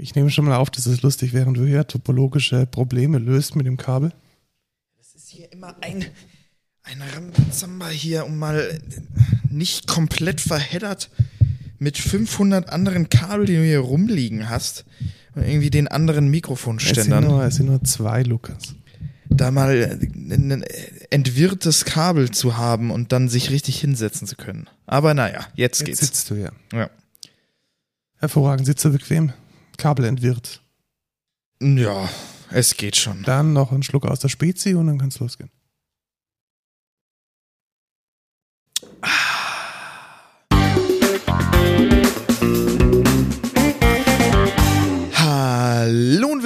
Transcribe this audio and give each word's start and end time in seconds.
Ich 0.00 0.14
nehme 0.14 0.30
schon 0.30 0.46
mal 0.46 0.56
auf, 0.56 0.70
das 0.70 0.86
ist 0.86 1.02
lustig, 1.02 1.32
während 1.32 1.56
du 1.56 1.64
hier 1.66 1.86
topologische 1.86 2.66
Probleme 2.66 3.18
löst 3.18 3.54
mit 3.56 3.66
dem 3.66 3.76
Kabel. 3.76 4.12
Das 4.98 5.14
ist 5.14 5.28
hier 5.28 5.52
immer 5.52 5.76
ein, 5.82 6.04
ein 6.82 7.02
Rambazamba 7.02 7.88
hier, 7.88 8.24
um 8.24 8.38
mal 8.38 8.80
nicht 9.50 9.86
komplett 9.86 10.40
verheddert 10.40 11.10
mit 11.78 11.98
500 11.98 12.70
anderen 12.70 13.08
Kabel, 13.10 13.46
die 13.46 13.56
du 13.56 13.64
hier 13.64 13.80
rumliegen 13.80 14.48
hast 14.48 14.84
und 15.34 15.42
irgendwie 15.44 15.70
den 15.70 15.88
anderen 15.88 16.24
Es 16.24 16.26
sind, 16.26 16.30
Mikrofonständern. 16.30 17.24
nur, 17.24 17.44
es 17.44 17.56
sind 17.56 17.66
nur 17.66 17.82
zwei, 17.84 18.22
Lukas. 18.22 18.74
Da 19.28 19.50
mal 19.50 19.98
ein 20.12 20.64
entwirrtes 21.10 21.84
Kabel 21.84 22.30
zu 22.30 22.56
haben 22.56 22.90
und 22.90 23.12
dann 23.12 23.28
sich 23.28 23.50
richtig 23.50 23.78
hinsetzen 23.80 24.26
zu 24.26 24.34
können. 24.36 24.68
Aber 24.86 25.14
naja, 25.14 25.46
jetzt 25.54 25.80
Jetzt 25.80 25.84
geht's. 25.84 26.00
sitzt 26.00 26.30
du 26.30 26.34
hier. 26.36 26.52
Ja. 26.72 26.90
Hervorragend, 28.18 28.66
sitzt 28.66 28.84
du 28.84 28.90
bequem. 28.90 29.32
Kabel 29.80 30.04
entwirrt. 30.04 30.62
ja, 31.60 32.08
es 32.50 32.76
geht 32.76 32.96
schon. 32.96 33.22
Dann 33.22 33.54
noch 33.54 33.72
einen 33.72 33.82
Schluck 33.82 34.04
aus 34.04 34.20
der 34.20 34.28
Spezi 34.28 34.74
und 34.74 34.86
dann 34.86 34.98
kann 34.98 35.08
es 35.08 35.18
losgehen. 35.18 35.50
Hallo 39.02 39.39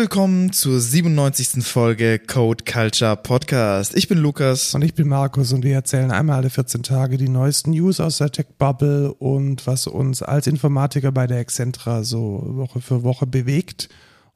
willkommen 0.04 0.52
zur 0.52 0.80
97. 0.80 1.64
Folge 1.64 2.18
Code 2.18 2.62
Culture 2.70 3.16
Podcast. 3.16 3.96
Ich 3.96 4.06
bin 4.06 4.18
Lukas. 4.18 4.74
Und 4.74 4.82
ich 4.82 4.92
bin 4.92 5.08
Markus 5.08 5.50
und 5.54 5.64
wir 5.64 5.72
erzählen 5.72 6.10
einmal 6.10 6.36
alle 6.36 6.50
14 6.50 6.82
Tage 6.82 7.16
die 7.16 7.30
neuesten 7.30 7.70
News 7.70 8.00
aus 8.00 8.18
der 8.18 8.30
Tech-Bubble 8.30 9.14
und 9.14 9.66
was 9.66 9.86
uns 9.86 10.20
als 10.20 10.46
Informatiker 10.46 11.10
bei 11.10 11.26
der 11.26 11.38
Excentra 11.38 12.04
so 12.04 12.42
Woche 12.48 12.82
für 12.82 13.02
Woche 13.02 13.26
bewegt. 13.26 13.88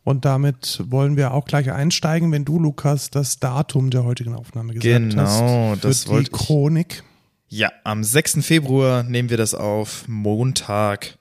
Und 0.05 0.25
damit 0.25 0.83
wollen 0.87 1.19
wir 1.19 1.35
auch 1.35 1.45
gleich 1.45 1.71
einsteigen, 1.71 2.33
wenn 2.33 2.47
du, 2.47 2.59
Lukas, 2.59 3.11
das 3.11 3.39
Datum 3.39 3.91
der 3.91 4.05
heutigen 4.05 4.35
Aufnahme 4.35 4.73
gesagt 4.73 5.17
hast. 5.19 5.39
Genau, 5.39 5.77
das 5.79 6.05
die 6.05 6.09
wollte 6.09 6.31
ich. 6.31 6.39
Chronik. 6.39 7.03
Ja, 7.49 7.71
am 7.85 8.05
6. 8.05 8.39
Februar 8.41 9.03
nehmen 9.03 9.29
wir 9.29 9.37
das 9.37 9.55
auf. 9.55 10.09
Montag. 10.09 11.18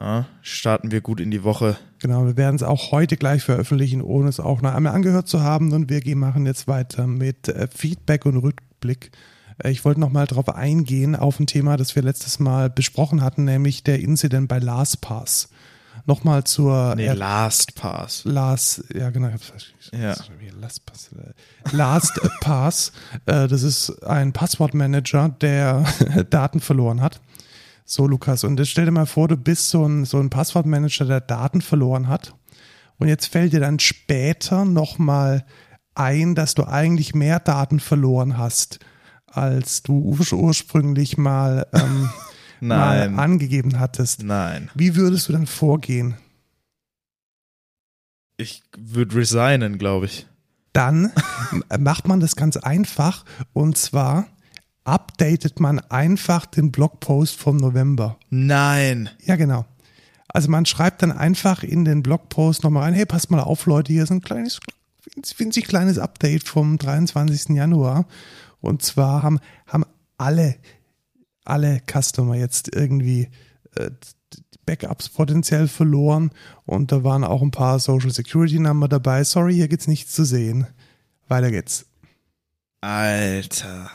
Ja, 0.00 0.24
starten 0.40 0.90
wir 0.92 1.02
gut 1.02 1.20
in 1.20 1.30
die 1.30 1.44
Woche. 1.44 1.76
Genau, 2.00 2.24
wir 2.24 2.38
werden 2.38 2.56
es 2.56 2.62
auch 2.62 2.90
heute 2.90 3.18
gleich 3.18 3.42
veröffentlichen, 3.42 4.00
ohne 4.00 4.30
es 4.30 4.40
auch 4.40 4.62
noch 4.62 4.72
einmal 4.74 4.94
angehört 4.94 5.28
zu 5.28 5.42
haben. 5.42 5.72
Und 5.74 5.90
wir 5.90 6.16
machen 6.16 6.46
jetzt 6.46 6.66
weiter 6.68 7.06
mit 7.06 7.48
äh, 7.48 7.68
Feedback 7.68 8.24
und 8.24 8.38
Rückblick. 8.38 9.10
Äh, 9.62 9.70
Ich 9.72 9.84
wollte 9.84 10.00
noch 10.00 10.10
mal 10.10 10.26
darauf 10.26 10.48
eingehen, 10.48 11.14
auf 11.14 11.38
ein 11.38 11.46
Thema, 11.46 11.76
das 11.76 11.94
wir 11.96 12.02
letztes 12.02 12.38
Mal 12.38 12.70
besprochen 12.70 13.20
hatten, 13.22 13.44
nämlich 13.44 13.84
der 13.84 14.00
Incident 14.00 14.48
bei 14.48 14.58
LastPass. 14.58 15.50
Nochmal 16.06 16.44
zur 16.44 16.94
Nee, 16.96 17.04
er- 17.04 17.14
LastPass. 17.14 18.22
Last, 18.24 18.82
ja 18.94 19.10
genau. 19.10 19.28
Ja. 19.92 20.14
LastPass. 20.58 21.10
äh, 21.12 21.76
LastPass, 21.76 22.92
äh, 23.26 23.48
das 23.48 23.62
ist 23.62 24.02
ein 24.04 24.32
Passwortmanager, 24.32 25.28
der 25.42 25.84
Daten 26.30 26.60
verloren 26.60 27.02
hat. 27.02 27.20
So, 27.92 28.06
Lukas, 28.06 28.44
und 28.44 28.56
jetzt 28.60 28.68
stell 28.68 28.84
dir 28.84 28.92
mal 28.92 29.04
vor, 29.04 29.26
du 29.26 29.36
bist 29.36 29.68
so 29.68 29.84
ein, 29.84 30.04
so 30.04 30.20
ein 30.20 30.30
Passwortmanager, 30.30 31.06
der 31.06 31.20
Daten 31.20 31.60
verloren 31.60 32.06
hat. 32.06 32.36
Und 32.98 33.08
jetzt 33.08 33.26
fällt 33.26 33.52
dir 33.52 33.58
dann 33.58 33.80
später 33.80 34.64
nochmal 34.64 35.44
ein, 35.96 36.36
dass 36.36 36.54
du 36.54 36.68
eigentlich 36.68 37.16
mehr 37.16 37.40
Daten 37.40 37.80
verloren 37.80 38.38
hast, 38.38 38.78
als 39.26 39.82
du 39.82 39.94
ur 39.94 40.20
ursprünglich 40.32 41.18
mal, 41.18 41.66
ähm, 41.72 42.10
mal 42.60 43.12
angegeben 43.16 43.80
hattest. 43.80 44.22
Nein. 44.22 44.70
Wie 44.76 44.94
würdest 44.94 45.28
du 45.28 45.32
dann 45.32 45.48
vorgehen? 45.48 46.14
Ich 48.36 48.62
würde 48.78 49.16
resignen, 49.16 49.78
glaube 49.78 50.06
ich. 50.06 50.28
dann 50.72 51.10
macht 51.80 52.06
man 52.06 52.20
das 52.20 52.36
ganz 52.36 52.56
einfach 52.56 53.24
und 53.52 53.76
zwar 53.76 54.28
updatet 54.84 55.60
man 55.60 55.78
einfach 55.78 56.46
den 56.46 56.72
Blogpost 56.72 57.36
vom 57.36 57.56
November. 57.56 58.18
Nein. 58.30 59.10
Ja, 59.24 59.36
genau. 59.36 59.64
Also 60.28 60.50
man 60.50 60.66
schreibt 60.66 61.02
dann 61.02 61.12
einfach 61.12 61.62
in 61.62 61.84
den 61.84 62.02
Blogpost 62.02 62.62
nochmal 62.62 62.84
rein, 62.84 62.94
hey, 62.94 63.06
passt 63.06 63.30
mal 63.30 63.40
auf, 63.40 63.66
Leute, 63.66 63.92
hier 63.92 64.04
ist 64.04 64.10
ein 64.10 64.20
kleines, 64.20 64.60
winzig 65.36 65.66
kleines 65.66 65.98
Update 65.98 66.46
vom 66.46 66.78
23. 66.78 67.56
Januar. 67.56 68.06
Und 68.60 68.82
zwar 68.82 69.22
haben, 69.22 69.40
haben 69.66 69.84
alle, 70.18 70.56
alle 71.44 71.80
Customer 71.90 72.36
jetzt 72.36 72.74
irgendwie 72.74 73.28
äh, 73.76 73.90
Backups 74.66 75.08
potenziell 75.08 75.66
verloren 75.66 76.30
und 76.64 76.92
da 76.92 77.02
waren 77.02 77.24
auch 77.24 77.42
ein 77.42 77.50
paar 77.50 77.80
Social 77.80 78.10
Security 78.10 78.60
Number 78.60 78.86
dabei. 78.86 79.24
Sorry, 79.24 79.54
hier 79.54 79.68
gibt's 79.68 79.88
nichts 79.88 80.12
zu 80.12 80.24
sehen. 80.24 80.66
Weiter 81.26 81.50
geht's. 81.50 81.86
Alter. 82.80 83.90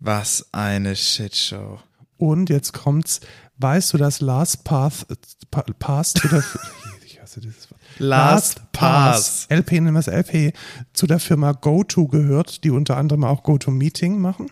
Was 0.00 0.46
eine 0.52 0.96
Shitshow. 0.96 1.78
Und 2.16 2.50
jetzt 2.50 2.72
kommt's, 2.72 3.20
weißt 3.58 3.92
du, 3.92 3.98
dass 3.98 4.20
LastPass 4.20 5.06
Pa- 5.50 5.64
Pass 5.78 6.14
zu 6.14 6.28
der 6.28 6.42
ich 7.04 7.20
hasse 7.20 7.40
dieses 7.40 7.70
Wort. 7.70 7.80
LastPass. 7.98 9.46
LP 9.50 9.72
nennen 9.72 9.92
wir 9.94 10.00
es 10.00 10.06
LP 10.06 10.54
zu 10.92 11.06
der 11.06 11.18
Firma 11.20 11.52
GoTo 11.52 12.06
gehört, 12.08 12.64
die 12.64 12.70
unter 12.70 12.96
anderem 12.96 13.24
auch 13.24 13.42
GoToMeeting 13.42 14.18
machen. 14.18 14.50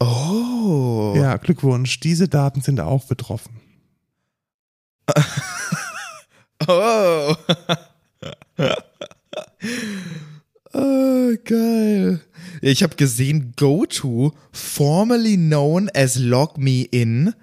Oh. 0.00 1.14
Ja, 1.16 1.36
Glückwunsch. 1.36 2.00
Diese 2.00 2.28
Daten 2.28 2.60
sind 2.60 2.80
auch 2.80 3.04
betroffen. 3.06 3.60
Oh. 6.68 7.34
oh, 10.72 11.32
geil. 11.44 12.20
Ich 12.64 12.82
habe 12.84 12.94
gesehen, 12.94 13.52
GoTo, 13.56 14.32
formerly 14.52 15.36
known 15.36 15.90
as 15.94 16.16
LogMeIn, 16.16 17.34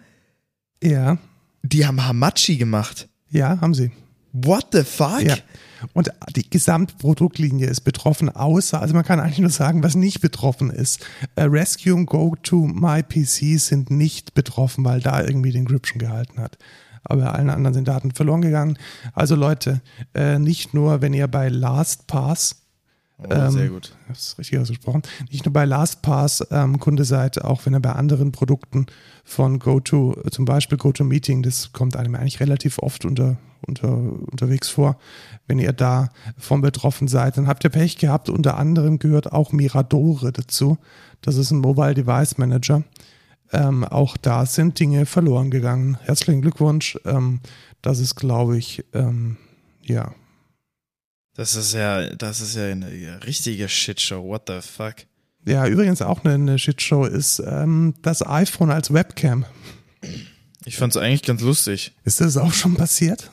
Ja, 0.81 1.17
die 1.61 1.85
haben 1.85 2.03
Hamachi 2.05 2.55
gemacht. 2.57 3.09
ja, 3.29 3.59
haben 3.59 3.73
sie. 3.73 3.91
What 4.31 4.67
the 4.71 4.83
fuck? 4.83 5.21
Ja. 5.21 5.35
Und 5.93 6.09
die 6.35 6.49
Gesamtproduktlinie 6.49 7.67
ist 7.67 7.81
betroffen, 7.81 8.29
außer, 8.29 8.79
also 8.81 8.93
man 8.93 9.03
kann 9.03 9.19
eigentlich 9.19 9.39
nur 9.39 9.49
sagen, 9.49 9.83
was 9.83 9.95
nicht 9.95 10.21
betroffen 10.21 10.69
ist. 10.69 11.05
Äh, 11.35 11.43
Rescue 11.43 11.93
und 11.95 12.05
Go 12.05 12.35
to 12.41 12.67
My 12.67 13.01
PC 13.03 13.59
sind 13.59 13.89
nicht 13.89 14.33
betroffen, 14.33 14.85
weil 14.85 15.01
da 15.01 15.21
irgendwie 15.21 15.51
den 15.51 15.65
Grip 15.65 15.85
schon 15.87 15.99
gehalten 15.99 16.39
hat. 16.39 16.57
Aber 17.03 17.23
bei 17.23 17.29
allen 17.31 17.49
anderen 17.49 17.73
sind 17.73 17.87
Daten 17.87 18.11
verloren 18.11 18.41
gegangen. 18.41 18.77
Also 19.13 19.35
Leute, 19.35 19.81
äh, 20.13 20.37
nicht 20.39 20.73
nur, 20.73 21.01
wenn 21.01 21.13
ihr 21.13 21.27
bei 21.27 21.49
LastPass 21.49 22.61
Oh, 23.21 23.49
sehr 23.49 23.67
gut. 23.67 23.93
das 24.07 24.19
ist 24.19 24.39
richtig 24.39 24.59
ausgesprochen, 24.59 25.01
nicht 25.29 25.45
nur 25.45 25.51
bei 25.51 25.65
LastPass 25.65 26.47
ähm, 26.51 26.79
Kunde 26.79 27.03
seid, 27.03 27.43
auch 27.43 27.65
wenn 27.65 27.73
ihr 27.73 27.81
bei 27.81 27.91
anderen 27.91 28.31
Produkten 28.31 28.85
von 29.25 29.59
GoTo, 29.59 30.15
zum 30.31 30.45
Beispiel 30.45 30.77
GoToMeeting, 30.77 31.43
das 31.43 31.73
kommt 31.73 31.97
einem 31.97 32.15
eigentlich 32.15 32.39
relativ 32.39 32.79
oft 32.79 33.03
unter, 33.03 33.37
unter, 33.67 33.91
unterwegs 33.91 34.69
vor. 34.69 34.97
Wenn 35.47 35.59
ihr 35.59 35.73
da 35.73 36.09
von 36.37 36.61
betroffen 36.61 37.07
seid, 37.09 37.37
dann 37.37 37.47
habt 37.47 37.63
ihr 37.65 37.69
Pech 37.69 37.97
gehabt. 37.97 38.29
Unter 38.29 38.57
anderem 38.57 38.99
gehört 38.99 39.31
auch 39.31 39.51
Miradore 39.51 40.31
dazu. 40.31 40.77
Das 41.21 41.35
ist 41.35 41.51
ein 41.51 41.59
Mobile 41.59 41.95
Device 41.95 42.37
Manager. 42.37 42.83
Ähm, 43.51 43.83
auch 43.83 44.15
da 44.15 44.45
sind 44.45 44.79
Dinge 44.79 45.05
verloren 45.05 45.51
gegangen. 45.51 45.97
Herzlichen 46.03 46.41
Glückwunsch. 46.41 46.97
Ähm, 47.05 47.41
das 47.81 47.99
ist, 47.99 48.15
glaube 48.15 48.57
ich, 48.57 48.85
ähm, 48.93 49.37
ja, 49.81 50.13
Das 51.39 51.55
ist 51.55 51.73
ja, 51.73 52.09
das 52.17 52.41
ist 52.41 52.57
ja 52.57 52.65
eine 52.65 53.25
richtige 53.25 53.69
Shitshow. 53.69 54.25
What 54.25 54.41
the 54.47 54.59
fuck? 54.59 54.95
Ja, 55.47 55.65
übrigens 55.67 56.01
auch 56.01 56.25
eine, 56.25 56.33
eine 56.33 56.59
Shitshow 56.59 57.05
ist 57.05 57.39
ähm, 57.39 57.93
das 58.01 58.27
iPhone 58.27 58.71
als 58.71 58.93
Webcam. 58.93 59.45
Ich 60.65 60.75
fand's 60.75 60.97
eigentlich 60.97 61.23
ganz 61.23 61.39
lustig. 61.39 61.93
Ist 62.03 62.19
das 62.19 62.35
auch 62.35 62.51
schon 62.51 62.75
passiert? 62.75 63.31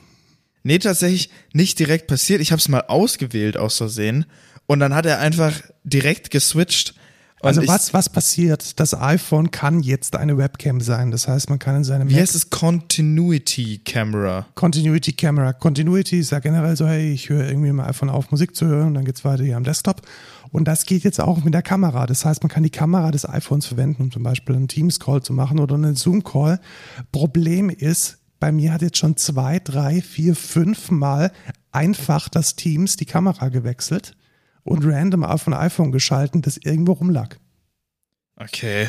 Nee, 0.62 0.78
tatsächlich 0.78 1.30
nicht 1.52 1.80
direkt 1.80 2.06
passiert. 2.06 2.41
Ich 2.41 2.53
habe 2.53 2.60
es 2.60 2.68
mal 2.68 2.82
ausgewählt 2.82 3.56
aus 3.56 3.78
Versehen 3.78 4.26
und 4.66 4.78
dann 4.78 4.94
hat 4.94 5.04
er 5.04 5.18
einfach 5.18 5.60
direkt 5.82 6.30
geswitcht. 6.30 6.94
Also 7.42 7.60
ich, 7.60 7.68
was, 7.68 7.92
was 7.92 8.09
passiert? 8.09 8.80
Das 8.80 8.94
iPhone 8.94 9.50
kann 9.50 9.80
jetzt 9.80 10.16
eine 10.16 10.38
Webcam 10.38 10.80
sein. 10.80 11.10
Das 11.10 11.28
heißt, 11.28 11.50
man 11.50 11.59
kann 11.59 11.77
in 11.77 11.84
seinem 11.84 12.09
Wie 12.09 12.15
Mac 12.15 12.22
heißt 12.22 12.34
es? 12.34 12.50
Continuity 12.50 13.78
Camera. 13.84 14.47
Continuity 14.54 15.12
Camera. 15.12 15.53
Continuity 15.53 16.21
ist 16.21 16.33
ja 16.33 16.38
generell 16.38 16.77
so, 16.77 16.86
hey, 16.86 17.12
ich 17.12 17.28
höre 17.28 17.47
irgendwie 17.47 17.68
im 17.68 17.80
iPhone 17.80 18.09
auf, 18.09 18.30
Musik 18.30 18.56
zu 18.56 18.66
hören 18.66 18.88
und 18.88 18.94
dann 18.94 19.04
geht's 19.04 19.24
weiter 19.24 19.44
hier 19.44 19.56
am 19.56 19.65
Desktop. 19.65 20.03
Und 20.50 20.66
das 20.66 20.86
geht 20.86 21.04
jetzt 21.04 21.21
auch 21.21 21.44
mit 21.44 21.53
der 21.53 21.62
Kamera. 21.62 22.06
Das 22.06 22.24
heißt, 22.24 22.42
man 22.42 22.48
kann 22.48 22.62
die 22.62 22.71
Kamera 22.71 23.10
des 23.10 23.28
iPhones 23.28 23.66
verwenden, 23.66 24.04
um 24.04 24.10
zum 24.10 24.22
Beispiel 24.22 24.56
einen 24.56 24.68
Teams-Call 24.68 25.22
zu 25.22 25.34
machen 25.34 25.59
oder 25.59 25.74
einen 25.74 25.94
Zoom-Call. 25.94 26.59
Problem 27.12 27.68
ist, 27.68 28.18
bei 28.41 28.50
mir 28.50 28.72
hat 28.72 28.80
jetzt 28.80 28.97
schon 28.98 29.16
zwei, 29.16 29.59
drei, 29.59 30.00
vier, 30.00 30.34
fünf 30.34 30.91
Mal 30.91 31.33
einfach 31.71 32.30
das 32.30 32.56
Teams 32.56 32.97
die 32.97 33.04
Kamera 33.04 33.50
gewechselt 33.50 34.16
und 34.66 34.84
random 34.84 35.24
auf 35.24 35.47
ein 35.47 35.54
iPhone 35.54 35.92
geschalten, 35.92 36.42
das 36.42 36.57
irgendwo 36.57 36.92
rumlag. 36.92 37.36
Okay. 38.36 38.89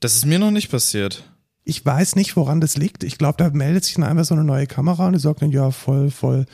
Das 0.00 0.14
ist 0.14 0.26
mir 0.26 0.38
noch 0.38 0.50
nicht 0.50 0.70
passiert. 0.70 1.30
Ich 1.64 1.84
weiß 1.84 2.16
nicht, 2.16 2.36
woran 2.36 2.60
das 2.60 2.76
liegt. 2.76 3.04
Ich 3.04 3.18
glaube, 3.18 3.38
da 3.38 3.50
meldet 3.50 3.84
sich 3.84 3.94
dann 3.94 4.04
einfach 4.04 4.24
so 4.24 4.34
eine 4.34 4.44
neue 4.44 4.66
Kamera 4.66 5.06
und 5.06 5.14
die 5.14 5.18
sagt 5.18 5.42
dann, 5.42 5.50
ja, 5.50 5.70
voll, 5.70 6.10
voll, 6.10 6.46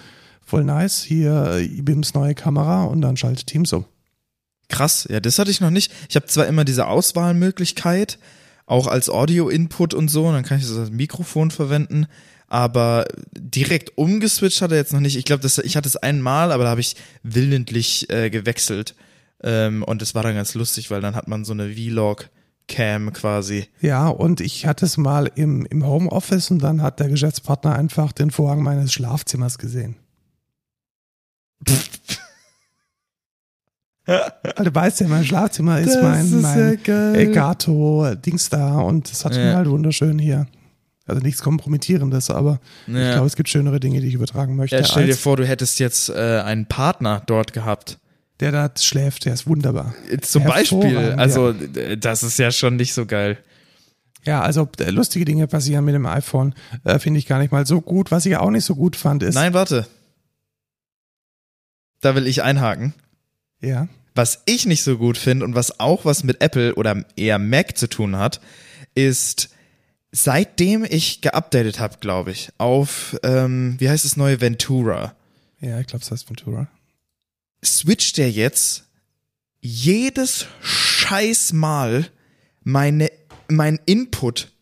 voll 0.45 0.65
nice, 0.65 1.03
hier 1.03 1.59
IBIMs 1.59 2.15
neue 2.15 2.35
Kamera 2.35 2.85
und 2.85 3.01
dann 3.01 3.17
schaltet 3.17 3.47
Teams 3.47 3.73
um. 3.73 3.85
Krass, 4.69 5.07
ja, 5.11 5.21
das 5.21 5.39
hatte 5.39 5.51
ich 5.51 5.61
noch 5.61 5.71
nicht. 5.71 5.93
Ich 6.09 6.17
habe 6.17 6.27
zwar 6.27 6.47
immer 6.47 6.65
diese 6.65 6.87
Auswahlmöglichkeit, 6.87 8.19
auch 8.65 8.87
als 8.87 9.11
Audio-Input 9.11 9.93
und 9.93 10.09
so, 10.09 10.27
und 10.27 10.33
dann 10.35 10.45
kann 10.45 10.59
ich 10.59 10.67
das 10.67 10.77
als 10.77 10.91
Mikrofon 10.91 11.51
verwenden, 11.51 12.07
aber 12.53 13.07
direkt 13.35 13.97
umgeswitcht 13.97 14.61
hat 14.61 14.73
er 14.73 14.77
jetzt 14.77 14.93
noch 14.93 15.01
nicht. 15.01 15.17
Ich 15.17 15.25
glaube, 15.25 15.47
ich 15.47 15.77
hatte 15.77 15.89
es 15.89 15.97
einmal, 15.97 16.53
aber 16.53 16.65
da 16.65 16.71
habe 16.71 16.83
ich 16.83 16.97
willentlich 17.23 18.11
äh, 18.11 18.29
gewechselt. 18.29 18.95
Ähm, 19.43 19.83
und 19.83 20.03
das 20.03 20.15
war 20.15 20.23
dann 20.23 20.35
ganz 20.35 20.53
lustig, 20.55 20.91
weil 20.91 21.01
dann 21.01 21.15
hat 21.17 21.29
man 21.29 21.47
so 21.47 21.55
eine 21.55 21.73
Vlog-Cam 21.73 23.15
quasi. 23.15 23.69
Ja, 23.81 24.09
und 24.09 24.43
ich 24.43 24.67
hatte 24.67 24.85
es 24.85 24.99
mal 24.99 25.31
im, 25.35 25.65
im 25.65 25.87
Homeoffice 25.87 26.51
und 26.51 26.59
dann 26.63 26.83
hat 26.83 27.01
der 27.01 27.09
Geschäftspartner 27.09 27.75
einfach 27.75 28.13
den 28.13 28.31
Vorhang 28.31 28.63
meines 28.63 28.93
Schlafzimmers 28.93 29.57
gesehen. 29.59 29.97
Also, 34.05 34.65
du 34.65 34.75
weißt 34.75 35.01
ja, 35.01 35.07
mein 35.07 35.25
Schlafzimmer 35.25 35.79
ist 35.79 35.95
Das 35.95 36.03
mein, 36.03 36.41
mein 36.41 36.59
ja 36.71 36.75
geil. 36.75 37.15
Elgato-Dings 37.15 38.49
da 38.49 38.81
und 38.81 39.09
das 39.11 39.25
hat 39.25 39.37
Ja. 39.37 39.45
mir 39.45 39.57
halt 39.57 39.69
wunderschön 39.69 40.19
hier. 40.19 40.49
Also 41.07 41.21
nichts 41.21 41.43
Kompromittierendes, 41.43 42.31
aber 42.31 42.61
ich 42.87 42.95
Ja. 42.95 43.13
glaube, 43.15 43.27
es 43.27 43.37
gibt 43.37 43.49
schönere 43.49 43.81
Dinge, 43.81 44.01
die 44.01 44.07
ich 44.09 44.15
übertragen 44.15 44.55
möchte. 44.57 44.77
Ja, 44.77 44.85
stell 44.85 45.07
dir 45.07 45.17
vor, 45.17 45.37
du 45.37 45.47
hättest 45.47 45.81
jetzt 45.81 46.09
äh, 46.11 46.41
einen 46.45 46.67
Partner 46.67 47.23
dort 47.27 47.53
gehabt. 47.53 47.99
der 48.41 48.51
da 48.51 48.71
schläft, 48.77 49.25
der 49.25 49.35
ist 49.35 49.47
wunderbar. 49.47 49.95
Zum 50.23 50.43
Beispiel. 50.45 51.15
Also, 51.17 51.51
äh, 51.51 51.97
das 51.97 52.23
ist 52.25 52.39
ja 52.41 52.51
schon 52.51 52.75
nicht 52.77 52.93
so 52.93 53.07
geil. 53.07 53.39
Ja, 54.25 54.41
also 54.43 54.69
äh, 54.79 54.91
lustige 54.91 55.25
Dinge 55.25 55.47
passieren 55.47 55.85
mit 55.85 55.95
dem 55.95 56.07
iPhone, 56.07 56.55
äh, 56.85 56.99
finde 56.99 57.19
ich 57.19 57.27
gar 57.27 57.39
nicht 57.39 57.53
mal 57.53 57.67
so 57.67 57.81
gut. 57.81 58.11
Was 58.11 58.27
ich 58.27 58.37
auch 58.37 58.51
nicht 58.51 58.65
so 58.65 58.75
gut 58.75 58.97
fand, 58.97 59.23
ist. 59.23 59.35
Nein, 59.35 59.55
warte. 59.55 59.87
Da 62.01 62.15
will 62.15 62.27
ich 62.27 62.43
einhaken. 62.43 62.95
Ja. 63.61 63.89
Was 64.15 64.43
ich 64.47 64.67
nicht 64.67 64.83
so 64.83 64.99
gut 64.99 65.17
finde 65.19 65.45
und 65.45 65.55
was 65.55 65.79
auch 65.81 66.05
was 66.05 66.25
mit 66.25 66.43
Apple 66.43 66.75
oder 66.75 67.05
eher 67.17 67.39
Mac 67.39 67.77
zu 67.79 67.89
tun 67.89 68.17
hat, 68.17 68.41
ist, 68.95 69.51
seitdem 70.13 70.85
ich 70.85 71.21
geupdatet 71.23 71.81
habe, 71.81 71.97
glaube 72.01 72.31
ich, 72.33 72.51
auf, 72.59 73.19
ähm, 73.23 73.77
wie 73.79 73.89
heißt 73.89 74.05
das 74.05 74.17
neue 74.17 74.41
Ventura, 74.41 75.15
Ja, 75.61 75.81
ich 75.81 75.87
glaube, 75.87 76.05
es 76.05 76.11
heißt 76.11 76.29
Ventura. 76.29 76.69
switcht 77.65 78.19
der 78.19 78.31
jetzt 78.31 78.85
jedes 79.61 80.47
scheiß 80.61 81.53
Mal 81.53 82.09
meine, 82.65 83.11
mein 83.49 83.79
Input 83.87 84.53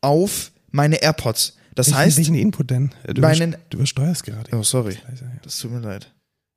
auf 0.00 0.52
meine 0.70 0.96
AirPods. 1.02 1.56
Das 1.74 1.86
Welchen, 1.88 1.98
heißt, 1.98 2.16
welchen 2.18 2.34
Input 2.34 2.70
denn? 2.70 2.90
Du, 3.06 3.20
meinen- 3.22 3.56
du 3.70 3.78
übersteuerst 3.78 4.24
gerade. 4.24 4.54
oh 4.56 4.62
sorry, 4.62 4.94
ja. 4.94 5.26
das 5.42 5.58
tut 5.58 5.70
mir 5.70 5.80
leid. 5.80 6.12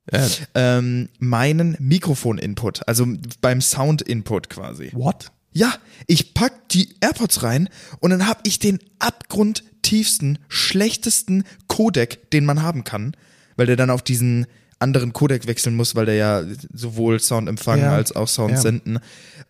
Äh, 0.06 0.28
Ähm, 0.54 1.08
meinen 1.20 1.76
Mikrofon-Input, 1.78 2.86
also 2.88 3.06
beim 3.40 3.60
Sound-Input 3.60 4.50
quasi. 4.50 4.90
what? 4.92 5.30
Ja, 5.52 5.74
ich 6.06 6.34
pack 6.34 6.68
die 6.70 6.94
AirPods 7.00 7.42
rein 7.42 7.68
und 8.00 8.10
dann 8.10 8.26
hab 8.26 8.46
ich 8.46 8.58
den 8.58 8.78
abgrundtiefsten, 8.98 10.38
schlechtesten 10.48 11.44
Codec, 11.66 12.30
den 12.30 12.44
man 12.44 12.62
haben 12.62 12.84
kann, 12.84 13.16
weil 13.56 13.66
der 13.66 13.76
dann 13.76 13.90
auf 13.90 14.02
diesen 14.02 14.46
anderen 14.78 15.12
Codec 15.12 15.46
wechseln 15.46 15.76
muss, 15.76 15.94
weil 15.94 16.06
der 16.06 16.16
ja 16.16 16.44
sowohl 16.72 17.20
Sound 17.20 17.48
empfangen 17.48 17.84
Ja, 17.84 17.94
als 17.94 18.16
auch 18.16 18.28
Sound 18.28 18.52
ja. 18.52 18.60
senden. 18.60 18.98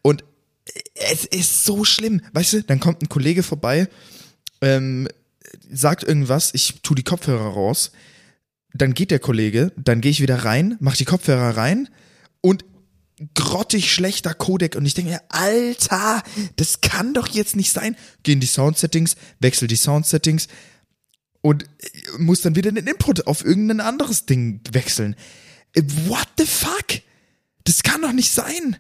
Und 0.03 0.25
es 0.95 1.25
ist 1.25 1.65
so 1.65 1.85
schlimm. 1.85 2.21
Weißt 2.33 2.53
du, 2.53 2.63
dann 2.63 2.81
kommt 2.81 3.03
ein 3.03 3.09
Kollege 3.09 3.43
vorbei, 3.43 3.89
ähm, 4.61 5.09
sagt 5.71 6.05
irgendwas, 6.05 6.55
ich 6.55 6.81
tu 6.83 6.95
die 6.95 7.03
Kopfhörer 7.03 7.49
raus, 7.49 7.93
dann 8.75 8.95
geht 8.95 9.11
der 9.11 9.19
Kollege, 9.19 9.73
dann 9.77 10.01
gehe 10.01 10.11
ich 10.11 10.23
wieder 10.23 10.45
rein, 10.45 10.77
mach 10.81 10.97
die 10.97 11.05
Kopfhörer 11.05 11.57
rein 11.57 11.89
und 12.41 12.65
grottig 13.35 13.93
schlechter 13.93 14.35
Codec 14.35 14.77
und 14.77 14.87
ich 14.87 14.95
denke 14.95 15.13
mir, 15.13 15.23
Alter, 15.29 16.23
das 16.57 16.81
kann 16.81 17.15
doch 17.15 17.29
jetzt 17.29 17.57
nicht 17.57 17.73
sein. 17.73 17.97
Geh 18.23 18.33
in 18.33 18.41
die 18.41 18.47
Sound-Settings, 18.47 19.17
wechsel 19.41 19.69
die 19.69 19.77
Sound-Settings 19.77 20.49
und 21.41 21.65
äh, 21.65 21.69
muss 22.19 22.41
dann 22.41 22.57
wieder 22.57 22.73
den 22.73 22.87
Input 22.87 23.27
auf 23.27 23.45
irgendein 23.45 23.81
anderes 23.81 24.27
Ding 24.27 24.61
wechseln. 24.71 25.17
Äh, 25.75 25.83
What 26.07 26.29
the 26.39 26.47
fuck? 26.47 27.03
Das 27.65 27.83
kann 27.83 28.03
doch 28.03 28.13
nicht 28.13 28.33
sein. 28.33 28.77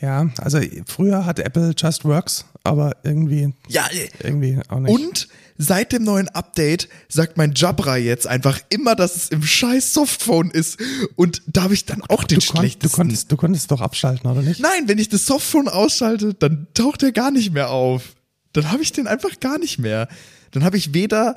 Ja, 0.00 0.30
also 0.38 0.60
früher 0.86 1.26
hatte 1.26 1.44
Apple 1.44 1.74
Just 1.76 2.04
Works, 2.04 2.46
aber 2.64 2.96
irgendwie, 3.04 3.52
Ja, 3.68 3.88
irgendwie 4.22 4.58
auch 4.68 4.80
nicht. 4.80 4.92
und 4.94 5.28
seit 5.56 5.92
dem 5.92 6.04
neuen 6.04 6.28
Update 6.28 6.88
sagt 7.08 7.36
mein 7.36 7.52
Jabra 7.54 7.96
jetzt 7.96 8.26
einfach 8.26 8.60
immer, 8.70 8.94
dass 8.94 9.16
es 9.16 9.28
im 9.28 9.42
scheiß 9.42 9.92
Softphone 9.92 10.50
ist. 10.50 10.78
Und 11.16 11.42
da 11.46 11.62
habe 11.64 11.74
ich 11.74 11.84
dann 11.84 12.02
auch 12.08 12.24
den 12.24 12.38
du, 12.40 12.46
kon 12.46 12.54
du, 12.56 12.60
schlechtesten. 12.60 12.96
konntest, 12.96 13.32
du 13.32 13.36
konntest 13.36 13.70
doch 13.70 13.80
abschalten, 13.80 14.30
oder 14.30 14.42
nicht? 14.42 14.60
Nein, 14.60 14.88
wenn 14.88 14.98
ich 14.98 15.08
das 15.08 15.26
Softphone 15.26 15.68
ausschalte, 15.68 16.32
dann 16.34 16.66
taucht 16.74 17.02
er 17.02 17.12
gar 17.12 17.30
nicht 17.30 17.52
mehr 17.52 17.70
auf. 17.70 18.14
Dann 18.52 18.70
habe 18.70 18.82
ich 18.82 18.92
den 18.92 19.06
einfach 19.06 19.38
gar 19.40 19.58
nicht 19.58 19.78
mehr. 19.78 20.08
Dann 20.50 20.64
habe 20.64 20.76
ich 20.76 20.94
weder 20.94 21.36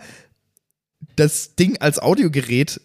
das 1.16 1.56
Ding 1.56 1.78
als 1.80 2.00
Audiogerät 2.00 2.82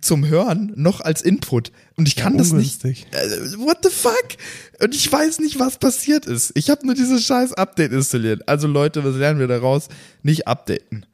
zum 0.00 0.26
Hören 0.26 0.72
noch 0.76 1.00
als 1.00 1.22
Input. 1.22 1.72
Und 1.96 2.08
ich 2.08 2.16
kann 2.16 2.38
das 2.38 2.52
nicht. 2.52 2.84
Äh, 2.84 2.96
what 3.58 3.78
the 3.82 3.90
fuck? 3.90 4.28
Und 4.82 4.94
ich 4.94 5.10
weiß 5.10 5.40
nicht, 5.40 5.58
was 5.58 5.78
passiert 5.78 6.26
ist. 6.26 6.52
Ich 6.54 6.70
habe 6.70 6.86
nur 6.86 6.94
dieses 6.94 7.24
scheiß 7.24 7.54
Update 7.54 7.92
installiert. 7.92 8.48
Also 8.48 8.66
Leute, 8.66 9.04
was 9.04 9.16
lernen 9.16 9.38
wir 9.38 9.48
daraus? 9.48 9.88
Nicht 10.22 10.48
updaten. 10.48 11.06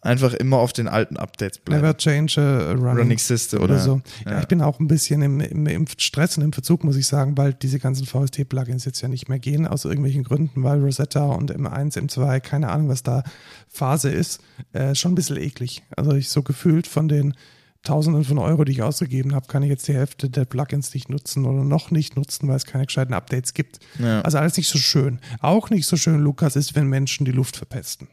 Einfach 0.00 0.32
immer 0.32 0.58
auf 0.58 0.72
den 0.72 0.86
alten 0.86 1.16
Updates 1.16 1.58
bleiben. 1.58 1.82
Never 1.82 1.96
change 1.96 2.40
a 2.40 2.70
running, 2.70 2.98
Running 2.98 3.18
System, 3.18 3.60
oder 3.60 3.76
ja. 3.76 3.82
so. 3.82 4.00
Ja. 4.24 4.30
Ja. 4.30 4.40
ich 4.40 4.46
bin 4.46 4.62
auch 4.62 4.78
ein 4.78 4.86
bisschen 4.86 5.22
im, 5.22 5.40
im, 5.40 5.66
im 5.66 5.86
Stress 5.98 6.36
und 6.36 6.44
im 6.44 6.52
Verzug, 6.52 6.84
muss 6.84 6.94
ich 6.94 7.08
sagen, 7.08 7.36
weil 7.36 7.52
diese 7.52 7.80
ganzen 7.80 8.06
VST-Plugins 8.06 8.84
jetzt 8.84 9.00
ja 9.00 9.08
nicht 9.08 9.28
mehr 9.28 9.40
gehen, 9.40 9.66
aus 9.66 9.84
irgendwelchen 9.84 10.22
Gründen, 10.22 10.62
weil 10.62 10.80
Rosetta 10.80 11.24
und 11.26 11.52
M1, 11.52 11.98
M2, 11.98 12.38
keine 12.38 12.68
Ahnung, 12.68 12.88
was 12.88 13.02
da 13.02 13.24
Phase 13.68 14.10
ist, 14.10 14.40
äh, 14.72 14.94
schon 14.94 15.12
ein 15.12 15.16
bisschen 15.16 15.36
eklig. 15.36 15.82
Also 15.96 16.12
ich 16.12 16.28
so 16.28 16.44
gefühlt 16.44 16.86
von 16.86 17.08
den 17.08 17.34
Tausenden 17.82 18.24
von 18.24 18.38
Euro, 18.38 18.64
die 18.64 18.72
ich 18.72 18.82
ausgegeben 18.82 19.34
habe, 19.34 19.46
kann 19.46 19.62
ich 19.62 19.70
jetzt 19.70 19.88
die 19.88 19.94
Hälfte 19.94 20.28
der 20.28 20.44
Plugins 20.44 20.92
nicht 20.94 21.08
nutzen 21.08 21.46
oder 21.46 21.64
noch 21.64 21.90
nicht 21.90 22.16
nutzen, 22.16 22.48
weil 22.48 22.56
es 22.56 22.66
keine 22.66 22.86
gescheiten 22.86 23.14
Updates 23.14 23.54
gibt. 23.54 23.78
Ja. 23.98 24.20
Also 24.22 24.38
alles 24.38 24.56
nicht 24.56 24.68
so 24.68 24.78
schön. 24.78 25.20
Auch 25.40 25.70
nicht 25.70 25.86
so 25.86 25.96
schön, 25.96 26.20
Lukas, 26.20 26.56
ist, 26.56 26.74
wenn 26.74 26.88
Menschen 26.88 27.24
die 27.24 27.32
Luft 27.32 27.56
verpesten. 27.56 28.08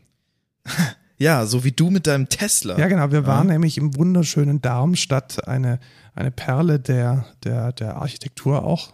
Ja, 1.17 1.45
so 1.45 1.63
wie 1.63 1.71
du 1.71 1.91
mit 1.91 2.07
deinem 2.07 2.27
Tesla. 2.27 2.77
Ja, 2.77 2.87
genau. 2.87 3.09
Wir 3.09 3.25
waren 3.25 3.47
nämlich 3.47 3.77
im 3.77 3.95
wunderschönen 3.95 4.61
Darmstadt, 4.61 5.47
eine, 5.47 5.79
eine 6.13 6.29
Perle 6.29 6.77
der, 6.77 7.25
der, 7.45 7.71
der 7.71 7.95
Architektur 7.95 8.65
auch. 8.65 8.93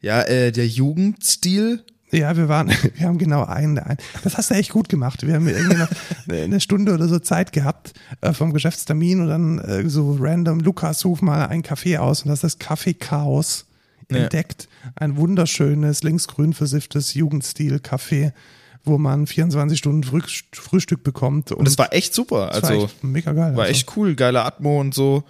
Ja, 0.00 0.22
äh, 0.22 0.52
der 0.52 0.66
Jugendstil. 0.68 1.84
Ja, 2.12 2.36
wir 2.36 2.48
waren, 2.48 2.68
wir 2.96 3.06
haben 3.06 3.18
genau 3.18 3.44
einen, 3.44 3.78
ein, 3.78 3.96
das 4.22 4.36
hast 4.36 4.50
du 4.50 4.54
echt 4.54 4.70
gut 4.70 4.88
gemacht. 4.88 5.26
Wir 5.26 5.34
haben 5.34 5.48
irgendwie 5.48 5.76
noch 5.76 5.88
eine 6.32 6.60
Stunde 6.60 6.94
oder 6.94 7.08
so 7.08 7.18
Zeit 7.18 7.52
gehabt 7.52 7.94
äh, 8.20 8.32
vom 8.32 8.52
Geschäftstermin 8.52 9.20
und 9.22 9.28
dann 9.28 9.58
äh, 9.58 9.88
so 9.88 10.16
random, 10.20 10.60
Lukas, 10.60 11.04
ruf 11.04 11.20
mal 11.22 11.46
ein 11.46 11.62
Café 11.62 11.98
aus 11.98 12.22
und 12.22 12.28
das 12.28 12.44
ist 12.44 12.60
das 12.60 12.66
Café 12.68 12.94
Chaos 12.98 13.66
Ja. 14.10 14.18
entdeckt. 14.18 14.68
Ein 14.94 15.16
wunderschönes, 15.16 16.02
linksgrün 16.04 16.52
versifftes 16.52 17.14
Jugendstil-Café, 17.14 18.32
wo 18.84 18.98
man 18.98 19.26
24 19.26 19.76
Stunden 19.76 20.04
Früh- 20.04 20.22
Frühstück 20.52 21.02
bekommt. 21.02 21.50
Und 21.50 21.58
Und 21.58 21.64
das 21.68 21.76
war 21.76 21.92
echt 21.92 22.14
super. 22.14 22.52
Also 22.52 22.84
echt 22.84 23.02
mega 23.02 23.32
geil. 23.32 23.56
war 23.56 23.64
also. 23.64 23.70
echt 23.72 23.96
cool, 23.96 24.14
geile 24.14 24.44
Atmo 24.44 24.80
und 24.80 24.94
so. 24.94 25.24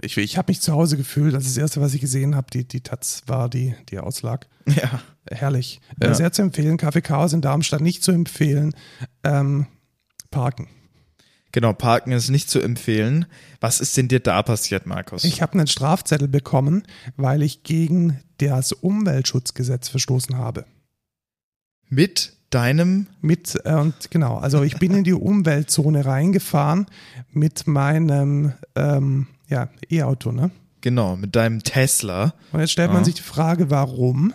Ich, 0.00 0.16
ich 0.16 0.38
habe 0.38 0.50
mich 0.50 0.60
zu 0.60 0.72
Hause 0.72 0.96
gefühlt, 0.96 1.34
als 1.34 1.44
das 1.44 1.56
erste, 1.56 1.80
was 1.80 1.94
ich 1.94 2.00
gesehen 2.00 2.36
habe, 2.36 2.48
die, 2.52 2.66
die 2.66 2.82
Taz 2.82 3.22
war, 3.26 3.48
die, 3.48 3.74
die 3.88 3.98
auslag. 3.98 4.46
Ja. 4.66 5.02
Herrlich. 5.30 5.80
Ja. 6.00 6.10
Äh, 6.10 6.14
sehr 6.14 6.32
zu 6.32 6.42
empfehlen. 6.42 6.76
Kaffee 6.76 7.02
Chaos 7.02 7.32
in 7.32 7.40
Darmstadt 7.40 7.80
nicht 7.80 8.02
zu 8.02 8.12
empfehlen. 8.12 8.74
Ähm, 9.24 9.66
parken. 10.30 10.68
Genau, 11.52 11.72
Parken 11.72 12.12
ist 12.12 12.28
nicht 12.28 12.50
zu 12.50 12.60
empfehlen. 12.60 13.26
Was 13.60 13.80
ist 13.80 13.96
denn 13.96 14.08
dir 14.08 14.20
da 14.20 14.42
passiert, 14.42 14.86
Markus? 14.86 15.24
Ich 15.24 15.40
habe 15.42 15.54
einen 15.54 15.66
Strafzettel 15.66 16.28
bekommen, 16.28 16.84
weil 17.16 17.42
ich 17.42 17.62
gegen 17.62 18.20
das 18.36 18.72
Umweltschutzgesetz 18.72 19.88
verstoßen 19.88 20.36
habe. 20.36 20.66
Mit 21.88 22.34
deinem, 22.50 23.06
Mit, 23.20 23.58
äh, 23.64 23.74
und 23.74 24.10
genau, 24.10 24.38
also 24.38 24.62
ich 24.62 24.78
bin 24.78 24.94
in 24.94 25.04
die 25.04 25.12
Umweltzone 25.14 26.04
reingefahren 26.04 26.86
mit 27.32 27.66
meinem 27.66 28.52
ähm, 28.74 29.26
ja, 29.48 29.68
E-Auto, 29.90 30.32
ne? 30.32 30.50
genau, 30.80 31.16
mit 31.16 31.34
deinem 31.36 31.62
Tesla. 31.62 32.34
Und 32.52 32.60
jetzt 32.60 32.70
stellt 32.72 32.90
man 32.90 33.00
Ja. 33.00 33.04
sich 33.06 33.14
die 33.16 33.22
Frage, 33.22 33.70
warum? 33.70 34.32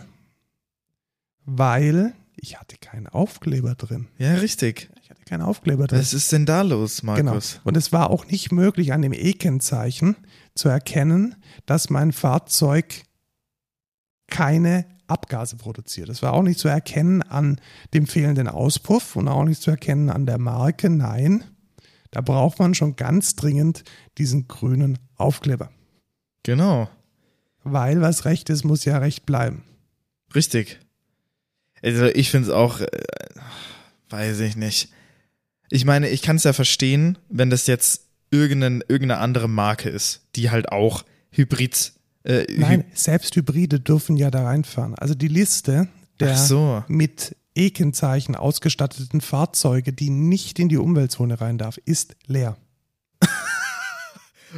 Weil 1.45 2.13
ich 2.35 2.59
hatte 2.59 2.77
keinen 2.77 3.07
Aufkleber 3.07 3.75
drin. 3.75 4.07
Ja, 4.17 4.33
richtig. 4.35 4.89
Ich 5.01 5.09
hatte 5.09 5.23
keinen 5.23 5.41
Aufkleber 5.41 5.87
drin. 5.87 5.99
Was 5.99 6.13
ist 6.13 6.31
denn 6.31 6.45
da 6.45 6.61
los, 6.61 7.01
Genau. 7.01 7.13
Markus? 7.31 7.59
Und 7.63 7.77
es 7.77 7.91
war 7.91 8.09
auch 8.09 8.25
nicht 8.27 8.51
möglich, 8.51 8.93
an 8.93 9.01
dem 9.01 9.13
E-Kennzeichen 9.13 10.15
zu 10.55 10.69
erkennen, 10.69 11.35
dass 11.65 11.89
mein 11.89 12.11
Fahrzeug 12.11 12.93
keine 14.27 14.85
Abgase 15.07 15.57
produziert. 15.57 16.09
Das 16.09 16.21
war 16.21 16.33
auch 16.33 16.43
nicht 16.43 16.59
zu 16.59 16.67
erkennen 16.69 17.21
an 17.21 17.59
dem 17.93 18.07
fehlenden 18.07 18.47
Auspuff 18.47 19.15
und 19.15 19.27
auch 19.27 19.43
nicht 19.43 19.61
zu 19.61 19.69
erkennen 19.71 20.09
an 20.09 20.25
der 20.25 20.39
Marke. 20.39 20.89
Nein, 20.89 21.43
da 22.13 22.21
braucht 22.21 22.59
man 22.59 22.75
schon 22.75 22.95
ganz 22.95 23.35
dringend 23.35 23.83
diesen 24.19 24.47
grünen 24.47 24.99
Aufkleber. 25.15 25.71
Genau. 26.43 26.87
Weil 27.63 28.01
was 28.01 28.25
recht 28.25 28.51
ist, 28.51 28.63
muss 28.63 28.85
ja 28.85 28.99
recht 28.99 29.25
bleiben. 29.25 29.63
Richtig. 30.35 30.79
Also 31.81 32.05
ich 32.05 32.29
finde 32.29 32.49
es 32.49 32.53
auch, 32.53 32.81
äh, 32.81 32.87
weiß 34.09 34.41
ich 34.41 34.55
nicht. 34.55 34.89
Ich 35.71 35.85
meine, 35.85 36.07
ich 36.07 36.21
kann 36.21 36.35
es 36.35 36.43
ja 36.43 36.53
verstehen, 36.53 37.17
wenn 37.29 37.49
das 37.49 37.65
jetzt 37.65 38.03
irgendeine, 38.29 38.81
irgendeine 38.87 39.17
andere 39.17 39.49
Marke 39.49 39.89
ist, 39.89 40.21
die 40.35 40.51
halt 40.51 40.71
auch 40.71 41.05
Hybrid. 41.31 41.93
Äh, 42.25 42.45
Nein, 42.55 42.81
Hy 42.81 42.85
selbst 42.93 43.35
Hybride 43.35 43.79
dürfen 43.79 44.17
ja 44.17 44.29
da 44.29 44.43
reinfahren. 44.43 44.93
Also 44.93 45.15
die 45.15 45.29
Liste 45.29 45.87
der 46.19 46.37
so. 46.37 46.83
mit 46.87 47.35
E-Kennzeichen 47.55 48.35
ausgestatteten 48.35 49.21
Fahrzeuge, 49.21 49.93
die 49.93 50.09
nicht 50.09 50.59
in 50.59 50.69
die 50.69 50.77
Umweltzone 50.77 51.39
rein 51.41 51.57
darf, 51.57 51.77
ist 51.85 52.15
leer. 52.25 52.57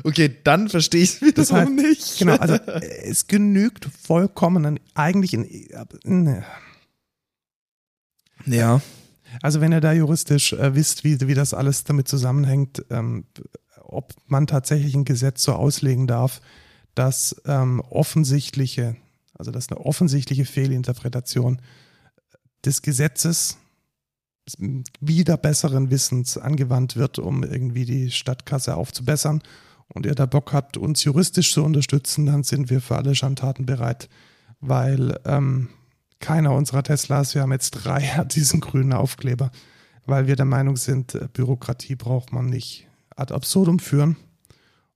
Okay, 0.04 0.36
dann 0.44 0.68
verstehe 0.68 1.04
ich 1.04 1.14
es 1.14 1.22
wiederum 1.22 1.36
Das 1.36 1.52
heißt, 1.54 1.72
nicht. 1.72 2.20
Genau, 2.20 2.36
also 2.36 2.54
äh, 2.68 2.86
es 3.06 3.28
genügt 3.28 3.86
vollkommen 3.86 4.66
an- 4.66 4.80
eigentlich 4.94 5.34
in, 5.34 5.46
in 6.04 6.44
Ja. 8.46 8.82
Also 9.42 9.62
wenn 9.62 9.72
ihr 9.72 9.82
da 9.82 9.94
juristisch 9.94 10.54
äh, 10.54 10.76
wisst, 10.76 11.04
wie, 11.04 11.20
wie 11.22 11.34
das 11.34 11.54
alles 11.54 11.84
damit 11.86 12.08
zusammenhängt, 12.08 12.86
ähm, 12.90 13.26
ob 13.84 14.14
man 14.28 14.48
tatsächlich 14.48 14.96
ein 14.96 15.06
Gesetz 15.06 15.44
so 15.44 15.54
auslegen 15.54 16.08
darf, 16.08 16.42
dass 16.94 17.36
ähm, 17.46 17.80
offensichtliche, 17.82 18.96
also 19.38 19.52
dass 19.52 19.70
eine 19.70 19.80
offensichtliche 19.80 20.46
Fehlinterpretation 20.46 21.62
des 22.66 22.82
Gesetzes 22.82 23.58
wieder 25.00 25.38
besseren 25.38 25.90
Wissens 25.90 26.38
angewandt 26.38 26.96
wird, 26.96 27.18
um 27.18 27.44
irgendwie 27.44 27.86
die 27.86 28.12
Stadtkasse 28.12 28.76
aufzubessern 28.76 29.42
und 29.88 30.06
ihr 30.06 30.16
da 30.16 30.26
Bock 30.26 30.54
habt, 30.54 30.78
uns 30.78 31.04
juristisch 31.04 31.54
zu 31.54 31.64
unterstützen, 31.64 32.26
dann 32.28 32.44
sind 32.44 32.70
wir 32.70 32.82
für 32.82 32.96
alle 32.96 33.16
Schandtaten 33.16 33.66
bereit, 33.66 34.08
weil 34.60 35.20
ähm, 35.26 35.70
keiner 36.20 36.54
unserer 36.54 36.84
Teslas, 36.84 37.36
wir 37.36 37.42
haben 37.42 37.52
jetzt 37.52 37.72
drei, 37.72 38.02
hat 38.16 38.36
diesen 38.36 38.62
grünen 38.62 38.94
Aufkleber, 38.94 39.52
weil 40.06 40.28
wir 40.28 40.36
der 40.36 40.46
Meinung 40.46 40.78
sind, 40.78 41.16
äh, 41.16 41.28
Bürokratie 41.32 41.96
braucht 41.96 42.32
man 42.32 42.46
nicht 42.46 42.88
ad 43.16 43.34
absurdum 43.34 43.80
führen. 43.80 44.18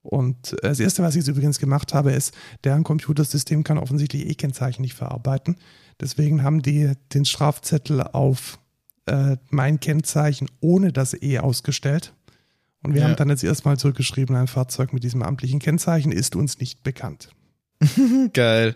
Und 0.01 0.53
äh, 0.63 0.69
das 0.69 0.79
Erste, 0.79 1.03
was 1.03 1.15
ich 1.15 1.27
übrigens 1.27 1.59
gemacht 1.59 1.93
habe, 1.93 2.11
ist, 2.11 2.33
deren 2.63 2.83
Computersystem 2.83 3.63
kann 3.63 3.77
offensichtlich 3.77 4.27
E-Kennzeichen 4.27 4.81
nicht 4.81 4.93
verarbeiten. 4.93 5.57
Deswegen 6.01 6.43
haben 6.43 6.61
die 6.61 6.93
den 7.13 7.25
Strafzettel 7.25 8.01
auf 8.03 8.59
äh, 9.05 9.37
mein 9.49 9.79
Kennzeichen 9.79 10.49
ohne 10.61 10.93
das 10.93 11.13
E 11.21 11.39
ausgestellt. 11.39 12.13
Und 12.83 12.93
wir 12.93 13.01
Ja. 13.01 13.07
haben 13.07 13.15
dann 13.17 13.29
jetzt 13.29 13.43
erstmal 13.43 13.77
zurückgeschrieben, 13.77 14.35
ein 14.35 14.47
Fahrzeug 14.47 14.93
mit 14.93 15.03
diesem 15.03 15.21
amtlichen 15.23 15.59
Kennzeichen 15.59 16.11
ist 16.11 16.35
uns 16.35 16.59
nicht 16.59 16.83
bekannt. 16.83 17.29
Geil. 18.33 18.75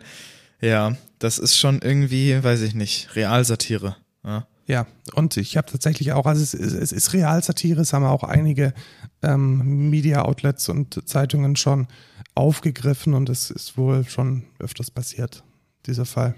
Ja, 0.62 0.96
das 1.20 1.38
ist 1.40 1.58
schon 1.58 1.82
irgendwie, 1.82 2.44
weiß 2.44 2.62
ich 2.62 2.74
nicht, 2.76 3.16
Realsatire. 3.16 3.96
Ja. 4.26 4.48
Ja, 4.66 4.88
und 5.14 5.36
ich 5.36 5.58
habe 5.58 5.70
tatsächlich 5.70 6.14
auch, 6.14 6.26
also 6.26 6.42
es, 6.42 6.54
ist- 6.54 6.72
es 6.74 6.94
ist 6.94 7.12
Realsatire, 7.12 7.82
es 7.82 7.92
haben 7.92 8.06
auch 8.06 8.24
einige 8.24 8.74
ähm, 9.22 9.90
Media-Outlets 9.90 10.70
und 10.70 11.06
Zeitungen 11.08 11.58
schon 11.58 11.88
aufgegriffen 12.34 13.14
und 13.14 13.28
es 13.30 13.52
ist 13.52 13.78
wohl 13.78 14.06
schon 14.06 14.44
öfters 14.60 14.90
passiert, 14.90 15.44
dieser 15.86 16.06
Fall. 16.06 16.36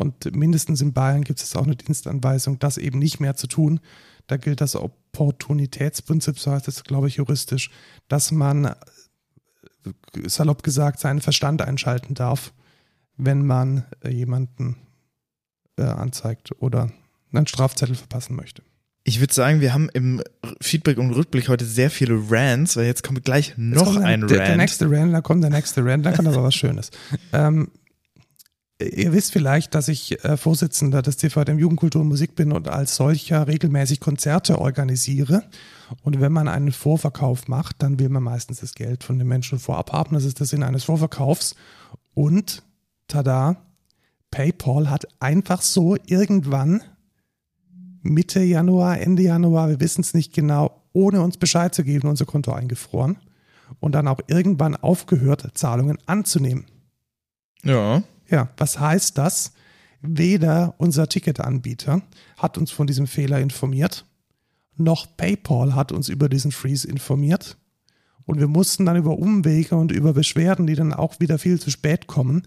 Und 0.00 0.34
mindestens 0.34 0.80
in 0.80 0.94
Bayern 0.94 1.24
gibt 1.24 1.42
es 1.42 1.54
auch 1.54 1.64
eine 1.64 1.76
Dienstanweisung, 1.76 2.58
das 2.58 2.78
eben 2.78 2.98
nicht 2.98 3.20
mehr 3.20 3.36
zu 3.36 3.46
tun. 3.46 3.80
Da 4.28 4.38
gilt 4.38 4.62
das 4.62 4.74
Opportunitätsprinzip, 4.74 6.38
so 6.38 6.52
heißt 6.52 6.68
es, 6.68 6.84
glaube 6.84 7.08
ich, 7.08 7.16
juristisch, 7.16 7.70
dass 8.08 8.32
man, 8.32 8.64
äh, 8.64 8.74
salopp 10.26 10.62
gesagt, 10.62 11.00
seinen 11.00 11.20
Verstand 11.20 11.60
einschalten 11.60 12.14
darf, 12.14 12.54
wenn 13.18 13.44
man 13.44 13.84
äh, 14.02 14.08
jemanden 14.08 14.76
äh, 15.76 15.82
anzeigt 15.82 16.50
oder 16.62 16.90
einen 17.30 17.46
Strafzettel 17.46 17.94
verpassen 17.94 18.36
möchte. 18.36 18.62
Ich 19.04 19.20
würde 19.20 19.34
sagen, 19.34 19.60
wir 19.60 19.74
haben 19.74 19.90
im 19.92 20.22
Feedback 20.62 20.96
und 20.96 21.10
Rückblick 21.10 21.50
heute 21.50 21.66
sehr 21.66 21.90
viele 21.90 22.18
Rants, 22.30 22.74
weil 22.78 22.86
jetzt 22.86 23.02
kommt 23.02 23.22
gleich 23.26 23.52
noch 23.58 23.84
kommt 23.84 24.04
ein 24.04 24.26
der, 24.26 24.38
Rant. 24.38 24.48
Der 24.48 24.56
nächste 24.56 24.90
Rant, 24.90 25.12
da 25.12 25.20
kommt 25.20 25.42
der 25.42 25.50
nächste 25.50 25.84
Rant, 25.84 26.04
kann 26.04 26.24
das 26.24 26.36
auch 26.38 26.44
was 26.44 26.54
Schönes. 26.54 26.90
Ähm, 27.32 27.68
ihr 28.80 29.12
wisst 29.12 29.32
vielleicht, 29.32 29.74
dass 29.74 29.88
ich 29.88 30.24
äh, 30.24 30.36
Vorsitzender 30.36 31.02
des 31.02 31.18
CVM 31.18 31.58
Jugendkultur 31.58 32.02
und 32.02 32.08
Musik 32.08 32.34
bin 32.34 32.52
und 32.52 32.68
als 32.68 32.96
solcher 32.96 33.46
regelmäßig 33.46 34.00
Konzerte 34.00 34.58
organisiere. 34.58 35.44
Und 36.02 36.20
wenn 36.20 36.32
man 36.32 36.48
einen 36.48 36.72
Vorverkauf 36.72 37.48
macht, 37.48 37.82
dann 37.82 37.98
will 37.98 38.08
man 38.08 38.22
meistens 38.22 38.60
das 38.60 38.74
Geld 38.74 39.04
von 39.04 39.18
den 39.18 39.28
Menschen 39.28 39.58
vorab 39.58 39.92
haben. 39.92 40.14
Das 40.14 40.24
ist 40.24 40.38
der 40.38 40.46
Sinn 40.46 40.62
eines 40.62 40.84
Vorverkaufs. 40.84 41.56
Und 42.14 42.62
tada, 43.08 43.56
PayPal 44.30 44.88
hat 44.90 45.06
einfach 45.18 45.62
so 45.62 45.96
irgendwann 46.06 46.82
Mitte 48.02 48.40
Januar, 48.40 49.00
Ende 49.00 49.22
Januar, 49.22 49.68
wir 49.68 49.80
wissen 49.80 50.00
es 50.00 50.14
nicht 50.14 50.32
genau, 50.32 50.82
ohne 50.92 51.22
uns 51.22 51.36
Bescheid 51.36 51.74
zu 51.74 51.84
geben, 51.84 52.08
unser 52.08 52.24
Konto 52.24 52.52
eingefroren 52.52 53.18
und 53.78 53.94
dann 53.94 54.08
auch 54.08 54.20
irgendwann 54.26 54.76
aufgehört, 54.76 55.46
Zahlungen 55.54 55.98
anzunehmen. 56.06 56.66
ja. 57.62 58.02
Ja, 58.30 58.48
was 58.56 58.78
heißt 58.78 59.18
das? 59.18 59.52
Weder 60.02 60.74
unser 60.78 61.08
Ticketanbieter 61.08 62.02
hat 62.38 62.56
uns 62.56 62.70
von 62.70 62.86
diesem 62.86 63.06
Fehler 63.06 63.40
informiert, 63.40 64.06
noch 64.76 65.16
PayPal 65.16 65.74
hat 65.74 65.92
uns 65.92 66.08
über 66.08 66.28
diesen 66.28 66.52
Freeze 66.52 66.88
informiert. 66.88 67.58
Und 68.24 68.38
wir 68.38 68.48
mussten 68.48 68.86
dann 68.86 68.96
über 68.96 69.18
Umwege 69.18 69.76
und 69.76 69.92
über 69.92 70.14
Beschwerden, 70.14 70.66
die 70.66 70.74
dann 70.74 70.94
auch 70.94 71.20
wieder 71.20 71.38
viel 71.38 71.60
zu 71.60 71.70
spät 71.70 72.06
kommen, 72.06 72.46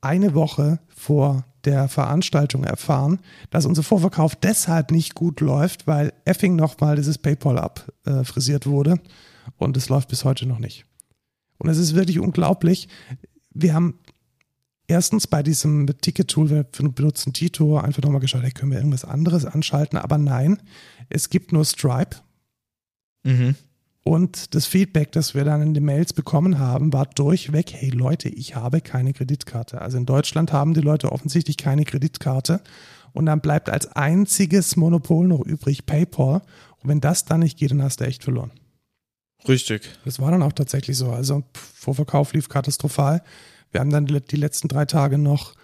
eine 0.00 0.34
Woche 0.34 0.80
vor 0.88 1.44
der 1.64 1.86
Veranstaltung 1.88 2.64
erfahren, 2.64 3.20
dass 3.50 3.66
unser 3.66 3.84
Vorverkauf 3.84 4.34
deshalb 4.34 4.90
nicht 4.90 5.14
gut 5.14 5.40
läuft, 5.40 5.86
weil 5.86 6.12
effing 6.24 6.56
nochmal 6.56 6.96
dieses 6.96 7.18
PayPal 7.18 7.58
abfrisiert 7.58 8.66
wurde 8.66 8.98
und 9.58 9.76
es 9.76 9.88
läuft 9.88 10.08
bis 10.08 10.24
heute 10.24 10.46
noch 10.46 10.58
nicht. 10.58 10.86
Und 11.58 11.68
es 11.68 11.78
ist 11.78 11.94
wirklich 11.94 12.18
unglaublich. 12.18 12.88
Wir 13.54 13.74
haben 13.74 13.98
erstens 14.86 15.26
bei 15.26 15.42
diesem 15.42 15.86
Ticket-Tool, 15.86 16.50
wir 16.50 16.64
benutzen 16.64 17.32
Tito, 17.32 17.78
einfach 17.78 18.02
nochmal 18.02 18.20
geschaut, 18.20 18.42
hey, 18.42 18.50
können 18.50 18.72
wir 18.72 18.78
irgendwas 18.78 19.04
anderes 19.04 19.44
anschalten? 19.44 19.98
Aber 19.98 20.18
nein, 20.18 20.60
es 21.08 21.30
gibt 21.30 21.52
nur 21.52 21.64
Stripe. 21.64 22.16
Mhm. 23.24 23.54
Und 24.04 24.54
das 24.54 24.66
Feedback, 24.66 25.12
das 25.12 25.34
wir 25.34 25.44
dann 25.44 25.62
in 25.62 25.74
den 25.74 25.84
Mails 25.84 26.12
bekommen 26.12 26.58
haben, 26.58 26.92
war 26.92 27.06
durchweg, 27.06 27.72
hey 27.72 27.90
Leute, 27.90 28.28
ich 28.28 28.56
habe 28.56 28.80
keine 28.80 29.12
Kreditkarte. 29.12 29.80
Also 29.80 29.96
in 29.96 30.06
Deutschland 30.06 30.52
haben 30.52 30.74
die 30.74 30.80
Leute 30.80 31.12
offensichtlich 31.12 31.56
keine 31.56 31.84
Kreditkarte. 31.84 32.60
Und 33.12 33.26
dann 33.26 33.40
bleibt 33.40 33.70
als 33.70 33.86
einziges 33.88 34.76
Monopol 34.76 35.28
noch 35.28 35.40
übrig 35.40 35.86
PayPal. 35.86 36.42
Und 36.78 36.88
wenn 36.88 37.00
das 37.00 37.24
dann 37.24 37.40
nicht 37.40 37.58
geht, 37.58 37.70
dann 37.70 37.82
hast 37.82 38.00
du 38.00 38.04
echt 38.04 38.24
verloren. 38.24 38.50
Richtig. 39.46 39.88
Das 40.04 40.18
war 40.18 40.30
dann 40.30 40.42
auch 40.42 40.52
tatsächlich 40.52 40.96
so. 40.96 41.10
Also 41.10 41.44
Vorverkauf 41.52 42.32
lief 42.32 42.48
katastrophal. 42.48 43.22
Wir 43.72 43.80
haben 43.80 43.90
dann 43.90 44.06
die, 44.06 44.36
letzten 44.36 44.68
drei 44.68 44.84
Tage 44.84 45.18
noch 45.18 45.54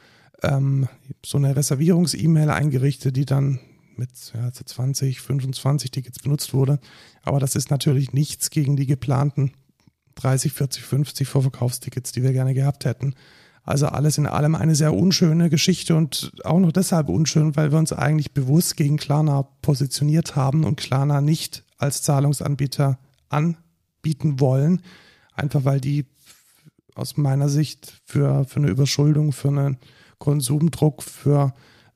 ähm, 0.42 0.88
so 1.24 1.38
eine 1.38 1.54
Reservierungs-E-Mail 1.54 2.50
eingerichtet, 2.50 3.16
die 3.16 3.26
dann 3.26 3.60
mit 3.96 4.32
ja, 4.34 4.50
so 4.52 4.64
20, 4.64 5.20
25 5.20 5.90
Tickets 5.90 6.18
benutzt 6.18 6.54
wurde. 6.54 6.80
Aber 7.22 7.38
das 7.38 7.54
ist 7.54 7.70
natürlich 7.70 8.12
nichts 8.12 8.50
gegen 8.50 8.76
die 8.76 8.86
geplanten 8.86 9.52
30, 10.16 10.52
40, 10.52 10.82
50 10.82 11.28
Vorverkaufstickets, 11.28 12.12
die 12.12 12.22
wir 12.22 12.32
gerne 12.32 12.54
gehabt 12.54 12.84
hätten. 12.84 13.14
Also 13.62 13.86
alles 13.86 14.16
in 14.16 14.26
allem 14.26 14.54
eine 14.54 14.74
sehr 14.74 14.94
unschöne 14.94 15.50
Geschichte 15.50 15.94
und 15.94 16.32
auch 16.42 16.58
noch 16.58 16.72
deshalb 16.72 17.10
unschön, 17.10 17.54
weil 17.54 17.70
wir 17.70 17.78
uns 17.78 17.92
eigentlich 17.92 18.32
bewusst 18.32 18.76
gegen 18.76 18.96
Klarna 18.96 19.42
positioniert 19.62 20.36
haben 20.36 20.64
und 20.64 20.80
Klarna 20.80 21.20
nicht 21.20 21.64
als 21.76 22.02
Zahlungsanbieter 22.02 22.98
anbieten 23.28 24.40
wollen. 24.40 24.80
Einfach 25.34 25.66
weil 25.66 25.80
die 25.80 26.06
aus 26.98 27.16
meiner 27.16 27.48
Sicht 27.48 28.00
für, 28.04 28.44
für 28.44 28.60
eine 28.60 28.68
Überschuldung, 28.68 29.32
für 29.32 29.48
einen 29.48 29.78
Konsumdruck, 30.18 31.02
für 31.02 31.54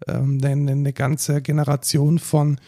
ähm, 0.08 0.40
eine, 0.42 0.72
eine 0.72 0.92
ganze 0.92 1.42
Generation 1.42 2.18
von 2.18 2.58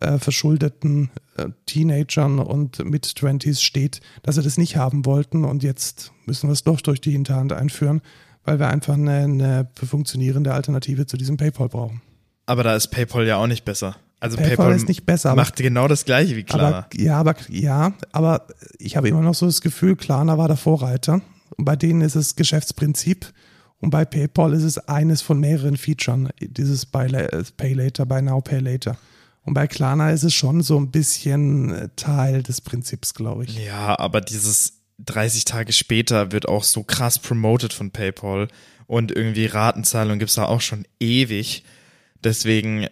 äh, 0.00 0.18
verschuldeten 0.18 1.10
äh, 1.36 1.46
Teenagern 1.66 2.38
und 2.38 2.84
Mid-Twenties 2.84 3.62
steht, 3.62 4.00
dass 4.22 4.34
sie 4.34 4.42
das 4.42 4.58
nicht 4.58 4.76
haben 4.76 5.04
wollten 5.06 5.44
und 5.44 5.62
jetzt 5.62 6.12
müssen 6.26 6.48
wir 6.48 6.52
es 6.52 6.64
doch 6.64 6.80
durch 6.80 7.00
die 7.00 7.12
Hinterhand 7.12 7.52
einführen, 7.52 8.02
weil 8.44 8.58
wir 8.58 8.68
einfach 8.68 8.94
eine, 8.94 9.20
eine 9.20 9.68
funktionierende 9.74 10.52
Alternative 10.52 11.06
zu 11.06 11.16
diesem 11.16 11.36
PayPal 11.36 11.68
brauchen. 11.68 12.02
Aber 12.46 12.62
da 12.62 12.74
ist 12.74 12.88
PayPal 12.88 13.26
ja 13.26 13.36
auch 13.36 13.46
nicht 13.46 13.64
besser. 13.64 13.96
Also 14.20 14.36
PayPal, 14.36 14.56
PayPal, 14.56 14.76
ist 14.76 14.88
nicht 14.88 15.06
besser, 15.06 15.30
aber, 15.30 15.42
macht 15.42 15.56
genau 15.56 15.86
das 15.86 16.04
gleiche 16.04 16.34
wie 16.34 16.44
Klarna. 16.44 16.78
aber 16.78 16.88
ja, 16.94 17.16
aber 17.18 17.34
ja, 17.48 17.92
aber 18.12 18.46
ich 18.78 18.96
habe 18.96 19.08
immer 19.08 19.20
noch 19.20 19.34
so 19.34 19.46
das 19.46 19.60
Gefühl, 19.60 19.96
Klarna 19.96 20.38
war 20.38 20.48
der 20.48 20.56
Vorreiter 20.56 21.20
und 21.56 21.64
bei 21.64 21.76
denen 21.76 22.00
ist 22.00 22.14
es 22.14 22.36
Geschäftsprinzip 22.36 23.32
Und 23.80 23.90
bei 23.90 24.04
PayPal 24.04 24.54
ist 24.54 24.62
es 24.62 24.78
eines 24.78 25.22
von 25.22 25.40
mehreren 25.40 25.76
Features, 25.76 26.30
dieses 26.40 26.86
Buy 26.86 27.08
Pay 27.56 27.74
Later, 27.74 28.06
Buy 28.06 28.22
Now, 28.22 28.40
Pay 28.40 28.60
Later. 28.60 28.96
Und 29.42 29.54
bei 29.54 29.66
Klarna 29.66 30.10
ist 30.10 30.22
es 30.22 30.32
schon 30.32 30.62
so 30.62 30.78
ein 30.78 30.90
bisschen 30.90 31.70
äh, 31.70 31.88
Teil 31.96 32.42
des 32.42 32.62
Prinzips, 32.62 33.12
glaube 33.12 33.44
ich. 33.44 33.58
Ja, 33.62 33.98
aber 33.98 34.22
dieses 34.22 34.80
30 34.98 35.44
Tage 35.44 35.72
später 35.72 36.32
wird 36.32 36.48
auch 36.48 36.64
so 36.64 36.82
krass 36.82 37.18
promoted 37.18 37.72
von 37.72 37.90
PayPal 37.90 38.48
und 38.86 39.12
irgendwie 39.12 39.46
Ratenzahlung 39.46 40.18
gibt 40.18 40.30
es 40.30 40.36
da 40.36 40.46
auch 40.46 40.60
schon 40.60 40.86
ewig. 40.98 41.64
Deswegen, 42.22 42.86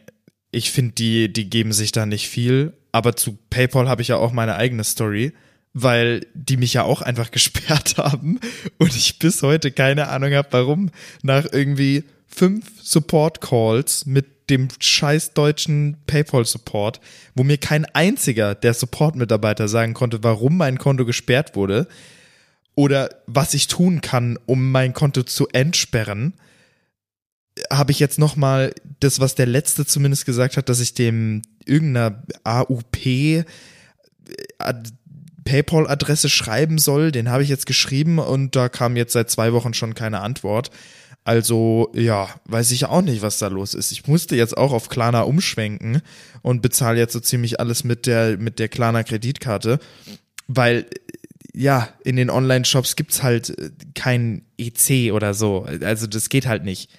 ich 0.50 0.71
finde, 0.71 0.92
die, 0.92 1.32
die 1.32 1.49
geben 1.49 1.73
sich 1.73 1.92
da 1.92 2.06
nicht 2.06 2.28
viel. 2.28 2.75
Aber 2.92 3.16
zu 3.16 3.38
PayPal 3.49 3.88
habe 3.88 4.02
ich 4.02 4.09
ja 4.09 4.16
auch 4.16 4.32
meine 4.32 4.56
eigene 4.56 4.85
Story 4.85 5.32
weil 5.75 6.26
die 6.35 6.57
mich 6.57 6.75
ja 6.75 6.83
auch 6.83 7.02
einfach 7.02 7.31
gesperrt 7.33 7.97
haben 7.99 8.41
und 8.79 8.95
ich 8.95 9.19
bis 9.19 9.43
heute 9.43 9.73
keine 9.73 10.09
Ahnung 10.09 10.33
habe, 10.35 10.49
warum 10.50 10.91
nach 11.23 11.47
irgendwie 11.50 12.05
fünf 12.26 12.67
Support 12.83 13.41
Calls 13.41 14.07
mit 14.07 14.50
dem 14.50 14.69
scheiß 14.79 15.35
deutschen 15.35 15.97
PayPal 16.07 16.45
Support, 16.45 17.00
wo 17.35 17.45
mir 17.45 17.59
kein 17.59 17.85
einziger 17.87 18.55
der 18.55 18.75
Support 18.75 19.17
Mitarbeiter 19.17 19.69
sagen 19.69 19.95
konnte, 19.95 20.23
warum 20.23 20.57
mein 20.57 20.79
Konto 20.79 21.05
gesperrt 21.05 21.55
wurde 21.57 21.87
oder 22.75 23.11
was 23.26 23.55
ich 23.55 23.69
tun 23.69 24.00
kann, 24.00 24.38
um 24.47 24.71
mein 24.71 24.93
Konto 24.93 25.23
zu 25.23 25.49
entsperren, 25.49 26.35
habe 27.71 27.93
ich 27.93 27.99
jetzt 27.99 28.19
noch 28.19 28.37
mal 28.37 28.75
das, 29.00 29.21
was 29.21 29.35
der 29.35 29.47
letzte 29.47 29.87
zumindest 29.87 30.25
gesagt 30.25 30.57
hat, 30.57 30.69
dass 30.69 30.81
ich 30.81 30.95
dem 30.95 31.43
irgendeiner 31.64 32.23
AUP 32.45 33.45
PayPal-Adresse 35.45 36.29
schreiben 36.29 36.79
soll. 36.79 37.13
Den 37.13 37.31
habe 37.31 37.43
ich 37.43 37.49
jetzt 37.49 37.67
geschrieben 37.67 38.19
und 38.19 38.57
da 38.57 38.69
kam 38.69 38.97
jetzt 38.97 39.13
seit 39.13 39.31
zwei 39.31 39.53
Wochen 39.53 39.75
schon 39.75 39.95
keine 39.95 40.21
Antwort. 40.21 40.71
Also 41.25 41.91
ja, 41.95 42.29
weiß 42.47 42.73
ich 42.73 42.87
auch 42.87 43.03
nicht, 43.03 43.23
was 43.23 43.39
da 43.39 43.47
los 43.47 43.75
ist. 43.75 43.93
Ich 43.93 44.09
musste 44.09 44.35
jetzt 44.35 44.57
auch 44.57 44.73
auf 44.73 44.89
Klarna 44.89 45.23
umschwenken 45.23 46.03
und 46.43 46.63
bezahle 46.63 46.99
jetzt 46.99 47.13
so 47.13 47.21
ziemlich 47.21 47.61
alles 47.61 47.85
mit 47.85 48.07
der 48.07 48.39
mit 48.39 48.59
der 48.59 48.69
Klarna 48.69 49.05
Kreditkarte, 49.05 49.79
weil 50.49 50.87
ja, 51.55 51.89
in 52.03 52.17
den 52.17 52.31
Online-Shops 52.31 52.97
gibt's 52.97 53.23
halt 53.23 53.55
kein 53.95 54.47
EC 54.59 55.13
oder 55.13 55.35
so. 55.35 55.67
Also 55.83 56.07
das 56.07 56.29
geht 56.29 56.47
halt 56.47 56.65
nicht. 56.65 56.91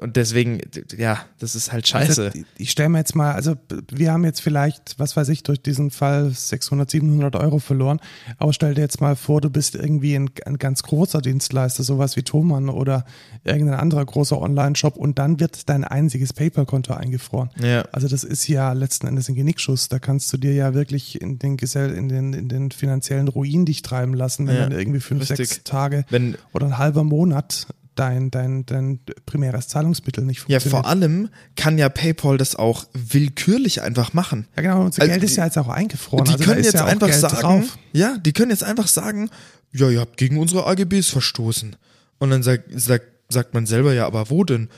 Und 0.00 0.16
deswegen, 0.16 0.60
ja, 0.96 1.20
das 1.38 1.56
ist 1.56 1.72
halt 1.72 1.88
scheiße. 1.88 2.26
Also, 2.26 2.38
ich 2.56 2.70
stelle 2.70 2.88
mir 2.88 2.98
jetzt 2.98 3.16
mal, 3.16 3.32
also 3.32 3.56
wir 3.90 4.12
haben 4.12 4.24
jetzt 4.24 4.40
vielleicht, 4.40 4.98
was 4.98 5.16
weiß 5.16 5.28
ich, 5.30 5.42
durch 5.42 5.60
diesen 5.60 5.90
Fall 5.90 6.30
600, 6.30 6.88
700 6.88 7.34
Euro 7.36 7.58
verloren. 7.58 8.00
Aber 8.38 8.52
stell 8.52 8.74
dir 8.74 8.82
jetzt 8.82 9.00
mal 9.00 9.16
vor, 9.16 9.40
du 9.40 9.50
bist 9.50 9.74
irgendwie 9.74 10.14
ein, 10.14 10.30
ein 10.46 10.58
ganz 10.58 10.82
großer 10.84 11.20
Dienstleister, 11.20 11.82
sowas 11.82 12.16
wie 12.16 12.22
Thomann 12.22 12.68
oder 12.68 13.04
irgendein 13.42 13.80
anderer 13.80 14.04
großer 14.04 14.40
Online-Shop 14.40 14.96
und 14.96 15.18
dann 15.18 15.40
wird 15.40 15.68
dein 15.68 15.82
einziges 15.82 16.32
PayPal-Konto 16.32 16.94
eingefroren. 16.94 17.50
Ja. 17.60 17.82
Also 17.90 18.06
das 18.06 18.22
ist 18.22 18.46
ja 18.46 18.72
letzten 18.72 19.08
Endes 19.08 19.28
ein 19.28 19.34
Genickschuss. 19.34 19.88
Da 19.88 19.98
kannst 19.98 20.32
du 20.32 20.36
dir 20.36 20.52
ja 20.52 20.74
wirklich 20.74 21.20
in 21.20 21.40
den, 21.40 21.56
Gesell 21.56 21.92
in 21.92 22.08
den, 22.08 22.32
in 22.34 22.48
den 22.48 22.70
finanziellen 22.70 23.26
Ruin 23.26 23.64
dich 23.64 23.82
treiben 23.82 24.14
lassen, 24.14 24.46
wenn 24.46 24.54
ja, 24.54 24.62
dann 24.62 24.78
irgendwie 24.78 25.00
fünf, 25.00 25.22
richtig. 25.22 25.48
sechs 25.48 25.64
Tage 25.64 26.04
wenn, 26.10 26.36
oder 26.52 26.66
ein 26.66 26.78
halber 26.78 27.02
Monat 27.02 27.66
dein, 27.98 28.30
dein, 28.30 28.64
dein 28.66 29.00
primäres 29.26 29.68
Zahlungsmittel 29.68 30.24
nicht 30.24 30.40
funktioniert. 30.40 30.64
Ja, 30.64 30.70
vor 30.70 30.86
allem 30.86 31.28
kann 31.56 31.78
ja 31.78 31.88
PayPal 31.88 32.38
das 32.38 32.56
auch 32.56 32.84
willkürlich 32.92 33.82
einfach 33.82 34.12
machen. 34.12 34.46
Ja, 34.56 34.62
genau, 34.62 34.84
unser 34.84 35.02
also 35.02 35.12
Geld 35.12 35.24
ist 35.24 35.36
ja 35.36 35.44
jetzt 35.44 35.58
auch 35.58 35.68
eingefroren. 35.68 36.24
Die 36.24 36.32
also 36.32 36.44
können 36.44 36.62
jetzt 36.62 36.74
ja 36.74 36.84
einfach 36.84 37.08
Geld 37.08 37.20
sagen, 37.20 37.40
drauf. 37.40 37.78
ja, 37.92 38.16
die 38.18 38.32
können 38.32 38.50
jetzt 38.50 38.64
einfach 38.64 38.86
sagen, 38.86 39.30
ja, 39.72 39.90
ihr 39.90 40.00
habt 40.00 40.16
gegen 40.16 40.38
unsere 40.38 40.66
AGBs 40.66 41.08
verstoßen. 41.08 41.76
Und 42.18 42.30
dann 42.30 42.42
sagt, 42.42 42.64
sagt, 42.72 43.06
sagt 43.28 43.54
man 43.54 43.66
selber, 43.66 43.92
ja, 43.92 44.06
aber 44.06 44.30
wo 44.30 44.44
denn? 44.44 44.68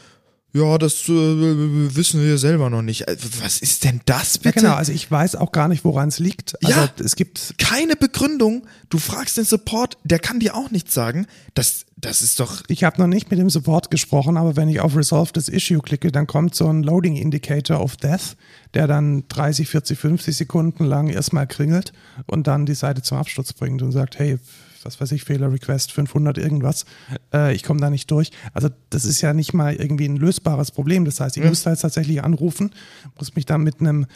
Ja, 0.53 0.79
das 0.79 1.09
äh, 1.09 1.13
wissen 1.13 2.23
wir 2.23 2.37
selber 2.37 2.71
noch 2.71 2.83
nicht. 2.83 3.07
Äh, 3.07 3.17
was 3.41 3.61
ist 3.61 3.85
denn 3.85 4.01
das 4.07 4.39
bitte? 4.39 4.57
Ja, 4.57 4.63
genau, 4.63 4.75
also 4.75 4.93
ich 4.93 5.09
weiß 5.09 5.37
auch 5.37 5.53
gar 5.53 5.69
nicht, 5.69 5.85
woran 5.85 6.09
es 6.09 6.19
liegt. 6.19 6.57
Also 6.65 6.81
ja, 6.81 6.89
es 7.05 7.15
gibt 7.15 7.55
keine 7.59 7.95
Begründung. 7.95 8.67
Du 8.89 8.99
fragst 8.99 9.37
den 9.37 9.45
Support, 9.45 9.97
der 10.03 10.19
kann 10.19 10.41
dir 10.41 10.57
auch 10.57 10.71
nichts 10.73 10.93
sagen. 10.93 11.27
Das, 11.55 11.87
das 11.97 12.21
ist 12.23 12.41
doch. 12.41 12.63
Ich 12.67 12.83
habe 12.83 13.01
noch 13.01 13.07
nicht 13.07 13.31
mit 13.31 13.39
dem 13.39 13.49
Support 13.49 13.93
gesprochen, 13.93 14.37
aber 14.37 14.57
wenn 14.57 14.69
ich 14.69 14.81
auf 14.81 14.97
Resolve 14.97 15.33
this 15.33 15.49
Issue 15.49 15.81
klicke, 15.81 16.11
dann 16.11 16.27
kommt 16.27 16.57
so 16.57 16.67
ein 16.67 16.83
Loading 16.83 17.15
Indicator 17.15 17.81
of 17.81 17.97
Death, 17.97 18.37
der 18.75 18.89
dann 18.89 19.25
30, 19.29 19.69
40, 19.69 19.99
50 19.99 20.37
Sekunden 20.37 20.85
lang 20.85 21.09
erstmal 21.09 21.47
kringelt 21.47 21.93
und 22.27 22.49
dann 22.49 22.67
die 22.67 22.75
Seite 22.75 23.03
zum 23.03 23.19
Absturz 23.19 23.53
bringt 23.53 23.83
und 23.83 23.93
sagt, 23.93 24.19
hey, 24.19 24.39
was 24.85 25.01
weiß 25.01 25.13
ich, 25.13 25.25
Fehler-Request 25.25 25.93
500 25.93 26.39
irgendwas, 26.39 26.85
äh, 27.33 27.55
ich 27.55 27.63
komme 27.63 27.81
da 27.81 27.91
nicht 27.91 28.11
durch. 28.11 28.31
Also 28.53 28.69
das 28.91 29.05
ist 29.05 29.21
ja 29.21 29.35
nicht 29.35 29.53
mal 29.53 29.75
irgendwie 29.75 30.07
ein 30.07 30.17
lösbares 30.17 30.71
Problem. 30.71 31.05
Das 31.05 31.21
heißt, 31.21 31.37
ich 31.37 31.43
ja. 31.43 31.49
muss 31.49 31.63
da 31.63 31.71
jetzt 31.71 31.81
tatsächlich 31.81 32.23
anrufen, 32.23 32.71
muss 33.17 33.35
mich 33.35 33.47
dann 33.47 33.63
mit 33.63 33.81
einem 33.81 34.07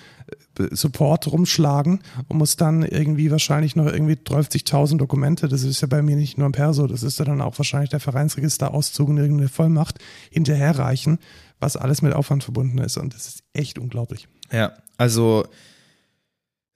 äh, 0.59 0.67
Support 0.75 1.31
rumschlagen 1.31 2.01
und 2.29 2.37
muss 2.37 2.57
dann 2.57 2.83
irgendwie 2.83 3.31
wahrscheinlich 3.31 3.77
noch 3.77 3.87
irgendwie 3.87 4.15
30.000 4.15 4.99
Dokumente, 4.99 5.49
das 5.49 5.63
ist 5.63 5.81
ja 5.81 5.89
bei 5.89 6.03
mir 6.03 6.17
nicht 6.17 6.39
nur 6.39 6.49
ein 6.49 6.53
Perso, 6.53 6.87
das 6.87 7.03
ist 7.03 7.19
ja 7.19 7.25
dann 7.25 7.41
auch 7.41 7.59
wahrscheinlich 7.59 7.91
der 7.91 8.01
Vereinsregisterauszug 8.01 9.09
und 9.09 9.19
irgendeine 9.19 9.49
Vollmacht 9.49 9.99
hinterherreichen, 10.31 11.19
was 11.61 11.77
alles 11.77 12.03
mit 12.03 12.13
Aufwand 12.13 12.45
verbunden 12.45 12.79
ist 12.79 12.97
und 12.97 13.15
das 13.15 13.27
ist 13.27 13.43
echt 13.53 13.79
unglaublich. 13.79 14.29
Ja, 14.53 14.73
also 14.97 15.47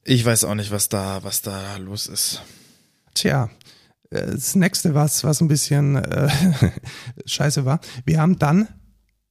ich 0.04 0.24
weiß 0.24 0.44
auch 0.44 0.54
nicht, 0.54 0.70
was 0.70 0.88
da, 0.88 1.22
was 1.22 1.42
da 1.42 1.76
los 1.76 2.06
ist. 2.06 2.42
Tja, 3.14 3.50
das 4.10 4.54
nächste, 4.54 4.94
was, 4.94 5.24
was 5.24 5.40
ein 5.40 5.48
bisschen 5.48 5.96
äh, 5.96 6.28
scheiße 7.26 7.64
war, 7.64 7.80
wir 8.04 8.20
haben 8.20 8.38
dann 8.38 8.68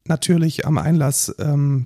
natürlich 0.05 0.65
am 0.65 0.77
Einlass 0.77 1.33
ähm, 1.39 1.85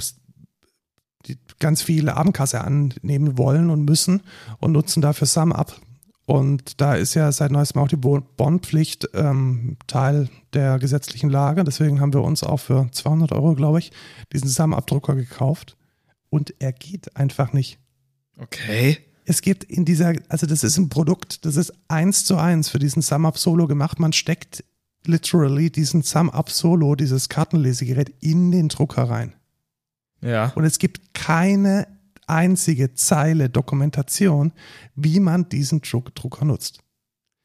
ganz 1.59 1.81
viele 1.81 2.17
Abendkasse 2.17 2.61
annehmen 2.61 3.37
wollen 3.37 3.69
und 3.69 3.85
müssen 3.85 4.21
und 4.59 4.71
nutzen 4.71 5.01
dafür 5.01 5.27
SumUp. 5.27 5.79
Und 6.25 6.79
da 6.79 6.95
ist 6.95 7.13
ja 7.13 7.31
seit 7.31 7.51
neuestem 7.51 7.81
auch 7.81 7.87
die 7.87 7.97
Bondpflicht 7.97 9.09
ähm, 9.13 9.77
Teil 9.87 10.29
der 10.53 10.79
gesetzlichen 10.79 11.29
Lage. 11.29 11.63
Deswegen 11.63 11.99
haben 11.99 12.13
wir 12.13 12.21
uns 12.21 12.43
auch 12.43 12.57
für 12.57 12.89
200 12.91 13.31
Euro, 13.31 13.53
glaube 13.55 13.79
ich, 13.79 13.91
diesen 14.31 14.49
SumUp-Drucker 14.49 15.15
gekauft. 15.15 15.77
Und 16.29 16.53
er 16.59 16.71
geht 16.71 17.15
einfach 17.17 17.53
nicht. 17.53 17.79
Okay 18.37 18.99
es 19.25 19.41
gibt 19.41 19.63
in 19.63 19.85
dieser, 19.85 20.13
also 20.29 20.47
das 20.47 20.63
ist 20.63 20.77
ein 20.77 20.89
Produkt, 20.89 21.45
das 21.45 21.55
ist 21.55 21.73
eins 21.87 22.25
zu 22.25 22.37
eins 22.37 22.69
für 22.69 22.79
diesen 22.79 23.01
Sum-Up 23.01 23.37
Solo 23.37 23.67
gemacht. 23.67 23.99
Man 23.99 24.13
steckt 24.13 24.63
literally 25.05 25.69
diesen 25.69 26.01
Sum-Up 26.01 26.49
Solo, 26.49 26.95
dieses 26.95 27.29
Kartenlesegerät, 27.29 28.13
in 28.19 28.51
den 28.51 28.69
Drucker 28.69 29.03
rein. 29.03 29.33
Ja. 30.21 30.51
Und 30.55 30.63
es 30.63 30.79
gibt 30.79 31.13
keine 31.13 31.87
einzige 32.27 32.93
Zeile 32.93 33.49
Dokumentation, 33.49 34.53
wie 34.95 35.19
man 35.19 35.49
diesen 35.49 35.81
Druck 35.81 36.15
Drucker 36.15 36.45
nutzt. 36.45 36.79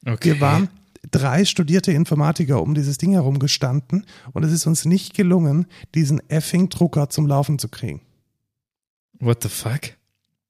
Okay. 0.07 0.35
Wir 0.35 0.41
waren 0.41 0.69
drei 1.11 1.45
studierte 1.45 1.93
Informatiker 1.93 2.63
um 2.63 2.75
dieses 2.75 2.99
Ding 2.99 3.13
herum 3.13 3.39
gestanden 3.39 4.07
und 4.33 4.45
es 4.45 4.53
ist 4.53 4.67
uns 4.67 4.85
nicht 4.85 5.15
gelungen, 5.15 5.67
diesen 5.95 6.21
effing 6.31 6.69
Drucker 6.69 7.09
zum 7.09 7.27
Laufen 7.27 7.59
zu 7.59 7.69
kriegen. 7.69 8.03
What 9.19 9.43
the 9.43 9.49
fuck? 9.49 9.97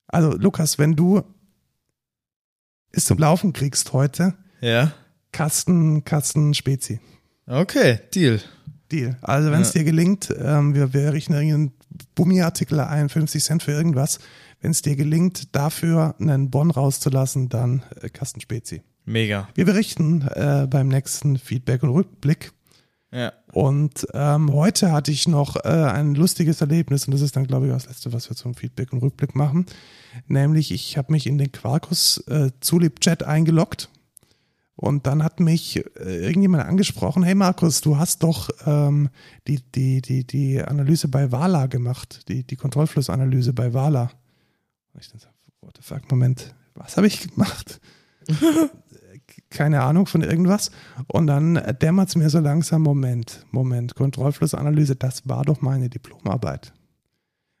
Also, 0.07 0.31
Lukas, 0.37 0.77
wenn 0.77 0.95
du 0.95 1.21
es 2.91 3.05
zum 3.05 3.17
Laufen 3.17 3.53
kriegst 3.53 3.93
heute, 3.93 4.33
ja. 4.61 4.93
Kasten, 5.31 6.03
Kasten 6.03 6.53
Spezi. 6.53 6.99
Okay, 7.45 7.99
Deal. 8.13 8.41
Deal. 8.91 9.17
Also, 9.21 9.51
wenn 9.51 9.61
es 9.61 9.73
ja. 9.73 9.79
dir 9.79 9.85
gelingt, 9.85 10.33
ähm, 10.39 10.73
wir, 10.73 10.93
wir 10.93 11.13
richten 11.13 11.33
irgendeinen 11.33 11.73
Bummi-Artikel 12.15 12.79
ein, 12.79 13.09
50 13.09 13.43
Cent 13.43 13.63
für 13.63 13.71
irgendwas. 13.71 14.19
Wenn 14.61 14.71
es 14.71 14.81
dir 14.81 14.95
gelingt, 14.95 15.55
dafür 15.55 16.15
einen 16.19 16.49
Bon 16.49 16.71
rauszulassen, 16.71 17.49
dann 17.49 17.83
äh, 18.01 18.09
Kasten 18.09 18.41
Spezi. 18.41 18.81
Mega. 19.05 19.47
Wir 19.55 19.65
berichten 19.65 20.27
äh, 20.33 20.67
beim 20.69 20.89
nächsten 20.89 21.37
Feedback 21.37 21.83
und 21.83 21.89
Rückblick 21.89 22.51
ja. 23.11 23.31
Und 23.53 24.05
ähm, 24.13 24.51
heute 24.51 24.91
hatte 24.91 25.11
ich 25.11 25.27
noch 25.27 25.55
äh, 25.57 25.69
ein 25.69 26.13
lustiges 26.13 26.59
Erlebnis 26.59 27.05
und 27.05 27.13
das 27.13 27.21
ist 27.21 27.35
dann, 27.35 27.47
glaube 27.47 27.67
ich, 27.67 27.71
das 27.71 27.87
Letzte, 27.87 28.11
was 28.11 28.29
wir 28.29 28.35
zum 28.35 28.53
Feedback 28.53 28.91
und 28.91 29.01
Rückblick 29.01 29.35
machen. 29.35 29.65
Nämlich, 30.27 30.71
ich 30.71 30.97
habe 30.97 31.13
mich 31.13 31.25
in 31.25 31.37
den 31.37 31.51
Quarkus 31.51 32.17
äh, 32.27 32.51
Zulip-Chat 32.59 33.23
eingeloggt 33.23 33.89
und 34.75 35.07
dann 35.07 35.23
hat 35.23 35.39
mich 35.39 35.77
äh, 35.77 36.25
irgendjemand 36.25 36.65
angesprochen, 36.65 37.23
hey 37.23 37.33
Markus, 37.33 37.81
du 37.81 37.97
hast 37.97 38.23
doch 38.23 38.49
ähm, 38.65 39.09
die, 39.47 39.61
die, 39.73 40.01
die, 40.01 40.25
die 40.25 40.61
Analyse 40.61 41.07
bei 41.07 41.31
Wala 41.31 41.67
gemacht, 41.67 42.27
die, 42.27 42.43
die 42.43 42.55
Kontrollflussanalyse 42.57 43.53
bei 43.53 43.73
Wala. 43.73 44.11
Und 44.93 45.01
ich 45.01 45.09
dann 45.09 45.19
so, 45.19 45.27
what 45.61 45.75
the 45.77 45.81
fuck, 45.81 46.11
Moment, 46.11 46.53
was 46.75 46.97
habe 46.97 47.07
ich 47.07 47.27
gemacht? 47.29 47.79
keine 49.49 49.81
Ahnung 49.83 50.05
von 50.07 50.21
irgendwas. 50.21 50.71
Und 51.07 51.27
dann 51.27 51.61
dämmert 51.81 52.09
es 52.09 52.15
mir 52.15 52.29
so 52.29 52.39
langsam, 52.39 52.81
Moment, 52.81 53.45
Moment, 53.51 53.95
Kontrollflussanalyse, 53.95 54.95
das 54.95 55.27
war 55.27 55.43
doch 55.43 55.61
meine 55.61 55.89
Diplomarbeit. 55.89 56.73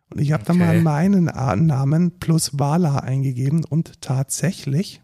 Und 0.09 0.21
ich 0.21 0.31
habe 0.31 0.43
okay. 0.43 0.57
dann 0.57 0.57
mal 0.59 0.81
meinen 0.81 1.25
Namen 1.65 2.19
plus 2.19 2.57
Wala 2.57 2.99
eingegeben 2.99 3.63
und 3.65 4.01
tatsächlich, 4.01 5.01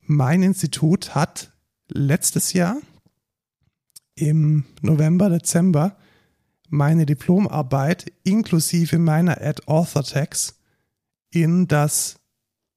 mein 0.00 0.42
Institut 0.42 1.14
hat 1.14 1.52
letztes 1.88 2.52
Jahr 2.52 2.76
im 4.14 4.64
November, 4.82 5.28
Dezember 5.28 5.96
meine 6.68 7.06
Diplomarbeit 7.06 8.12
inklusive 8.24 8.98
meiner 8.98 9.40
Ad 9.40 9.62
Author 9.66 10.02
Tags 10.02 10.58
in 11.30 11.68
das 11.68 12.18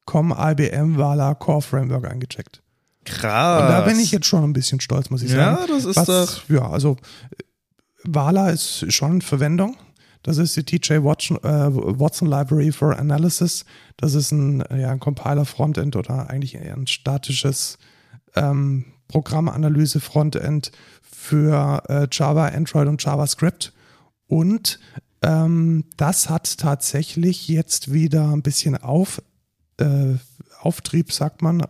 Com 0.09 0.33
IBM 0.35 0.97
Vala 0.97 1.35
Core 1.35 1.61
Framework 1.61 2.09
eingecheckt. 2.09 2.63
Krass. 3.05 3.61
Und 3.61 3.69
da 3.69 3.81
bin 3.81 3.99
ich 3.99 4.11
jetzt 4.11 4.25
schon 4.25 4.43
ein 4.43 4.53
bisschen 4.53 4.81
stolz, 4.81 5.11
muss 5.11 5.21
ich 5.21 5.29
sagen. 5.29 5.57
Ja, 5.61 5.67
das 5.67 5.85
ist 5.85 5.97
Was, 5.97 6.07
doch. 6.07 6.49
Ja, 6.49 6.67
also 6.67 6.97
Vala 8.05 8.49
ist 8.49 8.91
schon 8.91 9.13
in 9.13 9.21
Verwendung. 9.21 9.77
Das 10.23 10.39
ist 10.39 10.57
die 10.57 10.63
TJ 10.63 11.03
Watson, 11.03 11.37
äh, 11.43 11.69
Watson 11.99 12.27
Library 12.27 12.71
for 12.71 12.97
Analysis. 12.97 13.65
Das 13.97 14.15
ist 14.15 14.31
ein, 14.31 14.63
ja, 14.75 14.89
ein 14.89 14.99
Compiler-Frontend 14.99 15.95
oder 15.95 16.27
eigentlich 16.27 16.55
eher 16.55 16.73
ein 16.73 16.87
statisches 16.87 17.77
ähm, 18.35 18.85
Programmanalyse-Frontend 19.09 20.71
für 21.03 21.83
äh, 21.87 22.07
Java, 22.11 22.47
Android 22.47 22.87
und 22.87 23.03
JavaScript. 23.03 23.73
Und 24.25 24.79
ähm, 25.21 25.83
das 25.97 26.31
hat 26.31 26.57
tatsächlich 26.57 27.47
jetzt 27.47 27.93
wieder 27.93 28.31
ein 28.31 28.41
bisschen 28.41 28.75
auf, 28.75 29.21
äh, 29.79 30.17
Auftrieb, 30.61 31.11
sagt 31.11 31.41
man, 31.41 31.63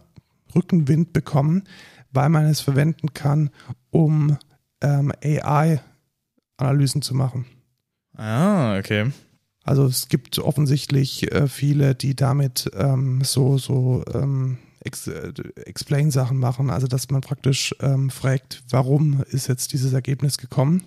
Rückenwind 0.56 1.14
bekommen, 1.14 1.64
weil 2.12 2.30
man 2.30 2.46
es 2.46 2.62
verwenden 2.62 3.14
kann, 3.14 3.50
um 3.92 4.38
ähm, 4.82 5.12
AI-Analysen 5.24 7.02
zu 7.02 7.14
machen. 7.14 7.46
Ah, 8.16 8.78
okay. 8.78 9.12
Also 9.64 9.86
es 9.86 10.08
gibt 10.08 10.40
offensichtlich 10.40 11.32
äh, 11.32 11.48
viele, 11.48 11.94
die 11.94 12.16
damit 12.16 12.72
ähm, 12.74 13.22
so, 13.24 13.58
so 13.58 14.04
ähm, 14.14 14.58
Ex 14.82 15.08
äh, 15.08 15.34
Explain-Sachen 15.56 16.38
machen, 16.38 16.70
also 16.70 16.88
dass 16.88 17.10
man 17.10 17.22
praktisch 17.22 17.76
ähm, 17.82 18.10
fragt, 18.10 18.64
warum 18.70 19.24
ist 19.30 19.48
jetzt 19.48 19.74
dieses 19.74 19.94
Ergebnis 19.94 20.38
gekommen. 20.38 20.84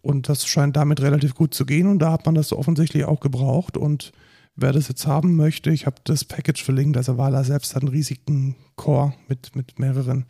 Und 0.00 0.28
das 0.28 0.46
scheint 0.46 0.76
damit 0.76 1.00
relativ 1.00 1.34
gut 1.34 1.54
zu 1.54 1.66
gehen 1.66 1.88
und 1.88 1.98
da 1.98 2.12
hat 2.12 2.24
man 2.24 2.34
das 2.34 2.52
offensichtlich 2.52 3.04
auch 3.04 3.20
gebraucht 3.20 3.76
und 3.76 4.12
wer 4.60 4.72
das 4.72 4.88
jetzt 4.88 5.06
haben 5.06 5.36
möchte, 5.36 5.70
ich 5.70 5.86
habe 5.86 5.96
das 6.04 6.24
Package 6.24 6.62
verlinkt, 6.62 6.96
also 6.96 7.16
Wala 7.16 7.44
selbst 7.44 7.74
hat 7.74 7.82
einen 7.82 7.92
riesigen 7.92 8.56
Core 8.76 9.14
mit, 9.28 9.54
mit 9.54 9.78
mehreren 9.78 10.26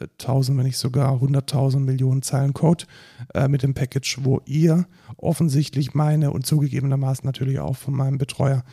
äh, 0.00 0.08
tausend, 0.16 0.58
wenn 0.58 0.66
nicht 0.66 0.78
sogar 0.78 1.20
hunderttausend 1.20 1.84
Millionen 1.84 2.22
Zeilen 2.22 2.54
Code 2.54 2.86
äh, 3.34 3.46
mit 3.46 3.62
dem 3.62 3.74
Package, 3.74 4.20
wo 4.22 4.40
ihr 4.46 4.86
offensichtlich 5.18 5.94
meine 5.94 6.30
und 6.32 6.46
zugegebenermaßen 6.46 7.26
natürlich 7.26 7.58
auch 7.58 7.76
von 7.76 7.94
meinem 7.94 8.18
Betreuer 8.18 8.64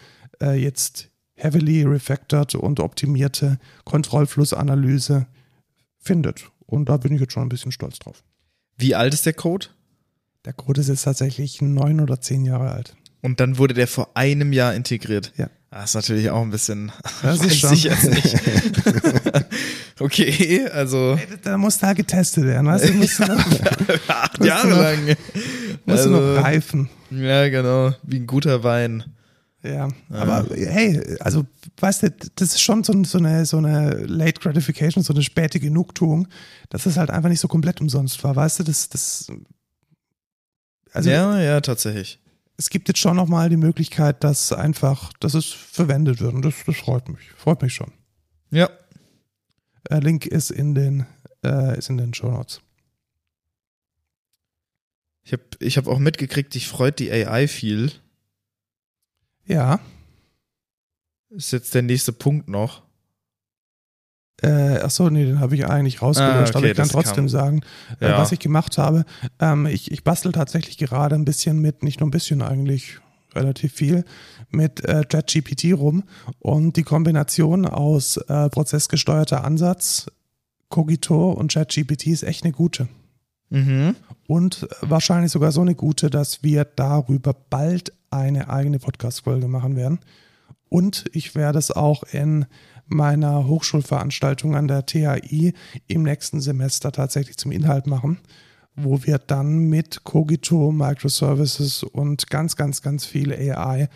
äh, 0.42 0.60
jetzt 0.60 1.10
heavily 1.34 1.84
refactored 1.84 2.56
und 2.56 2.80
optimierte 2.80 3.60
Kontrollflussanalyse 3.84 5.28
findet. 5.98 6.50
Und 6.66 6.88
da 6.88 6.98
bin 6.98 7.14
ich 7.14 7.20
jetzt 7.20 7.34
schon 7.34 7.44
ein 7.44 7.50
bisschen 7.50 7.74
stolz 7.74 8.00
drauf. 8.00 8.24
Wie 8.78 8.96
alt 8.96 9.14
ist 9.14 9.26
der 9.26 9.34
Code? 9.34 9.68
Der 10.46 10.54
Code 10.54 10.80
ist 10.80 10.88
jetzt 10.88 11.04
tatsächlich 11.04 11.62
neun 11.62 12.00
oder 12.00 12.22
zehn 12.22 12.46
Jahre 12.46 12.72
alt. 12.72 12.96
Und 13.26 13.40
dann 13.40 13.58
wurde 13.58 13.74
der 13.74 13.88
vor 13.88 14.10
einem 14.14 14.54
Jahr 14.54 14.76
integriert. 14.76 15.34
Ja. 15.36 15.50
Das 15.72 15.90
ist 15.90 15.96
natürlich 15.96 16.30
auch 16.30 16.42
ein 16.42 16.52
bisschen. 16.52 16.92
Das 17.24 17.44
ist 17.44 17.56
schon. 17.60 17.74
ich 17.74 17.86
nicht. 18.04 18.36
okay, 20.00 20.68
also 20.70 21.18
Da 21.44 21.58
muss 21.58 21.78
da 21.80 21.94
getestet 21.94 22.44
werden, 22.46 22.68
weißt 22.68 22.90
du? 22.90 22.94
Musst 22.94 23.20
du 23.20 23.26
noch, 23.26 23.46
acht 24.08 24.44
Jahre 24.46 24.70
du 24.70 24.76
noch- 24.76 24.82
lang. 24.82 25.06
musst 25.08 25.18
du 25.88 25.92
Also- 25.92 26.10
noch 26.12 26.44
reifen. 26.44 26.90
Ja, 27.12 27.50
genau. 27.50 27.94
Wie 28.04 28.18
ein 28.18 28.28
guter 28.28 28.64
Wein. 28.64 29.04
Ja, 29.64 29.88
aber 30.12 30.46
hey, 30.56 31.02
also 31.22 31.44
weißt 31.78 32.04
du, 32.04 32.12
das 32.36 32.50
ist 32.50 32.62
schon 32.62 32.84
so, 32.84 32.94
so, 33.04 33.18
eine, 33.18 33.46
so 33.48 33.58
eine 33.58 33.96
Late 34.06 34.40
Gratification, 34.40 35.04
so 35.04 35.12
eine 35.14 35.24
späte 35.24 35.60
Genugtuung, 35.60 36.28
dass 36.70 36.86
es 36.86 36.98
halt 36.98 37.10
einfach 37.10 37.30
nicht 37.30 37.40
so 37.40 37.48
komplett 37.48 37.82
umsonst 37.82 38.24
war, 38.24 38.36
weißt 38.36 38.60
du, 38.60 38.64
das, 38.64 38.90
das 38.90 39.28
also 40.94 41.10
ja, 41.10 41.40
ja, 41.42 41.62
tatsächlich. 41.62 42.20
Es 42.58 42.70
gibt 42.70 42.88
jetzt 42.88 43.00
schon 43.00 43.16
nochmal 43.16 43.50
die 43.50 43.58
Möglichkeit, 43.58 44.24
dass 44.24 44.54
einfach, 44.54 45.12
dass 45.20 45.34
es 45.34 45.46
verwendet 45.46 46.22
wird 46.22 46.34
und 46.34 46.44
das, 46.44 46.56
das 46.66 46.78
freut 46.78 47.10
mich, 47.10 47.32
freut 47.32 47.62
mich 47.62 47.74
schon. 47.74 47.92
Ja. 48.50 48.70
Äh, 49.90 50.00
Link 50.00 50.26
ist 50.26 50.52
in 50.52 50.74
den, 50.74 51.06
äh, 51.44 51.78
ist 51.78 51.90
in 51.90 51.98
den 51.98 52.14
Show 52.14 52.32
Notes. 52.32 52.62
Ich 55.24 55.34
habe 55.34 55.44
ich 55.60 55.78
hab 55.78 55.88
auch 55.88 56.00
mitgekriegt, 56.00 56.54
dich 56.54 56.68
freut 56.68 57.00
die 57.00 57.12
AI 57.12 57.48
viel. 57.48 57.92
Ja, 59.46 59.80
Ist 61.30 61.52
jetzt 61.52 61.74
der 61.76 61.82
nächste 61.82 62.14
Punkt 62.14 62.48
noch. 62.48 62.85
Äh, 64.42 64.80
ach 64.84 64.92
so, 64.92 65.10
nee, 65.10 65.26
den 65.26 65.40
habe 65.40 65.56
ich 65.56 65.66
eigentlich 65.66 66.02
rausgelöscht, 66.02 66.56
Ah, 66.56 66.58
aber 66.58 66.60
okay, 66.60 66.72
ich 66.72 66.78
kann 66.78 66.90
trotzdem 66.90 67.16
kam. 67.26 67.30
sagen, 67.30 67.62
äh, 68.02 68.10
Ja. 68.10 68.18
was 68.18 68.32
ich 68.32 68.40
gemacht 68.40 68.78
habe. 68.78 69.06
Ähm, 69.40 69.66
ich, 69.66 69.92
ich 69.92 70.04
bastel 70.04 70.32
tatsächlich 70.34 70.78
gerade 70.78 71.16
ein 71.16 71.26
bisschen 71.26 71.60
mit, 71.60 71.84
nicht 71.84 72.00
nur 72.02 72.08
ein 72.08 72.12
bisschen 72.12 72.42
eigentlich, 72.42 73.00
relativ 73.34 73.74
viel, 73.74 74.06
mit 74.50 74.84
äh, 74.86 75.04
ChatGPT 75.08 75.74
rum 75.74 76.04
und 76.40 76.78
die 76.78 76.84
Kombination 76.84 77.66
aus 77.66 78.18
äh, 78.18 78.50
prozessgesteuerter 78.50 79.44
Ansatz, 79.44 80.08
Cogito 80.70 81.32
und 81.32 81.52
ChatGPT 81.54 82.08
ist 82.08 82.24
echt 82.24 82.44
eine 82.44 82.54
gute. 82.54 82.88
Mhm. 83.50 83.96
Und 84.28 84.68
wahrscheinlich 84.82 85.32
sogar 85.32 85.52
so 85.52 85.62
eine 85.62 85.76
gute, 85.76 86.10
dass 86.10 86.44
wir 86.44 86.66
darüber 86.66 87.34
bald 87.50 87.94
eine 88.10 88.50
eigene 88.50 88.80
Podcast-Folge 88.80 89.48
machen 89.48 89.76
werden. 89.76 90.00
Und 90.70 91.06
ich 91.14 91.36
werde 91.36 91.60
es 91.60 91.72
auch 91.72 92.04
in 92.04 92.46
meiner 92.88 93.48
Hochschulveranstaltung 93.48 94.56
an 94.56 94.68
der 94.68 94.86
THI 94.86 95.54
im 95.88 96.04
nächsten 96.04 96.42
Semester 96.42 96.92
tatsächlich 96.92 97.38
zum 97.38 97.52
Inhalt 97.52 97.88
machen, 97.88 98.20
wo 98.76 99.04
wir 99.04 99.18
dann 99.18 99.70
mit 99.70 100.04
Cogito, 100.04 100.72
Microservices 100.72 101.84
und 101.84 102.30
ganz, 102.30 102.56
ganz, 102.56 102.82
ganz 102.82 103.06
viel 103.06 103.34
AI 103.34 103.90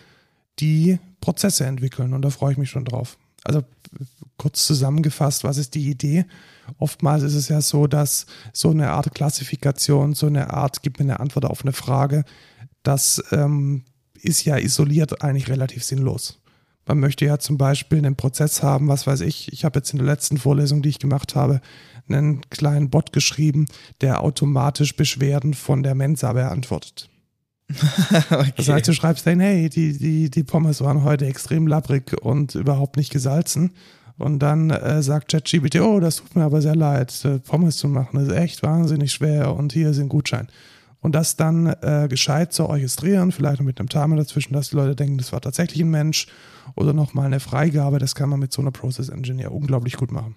die 0.59 0.99
Prozesse 1.21 1.65
entwickeln. 1.65 2.13
Und 2.13 2.23
da 2.23 2.29
freue 2.29 2.53
ich 2.53 2.57
mich 2.57 2.69
schon 2.69 2.85
drauf. 2.85 3.17
Also 3.43 3.63
kurz 4.37 4.65
zusammengefasst, 4.65 5.43
was 5.43 5.57
ist 5.57 5.75
die 5.75 5.89
Idee? 5.89 6.25
Oftmals 6.77 7.23
ist 7.23 7.35
es 7.35 7.49
ja 7.49 7.61
so, 7.61 7.87
dass 7.87 8.25
so 8.53 8.69
eine 8.71 8.91
Art 8.91 9.13
Klassifikation, 9.13 10.13
so 10.13 10.27
eine 10.27 10.53
Art, 10.53 10.81
gib 10.83 10.99
mir 10.99 11.05
eine 11.05 11.19
Antwort 11.19 11.45
auf 11.45 11.63
eine 11.63 11.73
Frage, 11.73 12.23
das 12.83 13.23
ähm, 13.31 13.83
ist 14.21 14.45
ja 14.45 14.57
isoliert 14.57 15.23
eigentlich 15.23 15.49
relativ 15.49 15.83
sinnlos. 15.83 16.38
Man 16.89 17.01
möchte 17.01 17.23
ja 17.23 17.37
zum 17.37 17.59
Beispiel 17.59 17.99
einen 17.99 18.15
Prozess 18.15 18.63
haben, 18.63 18.87
was 18.87 19.05
weiß 19.05 19.21
ich, 19.21 19.53
ich 19.53 19.63
habe 19.63 19.77
jetzt 19.77 19.91
in 19.91 19.99
der 19.99 20.07
letzten 20.07 20.39
Vorlesung, 20.39 20.81
die 20.81 20.89
ich 20.89 20.97
gemacht 20.97 21.35
habe, 21.35 21.61
einen 22.07 22.41
kleinen 22.49 22.89
Bot 22.89 23.13
geschrieben, 23.13 23.67
der 24.01 24.23
automatisch 24.23 24.95
Beschwerden 24.95 25.53
von 25.53 25.83
der 25.83 25.93
Mensa 25.93 26.33
beantwortet. 26.33 27.07
okay. 28.31 28.53
Das 28.57 28.69
heißt, 28.69 28.87
du 28.87 28.93
schreibst 28.93 29.27
dann, 29.27 29.39
hey, 29.39 29.69
die, 29.69 29.99
die, 29.99 30.31
die 30.31 30.43
Pommes 30.43 30.81
waren 30.81 31.03
heute 31.03 31.27
extrem 31.27 31.67
labbrig 31.67 32.19
und 32.23 32.55
überhaupt 32.55 32.97
nicht 32.97 33.11
gesalzen. 33.11 33.75
Und 34.17 34.39
dann 34.39 34.71
äh, 34.71 35.03
sagt 35.03 35.29
ChatGPT, 35.29 35.81
oh, 35.81 35.99
das 35.99 36.15
tut 36.15 36.35
mir 36.35 36.43
aber 36.43 36.63
sehr 36.63 36.75
leid, 36.75 37.23
äh, 37.23 37.37
Pommes 37.37 37.77
zu 37.77 37.87
machen 37.87 38.19
ist 38.19 38.31
echt 38.31 38.63
wahnsinnig 38.63 39.13
schwer 39.13 39.55
und 39.55 39.73
hier 39.73 39.91
ist 39.91 39.99
ein 39.99 40.09
Gutschein. 40.09 40.47
Und 41.01 41.15
das 41.15 41.37
dann 41.37 41.67
äh, 41.67 42.07
gescheit 42.09 42.51
zu 42.51 42.67
orchestrieren, 42.67 43.31
vielleicht 43.31 43.59
noch 43.59 43.65
mit 43.65 43.79
einem 43.79 43.89
Timer 43.89 44.17
dazwischen, 44.17 44.53
dass 44.53 44.69
die 44.69 44.75
Leute 44.75 44.95
denken, 44.95 45.17
das 45.17 45.31
war 45.31 45.39
tatsächlich 45.39 45.81
ein 45.81 45.89
Mensch 45.89 46.27
oder 46.75 46.91
nochmal 46.93 47.27
eine 47.27 47.39
Freigabe, 47.39 47.99
das 47.99 48.15
kann 48.15 48.29
man 48.29 48.39
mit 48.39 48.51
so 48.51 48.61
einer 48.61 48.71
Process 48.71 49.09
Engineer 49.09 49.51
unglaublich 49.51 49.95
gut 49.95 50.11
machen. 50.11 50.35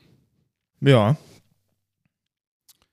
ja. 0.80 1.16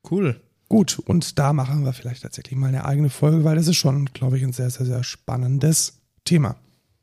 Cool. 0.10 0.42
Gut, 0.70 1.00
und 1.00 1.40
da 1.40 1.52
machen 1.52 1.84
wir 1.84 1.94
vielleicht 1.94 2.22
tatsächlich 2.22 2.58
mal 2.58 2.68
eine 2.68 2.86
eigene 2.86 3.10
Folge, 3.10 3.44
weil 3.44 3.56
das 3.56 3.68
ist 3.68 3.78
schon, 3.78 4.06
glaube 4.14 4.38
ich, 4.38 4.44
ein 4.44 4.54
sehr, 4.54 4.70
sehr, 4.70 4.86
sehr 4.86 5.04
spannendes 5.04 6.00
Thema. 6.26 6.58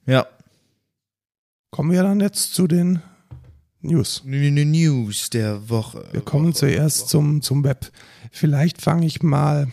Ja. 0.06 0.26
Kommen 1.70 1.90
wir 1.90 2.04
dann 2.04 2.20
jetzt 2.20 2.54
zu 2.54 2.68
den 2.68 3.02
News. 3.80 4.22
News 4.24 5.30
der 5.30 5.68
Woche. 5.68 6.04
Wir 6.12 6.20
kommen 6.20 6.48
Woche, 6.48 6.54
zuerst 6.54 7.00
Woche. 7.00 7.08
zum, 7.08 7.42
zum 7.42 7.64
Web. 7.64 7.90
Vielleicht 8.30 8.80
fange 8.80 9.04
ich 9.04 9.22
mal, 9.24 9.66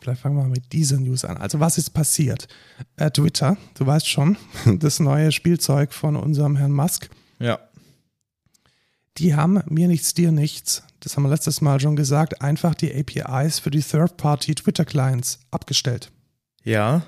vielleicht 0.00 0.20
fangen 0.22 0.36
wir 0.36 0.42
mal 0.42 0.48
mit 0.50 0.72
dieser 0.72 0.98
News 0.98 1.24
an. 1.24 1.36
Also 1.36 1.60
was 1.60 1.78
ist 1.78 1.90
passiert? 1.90 2.48
Äh, 2.96 3.10
Twitter, 3.10 3.56
du 3.74 3.86
weißt 3.86 4.08
schon, 4.08 4.36
das 4.78 5.00
neue 5.00 5.32
Spielzeug 5.32 5.92
von 5.92 6.16
unserem 6.16 6.56
Herrn 6.56 6.72
Musk. 6.72 7.08
Ja. 7.38 7.58
Die 9.18 9.34
haben 9.34 9.60
mir 9.68 9.88
nichts, 9.88 10.14
dir 10.14 10.30
nichts, 10.30 10.84
das 11.00 11.16
haben 11.16 11.24
wir 11.24 11.30
letztes 11.30 11.60
Mal 11.60 11.80
schon 11.80 11.96
gesagt, 11.96 12.40
einfach 12.40 12.74
die 12.74 12.94
APIs 12.94 13.58
für 13.58 13.70
die 13.70 13.82
Third-Party 13.82 14.54
Twitter-Clients 14.54 15.40
abgestellt. 15.50 16.10
Ja. 16.62 17.02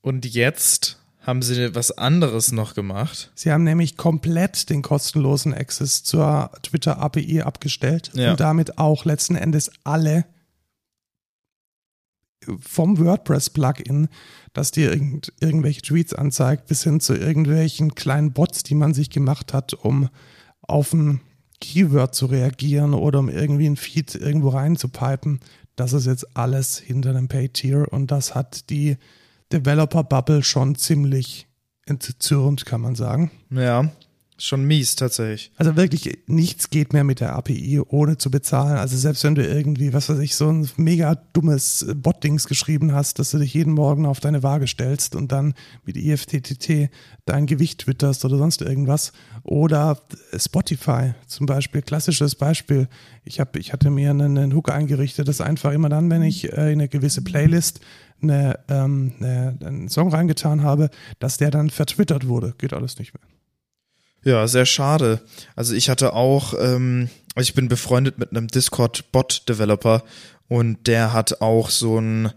Und 0.00 0.24
jetzt 0.26 0.98
haben 1.20 1.42
sie 1.42 1.74
was 1.74 1.92
anderes 1.96 2.52
noch 2.52 2.74
gemacht. 2.74 3.30
Sie 3.34 3.52
haben 3.52 3.64
nämlich 3.64 3.96
komplett 3.96 4.70
den 4.70 4.82
kostenlosen 4.82 5.54
Access 5.54 6.02
zur 6.02 6.50
Twitter 6.62 6.98
API 6.98 7.42
abgestellt 7.42 8.10
Ja. 8.14 8.32
und 8.32 8.40
damit 8.40 8.78
auch 8.78 9.04
letzten 9.04 9.36
Endes 9.36 9.70
alle 9.84 10.24
vom 12.60 12.98
WordPress-Plugin, 12.98 14.08
das 14.52 14.70
dir 14.70 14.92
irgend, 14.92 15.32
irgendwelche 15.40 15.82
Tweets 15.82 16.14
anzeigt, 16.14 16.66
bis 16.66 16.84
hin 16.84 17.00
zu 17.00 17.14
irgendwelchen 17.14 17.94
kleinen 17.94 18.32
Bots, 18.32 18.62
die 18.62 18.74
man 18.74 18.94
sich 18.94 19.10
gemacht 19.10 19.52
hat, 19.52 19.74
um 19.74 20.08
auf 20.62 20.92
ein 20.92 21.20
Keyword 21.60 22.14
zu 22.14 22.26
reagieren 22.26 22.94
oder 22.94 23.20
um 23.20 23.28
irgendwie 23.28 23.66
ein 23.66 23.76
Feed 23.76 24.14
irgendwo 24.14 24.50
reinzupipen. 24.50 25.40
Das 25.76 25.92
ist 25.92 26.06
jetzt 26.06 26.36
alles 26.36 26.78
hinter 26.78 27.10
einem 27.10 27.28
Pay-Tier 27.28 27.86
und 27.90 28.10
das 28.10 28.34
hat 28.34 28.68
die 28.70 28.96
Developer-Bubble 29.52 30.42
schon 30.42 30.74
ziemlich 30.74 31.46
entzürnt, 31.86 32.66
kann 32.66 32.80
man 32.80 32.94
sagen. 32.94 33.30
Ja, 33.50 33.90
schon 34.42 34.64
mies 34.64 34.96
tatsächlich. 34.96 35.52
Also 35.56 35.76
wirklich 35.76 36.18
nichts 36.26 36.70
geht 36.70 36.92
mehr 36.92 37.04
mit 37.04 37.20
der 37.20 37.34
API, 37.34 37.80
ohne 37.80 38.18
zu 38.18 38.30
bezahlen. 38.30 38.76
Also 38.76 38.96
selbst 38.96 39.22
wenn 39.24 39.36
du 39.36 39.46
irgendwie, 39.46 39.92
was 39.92 40.08
weiß 40.08 40.18
ich, 40.18 40.34
so 40.34 40.50
ein 40.50 40.68
mega 40.76 41.14
dummes 41.32 41.86
Bot-Dings 41.94 42.48
geschrieben 42.48 42.92
hast, 42.92 43.18
dass 43.18 43.30
du 43.30 43.38
dich 43.38 43.54
jeden 43.54 43.72
Morgen 43.72 44.04
auf 44.04 44.20
deine 44.20 44.42
Waage 44.42 44.66
stellst 44.66 45.14
und 45.14 45.30
dann 45.30 45.54
mit 45.84 45.96
IFTTT 45.96 46.90
dein 47.24 47.46
Gewicht 47.46 47.82
twitterst 47.82 48.24
oder 48.24 48.36
sonst 48.36 48.62
irgendwas. 48.62 49.12
Oder 49.44 50.00
Spotify 50.36 51.14
zum 51.26 51.46
Beispiel, 51.46 51.82
klassisches 51.82 52.34
Beispiel. 52.34 52.88
Ich, 53.24 53.38
hab, 53.38 53.56
ich 53.56 53.72
hatte 53.72 53.90
mir 53.90 54.10
einen, 54.10 54.36
einen 54.36 54.54
Hook 54.54 54.72
eingerichtet, 54.72 55.28
das 55.28 55.40
einfach 55.40 55.72
immer 55.72 55.88
dann, 55.88 56.10
wenn 56.10 56.22
ich 56.22 56.52
äh, 56.52 56.72
in 56.72 56.80
eine 56.80 56.88
gewisse 56.88 57.22
Playlist 57.22 57.80
eine, 58.20 58.58
ähm, 58.68 59.12
eine, 59.20 59.56
einen 59.64 59.88
Song 59.88 60.08
reingetan 60.08 60.62
habe, 60.62 60.90
dass 61.20 61.36
der 61.36 61.50
dann 61.50 61.70
vertwittert 61.70 62.26
wurde. 62.26 62.54
Geht 62.58 62.72
alles 62.72 62.98
nicht 62.98 63.14
mehr. 63.14 63.22
Ja, 64.24 64.46
sehr 64.46 64.66
schade. 64.66 65.20
Also 65.56 65.74
ich 65.74 65.88
hatte 65.88 66.12
auch, 66.12 66.54
ähm, 66.58 67.08
ich 67.36 67.54
bin 67.54 67.68
befreundet 67.68 68.18
mit 68.18 68.30
einem 68.30 68.48
Discord-Bot-Developer 68.48 70.04
und 70.48 70.86
der 70.86 71.12
hat 71.12 71.40
auch 71.40 71.70
so 71.70 71.98
ein, 71.98 72.32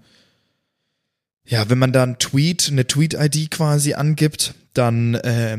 ja, 1.46 1.70
wenn 1.70 1.78
man 1.78 1.92
da 1.92 2.04
einen 2.04 2.18
Tweet, 2.18 2.70
eine 2.72 2.88
Tweet-ID 2.88 3.52
quasi 3.52 3.94
angibt, 3.94 4.56
dann 4.74 5.16
äh, 5.16 5.58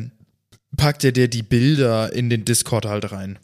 packt 0.76 1.04
er 1.04 1.12
dir 1.12 1.28
die 1.28 1.42
Bilder 1.42 2.12
in 2.12 2.28
den 2.28 2.44
Discord 2.44 2.86
halt 2.86 3.12
rein. 3.12 3.38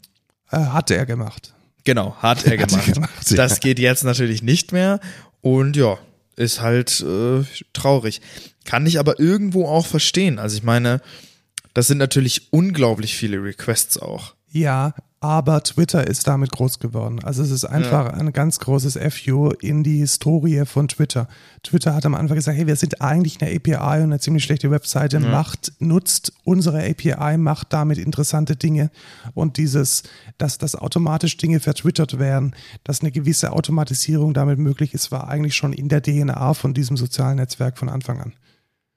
Äh, 0.51 0.57
hat 0.57 0.91
er 0.91 1.05
gemacht. 1.05 1.53
Genau, 1.85 2.15
hat 2.17 2.45
er 2.45 2.57
gemacht. 2.57 2.75
Hat 2.77 2.87
er 2.87 2.93
gemacht 2.93 3.29
ja. 3.29 3.37
Das 3.37 3.59
geht 3.59 3.79
jetzt 3.79 4.03
natürlich 4.03 4.41
nicht 4.41 4.71
mehr 4.71 4.99
und 5.41 5.75
ja, 5.75 5.97
ist 6.35 6.61
halt 6.61 7.01
äh, 7.01 7.43
traurig. 7.73 8.21
Kann 8.65 8.85
ich 8.85 8.99
aber 8.99 9.19
irgendwo 9.19 9.67
auch 9.67 9.85
verstehen. 9.85 10.39
Also 10.39 10.57
ich 10.57 10.63
meine, 10.63 11.01
das 11.73 11.87
sind 11.87 11.97
natürlich 11.97 12.51
unglaublich 12.51 13.15
viele 13.15 13.43
Requests 13.43 13.97
auch. 13.97 14.35
Ja, 14.49 14.93
aber 15.23 15.63
Twitter 15.63 16.05
ist 16.05 16.27
damit 16.27 16.51
groß 16.51 16.79
geworden. 16.79 17.23
Also 17.23 17.41
es 17.43 17.49
ist 17.49 17.63
einfach 17.63 18.07
ja. 18.07 18.13
ein 18.13 18.33
ganz 18.33 18.59
großes 18.59 18.99
FU 19.13 19.51
in 19.61 19.81
die 19.81 19.99
Historie 19.99 20.65
von 20.65 20.89
Twitter. 20.89 21.29
Twitter 21.63 21.95
hat 21.95 22.05
am 22.05 22.13
Anfang 22.13 22.35
gesagt, 22.35 22.57
hey, 22.57 22.67
wir 22.67 22.75
sind 22.75 23.01
eigentlich 23.01 23.41
eine 23.41 23.55
API 23.55 24.03
und 24.03 24.11
eine 24.11 24.19
ziemlich 24.19 24.43
schlechte 24.43 24.69
Webseite, 24.69 25.19
ja. 25.19 25.27
macht, 25.27 25.71
nutzt 25.79 26.33
unsere 26.43 26.87
API, 26.87 27.37
macht 27.37 27.71
damit 27.71 27.97
interessante 27.97 28.57
Dinge. 28.57 28.91
Und 29.33 29.55
dieses, 29.55 30.03
dass, 30.37 30.57
dass 30.57 30.75
automatisch 30.75 31.37
Dinge 31.37 31.61
vertwittert 31.61 32.19
werden, 32.19 32.53
dass 32.83 32.99
eine 32.99 33.11
gewisse 33.11 33.53
Automatisierung 33.53 34.33
damit 34.33 34.59
möglich 34.59 34.93
ist, 34.93 35.11
war 35.11 35.29
eigentlich 35.29 35.55
schon 35.55 35.71
in 35.71 35.87
der 35.87 36.03
DNA 36.03 36.53
von 36.53 36.73
diesem 36.73 36.97
sozialen 36.97 37.37
Netzwerk 37.37 37.77
von 37.77 37.87
Anfang 37.87 38.19
an. 38.19 38.33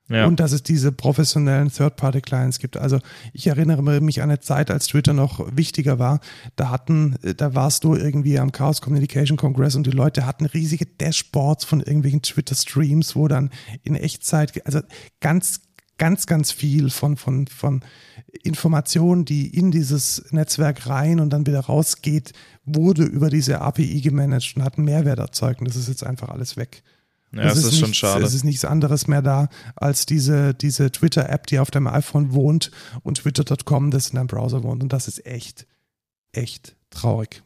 Ja. 0.08 0.26
Und 0.26 0.38
dass 0.38 0.52
es 0.52 0.62
diese 0.62 0.92
professionellen 0.92 1.68
Third-Party-Clients 1.68 2.60
gibt. 2.60 2.76
Also 2.76 3.00
ich 3.32 3.48
erinnere 3.48 4.00
mich 4.00 4.22
an 4.22 4.30
eine 4.30 4.38
Zeit, 4.38 4.70
als 4.70 4.86
Twitter 4.86 5.12
noch 5.12 5.44
wichtiger 5.56 5.98
war. 5.98 6.20
Da 6.54 6.70
hatten, 6.70 7.16
da 7.36 7.54
warst 7.54 7.82
du 7.82 7.96
irgendwie 7.96 8.38
am 8.38 8.52
Chaos 8.52 8.80
Communication 8.80 9.36
Congress 9.36 9.74
und 9.74 9.86
die 9.86 9.90
Leute 9.90 10.24
hatten 10.24 10.46
riesige 10.46 10.86
Dashboards 10.86 11.64
von 11.64 11.80
irgendwelchen 11.80 12.22
Twitter-Streams, 12.22 13.16
wo 13.16 13.26
dann 13.26 13.50
in 13.82 13.96
Echtzeit, 13.96 14.64
also 14.64 14.80
ganz, 15.20 15.62
ganz, 15.98 16.26
ganz 16.26 16.52
viel 16.52 16.90
von, 16.90 17.16
von, 17.16 17.48
von 17.48 17.82
Informationen, 18.44 19.24
die 19.24 19.48
in 19.48 19.72
dieses 19.72 20.24
Netzwerk 20.30 20.88
rein 20.88 21.18
und 21.18 21.30
dann 21.30 21.46
wieder 21.46 21.60
rausgeht, 21.60 22.32
wurde 22.64 23.04
über 23.04 23.28
diese 23.28 23.60
API 23.60 24.00
gemanagt 24.00 24.54
und 24.56 24.62
hat 24.62 24.76
einen 24.76 24.84
Mehrwert 24.84 25.18
erzeugt. 25.18 25.60
Und 25.60 25.68
das 25.68 25.76
ist 25.76 25.88
jetzt 25.88 26.04
einfach 26.04 26.28
alles 26.28 26.56
weg. 26.56 26.84
Ja, 27.32 27.42
das, 27.42 27.54
das 27.54 27.58
ist, 27.58 27.72
ist 27.72 27.78
schon 27.78 27.88
nichts, 27.88 27.98
schade. 27.98 28.24
Es 28.24 28.34
ist 28.34 28.44
nichts 28.44 28.64
anderes 28.64 29.06
mehr 29.08 29.22
da 29.22 29.48
als 29.74 30.06
diese, 30.06 30.54
diese 30.54 30.90
Twitter-App, 30.90 31.46
die 31.46 31.58
auf 31.58 31.70
deinem 31.70 31.88
iPhone 31.88 32.32
wohnt 32.32 32.70
und 33.02 33.18
twitter.com, 33.18 33.90
das 33.90 34.10
in 34.10 34.16
deinem 34.16 34.28
Browser 34.28 34.62
wohnt. 34.62 34.82
Und 34.82 34.92
das 34.92 35.08
ist 35.08 35.26
echt, 35.26 35.66
echt 36.32 36.76
traurig. 36.90 37.42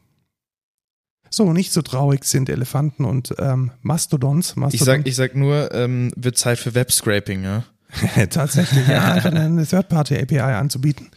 So, 1.29 1.53
nicht 1.53 1.71
so 1.71 1.81
traurig 1.81 2.25
sind 2.25 2.49
Elefanten 2.49 3.05
und 3.05 3.33
ähm, 3.39 3.71
Mastodons. 3.81 4.57
Mastodon. 4.57 4.73
Ich, 4.73 4.83
sag, 4.83 5.07
ich 5.07 5.15
sag 5.15 5.35
nur, 5.35 5.73
ähm, 5.73 6.11
wird 6.17 6.37
Zeit 6.37 6.59
für 6.59 6.75
Web-Scraping, 6.75 7.43
ja? 7.43 7.63
Tatsächlich, 8.29 8.87
ja, 8.87 9.13
einfach 9.13 9.31
eine 9.31 9.65
Third-Party-API 9.65 10.39
anzubieten. 10.39 11.09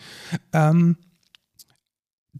Ähm, 0.53 0.96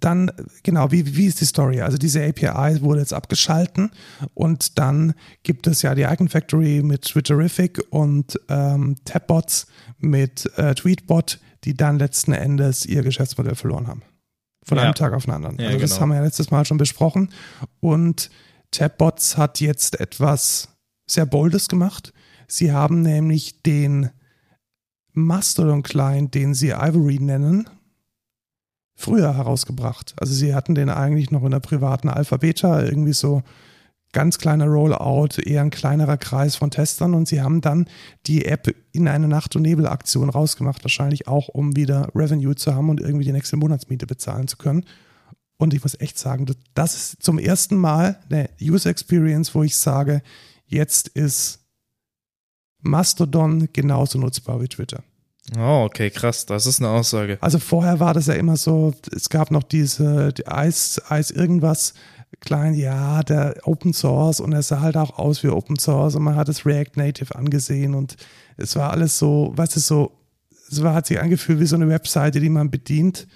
dann, 0.05 0.31
genau, 0.63 0.91
wie, 0.93 1.17
wie 1.17 1.27
ist 1.27 1.41
die 1.41 1.47
Story? 1.47 1.81
Also 1.81 1.97
diese 1.97 2.23
API 2.23 2.83
wurde 2.83 3.01
jetzt 3.01 3.15
abgeschalten 3.15 3.91
und 4.35 4.79
dann 4.79 5.15
gibt 5.43 5.67
es 5.67 5.83
ja 5.83 5.95
die 5.95 6.03
Icon 6.03 6.29
Factory 6.29 6.83
mit 6.83 7.03
Twitterific 7.03 7.81
und 7.91 8.39
ähm, 8.49 8.97
Tabbots 9.05 9.67
mit 9.99 10.51
äh, 10.57 10.75
Tweetbot, 10.75 11.41
die 11.65 11.75
dann 11.75 11.99
letzten 11.99 12.33
Endes 12.33 12.85
ihr 12.85 13.03
Geschäftsmodell 13.03 13.55
verloren 13.55 13.87
haben. 13.87 14.03
Von 14.65 14.79
ja. 14.79 14.85
einem 14.85 14.95
Tag 14.95 15.13
auf 15.15 15.25
den 15.25 15.35
anderen. 15.35 15.59
Ja, 15.59 15.69
also 15.69 15.79
das 15.79 15.91
genau. 15.91 16.01
haben 16.03 16.09
wir 16.11 16.17
ja 16.17 16.25
letztes 16.25 16.51
Mal 16.51 16.65
schon 16.65 16.79
besprochen. 16.79 17.31
Und 17.81 18.31
Tabbots 18.71 19.37
hat 19.37 19.61
jetzt 19.61 20.01
etwas 20.01 20.69
sehr 21.07 21.27
Boldes 21.27 21.69
gemacht. 21.69 22.13
Sie 22.47 22.73
haben 22.73 23.03
nämlich 23.03 23.63
den 23.63 24.11
Mastodon-Client, 25.13 26.35
den 26.35 26.55
sie 26.55 26.71
Ivory 26.71 27.19
nennen, 27.21 27.69
früher 28.95 29.35
herausgebracht. 29.35 30.15
Also 30.17 30.33
sie 30.33 30.55
hatten 30.55 30.75
den 30.75 30.89
eigentlich 30.89 31.31
noch 31.31 31.45
in 31.45 31.51
der 31.51 31.61
privaten 31.61 32.09
Alpha-Beta, 32.09 32.83
irgendwie 32.83 33.13
so 33.13 33.43
ganz 34.13 34.39
kleiner 34.39 34.67
Rollout, 34.67 35.41
eher 35.45 35.61
ein 35.61 35.71
kleinerer 35.71 36.17
Kreis 36.17 36.57
von 36.57 36.71
Testern 36.71 37.15
und 37.15 37.29
sie 37.29 37.43
haben 37.43 37.61
dann 37.61 37.87
die 38.27 38.47
App 38.47 38.73
in 38.93 39.09
eine 39.09 39.29
Nacht- 39.29 39.57
und 39.57 39.63
Nebel-Aktion 39.63 40.31
rausgemacht, 40.31 40.85
wahrscheinlich 40.85 41.27
auch, 41.27 41.49
um 41.49 41.77
wieder 41.77 42.09
Revenue 42.15 42.55
zu 42.55 42.75
haben 42.75 42.89
und 42.89 43.01
irgendwie 43.01 43.25
die 43.25 43.33
nächste 43.33 43.57
Monatsmiete 43.57 44.07
bezahlen 44.07 44.49
zu 44.49 44.57
können. 44.57 44.85
Und 45.57 45.75
ich 45.75 45.83
muss 45.83 45.99
echt 46.01 46.19
sagen, 46.19 46.47
das 46.75 46.95
ist 46.95 47.23
zum 47.23 47.39
ersten 47.39 47.77
Mal 47.77 48.19
eine 48.31 48.49
User 48.61 48.91
Experience, 48.91 49.55
wo 49.55 49.63
ich 49.63 49.77
sage, 49.77 50.23
jetzt 50.67 51.09
ist 51.09 51.61
Mastodon 52.81 53.69
genauso 53.73 54.19
nutzbar 54.19 54.61
wie 54.61 54.69
Twitter. 54.69 55.03
Oh, 55.59 55.85
okay, 55.85 56.11
krass. 56.11 56.47
Das 56.47 56.67
ist 56.67 56.81
eine 56.81 56.91
Aussage. 56.91 57.39
Also 57.41 57.59
vorher 57.59 58.01
war 58.01 58.15
das 58.15 58.27
ja 58.27 58.35
immer 58.35 58.57
so, 58.57 58.95
es 59.15 59.29
gab 59.29 59.51
noch 59.51 59.63
diese 59.63 60.33
die 60.33 60.47
Eis, 60.47 61.01
Eis 61.09 61.31
irgendwas 61.31 61.95
klein, 62.41 62.75
ja, 62.75 63.23
der 63.23 63.57
Open 63.65 63.93
Source 63.93 64.41
und 64.41 64.53
er 64.53 64.63
sah 64.63 64.81
halt 64.81 64.97
auch 64.97 65.19
aus 65.19 65.43
wie 65.43 65.49
Open 65.49 65.79
Source 65.79 66.15
und 66.17 66.23
man 66.23 66.37
hat 66.37 66.49
es 66.49 66.67
React 66.67 66.97
Native 66.97 67.35
angesehen 67.35 67.95
und 67.95 68.17
es 68.57 68.77
war 68.77 68.91
alles 68.91 69.19
so, 69.19 69.53
was 69.55 69.77
ist 69.77 69.87
so, 69.87 70.13
es 70.71 70.83
war, 70.83 70.95
hat 70.95 71.07
sich 71.07 71.21
angefühlt 71.21 71.61
wie 71.61 71.67
so 71.67 71.77
eine 71.77 71.89
Webseite, 71.89 72.41
die 72.41 72.49
man 72.49 72.71
bedient 72.71 73.27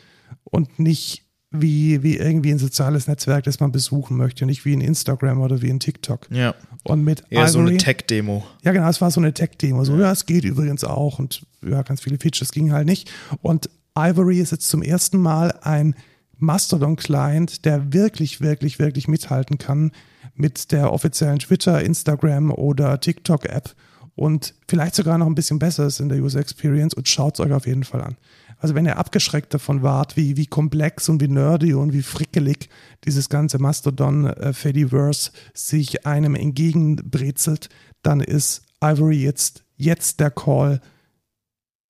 und 0.44 0.78
nicht 0.78 1.24
wie, 1.50 2.02
wie 2.02 2.16
irgendwie 2.16 2.50
ein 2.50 2.58
soziales 2.58 3.06
Netzwerk, 3.06 3.44
das 3.44 3.60
man 3.60 3.72
besuchen 3.72 4.16
möchte, 4.16 4.44
nicht 4.44 4.64
wie 4.64 4.74
ein 4.74 4.82
Instagram 4.82 5.40
oder 5.40 5.62
wie 5.62 5.70
ein 5.70 5.80
TikTok. 5.80 6.28
Ja. 6.30 6.54
Und 6.84 7.04
mit 7.04 7.24
Eher 7.30 7.40
Ivory, 7.40 7.50
so 7.50 7.58
eine 7.58 7.76
Tech-Demo. 7.76 8.44
Ja, 8.64 8.72
genau, 8.72 8.88
es 8.88 9.00
war 9.00 9.10
so 9.10 9.20
eine 9.20 9.34
Tech-Demo. 9.34 9.84
So, 9.84 9.96
ja, 9.96 10.12
es 10.12 10.26
geht 10.26 10.44
übrigens 10.44 10.84
auch 10.84 11.18
und 11.18 11.42
ja, 11.62 11.82
ganz 11.82 12.00
viele 12.00 12.18
Features 12.18 12.52
ging 12.52 12.72
halt 12.72 12.86
nicht. 12.86 13.10
Und 13.42 13.68
Ivory 13.96 14.40
ist 14.40 14.52
jetzt 14.52 14.68
zum 14.68 14.82
ersten 14.82 15.18
Mal 15.18 15.58
ein 15.62 15.94
Mastodon-Client, 16.38 17.64
der 17.64 17.92
wirklich, 17.92 18.40
wirklich, 18.40 18.78
wirklich 18.78 19.08
mithalten 19.08 19.58
kann 19.58 19.92
mit 20.34 20.70
der 20.70 20.92
offiziellen 20.92 21.40
Twitter, 21.40 21.82
Instagram 21.82 22.52
oder 22.52 23.00
TikTok-App 23.00 23.74
und 24.14 24.54
vielleicht 24.66 24.94
sogar 24.94 25.18
noch 25.18 25.26
ein 25.26 25.34
bisschen 25.34 25.58
besser 25.58 25.86
ist 25.86 26.00
in 26.00 26.08
der 26.08 26.18
User 26.18 26.40
Experience 26.40 26.94
und 26.94 27.08
schaut 27.08 27.34
es 27.34 27.40
euch 27.40 27.52
auf 27.52 27.66
jeden 27.66 27.84
Fall 27.84 28.02
an. 28.02 28.16
Also 28.58 28.74
wenn 28.74 28.86
ihr 28.86 28.98
abgeschreckt 28.98 29.54
davon 29.54 29.82
wart, 29.82 30.16
wie, 30.16 30.36
wie 30.36 30.46
komplex 30.46 31.08
und 31.08 31.20
wie 31.20 31.28
nerdy 31.28 31.74
und 31.74 31.92
wie 31.92 32.02
frickelig 32.02 32.68
dieses 33.04 33.28
ganze 33.28 33.58
Mastodon-Fediverse 33.58 35.30
äh, 35.30 35.50
sich 35.54 36.06
einem 36.06 36.34
entgegenbrezelt, 36.34 37.68
dann 38.02 38.20
ist 38.20 38.62
Ivory 38.82 39.22
jetzt, 39.22 39.64
jetzt 39.76 40.18
der 40.18 40.30
Call, 40.30 40.80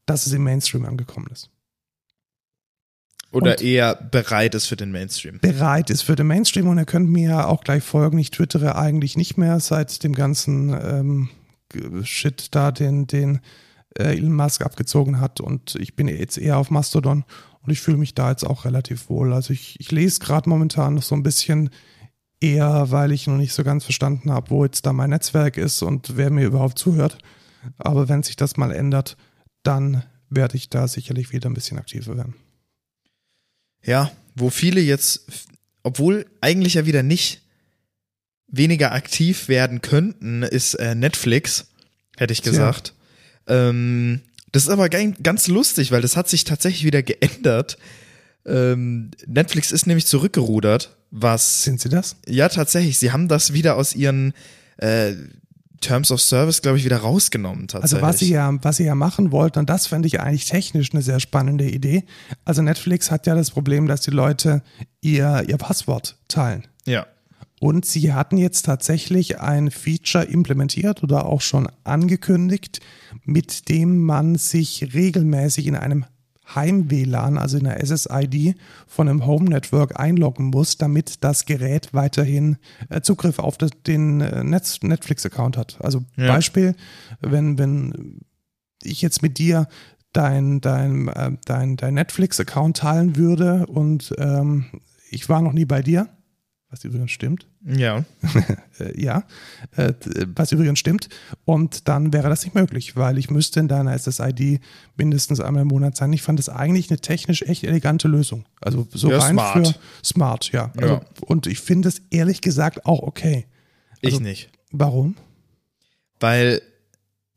dass 0.05 0.27
es 0.27 0.33
im 0.33 0.45
Mainstream 0.45 0.85
angekommen 0.85 1.29
ist. 1.33 1.51
Oder 3.31 3.53
und 3.53 3.63
eher 3.63 3.95
bereit 3.95 4.55
ist 4.55 4.67
für 4.67 4.77
den 4.77 4.91
Mainstream. 4.91 5.39
Bereit 5.41 5.91
ist 5.91 6.03
für 6.03 6.17
den 6.17 6.27
Mainstream 6.27 6.69
und 6.69 6.79
ihr 6.79 6.87
könnt 6.87 7.11
mir 7.11 7.29
ja 7.29 7.47
auch 7.47 7.63
gleich 7.63 7.83
folgen. 7.83 8.19
Ich 8.19 8.31
twittere 8.31 8.77
eigentlich 8.77 9.17
nicht 9.17 9.37
mehr 9.37 9.61
seit 9.61 10.03
dem 10.03 10.15
ganzen 10.15 10.71
ähm, 10.71 11.29
Shit 12.05 12.55
da, 12.55 12.73
den, 12.73 13.07
den 13.07 13.41
äh, 13.97 14.17
Elon 14.17 14.35
Musk 14.35 14.63
abgezogen 14.63 15.21
hat 15.21 15.41
und 15.41 15.75
ich 15.77 15.97
bin 15.97 16.09
jetzt 16.09 16.39
eher 16.39 16.59
auf 16.59 16.71
Mastodon 16.71 17.25
und 17.63 17.73
ich 17.73 17.81
fühle 17.81 17.97
mich 17.97 18.15
da 18.15 18.31
jetzt 18.31 18.45
auch 18.45 18.65
relativ 18.65 19.09
wohl. 19.09 19.33
Also 19.33 19.53
ich, 19.53 19.79
ich 19.81 19.91
lese 19.91 20.21
gerade 20.21 20.49
momentan 20.49 20.95
noch 20.95 21.03
so 21.03 21.15
ein 21.15 21.23
bisschen 21.23 21.71
eher, 22.41 22.91
weil 22.91 23.13
ich 23.13 23.27
noch 23.27 23.37
nicht 23.37 23.53
so 23.53 23.65
ganz 23.65 23.85
verstanden 23.85 24.31
habe, 24.31 24.51
wo 24.51 24.65
jetzt 24.65 24.87
da 24.87 24.93
mein 24.93 25.11
Netzwerk 25.11 25.57
ist 25.57 25.83
und 25.83 26.17
wer 26.17 26.31
mir 26.31 26.47
überhaupt 26.47 26.79
zuhört. 26.79 27.19
Aber 27.77 28.09
wenn 28.09 28.23
sich 28.23 28.37
das 28.37 28.57
mal 28.57 28.73
ändert, 28.73 29.17
dann 29.63 30.05
werde 30.31 30.57
ich 30.57 30.69
da 30.69 30.87
sicherlich 30.87 31.33
wieder 31.33 31.51
ein 31.51 31.55
bisschen 31.55 31.79
aktiver 31.79 32.17
werden. 32.17 32.35
Ja, 33.83 34.11
wo 34.35 34.51
viele 34.51 34.81
jetzt, 34.81 35.27
obwohl 35.83 36.27
eigentlich 36.41 36.75
ja 36.75 36.87
wieder 36.87 37.03
nicht 37.03 37.43
weniger 38.47 38.93
aktiv 38.93 39.49
werden 39.49 39.83
könnten, 39.83 40.43
ist 40.43 40.75
äh, 40.75 40.95
Netflix, 40.95 41.69
hätte 42.17 42.33
ich 42.33 42.43
gesagt. 42.43 42.95
Ähm, 43.49 44.21
das 44.53 44.65
ist 44.65 44.69
aber 44.71 44.89
ganz, 44.89 45.49
lustig, 45.49 45.93
weil 45.93 46.03
das 46.03 46.17
hat 46.17 46.29
sich 46.29 46.45
tatsächlich 46.45 46.85
wieder 46.85 47.03
geändert. 47.03 47.79
Ähm, 48.47 49.11
Netflix 49.27 49.73
ist 49.73 49.87
nämlich 49.87 50.07
zurückgerudert, 50.07 50.97
was. 51.11 51.65
Sind 51.65 51.81
sie 51.81 51.89
das? 51.89 52.17
Ja, 52.27 52.49
tatsächlich. 52.49 52.99
Sie 52.99 53.13
haben 53.13 53.29
das 53.29 53.53
wieder 53.53 53.77
aus 53.77 53.95
ihren 53.95 54.33
äh, 54.79 55.13
Terms 55.81 56.11
of 56.11 56.21
Service, 56.21 56.63
glaube 56.63 56.79
ich, 56.79 56.85
wieder 56.85 56.99
rausgenommen. 56.99 57.69
Tatsächlich. 57.69 58.03
Also 58.03 58.15
was 58.15 58.19
sie 58.21 58.31
ja, 58.31 58.53
was 58.63 58.77
sie 58.79 58.85
ja 58.85 58.95
machen 58.95 59.33
wollten, 59.33 59.61
und 59.61 59.71
das 59.71 59.87
fände 59.87 60.09
ich 60.09 60.21
eigentlich 60.21 60.47
technisch 60.47 60.93
eine 60.93 61.03
sehr 61.03 61.21
spannende 61.21 61.69
Idee. 61.69 62.05
Also 62.45 62.63
Netflix 62.63 63.11
hat 63.11 63.27
ja 63.27 63.35
das 63.35 63.51
Problem, 63.51 63.87
dass 63.87 64.01
die 64.01 64.11
Leute 64.11 64.63
ihr, 65.01 65.45
ihr 65.47 65.57
Passwort 65.59 66.17
teilen. 66.29 66.67
Ja. 66.87 67.07
Und 67.61 67.85
sie 67.85 68.13
hatten 68.13 68.37
jetzt 68.37 68.63
tatsächlich 68.67 69.41
ein 69.41 69.71
Feature 69.71 70.25
implementiert 70.25 71.03
oder 71.03 71.27
auch 71.27 71.41
schon 71.41 71.69
angekündigt, 71.85 72.81
mit 73.25 73.69
dem 73.69 74.05
man 74.05 74.37
sich 74.37 74.95
regelmäßig 74.95 75.67
in 75.67 75.77
einem 75.77 76.05
Heim-WLAN, 76.55 77.37
also 77.37 77.59
in 77.59 77.65
der 77.65 77.85
SSID 77.85 78.57
von 78.87 79.09
einem 79.09 79.27
Home 79.27 79.51
Network 79.51 79.99
einloggen 80.01 80.47
muss, 80.47 80.79
damit 80.79 81.23
das 81.23 81.45
Gerät 81.45 81.93
weiterhin 81.93 82.57
äh, 82.89 83.01
Zugriff 83.03 83.39
auf 83.39 83.59
den 83.59 84.21
äh, 84.21 84.43
Netflix-Account 84.45 85.57
hat. 85.57 85.79
Also 85.81 86.05
Ja. 86.17 86.29
Beispiel, 86.29 86.75
wenn, 87.21 87.59
wenn 87.59 88.21
ich 88.83 89.03
jetzt 89.03 89.23
mit 89.23 89.39
dir 89.39 89.69
dein, 90.13 90.61
dein, 90.61 91.09
äh, 91.09 91.33
dein, 91.45 91.77
dein 91.77 91.95
Netflix-Account 91.95 92.79
teilen 92.79 93.17
würde 93.17 93.67
und 93.67 94.15
ähm, 94.19 94.67
ich 95.11 95.29
war 95.29 95.43
noch 95.43 95.53
nie 95.53 95.67
bei 95.67 95.83
dir, 95.83 96.09
was 96.71 96.85
übrigens 96.85 97.11
stimmt, 97.13 97.47
Ja. 97.65 98.05
äh, 98.79 99.01
ja, 99.01 99.25
äh, 99.77 99.95
was 100.35 100.53
übrigens 100.53 100.79
stimmt. 100.79 101.09
Und 101.47 101.89
dann 101.89 102.13
wäre 102.13 102.29
das 102.29 102.45
nicht 102.45 102.55
möglich, 102.55 102.95
weil 102.95 103.17
ich 103.17 103.31
müsste 103.31 103.61
in 103.61 103.69
deiner 103.69 103.99
SSID 103.99 104.61
mindestens 104.97 105.41
einmal 105.41 105.63
im 105.63 105.69
Monat 105.69 105.97
sein. 105.97 106.13
Ich 106.13 106.21
fand 106.23 106.39
das 106.39 106.49
eigentlich 106.51 106.91
eine 106.91 106.99
technisch 107.01 107.41
echt 107.43 107.65
elegante 107.65 108.07
Lösung. 108.09 108.45
Also 108.61 108.87
so 108.93 109.11
Ja, 109.11 109.19
rein 109.19 109.33
smart. 109.35 109.67
für 109.69 109.75
smart, 110.05 110.53
ja. 110.53 110.71
Also, 110.77 110.95
Ja. 110.95 111.01
Und 111.23 111.47
ich 111.47 111.61
finde 111.61 111.89
es 111.89 112.03
ehrlich 112.11 112.43
gesagt 112.43 112.85
auch 112.85 113.01
okay. 113.03 113.47
Ich 114.03 114.13
Also- 114.15 114.21
nicht. 114.23 114.51
Warum? 114.71 115.17
Weil, 116.21 116.61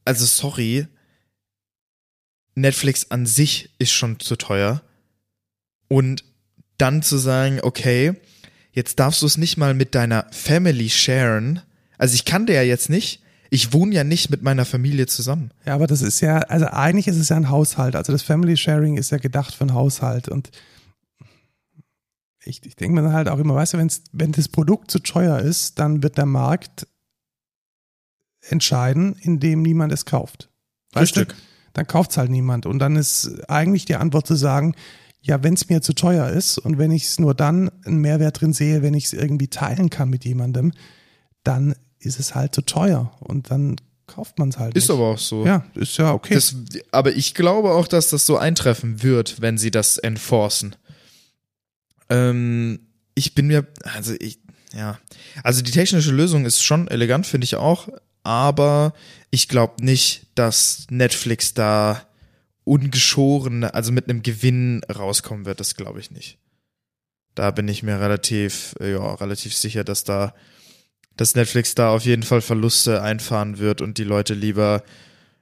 also 0.03 0.25
sorry, 0.25 0.87
Netflix 2.55 3.09
an 3.11 3.25
sich 3.25 3.69
ist 3.79 3.91
schon 3.91 4.19
zu 4.19 4.35
teuer. 4.35 4.81
Und 5.87 6.23
dann 6.77 7.01
zu 7.03 7.17
sagen, 7.17 7.59
okay, 7.61 8.13
jetzt 8.71 8.99
darfst 8.99 9.21
du 9.21 9.25
es 9.25 9.37
nicht 9.37 9.57
mal 9.57 9.73
mit 9.73 9.95
deiner 9.95 10.25
Family 10.31 10.89
sharen. 10.89 11.61
Also 11.97 12.15
ich 12.15 12.25
kann 12.25 12.45
der 12.45 12.63
ja 12.63 12.69
jetzt 12.69 12.89
nicht. 12.89 13.21
Ich 13.49 13.73
wohne 13.73 13.93
ja 13.93 14.03
nicht 14.03 14.29
mit 14.29 14.43
meiner 14.43 14.63
Familie 14.63 15.07
zusammen. 15.07 15.51
Ja, 15.65 15.75
aber 15.75 15.85
das 15.85 16.01
ist 16.01 16.21
ja, 16.21 16.37
also 16.39 16.67
eigentlich 16.67 17.07
ist 17.07 17.17
es 17.17 17.29
ja 17.29 17.35
ein 17.35 17.49
Haushalt. 17.49 17.97
Also 17.97 18.13
das 18.13 18.23
Family 18.23 18.55
Sharing 18.55 18.95
ist 18.95 19.11
ja 19.11 19.17
gedacht 19.17 19.53
für 19.53 19.65
einen 19.65 19.73
Haushalt. 19.73 20.29
Und 20.29 20.51
ich, 22.45 22.65
ich 22.65 22.75
denke 22.77 22.95
mir 22.95 23.01
dann 23.01 23.13
halt 23.13 23.27
auch 23.27 23.39
immer, 23.39 23.55
weißt 23.55 23.73
du, 23.73 23.77
wenn's, 23.77 24.03
wenn 24.13 24.31
das 24.31 24.47
Produkt 24.47 24.89
zu 24.89 24.99
teuer 24.99 25.39
ist, 25.39 25.79
dann 25.79 26.01
wird 26.01 26.17
der 26.17 26.25
Markt 26.25 26.87
entscheiden, 28.41 29.15
indem 29.21 29.61
niemand 29.61 29.91
es 29.91 30.05
kauft. 30.05 30.49
Weißt 30.93 31.17
Richtig. 31.17 31.37
Du? 31.37 31.43
Dann 31.73 31.87
kauft 31.87 32.11
es 32.11 32.17
halt 32.17 32.31
niemand. 32.31 32.65
Und 32.65 32.79
dann 32.79 32.95
ist 32.95 33.49
eigentlich 33.49 33.85
die 33.85 33.95
Antwort 33.95 34.27
zu 34.27 34.35
sagen, 34.35 34.75
ja, 35.21 35.43
wenn 35.43 35.53
es 35.53 35.69
mir 35.69 35.81
zu 35.81 35.93
teuer 35.93 36.29
ist 36.29 36.57
und 36.57 36.77
wenn 36.77 36.91
ich 36.91 37.03
es 37.03 37.19
nur 37.19 37.35
dann 37.35 37.69
einen 37.85 37.99
Mehrwert 37.99 38.41
drin 38.41 38.53
sehe, 38.53 38.81
wenn 38.81 38.95
ich 38.95 39.05
es 39.05 39.13
irgendwie 39.13 39.47
teilen 39.47 39.89
kann 39.89 40.09
mit 40.09 40.25
jemandem, 40.25 40.73
dann 41.43 41.75
ist 41.99 42.19
es 42.19 42.33
halt 42.33 42.55
zu 42.55 42.61
teuer. 42.63 43.15
Und 43.19 43.51
dann 43.51 43.75
kauft 44.07 44.39
man 44.39 44.49
es 44.49 44.57
halt. 44.57 44.75
Ist 44.75 44.89
nicht. 44.89 44.97
aber 44.97 45.09
auch 45.09 45.19
so. 45.19 45.45
Ja, 45.45 45.63
ist 45.75 45.97
ja 45.97 46.11
okay. 46.11 46.33
Das, 46.33 46.55
aber 46.91 47.15
ich 47.15 47.35
glaube 47.35 47.71
auch, 47.71 47.87
dass 47.87 48.09
das 48.09 48.25
so 48.25 48.37
eintreffen 48.37 49.03
wird, 49.03 49.41
wenn 49.41 49.57
sie 49.59 49.71
das 49.71 49.99
enforcen. 49.99 50.75
Ähm, 52.09 52.79
ich 53.13 53.35
bin 53.35 53.47
mir, 53.47 53.67
also 53.83 54.13
ich, 54.19 54.39
ja, 54.73 54.99
also 55.43 55.61
die 55.61 55.71
technische 55.71 56.11
Lösung 56.11 56.45
ist 56.45 56.63
schon 56.63 56.87
elegant, 56.87 57.27
finde 57.27 57.45
ich 57.45 57.55
auch, 57.55 57.89
aber 58.23 58.93
ich 59.29 59.47
glaube 59.47 59.83
nicht, 59.83 60.27
dass 60.35 60.87
Netflix 60.89 61.53
da 61.53 62.01
ungeschoren, 62.71 63.65
also 63.65 63.91
mit 63.91 64.09
einem 64.09 64.23
Gewinn 64.23 64.81
rauskommen 64.85 65.45
wird. 65.45 65.59
Das 65.59 65.75
glaube 65.75 65.99
ich 65.99 66.09
nicht. 66.11 66.37
Da 67.35 67.51
bin 67.51 67.67
ich 67.67 67.83
mir 67.83 67.99
relativ, 67.99 68.75
äh, 68.79 68.93
ja, 68.93 69.13
relativ 69.15 69.53
sicher, 69.55 69.83
dass 69.83 70.03
da, 70.05 70.33
dass 71.17 71.35
Netflix 71.35 71.75
da 71.75 71.91
auf 71.93 72.05
jeden 72.05 72.23
Fall 72.23 72.39
Verluste 72.41 73.01
einfahren 73.01 73.57
wird 73.59 73.81
und 73.81 73.97
die 73.97 74.05
Leute 74.05 74.33
lieber 74.33 74.83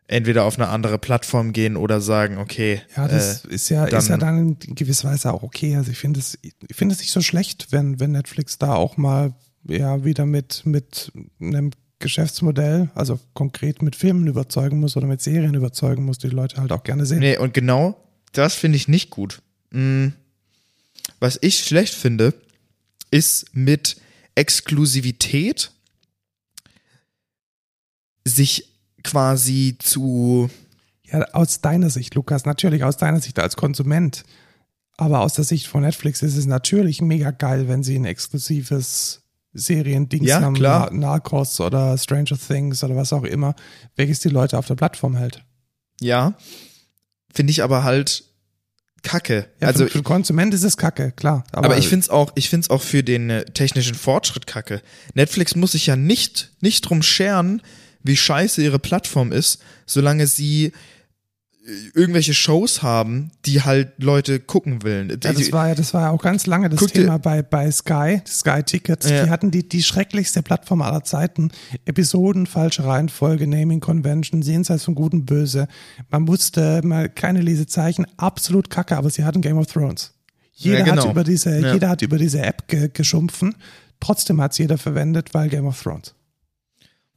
entweder 0.07 0.43
auf 0.45 0.57
eine 0.57 0.69
andere 0.69 0.97
Plattform 0.97 1.53
gehen 1.53 1.77
oder 1.77 2.01
sagen, 2.01 2.39
okay, 2.39 2.81
Ja, 2.97 3.07
das 3.07 3.45
äh, 3.45 3.53
ist 3.53 3.69
ja, 3.69 3.85
dann- 3.85 3.99
ist 3.99 4.09
ja 4.09 4.17
dann 4.17 4.57
in 4.65 4.73
gewisser 4.75 5.09
Weise 5.09 5.31
auch 5.31 5.43
okay. 5.43 5.75
Also 5.75 5.91
ich 5.91 5.99
finde 5.99 6.19
es, 6.19 6.37
ich 6.41 6.53
finde 6.75 6.93
es 6.93 6.99
nicht 6.99 7.11
so 7.11 7.21
schlecht, 7.21 7.67
wenn, 7.71 7.99
wenn 7.99 8.11
Netflix 8.13 8.57
da 8.57 8.73
auch 8.73 8.97
mal 8.97 9.35
ja 9.67 10.03
wieder 10.03 10.25
mit, 10.25 10.63
mit 10.65 11.11
einem 11.39 11.69
Geschäftsmodell, 11.99 12.89
also 12.95 13.19
konkret 13.33 13.81
mit 13.81 13.95
Filmen 13.95 14.27
überzeugen 14.27 14.79
muss 14.79 14.95
oder 14.95 15.07
mit 15.07 15.21
Serien 15.21 15.53
überzeugen 15.53 16.05
muss, 16.05 16.17
die 16.17 16.29
die 16.29 16.35
Leute 16.35 16.57
halt 16.57 16.71
auch 16.71 16.83
gerne 16.83 17.05
sehen. 17.05 17.19
Nee, 17.19 17.37
und 17.37 17.53
genau 17.53 18.01
das 18.31 18.55
finde 18.55 18.77
ich 18.77 18.87
nicht 18.87 19.09
gut. 19.09 19.41
Mm, 19.71 20.07
Was 21.19 21.37
ich 21.41 21.59
schlecht 21.59 21.93
finde, 21.93 22.33
ist 23.11 23.53
mit 23.53 23.97
Exklusivität 24.35 25.71
sich 28.25 28.69
quasi 29.03 29.75
zu 29.79 30.49
Ja, 31.03 31.21
aus 31.33 31.61
deiner 31.61 31.89
Sicht, 31.89 32.15
Lukas, 32.15 32.45
natürlich 32.45 32.83
aus 32.83 32.97
deiner 32.97 33.19
Sicht 33.19 33.39
als 33.39 33.55
Konsument. 33.55 34.23
Aber 34.95 35.21
aus 35.21 35.33
der 35.33 35.45
Sicht 35.45 35.67
von 35.67 35.81
Netflix 35.81 36.21
ist 36.21 36.35
es 36.35 36.45
natürlich 36.45 37.01
mega 37.01 37.31
geil, 37.31 37.67
wenn 37.67 37.83
sie 37.83 37.95
ein 37.95 38.05
exklusives 38.05 39.18
Serien-Dings 39.53 40.27
Ja, 40.27 40.41
haben, 40.41 40.53
klar. 40.55 40.89
Na- 40.91 40.97
Narcos 40.99 41.59
oder 41.59 41.97
Stranger 41.97 42.37
Things 42.37 42.83
oder 42.83 42.95
was 42.95 43.11
auch 43.13 43.23
immer, 43.23 43.55
welches 43.95 44.19
die 44.19 44.29
Leute 44.29 44.57
auf 44.57 44.67
der 44.67 44.75
Plattform 44.75 45.15
hält. 45.15 45.43
ja, 46.01 46.35
finde 47.33 47.51
ich 47.51 47.61
aber 47.63 47.83
halt 47.83 48.23
kacke. 49.03 49.47
Ja, 49.61 49.67
also 49.67 49.85
für, 49.85 49.91
für 49.91 49.97
den 49.99 50.03
Konsument 50.03 50.53
ist 50.53 50.63
es 50.63 50.77
kacke, 50.77 51.11
klar. 51.11 51.43
Aber, 51.51 51.67
Aber, 51.67 51.77
ich 51.77 51.87
finde 51.87 52.03
es 52.03 52.09
auch, 52.09 52.31
ich 52.35 52.49
find's 52.49 52.69
auch 52.69 52.81
für 52.81 53.03
den 53.03 53.29
äh, 53.29 53.45
technischen 53.45 53.95
Fortschritt 53.95 54.47
kacke. 54.47 54.81
Netflix 55.13 55.55
muss 55.55 55.71
sich 55.73 55.85
ja 55.85 55.95
nicht, 55.95 56.51
nicht 56.61 56.81
drum 56.81 57.01
scheren, 57.03 57.61
wie 58.03 58.17
scheiße 58.17 58.61
ihre 58.63 58.79
Plattform 58.79 59.31
ist, 59.31 59.59
solange 59.85 60.25
sie 60.27 60.73
irgendwelche 61.93 62.33
Shows 62.33 62.81
haben, 62.81 63.31
die 63.45 63.61
halt 63.61 63.91
Leute 64.01 64.39
gucken 64.39 64.83
wollen. 64.83 65.09
ja, 65.09 65.15
das 65.17 65.51
war 65.51 65.69
ja, 65.69 65.75
das 65.75 65.93
war 65.93 66.01
ja 66.03 66.09
auch 66.11 66.21
ganz 66.21 66.45
lange 66.47 66.69
das 66.69 66.79
Guck 66.79 66.91
dir- 66.93 67.01
Thema 67.03 67.17
bei, 67.19 67.41
bei 67.41 67.69
Sky, 67.71 68.21
Sky 68.27 68.63
Tickets. 68.63 69.09
Ja. 69.09 69.23
Die 69.25 69.29
hatten 69.29 69.51
die, 69.51 69.67
die 69.67 69.83
schrecklichste 69.83 70.41
Plattform 70.43 70.81
aller 70.81 71.03
Zeiten. 71.03 71.51
Episoden, 71.85 72.47
falsche 72.47 72.83
Reihenfolge, 72.85 73.47
Naming 73.47 73.79
Convention, 73.79 74.41
jenseits 74.41 74.83
von 74.83 74.95
Gut 74.95 75.13
und 75.13 75.25
Böse. 75.25 75.67
Man 76.09 76.27
wusste 76.27 76.81
mal 76.83 77.09
keine 77.09 77.41
Lesezeichen, 77.41 78.05
absolut 78.17 78.69
kacke, 78.69 78.97
aber 78.97 79.09
sie 79.09 79.23
hatten 79.23 79.41
Game 79.41 79.57
of 79.57 79.67
Thrones. 79.67 80.13
Jeder 80.53 80.79
Ja, 80.79 80.85
genau. 80.85 81.03
hat 81.03 81.11
über 81.11 81.23
diese, 81.23 81.57
jeder 81.73 81.89
hat 81.89 82.01
über 82.01 82.17
diese 82.17 82.41
App 82.41 82.67
ge, 82.67 82.89
geschumpfen. 82.93 83.55
Trotzdem 84.01 84.41
hat 84.41 84.51
es 84.53 84.57
jeder 84.57 84.77
verwendet, 84.77 85.33
weil 85.33 85.49
Game 85.49 85.65
of 85.65 85.81
Thrones. 85.81 86.13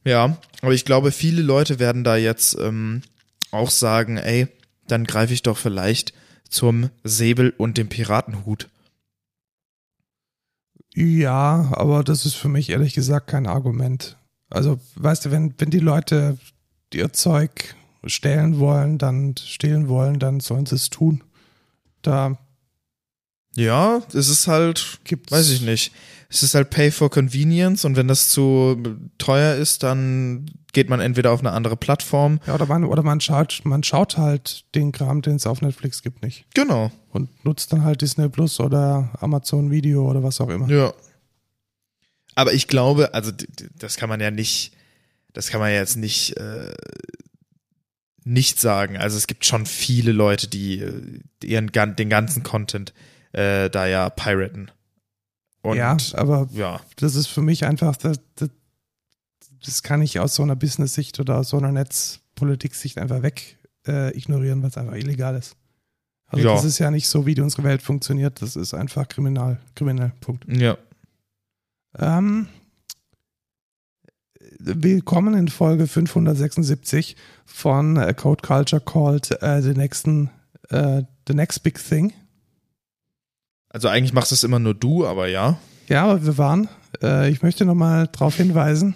ja, 0.04 0.36
aber 0.62 0.72
ich 0.74 0.84
glaube, 0.84 1.12
viele 1.12 1.42
Leute 1.42 1.78
werden 1.78 2.04
da 2.04 2.16
jetzt 2.16 2.56
ähm, 2.60 3.02
auch 3.52 3.70
sagen, 3.70 4.16
ey, 4.16 4.48
dann 4.88 5.04
greife 5.04 5.32
ich 5.32 5.42
doch 5.42 5.56
vielleicht 5.56 6.12
zum 6.48 6.90
Säbel 7.04 7.54
und 7.56 7.78
dem 7.78 7.88
Piratenhut. 7.88 8.68
Ja, 10.94 11.70
aber 11.72 12.04
das 12.04 12.26
ist 12.26 12.34
für 12.34 12.48
mich 12.48 12.68
ehrlich 12.70 12.94
gesagt 12.94 13.28
kein 13.28 13.46
Argument. 13.46 14.18
Also, 14.50 14.78
weißt 14.96 15.26
du, 15.26 15.30
wenn, 15.30 15.54
wenn 15.58 15.70
die 15.70 15.78
Leute 15.78 16.36
ihr 16.92 17.12
Zeug 17.12 17.74
stehlen 18.04 18.58
wollen, 18.58 18.98
dann 18.98 19.34
stehlen 19.36 19.88
wollen, 19.88 20.18
dann 20.18 20.40
sollen 20.40 20.66
sie 20.66 20.74
es 20.74 20.90
tun. 20.90 21.24
Da 22.02 22.36
Ja, 23.54 24.02
es 24.12 24.28
ist 24.28 24.46
halt, 24.46 25.00
gibt's. 25.04 25.32
weiß 25.32 25.50
ich 25.50 25.62
nicht. 25.62 25.92
Es 26.32 26.42
ist 26.42 26.54
halt 26.54 26.70
Pay 26.70 26.90
for 26.90 27.10
Convenience 27.10 27.84
und 27.84 27.94
wenn 27.94 28.08
das 28.08 28.30
zu 28.30 28.82
teuer 29.18 29.54
ist, 29.54 29.82
dann 29.82 30.46
geht 30.72 30.88
man 30.88 31.00
entweder 31.00 31.30
auf 31.30 31.40
eine 31.40 31.50
andere 31.50 31.76
Plattform. 31.76 32.40
Ja, 32.46 32.54
oder 32.54 32.64
man, 32.64 32.84
oder 32.84 33.02
man 33.02 33.20
schaut, 33.20 33.60
man 33.64 33.82
schaut 33.82 34.16
halt 34.16 34.64
den 34.74 34.92
Kram, 34.92 35.20
den 35.20 35.36
es 35.36 35.46
auf 35.46 35.60
Netflix 35.60 36.02
gibt, 36.02 36.22
nicht. 36.22 36.46
Genau. 36.54 36.90
Und 37.10 37.44
nutzt 37.44 37.70
dann 37.74 37.84
halt 37.84 38.00
Disney 38.00 38.30
Plus 38.30 38.60
oder 38.60 39.10
Amazon 39.20 39.70
Video 39.70 40.08
oder 40.08 40.22
was 40.22 40.40
auch 40.40 40.48
immer. 40.48 40.68
Ja. 40.70 40.94
Aber 42.34 42.54
ich 42.54 42.66
glaube, 42.66 43.12
also 43.12 43.30
das 43.78 43.96
kann 43.96 44.08
man 44.08 44.20
ja 44.20 44.30
nicht, 44.30 44.72
das 45.34 45.50
kann 45.50 45.60
man 45.60 45.70
ja 45.70 45.76
jetzt 45.76 45.98
nicht, 45.98 46.38
äh, 46.38 46.72
nicht 48.24 48.58
sagen. 48.58 48.96
Also 48.96 49.18
es 49.18 49.26
gibt 49.26 49.44
schon 49.44 49.66
viele 49.66 50.12
Leute, 50.12 50.48
die 50.48 50.78
äh, 50.78 51.20
ihren 51.44 51.70
den 51.70 52.08
ganzen 52.08 52.42
Content 52.42 52.94
äh, 53.32 53.68
da 53.68 53.86
ja 53.86 54.08
piraten. 54.08 54.70
Und, 55.62 55.76
ja, 55.76 55.96
aber 56.14 56.48
ja. 56.52 56.80
das 56.96 57.14
ist 57.14 57.28
für 57.28 57.42
mich 57.42 57.64
einfach, 57.64 57.96
das, 57.96 58.20
das, 58.34 58.50
das 59.64 59.82
kann 59.82 60.02
ich 60.02 60.18
aus 60.18 60.34
so 60.34 60.42
einer 60.42 60.56
Business-Sicht 60.56 61.20
oder 61.20 61.38
aus 61.38 61.50
so 61.50 61.58
einer 61.58 61.70
Netzpolitik-Sicht 61.70 62.98
einfach 62.98 63.22
weg 63.22 63.58
äh, 63.86 64.16
ignorieren, 64.16 64.62
weil 64.62 64.70
es 64.70 64.76
einfach 64.76 64.94
illegal 64.96 65.36
ist. 65.36 65.56
Also 66.26 66.48
Ja. 66.48 66.54
das 66.54 66.64
ist 66.64 66.78
ja 66.78 66.90
nicht 66.90 67.08
so, 67.08 67.26
wie 67.26 67.40
unsere 67.40 67.62
Welt 67.62 67.82
funktioniert. 67.82 68.42
Das 68.42 68.56
ist 68.56 68.74
einfach 68.74 69.06
kriminal, 69.06 69.60
kriminell. 69.74 70.12
Punkt. 70.20 70.44
Ja. 70.48 70.76
Ähm, 71.98 72.48
willkommen 74.58 75.34
in 75.34 75.48
Folge 75.48 75.86
576 75.86 77.16
von 77.44 77.96
äh, 77.96 78.14
Code 78.14 78.42
Culture 78.42 78.80
called 78.80 79.30
äh, 79.42 79.60
the 79.62 79.74
nächsten 79.74 80.30
äh, 80.70 81.02
the 81.28 81.34
next 81.34 81.62
big 81.62 81.78
thing. 81.78 82.12
Also 83.72 83.88
eigentlich 83.88 84.12
machst 84.12 84.32
es 84.32 84.44
immer 84.44 84.58
nur 84.58 84.74
du, 84.74 85.06
aber 85.06 85.28
ja. 85.28 85.58
Ja, 85.88 86.04
aber 86.04 86.24
wir 86.24 86.38
waren. 86.38 86.68
Äh, 87.02 87.30
ich 87.30 87.42
möchte 87.42 87.64
nochmal 87.64 88.06
darauf 88.08 88.36
hinweisen, 88.36 88.94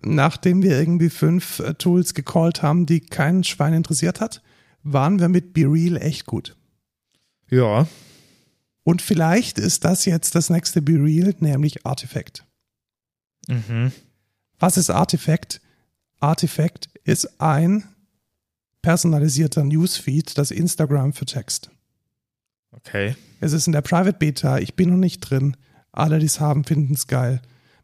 nachdem 0.00 0.62
wir 0.62 0.78
irgendwie 0.78 1.10
fünf 1.10 1.60
äh, 1.60 1.74
Tools 1.74 2.14
gecallt 2.14 2.62
haben, 2.62 2.86
die 2.86 3.00
kein 3.00 3.44
Schwein 3.44 3.74
interessiert 3.74 4.20
hat, 4.20 4.42
waren 4.82 5.20
wir 5.20 5.28
mit 5.28 5.52
BeReal 5.52 5.96
echt 5.98 6.26
gut. 6.26 6.56
Ja. 7.50 7.86
Und 8.84 9.02
vielleicht 9.02 9.58
ist 9.58 9.84
das 9.84 10.04
jetzt 10.06 10.34
das 10.34 10.50
nächste 10.50 10.82
BeReal, 10.82 11.34
nämlich 11.40 11.86
Artifact. 11.86 12.44
Mhm. 13.48 13.92
Was 14.58 14.76
ist 14.76 14.90
Artifact? 14.90 15.60
Artifact 16.20 16.88
ist 17.04 17.40
ein 17.40 17.84
personalisierter 18.82 19.64
Newsfeed, 19.64 20.36
das 20.38 20.50
Instagram 20.50 21.12
für 21.12 21.26
Text. 21.26 21.70
Okay. 22.76 23.16
Es 23.40 23.52
ist 23.52 23.66
in 23.66 23.72
der 23.72 23.82
Private 23.82 24.18
Beta, 24.18 24.58
ich 24.58 24.74
bin 24.74 24.90
noch 24.90 24.96
nicht 24.96 25.20
drin. 25.20 25.56
Alle, 25.92 26.18
die 26.18 26.26
es 26.26 26.40
haben, 26.40 26.64
finden 26.64 26.94
es 26.94 27.06
geil. 27.06 27.40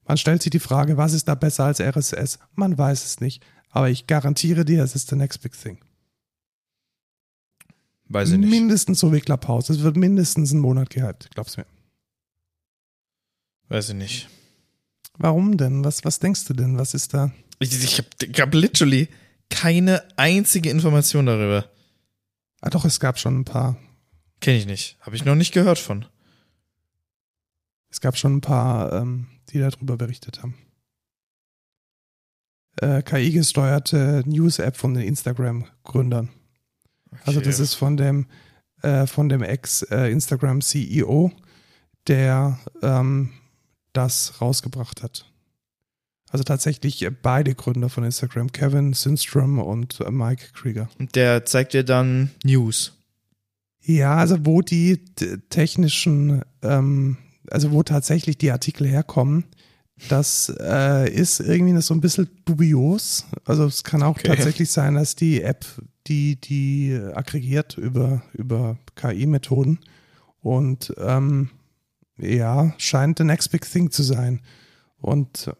Man 0.06 0.16
stellt 0.16 0.42
sich 0.42 0.50
die 0.50 0.58
Frage, 0.58 0.96
was 0.96 1.12
ist 1.12 1.28
da 1.28 1.34
besser 1.34 1.64
als 1.64 1.80
RSS? 1.80 2.38
Man 2.54 2.76
weiß 2.76 3.04
es 3.04 3.20
nicht. 3.20 3.44
Aber 3.70 3.88
ich 3.88 4.06
garantiere 4.08 4.64
dir, 4.64 4.82
es 4.82 4.96
ist 4.96 5.08
the 5.08 5.16
next 5.16 5.42
big 5.42 5.52
thing. 5.52 5.78
Weiß 8.08 8.30
ich 8.30 8.38
nicht. 8.38 8.50
Mindestens 8.50 8.98
so 8.98 9.12
wie 9.12 9.20
Clubhouse. 9.20 9.70
Es 9.70 9.82
wird 9.82 9.96
mindestens 9.96 10.50
einen 10.50 10.60
Monat 10.60 10.90
gehypt, 10.90 11.30
glaub's 11.32 11.56
mir. 11.56 11.66
Weiß 13.68 13.90
ich 13.90 13.94
nicht. 13.94 14.28
Warum 15.16 15.56
denn? 15.56 15.84
Was, 15.84 16.04
was 16.04 16.18
denkst 16.18 16.44
du 16.46 16.54
denn? 16.54 16.76
Was 16.76 16.92
ist 16.92 17.14
da? 17.14 17.30
Ich, 17.60 17.72
ich 17.72 17.98
habe 17.98 18.08
ich 18.20 18.40
hab 18.40 18.52
literally 18.52 19.08
keine 19.48 20.02
einzige 20.16 20.70
Information 20.70 21.26
darüber. 21.26 21.70
Ah, 22.60 22.70
doch, 22.70 22.84
es 22.84 22.98
gab 22.98 23.18
schon 23.18 23.40
ein 23.40 23.44
paar. 23.44 23.76
Kenne 24.40 24.58
ich 24.58 24.66
nicht. 24.66 24.96
Habe 25.00 25.16
ich 25.16 25.24
noch 25.24 25.34
nicht 25.34 25.52
gehört 25.52 25.78
von. 25.78 26.06
Es 27.90 28.00
gab 28.00 28.16
schon 28.16 28.36
ein 28.36 28.40
paar, 28.40 28.92
ähm, 28.92 29.26
die 29.50 29.58
darüber 29.58 29.96
berichtet 29.96 30.42
haben. 30.42 30.54
Äh, 32.80 33.02
KI-gesteuerte 33.02 34.22
News-App 34.26 34.76
von 34.76 34.94
den 34.94 35.02
Instagram-Gründern. 35.02 36.30
Also 37.24 37.40
das 37.40 37.56
Okay. 37.56 37.62
ist 37.64 37.74
von 37.74 37.96
dem, 37.96 38.26
äh, 38.82 39.06
von 39.06 39.28
dem 39.28 39.42
Ex-Instagram-CEO, 39.42 41.32
der 42.06 42.58
ähm, 42.82 43.32
das 43.92 44.40
rausgebracht 44.40 45.02
hat. 45.02 45.26
Also 46.30 46.44
tatsächlich 46.44 47.02
äh, 47.02 47.10
beide 47.10 47.54
Gründer 47.56 47.88
von 47.88 48.04
Instagram, 48.04 48.52
Kevin 48.52 48.92
Synstrom 48.94 49.58
und 49.58 50.00
äh, 50.00 50.10
Mike 50.10 50.52
Krieger. 50.54 50.88
Und 50.98 51.16
der 51.16 51.44
zeigt 51.44 51.72
dir 51.74 51.82
dann 51.84 52.30
News. 52.44 52.96
Ja, 53.82 54.16
also 54.16 54.44
wo 54.44 54.60
die 54.62 55.04
technischen, 55.48 56.42
ähm, 56.62 57.16
also 57.50 57.72
wo 57.72 57.82
tatsächlich 57.82 58.38
die 58.38 58.50
Artikel 58.50 58.86
herkommen, 58.86 59.44
das 60.08 60.52
äh, 60.60 61.10
ist 61.12 61.40
irgendwie 61.40 61.78
so 61.82 61.94
ein 61.94 62.00
bisschen 62.00 62.28
dubios. 62.44 63.26
Also 63.44 63.64
es 63.66 63.84
kann 63.84 64.02
auch 64.02 64.18
Okay. 64.18 64.28
tatsächlich 64.28 64.70
sein, 64.70 64.94
dass 64.94 65.14
die 65.14 65.42
App, 65.42 65.64
die, 66.06 66.40
die 66.40 66.98
aggregiert 67.14 67.76
über, 67.76 68.22
über 68.32 68.78
KI-Methoden 68.96 69.78
und 70.40 70.94
ähm, 70.98 71.50
ja, 72.18 72.74
scheint 72.78 73.18
the 73.18 73.24
next 73.24 73.50
big 73.50 73.70
thing 73.70 73.90
zu 73.90 74.02
sein. 74.02 74.40
Und 74.98 75.50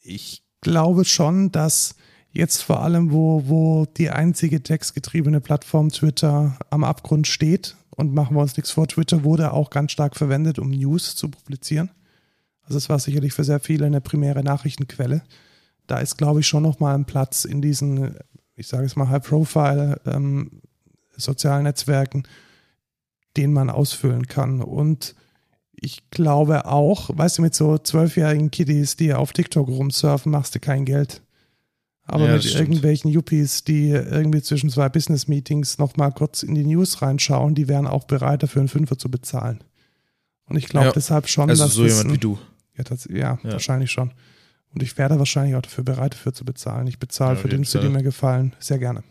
ich 0.00 0.42
glaube 0.60 1.04
schon, 1.04 1.52
dass 1.52 1.94
jetzt 2.32 2.62
vor 2.62 2.82
allem, 2.82 3.12
wo, 3.12 3.44
wo 3.46 3.86
die 3.86 4.10
einzige 4.10 4.62
textgetriebene 4.62 5.40
Plattform 5.40 5.90
Twitter 5.90 6.58
am 6.70 6.84
Abgrund 6.84 7.26
steht, 7.26 7.76
und 7.98 8.14
machen 8.14 8.36
wir 8.36 8.42
uns 8.42 8.56
nichts 8.56 8.70
vor, 8.70 8.86
Twitter 8.86 9.24
wurde 9.24 9.52
auch 9.52 9.70
ganz 9.70 9.90
stark 9.90 10.14
verwendet, 10.14 10.60
um 10.60 10.70
News 10.70 11.16
zu 11.16 11.28
publizieren. 11.28 11.90
Also 12.62 12.78
es 12.78 12.88
war 12.88 13.00
sicherlich 13.00 13.32
für 13.32 13.42
sehr 13.42 13.58
viele 13.58 13.86
eine 13.86 14.00
primäre 14.00 14.44
Nachrichtenquelle. 14.44 15.22
Da 15.88 15.98
ist, 15.98 16.16
glaube 16.16 16.38
ich, 16.38 16.46
schon 16.46 16.62
nochmal 16.62 16.94
ein 16.94 17.06
Platz 17.06 17.44
in 17.44 17.60
diesen, 17.60 18.14
ich 18.54 18.68
sage 18.68 18.86
es 18.86 18.94
mal, 18.94 19.08
High-Profile 19.08 20.00
ähm, 20.06 20.60
sozialen 21.16 21.64
Netzwerken, 21.64 22.22
den 23.36 23.52
man 23.52 23.68
ausfüllen 23.68 24.28
kann. 24.28 24.62
Und 24.62 25.16
ich 25.72 26.08
glaube 26.10 26.66
auch, 26.66 27.10
weißt 27.12 27.38
du, 27.38 27.42
mit 27.42 27.54
so 27.56 27.78
zwölfjährigen 27.78 28.52
Kiddies, 28.52 28.94
die 28.94 29.12
auf 29.12 29.32
TikTok 29.32 29.66
rumsurfen, 29.66 30.30
machst 30.30 30.54
du 30.54 30.60
kein 30.60 30.84
Geld. 30.84 31.22
Aber 32.10 32.24
Ja, 32.26 32.32
mit 32.32 32.44
stimmt. 32.44 32.60
irgendwelchen 32.60 33.10
Yuppies, 33.10 33.64
die 33.64 33.90
irgendwie 33.90 34.40
zwischen 34.40 34.70
zwei 34.70 34.88
Business-Meetings 34.88 35.76
nochmal 35.78 36.10
kurz 36.10 36.42
in 36.42 36.54
die 36.54 36.64
News 36.64 37.02
reinschauen, 37.02 37.54
die 37.54 37.68
wären 37.68 37.86
auch 37.86 38.04
bereit, 38.04 38.42
dafür 38.42 38.60
einen 38.60 38.68
Fünfer 38.68 38.96
zu 38.98 39.10
bezahlen. 39.10 39.62
Und 40.46 40.56
ich 40.56 40.68
glaube 40.68 40.86
Ja. 40.86 40.92
deshalb 40.92 41.28
schon, 41.28 41.50
Also 41.50 41.64
dass 41.64 41.74
so 41.74 41.84
jemand 41.86 42.06
ein, 42.06 42.12
wie 42.14 42.18
du. 42.18 42.38
ja, 42.78 42.84
das, 42.84 43.06
ja, 43.12 43.38
wahrscheinlich 43.42 43.90
schon. 43.90 44.12
Und 44.74 44.82
ich 44.82 44.96
werde 44.96 45.18
wahrscheinlich 45.18 45.54
auch 45.56 45.62
dafür 45.62 45.84
bereit, 45.84 46.14
dafür 46.14 46.32
zu 46.32 46.46
bezahlen. 46.46 46.86
Ich 46.86 46.98
bezahle 46.98 47.36
für 47.36 47.48
Dienste, 47.48 47.78
die 47.80 47.88
mir 47.90 48.02
gefallen, 48.02 48.56
sehr 48.58 48.78
gerne. 48.78 49.04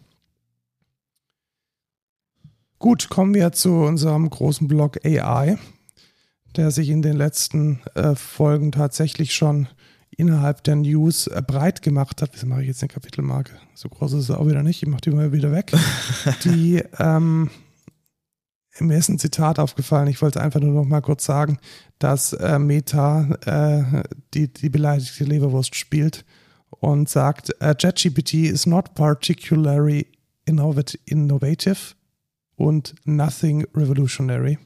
Gut, 2.79 3.09
kommen 3.09 3.33
wir 3.33 3.51
zu 3.51 3.73
unserem 3.73 4.29
großen 4.29 4.67
Blog 4.67 5.03
AI, 5.05 5.57
der 6.55 6.71
sich 6.71 6.89
in 6.89 7.01
den 7.01 7.17
letzten 7.17 7.81
äh, 7.95 8.15
Folgen 8.15 8.71
tatsächlich 8.71 9.33
schon 9.35 9.67
innerhalb 10.17 10.63
der 10.63 10.75
News 10.75 11.27
äh, 11.27 11.41
breit 11.45 11.81
gemacht 11.81 12.21
hat. 12.21 12.31
Wieso 12.33 12.47
mache 12.47 12.61
ich 12.61 12.67
jetzt 12.67 12.81
eine 12.81 12.89
Kapitelmarke? 12.89 13.53
So 13.75 13.87
groß 13.87 14.13
ist 14.13 14.29
es 14.29 14.31
auch 14.31 14.47
wieder 14.47 14.63
nicht. 14.63 14.83
Ich 14.83 14.89
mache 14.89 15.01
die 15.01 15.11
mal 15.11 15.31
wieder 15.31 15.51
weg. 15.51 15.71
die, 16.43 16.83
ähm, 16.99 17.49
mir 18.79 18.97
ist 18.97 19.09
ein 19.09 19.19
Zitat 19.19 19.59
aufgefallen. 19.59 20.07
Ich 20.07 20.21
wollte 20.21 20.41
einfach 20.41 20.59
nur 20.59 20.73
noch 20.73 20.85
mal 20.85 21.01
kurz 21.01 21.23
sagen, 21.23 21.59
dass 21.99 22.33
äh, 22.33 22.59
Meta 22.59 23.29
äh, 23.45 24.03
die, 24.33 24.51
die 24.51 24.69
beleidigte 24.69 25.23
Leberwurst 25.23 25.75
spielt 25.75 26.25
und 26.69 27.07
sagt, 27.09 27.51
äh, 27.59 27.75
ChatGPT 27.75 28.33
is 28.33 28.65
not 28.65 28.95
particularly 28.95 30.07
innovat 30.45 30.95
innovative 31.05 31.95
und 32.55 32.95
nothing 33.05 33.65
revolutionary. 33.75 34.57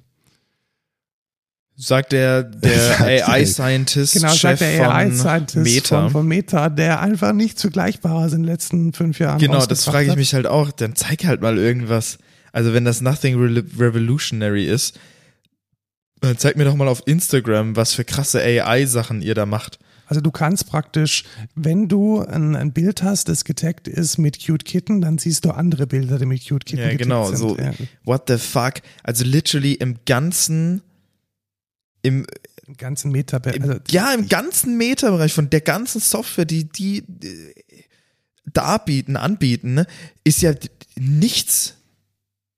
Sagt 1.77 2.11
der, 2.11 2.43
der 2.43 2.99
AI-Scientist, 3.27 4.13
Genau, 4.13 4.29
Chef 4.29 4.59
sagt 4.59 4.61
der 4.61 4.91
AI-Scientist 4.91 5.63
Meta. 5.63 6.01
von, 6.03 6.11
von 6.11 6.27
Meta, 6.27 6.69
der 6.69 6.99
einfach 7.01 7.33
nicht 7.33 7.59
vergleichbar 7.59 8.27
ist 8.27 8.33
in 8.33 8.43
den 8.43 8.47
letzten 8.51 8.93
fünf 8.93 9.17
Jahren. 9.19 9.39
genau, 9.39 9.65
das 9.65 9.85
frage 9.85 10.09
ich 10.09 10.15
mich 10.15 10.33
halt 10.33 10.45
auch. 10.45 10.71
Dann 10.71 10.95
zeig 10.95 11.25
halt 11.25 11.41
mal 11.41 11.57
irgendwas. 11.57 12.17
Also 12.51 12.73
wenn 12.73 12.85
das 12.85 13.01
Nothing 13.01 13.39
Re 13.39 13.63
Revolutionary 13.79 14.65
ist, 14.65 14.99
dann 16.19 16.37
zeig 16.37 16.55
mir 16.55 16.65
doch 16.65 16.75
mal 16.75 16.87
auf 16.87 17.01
Instagram, 17.07 17.75
was 17.75 17.93
für 17.93 18.03
krasse 18.05 18.41
AI-Sachen 18.41 19.21
ihr 19.23 19.33
da 19.33 19.45
macht. 19.47 19.79
Also 20.05 20.19
du 20.21 20.29
kannst 20.29 20.67
praktisch, 20.69 21.23
wenn 21.55 21.87
du 21.87 22.19
ein, 22.19 22.55
ein 22.57 22.73
Bild 22.73 23.01
hast, 23.01 23.29
das 23.29 23.45
getaggt 23.45 23.87
ist 23.87 24.17
mit 24.17 24.45
Cute 24.45 24.65
Kitten, 24.65 24.99
dann 25.01 25.17
siehst 25.17 25.45
du 25.45 25.51
andere 25.51 25.87
Bilder, 25.87 26.19
die 26.19 26.25
mit 26.25 26.45
Cute 26.47 26.65
Kitten 26.65 26.81
Ja, 26.81 26.89
getaggt 26.89 27.03
genau, 27.03 27.25
sind. 27.29 27.37
so. 27.37 27.57
Ja, 27.57 27.71
What 28.03 28.23
the 28.27 28.37
fuck? 28.37 28.73
Also 29.03 29.23
literally 29.23 29.73
im 29.75 29.95
ganzen, 30.05 30.81
im, 32.01 32.25
Im 32.67 32.77
ganzen 32.77 33.11
Meta. 33.11 33.37
im 33.37 33.61
Also, 33.61 33.79
ja, 33.89 34.13
im 34.13 34.27
ganzen 34.27 34.77
Meta-Bereich 34.77 35.33
von 35.33 35.49
der 35.49 35.61
ganzen 35.61 35.99
Software, 36.01 36.45
die 36.45 36.65
die 36.65 36.99
äh, 36.99 37.53
darbieten, 38.53 39.17
anbieten, 39.17 39.73
ne, 39.75 39.87
ist 40.23 40.41
ja 40.41 40.53
nichts. 40.95 41.75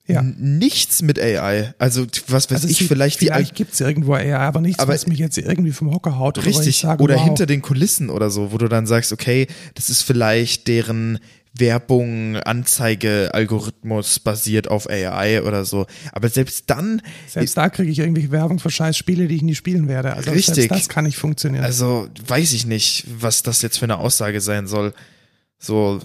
Ja. 0.05 0.21
Nichts 0.21 1.01
mit 1.01 1.17
AI. 1.17 1.73
Also, 1.77 2.05
was 2.27 2.51
weiß 2.51 2.63
also 2.63 2.67
ich, 2.67 2.85
vielleicht 2.89 3.21
die 3.21 3.27
vielleicht 3.27 3.55
gibt 3.55 3.73
es 3.73 3.79
irgendwo 3.79 4.13
AI, 4.13 4.35
aber 4.35 4.59
nichts, 4.59 4.79
Aber- 4.79 4.93
was 4.93 5.07
mich 5.07 5.17
jetzt 5.17 5.37
irgendwie 5.37 5.71
vom 5.71 5.93
Hocker 5.93 6.17
haut. 6.19 6.37
Oder 6.37 6.47
Richtig. 6.47 6.79
sage, 6.79 7.01
oder 7.01 7.15
wow. 7.15 7.23
hinter 7.23 7.45
den 7.45 7.61
Kulissen 7.61 8.09
oder 8.09 8.29
so, 8.29 8.51
wo 8.51 8.57
du 8.57 8.67
dann 8.67 8.85
sagst, 8.85 9.13
okay, 9.13 9.47
das 9.75 9.89
ist 9.89 10.01
vielleicht 10.01 10.67
deren 10.67 11.19
Werbung, 11.55 12.37
Anzeige-Algorithmus 12.37 14.19
basiert 14.19 14.67
auf 14.67 14.89
AI 14.89 15.43
oder 15.43 15.65
so. 15.65 15.85
Aber 16.11 16.29
selbst 16.29 16.69
dann, 16.69 17.01
Selbst 17.27 17.55
da 17.55 17.69
kriege 17.69 17.91
ich 17.91 17.99
irgendwie 17.99 18.31
Werbung 18.31 18.59
für 18.59 18.71
scheiß 18.71 18.97
Spiele, 18.97 19.27
die 19.27 19.35
ich 19.35 19.43
nie 19.43 19.55
spielen 19.55 19.87
werde. 19.87 20.13
Also 20.13 20.31
Richtig. 20.31 20.69
das 20.69 20.89
kann 20.89 21.05
nicht 21.05 21.17
funktionieren. 21.17 21.63
also 21.63 22.07
weiß 22.27 22.53
ich 22.53 22.65
nicht, 22.65 23.05
was 23.19 23.43
das 23.43 23.61
jetzt 23.61 23.77
für 23.77 23.85
eine 23.85 23.97
Aussage 23.97 24.41
sein 24.41 24.65
soll. 24.65 24.93
So, 25.59 26.01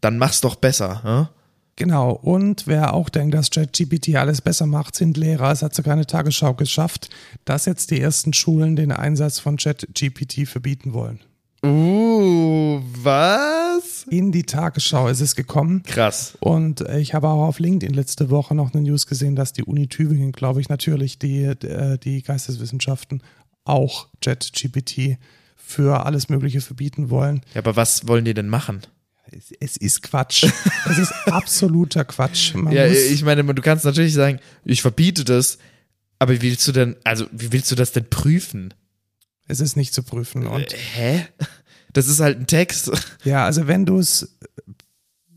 dann 0.00 0.18
mach's 0.18 0.40
doch 0.40 0.54
besser. 0.54 1.02
Hm? 1.02 1.28
Genau, 1.76 2.12
und 2.12 2.66
wer 2.66 2.94
auch 2.94 3.08
denkt, 3.08 3.34
dass 3.34 3.50
ChatGPT 3.50 4.14
alles 4.16 4.40
besser 4.40 4.66
macht, 4.66 4.94
sind 4.94 5.16
Lehrer. 5.16 5.50
Es 5.50 5.62
hat 5.62 5.74
sogar 5.74 5.94
eine 5.94 6.06
Tagesschau 6.06 6.54
geschafft, 6.54 7.08
dass 7.44 7.64
jetzt 7.64 7.90
die 7.90 8.00
ersten 8.00 8.32
Schulen 8.32 8.76
den 8.76 8.92
Einsatz 8.92 9.38
von 9.38 9.56
ChatGPT 9.56 10.46
verbieten 10.46 10.92
wollen. 10.92 11.20
Uh, 11.64 12.80
was? 13.02 14.04
In 14.10 14.32
die 14.32 14.42
Tagesschau 14.42 15.08
ist 15.08 15.20
es 15.20 15.36
gekommen. 15.36 15.82
Krass. 15.84 16.36
Und 16.40 16.80
ich 16.80 17.14
habe 17.14 17.28
auch 17.28 17.46
auf 17.46 17.60
LinkedIn 17.60 17.94
letzte 17.94 18.30
Woche 18.30 18.54
noch 18.54 18.74
eine 18.74 18.82
News 18.82 19.06
gesehen, 19.06 19.36
dass 19.36 19.52
die 19.52 19.62
Uni 19.62 19.86
Tübingen, 19.86 20.32
glaube 20.32 20.60
ich, 20.60 20.68
natürlich 20.68 21.18
die, 21.18 21.44
äh, 21.44 21.98
die 21.98 22.22
Geisteswissenschaften 22.22 23.22
auch 23.64 24.08
ChatGPT 24.20 25.18
für 25.56 26.04
alles 26.04 26.28
Mögliche 26.28 26.60
verbieten 26.60 27.10
wollen. 27.10 27.42
Ja, 27.54 27.60
aber 27.60 27.76
was 27.76 28.08
wollen 28.08 28.24
die 28.24 28.34
denn 28.34 28.48
machen? 28.48 28.82
Es, 29.30 29.52
es 29.60 29.76
ist 29.76 30.02
Quatsch. 30.02 30.44
es 30.90 30.98
ist 30.98 31.12
absoluter 31.26 32.04
Quatsch. 32.04 32.54
Man 32.54 32.72
ja, 32.72 32.86
ich 32.86 33.22
meine, 33.22 33.44
du 33.44 33.62
kannst 33.62 33.84
natürlich 33.84 34.14
sagen, 34.14 34.40
ich 34.64 34.82
verbiete 34.82 35.24
das, 35.24 35.58
aber 36.18 36.32
wie 36.34 36.42
willst 36.42 36.66
du 36.66 36.72
denn, 36.72 36.96
also 37.04 37.26
wie 37.32 37.52
willst 37.52 37.70
du 37.70 37.76
das 37.76 37.92
denn 37.92 38.10
prüfen? 38.10 38.74
Es 39.52 39.60
ist 39.60 39.76
nicht 39.76 39.92
zu 39.92 40.02
prüfen. 40.02 40.46
Und 40.46 40.72
äh, 40.72 40.76
hä? 40.76 41.26
Das 41.92 42.08
ist 42.08 42.20
halt 42.20 42.38
ein 42.38 42.46
Text. 42.46 42.90
Ja, 43.24 43.44
also 43.44 43.68
wenn 43.68 43.86
du 43.86 43.98
es, 43.98 44.38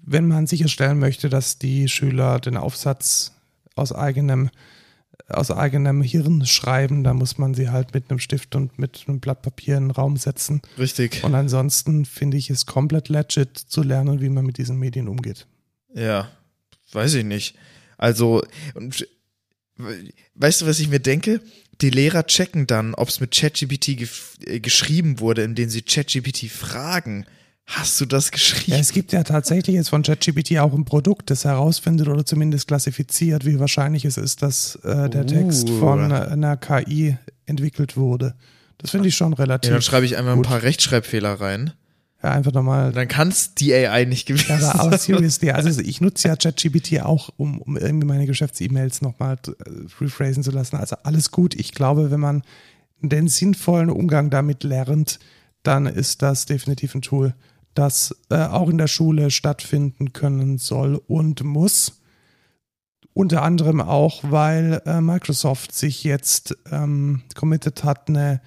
wenn 0.02 0.28
man 0.28 0.48
sicherstellen 0.48 0.98
möchte, 0.98 1.30
dass 1.30 1.60
die 1.60 1.88
Schüler 1.88 2.40
den 2.40 2.58
Aufsatz 2.58 3.34
aus 3.76 3.92
eigenem 3.92 4.50
aus 5.28 5.50
eigenem 5.50 6.02
Hirn 6.02 6.46
schreiben, 6.46 7.04
da 7.04 7.14
muss 7.14 7.38
man 7.38 7.54
sie 7.54 7.70
halt 7.70 7.94
mit 7.94 8.10
einem 8.10 8.20
Stift 8.20 8.56
und 8.56 8.78
mit 8.78 9.06
einem 9.08 9.20
Blatt 9.20 9.42
Papier 9.42 9.78
in 9.78 9.86
den 9.86 9.92
Raum 9.92 10.18
setzen. 10.18 10.62
Richtig. 10.78 11.24
Und 11.24 11.34
ansonsten 11.34 12.06
finde 12.06 12.38
ich 12.38 12.50
es 12.50 12.66
komplett 12.66 13.10
legit 13.10 13.58
zu 13.58 13.82
lernen, 13.82 14.22
wie 14.22 14.30
man 14.30 14.46
mit 14.46 14.58
diesen 14.58 14.78
Medien 14.78 15.08
umgeht. 15.08 15.48
Ja, 15.94 16.30
weiß 16.92 17.16
ich 17.16 17.26
nicht. 17.26 17.56
Also, 17.98 18.44
und, 18.76 19.08
weißt 20.36 20.62
du, 20.62 20.68
was 20.68 20.80
ich 20.80 20.90
mir 20.90 21.00
denke? 21.00 21.42
Die 21.82 21.90
Lehrer 21.90 22.26
checken 22.26 22.68
dann, 22.68 22.94
ob 22.94 23.10
es 23.10 23.20
mit 23.20 23.32
ChatGPT 23.32 23.98
ge 23.98 24.08
äh, 24.46 24.60
geschrieben 24.60 25.20
wurde, 25.20 25.44
indem 25.44 25.70
sie 25.70 25.82
ChatGPT 25.82 26.50
fragen. 26.50 27.26
Hast 27.68 28.00
du 28.00 28.06
das 28.06 28.32
geschrieben? 28.32 28.74
Ja, 28.74 28.78
es 28.78 28.92
gibt 28.92 29.12
ja 29.12 29.24
tatsächlich 29.24 29.76
jetzt 29.76 29.90
von 29.90 30.04
ChatGPT 30.04 30.60
auch 30.60 30.74
ein 30.74 30.86
Produkt, 30.86 31.32
das 31.32 31.46
herausfindet 31.46 32.08
oder 32.08 32.26
zumindest 32.26 32.68
klassifiziert, 32.68 33.46
wie 33.46 33.60
wahrscheinlich 33.60 34.06
es 34.06 34.18
ist, 34.18 34.44
dass 34.44 34.76
äh, 34.84 35.10
der 35.10 35.24
uh. 35.24 35.28
Text 35.28 35.70
von 35.70 36.12
einer 36.12 36.58
KI 36.58 37.18
entwickelt 37.48 37.98
wurde. 37.98 38.36
Das 38.78 38.92
finde 38.92 39.08
ich 39.08 39.16
schon 39.16 39.34
relativ. 39.34 39.70
Ja, 39.70 39.76
dann 39.76 39.82
schreibe 39.82 40.06
ich 40.06 40.16
einfach 40.16 40.36
gut. 40.36 40.46
ein 40.46 40.50
paar 40.50 40.62
Rechtschreibfehler 40.62 41.34
rein. 41.42 41.74
Ja, 42.26 42.32
einfach 42.32 42.54
nochmal. 42.54 42.92
Dann 42.92 43.08
kann 43.08 43.28
es 43.28 43.54
die 43.54 43.72
AI 43.72 44.06
nicht 44.06 44.26
gewesen 44.26 44.60
ja, 44.60 44.72
aber, 44.74 44.80
aber 44.86 44.98
seriously, 44.98 45.52
also 45.52 45.80
ich 45.80 46.02
nutze 46.02 46.28
ja 46.28 46.36
ChatGPT 46.36 47.02
auch, 47.02 47.30
um, 47.38 47.62
um 47.62 47.78
irgendwie 47.78 48.08
meine 48.08 48.26
Geschäfts-E-Mails 48.26 49.04
nochmal 49.04 49.38
äh, 49.46 49.52
rephrasen 50.02 50.42
zu 50.42 50.50
lassen. 50.50 50.78
Also 50.78 50.96
alles 51.04 51.30
gut. 51.30 51.54
Ich 51.54 51.72
glaube, 51.72 52.10
wenn 52.10 52.20
man 52.20 52.42
den 53.00 53.28
sinnvollen 53.28 53.92
Umgang 53.92 54.32
damit 54.32 54.64
lernt, 54.64 55.20
dann 55.62 55.86
ist 55.86 56.24
das 56.24 56.48
definitiv 56.48 56.96
ein 56.96 57.04
Tool, 57.04 57.36
das 57.76 58.16
äh, 58.32 58.38
auch 58.46 58.70
in 58.70 58.80
der 58.80 58.88
Schule 58.88 59.30
stattfinden 59.30 60.12
können 60.12 60.58
soll 60.58 61.00
und 61.08 61.44
muss. 61.44 62.02
Unter 63.14 63.44
anderem 63.44 63.82
auch, 63.82 64.24
weil 64.24 64.82
äh, 64.88 65.00
Microsoft 65.00 65.76
sich 65.76 66.04
jetzt 66.04 66.58
ähm, 66.72 67.22
committed 67.36 67.84
hat, 67.84 68.10
eine 68.10 68.42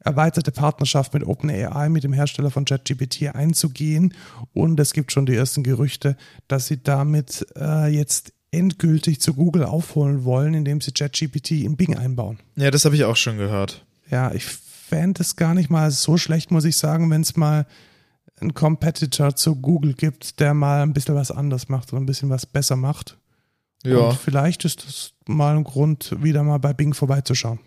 erweiterte 0.00 0.52
Partnerschaft 0.52 1.14
mit 1.14 1.26
OpenAI, 1.26 1.88
mit 1.88 2.04
dem 2.04 2.12
Hersteller 2.12 2.50
von 2.50 2.64
ChatGPT 2.64 3.34
einzugehen. 3.34 4.14
Und 4.52 4.78
es 4.80 4.92
gibt 4.92 5.12
schon 5.12 5.26
die 5.26 5.34
ersten 5.34 5.62
Gerüchte, 5.62 6.16
dass 6.46 6.66
sie 6.66 6.82
damit 6.82 7.46
äh, 7.56 7.88
jetzt 7.88 8.32
endgültig 8.50 9.20
zu 9.20 9.34
Google 9.34 9.64
aufholen 9.64 10.24
wollen, 10.24 10.54
indem 10.54 10.80
sie 10.80 10.92
ChatGPT 10.92 11.50
in 11.52 11.76
Bing 11.76 11.96
einbauen. 11.96 12.38
Ja, 12.56 12.70
das 12.70 12.84
habe 12.84 12.94
ich 12.94 13.04
auch 13.04 13.16
schon 13.16 13.36
gehört. 13.36 13.84
Ja, 14.10 14.32
ich 14.32 14.44
fände 14.44 15.20
es 15.20 15.36
gar 15.36 15.54
nicht 15.54 15.68
mal 15.68 15.90
so 15.90 16.16
schlecht, 16.16 16.50
muss 16.50 16.64
ich 16.64 16.76
sagen, 16.76 17.10
wenn 17.10 17.20
es 17.20 17.36
mal 17.36 17.66
einen 18.40 18.54
Competitor 18.54 19.34
zu 19.34 19.56
Google 19.56 19.94
gibt, 19.94 20.40
der 20.40 20.54
mal 20.54 20.82
ein 20.82 20.92
bisschen 20.92 21.14
was 21.14 21.30
anders 21.30 21.68
macht 21.68 21.92
oder 21.92 22.00
ein 22.00 22.06
bisschen 22.06 22.30
was 22.30 22.46
besser 22.46 22.76
macht. 22.76 23.18
Ja. 23.84 23.98
Und 23.98 24.18
vielleicht 24.18 24.64
ist 24.64 24.86
das 24.86 25.12
mal 25.26 25.56
ein 25.56 25.64
Grund, 25.64 26.16
wieder 26.22 26.42
mal 26.42 26.58
bei 26.58 26.72
Bing 26.72 26.94
vorbeizuschauen. 26.94 27.60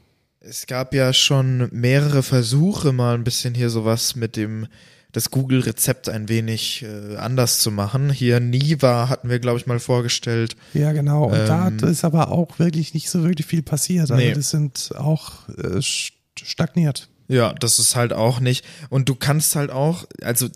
Es 0.44 0.66
gab 0.66 0.96
ja 0.96 1.14
schon 1.14 1.70
mehrere 1.72 2.24
Versuche, 2.24 2.92
mal 2.92 3.14
ein 3.14 3.24
bisschen 3.24 3.54
hier 3.54 3.70
sowas 3.70 4.16
mit 4.16 4.36
dem 4.36 4.68
das 5.12 5.30
Google-Rezept 5.30 6.10
ein 6.10 6.30
wenig 6.30 6.84
äh, 6.84 7.18
anders 7.18 7.60
zu 7.60 7.70
machen. 7.70 8.10
Hier 8.10 8.40
Niva 8.40 9.08
hatten 9.08 9.30
wir, 9.30 9.40
glaube 9.40 9.60
ich, 9.60 9.68
mal 9.68 9.80
vorgestellt. 9.80 10.56
Ja, 10.74 10.94
genau. 10.94 11.26
Und 11.26 11.36
ähm, 11.36 11.78
da 11.78 11.88
ist 11.88 12.04
aber 12.06 12.32
auch 12.32 12.58
wirklich 12.60 12.94
nicht 12.94 13.10
so 13.10 13.24
wirklich 13.24 13.46
viel 13.46 13.62
passiert. 13.62 14.10
Also 14.10 14.16
nee. 14.16 14.34
das 14.34 14.50
sind 14.50 14.96
auch 14.96 15.48
äh, 15.50 15.82
stagniert. 15.82 17.10
Ja, 17.28 17.54
das 17.54 17.78
ist 17.78 17.96
halt 17.96 18.14
auch 18.14 18.40
nicht. 18.40 18.66
Und 18.90 19.10
du 19.10 19.16
kannst 19.16 19.56
halt 19.56 19.70
auch, 19.70 20.06
also 20.22 20.48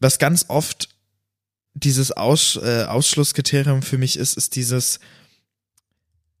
was 0.00 0.18
ganz 0.18 0.46
oft 0.48 0.88
dieses 1.74 2.10
Aus, 2.10 2.58
äh, 2.60 2.84
Ausschlusskriterium 2.88 3.82
für 3.82 3.98
mich 3.98 4.18
ist, 4.18 4.36
ist 4.36 4.56
dieses, 4.56 4.98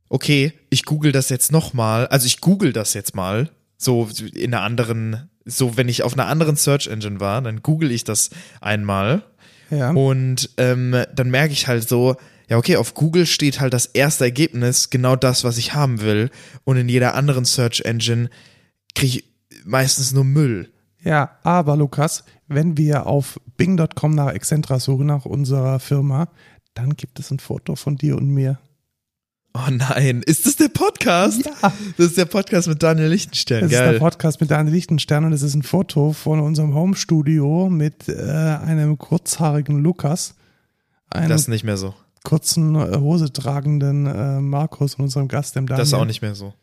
okay, 0.08 0.52
ich 0.70 0.84
google 0.84 1.12
das 1.12 1.28
jetzt 1.28 1.52
nochmal, 1.52 2.06
also 2.08 2.26
ich 2.26 2.40
google 2.40 2.72
das 2.72 2.94
jetzt 2.94 3.14
mal, 3.14 3.50
so 3.76 4.08
in 4.34 4.52
einer 4.52 4.64
anderen, 4.64 5.30
so 5.44 5.76
wenn 5.76 5.88
ich 5.88 6.02
auf 6.02 6.14
einer 6.14 6.26
anderen 6.26 6.56
Search 6.56 6.88
Engine 6.88 7.20
war, 7.20 7.40
dann 7.40 7.62
google 7.62 7.92
ich 7.92 8.04
das 8.04 8.30
einmal. 8.60 9.22
Ja. 9.70 9.90
Und 9.90 10.50
ähm, 10.56 11.04
dann 11.14 11.30
merke 11.30 11.52
ich 11.52 11.68
halt 11.68 11.88
so, 11.88 12.16
ja, 12.48 12.56
okay, 12.56 12.76
auf 12.76 12.94
Google 12.94 13.26
steht 13.26 13.60
halt 13.60 13.74
das 13.74 13.86
erste 13.86 14.24
Ergebnis, 14.24 14.90
genau 14.90 15.16
das, 15.16 15.44
was 15.44 15.58
ich 15.58 15.74
haben 15.74 16.00
will. 16.00 16.30
Und 16.64 16.78
in 16.78 16.88
jeder 16.88 17.14
anderen 17.14 17.44
Search 17.44 17.82
Engine 17.82 18.30
kriege 18.94 19.18
ich 19.18 19.24
meistens 19.64 20.12
nur 20.12 20.24
Müll. 20.24 20.72
Ja, 21.04 21.38
aber 21.42 21.76
Lukas, 21.76 22.24
wenn 22.48 22.76
wir 22.76 23.06
auf 23.06 23.38
bing.com 23.56 24.14
nach 24.14 24.32
Excentra 24.32 24.80
suchen, 24.80 25.06
nach 25.06 25.26
unserer 25.26 25.78
Firma, 25.78 26.28
dann 26.74 26.96
gibt 26.96 27.20
es 27.20 27.30
ein 27.30 27.38
Foto 27.38 27.76
von 27.76 27.96
dir 27.96 28.16
und 28.16 28.28
mir. 28.28 28.58
Oh 29.58 29.70
nein, 29.70 30.22
ist 30.24 30.46
das 30.46 30.56
der 30.56 30.68
Podcast? 30.68 31.44
Ja. 31.44 31.72
Das 31.96 32.06
ist 32.06 32.18
der 32.18 32.26
Podcast 32.26 32.68
mit 32.68 32.80
Daniel 32.82 33.08
Lichtenstern. 33.08 33.62
Das 33.62 33.72
Geil. 33.72 33.86
ist 33.86 33.92
der 33.94 33.98
Podcast 33.98 34.40
mit 34.40 34.50
Daniel 34.50 34.74
Lichtenstern 34.74 35.24
und 35.24 35.32
es 35.32 35.42
ist 35.42 35.54
ein 35.54 35.62
Foto 35.62 36.12
von 36.12 36.38
unserem 36.38 36.74
Homestudio 36.74 37.68
mit 37.68 38.08
äh, 38.08 38.22
einem 38.22 38.98
kurzhaarigen 38.98 39.82
Lukas. 39.82 40.34
Einem 41.10 41.30
das 41.30 41.42
ist 41.42 41.48
nicht 41.48 41.64
mehr 41.64 41.76
so. 41.76 41.94
Kurzen 42.22 42.76
äh, 42.76 42.98
Hose 42.98 43.32
tragenden 43.32 44.06
äh, 44.06 44.40
Markus 44.40 44.94
und 44.94 45.04
unserem 45.04 45.26
Gast, 45.26 45.56
dem 45.56 45.66
Daniel. 45.66 45.82
Das 45.82 45.88
ist 45.88 45.94
auch 45.94 46.04
nicht 46.04 46.22
mehr 46.22 46.36
so. 46.36 46.54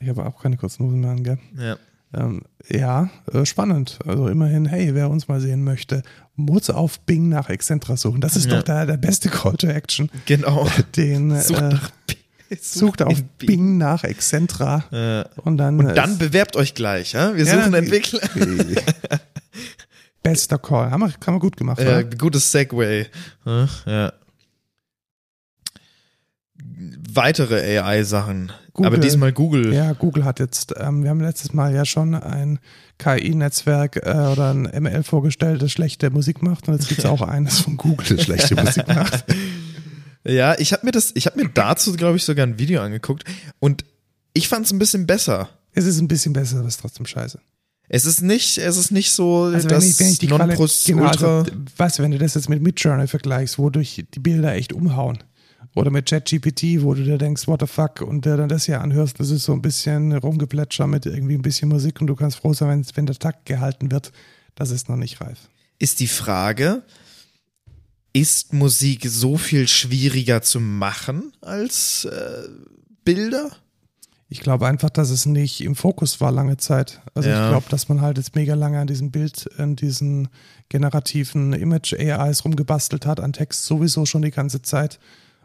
Ich 0.00 0.08
habe 0.08 0.26
auch 0.26 0.42
keine 0.42 0.58
kurzen 0.58 0.84
Hosen 0.84 1.00
mehr 1.00 1.10
an, 1.10 1.22
gell? 1.22 1.38
Ja. 1.56 1.76
Ähm, 2.14 2.42
ja, 2.68 3.10
äh, 3.32 3.44
spannend. 3.44 3.98
Also 4.06 4.28
immerhin, 4.28 4.66
hey, 4.66 4.94
wer 4.94 5.10
uns 5.10 5.28
mal 5.28 5.40
sehen 5.40 5.64
möchte, 5.64 6.02
muss 6.36 6.70
auf 6.70 7.00
Bing 7.00 7.28
nach 7.28 7.48
Excentra 7.48 7.96
suchen. 7.96 8.20
Das 8.20 8.36
ist 8.36 8.46
ja. 8.46 8.56
doch 8.56 8.62
der, 8.62 8.86
der 8.86 8.96
beste 8.96 9.28
Call 9.28 9.56
to 9.56 9.66
Action. 9.66 10.10
Genau. 10.26 10.68
Den, 10.96 11.38
sucht, 11.40 11.60
äh, 11.60 11.68
nach 11.68 11.90
Bing. 12.06 12.17
Sucht 12.60 13.02
auf 13.02 13.22
Bing. 13.38 13.38
Bing. 13.46 13.78
nach 13.78 14.04
Excentra. 14.04 14.84
Ja. 14.90 15.28
Und 15.44 15.58
dann, 15.58 15.78
und 15.78 15.94
dann 15.94 16.18
bewerbt 16.18 16.56
euch 16.56 16.74
gleich. 16.74 17.12
Ja? 17.12 17.34
Wir 17.34 17.44
suchen 17.44 17.72
ja, 17.72 17.78
Entwickler. 17.78 18.20
Bester 20.22 20.58
Call. 20.58 20.90
Haben 20.90 21.00
wir, 21.00 21.12
haben 21.26 21.34
wir 21.34 21.40
gut 21.40 21.56
gemacht. 21.56 21.80
Ja, 21.80 22.02
gutes 22.02 22.50
Segway. 22.50 23.06
Ja 23.44 24.12
weitere 27.14 27.78
AI-Sachen. 27.78 28.52
Aber 28.74 28.98
diesmal 28.98 29.32
Google. 29.32 29.74
Ja, 29.74 29.92
Google 29.92 30.24
hat 30.24 30.38
jetzt, 30.38 30.74
ähm, 30.78 31.02
wir 31.02 31.10
haben 31.10 31.20
letztes 31.20 31.52
Mal 31.52 31.74
ja 31.74 31.84
schon 31.84 32.14
ein 32.14 32.60
KI-Netzwerk 32.98 33.96
äh, 33.96 34.10
oder 34.10 34.54
ein 34.54 34.70
ML 34.82 35.02
vorgestellt, 35.02 35.62
das 35.62 35.72
schlechte 35.72 36.10
Musik 36.10 36.42
macht. 36.42 36.68
Und 36.68 36.74
jetzt 36.74 36.88
gibt 36.88 37.00
es 37.00 37.06
auch 37.10 37.22
eines 37.22 37.58
von 37.58 37.76
Google, 37.76 38.16
das 38.16 38.24
schlechte 38.24 38.54
Musik 38.54 38.86
macht. 38.86 39.24
Ja, 40.24 40.58
ich 40.58 40.72
habe 40.72 40.84
mir 40.84 40.92
das, 40.92 41.12
ich 41.14 41.26
habe 41.26 41.40
mir 41.40 41.48
dazu, 41.48 41.92
glaube 41.94 42.16
ich, 42.16 42.24
sogar 42.24 42.46
ein 42.46 42.58
Video 42.58 42.82
angeguckt 42.82 43.24
und 43.60 43.84
ich 44.34 44.48
fand 44.48 44.66
es 44.66 44.72
ein 44.72 44.78
bisschen 44.78 45.06
besser. 45.06 45.48
Es 45.72 45.84
ist 45.84 46.00
ein 46.00 46.08
bisschen 46.08 46.32
besser, 46.32 46.58
aber 46.58 46.68
es 46.68 46.74
ist 46.74 46.80
trotzdem 46.80 47.06
scheiße. 47.06 47.40
Es 47.88 48.04
ist 48.04 48.20
nicht, 48.20 48.58
es 48.58 48.76
ist 48.76 48.90
nicht 48.90 49.12
so 49.12 49.44
also 49.44 49.68
das 49.68 49.82
wenn 49.82 49.90
ich, 49.90 50.00
wenn 50.00 50.08
ich 50.08 50.18
die 50.18 50.26
Nonplus 50.28 50.84
genau, 50.84 51.04
Also, 51.04 51.46
weißt 51.76 51.98
du, 51.98 52.02
wenn 52.02 52.10
du 52.10 52.18
das 52.18 52.34
jetzt 52.34 52.48
mit 52.48 52.60
Midjourney 52.62 53.06
vergleichst, 53.06 53.58
wodurch 53.58 54.04
die 54.12 54.20
Bilder 54.20 54.54
echt 54.54 54.72
umhauen, 54.72 55.22
oder 55.74 55.90
mit 55.90 56.06
ChatGPT, 56.06 56.82
wo 56.82 56.94
du 56.94 57.04
dir 57.04 57.18
denkst, 57.18 57.46
what 57.46 57.60
the 57.60 57.66
fuck, 57.66 58.02
und 58.02 58.24
dir 58.24 58.36
dann 58.36 58.48
das 58.48 58.64
hier 58.64 58.80
anhörst, 58.80 59.20
das 59.20 59.30
ist 59.30 59.44
so 59.44 59.52
ein 59.52 59.62
bisschen 59.62 60.12
Rumgeplätscher 60.12 60.86
mit 60.86 61.06
irgendwie 61.06 61.34
ein 61.34 61.42
bisschen 61.42 61.68
Musik 61.68 62.00
und 62.00 62.08
du 62.08 62.16
kannst 62.16 62.38
froh 62.38 62.52
sein, 62.52 62.68
wenn, 62.68 62.86
wenn 62.94 63.06
der 63.06 63.16
Takt 63.16 63.46
gehalten 63.46 63.90
wird. 63.90 64.12
Das 64.54 64.70
ist 64.70 64.88
noch 64.88 64.96
nicht 64.96 65.20
reif. 65.20 65.38
Ist 65.78 66.00
die 66.00 66.08
Frage, 66.08 66.82
ist 68.12 68.52
Musik 68.52 69.06
so 69.08 69.36
viel 69.36 69.68
schwieriger 69.68 70.42
zu 70.42 70.60
machen 70.60 71.32
als 71.40 72.04
äh, 72.06 72.48
Bilder? 73.04 73.50
Ich 74.30 74.40
glaube 74.40 74.66
einfach, 74.66 74.90
dass 74.90 75.08
es 75.10 75.24
nicht 75.24 75.62
im 75.62 75.74
Fokus 75.74 76.20
war 76.20 76.30
lange 76.30 76.58
Zeit. 76.58 77.00
Also 77.14 77.28
Ja. 77.30 77.44
ich 77.46 77.50
glaube, 77.50 77.66
dass 77.70 77.88
man 77.88 78.00
halt 78.02 78.18
jetzt 78.18 78.34
mega 78.34 78.54
lange 78.54 78.78
an 78.78 78.86
diesem 78.86 79.10
Bild, 79.10 79.48
an 79.58 79.74
diesen 79.74 80.28
generativen 80.68 81.54
Image-AIs 81.54 82.44
rumgebastelt 82.44 83.06
hat, 83.06 83.20
an 83.20 83.32
Text 83.32 83.64
sowieso 83.64 84.04
schon 84.04 84.22
die 84.22 84.30
ganze 84.30 84.60
Zeit. 84.60 84.98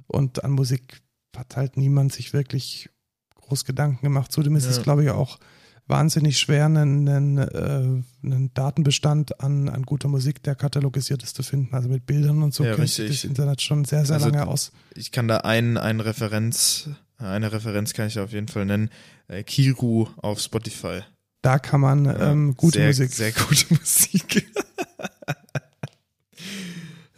Und 0.07 0.43
an 0.43 0.51
Musik 0.51 1.01
hat 1.35 1.55
halt 1.55 1.77
niemand 1.77 2.11
sich 2.11 2.33
wirklich 2.33 2.89
groß 3.35 3.63
Gedanken 3.63 4.01
gemacht. 4.03 4.31
Zudem 4.33 4.55
ist 4.57 4.65
Ja. 4.65 4.71
es, 4.71 4.83
glaube 4.83 5.03
ich, 5.05 5.09
auch 5.11 5.39
wahnsinnig 5.87 6.39
schwer, 6.39 6.65
einen, 6.65 7.07
einen, 7.07 7.37
äh, 7.37 8.03
einen 8.23 8.53
Datenbestand 8.53 9.41
an, 9.41 9.69
an 9.69 9.83
guter 9.83 10.07
Musik, 10.07 10.41
der 10.43 10.55
katalogisiert 10.55 11.23
ist, 11.23 11.35
zu 11.35 11.43
finden. 11.43 11.73
Also 11.75 11.89
mit 11.89 12.05
Bildern 12.05 12.41
und 12.41 12.53
so 12.53 12.63
Ja, 12.63 12.75
kennt 12.75 12.89
sich 12.89 13.09
das 13.09 13.23
Internet 13.23 13.61
schon 13.61 13.85
sehr, 13.85 14.05
sehr 14.05 14.15
Also 14.15 14.29
lange 14.29 14.47
aus. 14.47 14.71
Ich 14.95 15.11
kann 15.11 15.27
da 15.27 15.37
einen, 15.37 15.77
einen 15.77 15.99
Referenz, 15.99 16.89
eine 17.17 17.51
Referenz 17.51 17.93
kann 17.93 18.07
ich 18.07 18.19
auf 18.19 18.31
jeden 18.31 18.47
Fall 18.47 18.65
nennen. 18.65 18.89
Äh, 19.27 19.43
Kiru 19.43 20.07
auf 20.17 20.39
Spotify. 20.39 21.01
Da 21.41 21.59
kann 21.59 21.81
man 21.81 22.05
Ja, 22.05 22.31
ähm, 22.31 22.55
gute 22.55 22.79
sehr, 22.79 22.87
Musik. 22.87 23.11
Sehr 23.11 23.31
gute 23.33 23.65
Musik. 23.73 24.47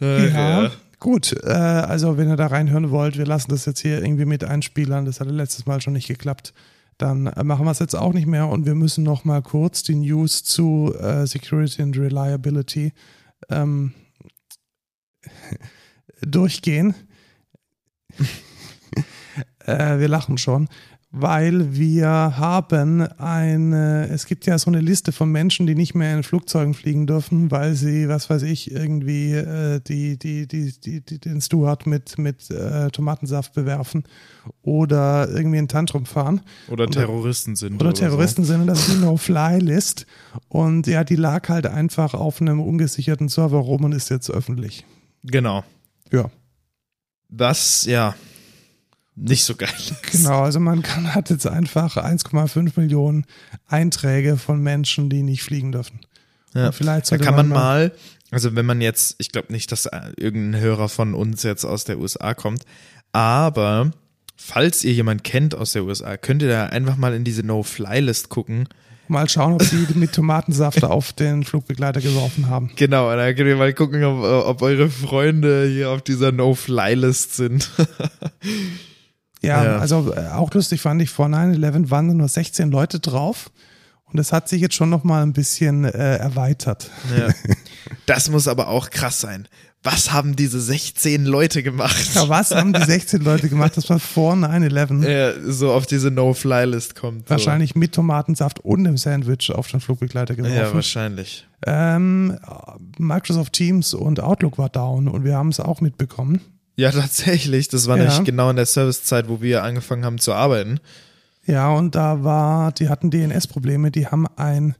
Ja, 0.00 0.70
gut. 0.98 1.32
Äh, 1.44 1.50
also 1.50 2.18
wenn 2.18 2.28
ihr 2.28 2.36
da 2.36 2.48
reinhören 2.48 2.90
wollt, 2.90 3.16
wir 3.16 3.26
lassen 3.26 3.50
das 3.50 3.64
jetzt 3.66 3.80
hier 3.80 4.02
irgendwie 4.02 4.24
mit 4.24 4.44
einspielern. 4.44 5.04
Das 5.04 5.20
hatte 5.20 5.30
letztes 5.30 5.66
Mal 5.66 5.80
schon 5.80 5.92
nicht 5.94 6.08
geklappt. 6.08 6.52
Dann 6.98 7.24
machen 7.44 7.66
wir 7.66 7.70
es 7.70 7.78
jetzt 7.78 7.94
auch 7.94 8.12
nicht 8.14 8.26
mehr 8.26 8.48
und 8.48 8.64
wir 8.64 8.74
müssen 8.74 9.04
noch 9.04 9.24
mal 9.24 9.42
kurz 9.42 9.82
die 9.82 9.96
News 9.96 10.44
zu 10.44 10.94
äh, 10.98 11.26
Security 11.26 11.82
and 11.82 11.96
Reliability 11.96 12.92
ähm, 13.50 13.92
durchgehen. 16.22 16.94
äh, 19.66 19.98
wir 19.98 20.08
lachen 20.08 20.38
schon, 20.38 20.68
weil 21.18 21.74
wir 21.74 22.08
haben 22.08 23.00
eine, 23.00 24.08
es 24.10 24.26
gibt 24.26 24.44
ja 24.44 24.58
so 24.58 24.70
eine 24.70 24.80
Liste 24.80 25.12
von 25.12 25.32
Menschen, 25.32 25.66
die 25.66 25.74
nicht 25.74 25.94
mehr 25.94 26.14
in 26.14 26.22
Flugzeugen 26.22 26.74
fliegen 26.74 27.06
dürfen, 27.06 27.50
weil 27.50 27.74
sie, 27.74 28.06
was 28.08 28.28
weiß 28.28 28.42
ich, 28.42 28.70
irgendwie 28.70 29.32
äh, 29.32 29.80
die, 29.80 30.18
die, 30.18 30.46
die, 30.46 30.78
die, 30.78 31.00
die, 31.00 31.18
den 31.18 31.40
Steward 31.40 31.86
mit, 31.86 32.18
mit 32.18 32.50
äh, 32.50 32.90
Tomatensaft 32.90 33.54
bewerfen 33.54 34.04
oder 34.60 35.28
irgendwie 35.30 35.56
einen 35.56 35.68
Tantrum 35.68 36.04
fahren 36.04 36.42
Oder 36.68 36.86
Terroristen 36.86 37.56
sind. 37.56 37.80
oder 37.80 37.94
Terroristen 37.94 38.44
sind 38.44 38.60
und 38.60 38.66
das 38.66 38.86
ist 38.86 38.96
die 38.96 39.00
No-Fly-List. 39.00 40.06
Und 40.48 40.86
ja, 40.86 41.02
die 41.02 41.16
lag 41.16 41.48
halt 41.48 41.66
einfach 41.66 42.12
auf 42.12 42.42
einem 42.42 42.60
ungesicherten 42.60 43.30
Server 43.30 43.58
rum 43.58 43.84
und 43.84 43.92
ist 43.92 44.10
jetzt 44.10 44.30
öffentlich. 44.30 44.84
So. 45.22 45.30
Genau. 45.32 45.64
Ja. 46.12 46.30
Was, 47.30 47.86
ja, 47.86 48.14
nicht 49.16 49.44
so 49.44 49.56
geil 49.56 49.72
ist. 49.78 50.12
Genau, 50.12 50.42
also 50.42 50.60
man 50.60 50.82
kann, 50.82 51.14
hat 51.14 51.30
jetzt 51.30 51.46
einfach 51.46 51.96
1,5 51.96 52.78
Millionen 52.78 53.24
Einträge 53.66 54.36
von 54.36 54.62
Menschen, 54.62 55.08
die 55.08 55.22
nicht 55.22 55.42
fliegen 55.42 55.72
dürfen. 55.72 56.00
Ja. 56.54 56.66
Und 56.66 56.74
vielleicht 56.74 57.10
Da 57.10 57.18
kann 57.18 57.34
man 57.34 57.48
mal, 57.48 57.92
also 58.30 58.54
wenn 58.54 58.66
man 58.66 58.80
jetzt, 58.80 59.16
ich 59.18 59.32
glaube 59.32 59.52
nicht, 59.52 59.72
dass 59.72 59.86
äh, 59.86 60.00
irgendein 60.16 60.60
Hörer 60.60 60.88
von 60.88 61.14
uns 61.14 61.42
jetzt 61.42 61.64
aus 61.64 61.84
der 61.84 61.98
USA 61.98 62.34
kommt, 62.34 62.64
aber 63.12 63.90
falls 64.36 64.84
ihr 64.84 64.92
jemand 64.92 65.24
kennt 65.24 65.54
aus 65.54 65.72
der 65.72 65.84
USA, 65.84 66.16
könnt 66.18 66.42
ihr 66.42 66.48
da 66.48 66.66
einfach 66.66 66.96
mal 66.96 67.14
in 67.14 67.24
diese 67.24 67.42
No-Fly-List 67.42 68.28
gucken. 68.28 68.68
mal 69.08 69.28
schauen, 69.28 69.54
ob 69.54 69.62
sie 69.62 69.86
mit 69.94 70.12
Tomatensaft 70.12 70.84
auf 70.84 71.14
den 71.14 71.44
Flugbegleiter 71.44 72.02
geworfen 72.02 72.48
haben. 72.48 72.70
Genau, 72.76 73.14
da 73.14 73.32
könnt 73.32 73.48
ihr 73.48 73.56
mal 73.56 73.72
gucken, 73.72 74.04
ob, 74.04 74.22
ob 74.22 74.62
eure 74.62 74.90
Freunde 74.90 75.66
hier 75.68 75.90
auf 75.90 76.02
dieser 76.02 76.32
No-Fly-List 76.32 77.36
sind. 77.36 77.70
Ja, 79.46 79.64
Ja. 79.64 79.78
also 79.78 80.12
äh, 80.14 80.28
auch 80.30 80.52
lustig 80.54 80.80
fand 80.80 81.00
ich, 81.02 81.10
vor 81.10 81.26
9-11 81.26 81.90
waren 81.90 82.16
nur 82.16 82.28
16 82.28 82.70
Leute 82.70 83.00
drauf. 83.00 83.50
Und 84.08 84.18
das 84.18 84.32
hat 84.32 84.48
sich 84.48 84.60
jetzt 84.60 84.74
schon 84.76 84.88
nochmal 84.88 85.22
ein 85.24 85.32
bisschen 85.32 85.84
äh, 85.84 86.16
erweitert. 86.16 86.90
ja. 87.16 87.28
Das 88.06 88.30
muss 88.30 88.46
aber 88.48 88.68
auch 88.68 88.90
krass 88.90 89.20
sein. 89.20 89.46
Was 89.82 90.12
haben 90.12 90.34
diese 90.34 90.60
16 90.60 91.24
Leute 91.24 91.62
gemacht? 91.62 91.96
Ja, 92.14 92.28
was 92.28 92.50
haben 92.52 92.72
die 92.72 92.82
16 92.82 93.22
Leute 93.22 93.48
gemacht? 93.48 93.76
Das 93.76 93.88
war 93.90 94.00
vor 94.00 94.34
9-11. 94.34 95.08
Ja, 95.08 95.32
so 95.52 95.72
auf 95.72 95.86
diese 95.86 96.10
No-Fly-List 96.10 96.96
kommt. 96.96 97.28
So. 97.28 97.30
Wahrscheinlich 97.30 97.74
mit 97.76 97.94
Tomatensaft 97.94 98.58
und 98.60 98.80
einem 98.86 98.96
Sandwich 98.96 99.52
auf 99.52 99.68
den 99.68 99.78
Flugbegleiter 99.80 100.34
Ja, 100.34 100.42
geworfen. 100.42 100.74
wahrscheinlich. 100.74 101.46
ähm, 101.64 102.36
Microsoft 102.98 103.52
Teams 103.52 103.94
und 103.94 104.18
Outlook 104.20 104.58
war 104.58 104.68
down 104.68 105.06
und 105.08 105.24
wir 105.24 105.36
haben 105.36 105.48
es 105.50 105.60
auch 105.60 105.80
mitbekommen. 105.80 106.40
Ja, 106.76 106.90
tatsächlich. 106.92 107.68
Das 107.68 107.86
war 107.88 107.96
Ja. 107.96 108.04
nämlich 108.04 108.24
genau 108.24 108.50
in 108.50 108.56
der 108.56 108.66
Servicezeit, 108.66 109.28
wo 109.28 109.40
wir 109.40 109.62
angefangen 109.64 110.04
haben 110.04 110.18
zu 110.18 110.32
arbeiten. 110.32 110.78
Ja, 111.46 111.70
und 111.70 111.94
da 111.94 112.24
war, 112.24 112.72
die 112.72 112.88
hatten 112.88 113.10
DNS-Probleme, 113.10 113.90
die 113.90 114.06
haben 114.08 114.26
ein, 114.36 114.74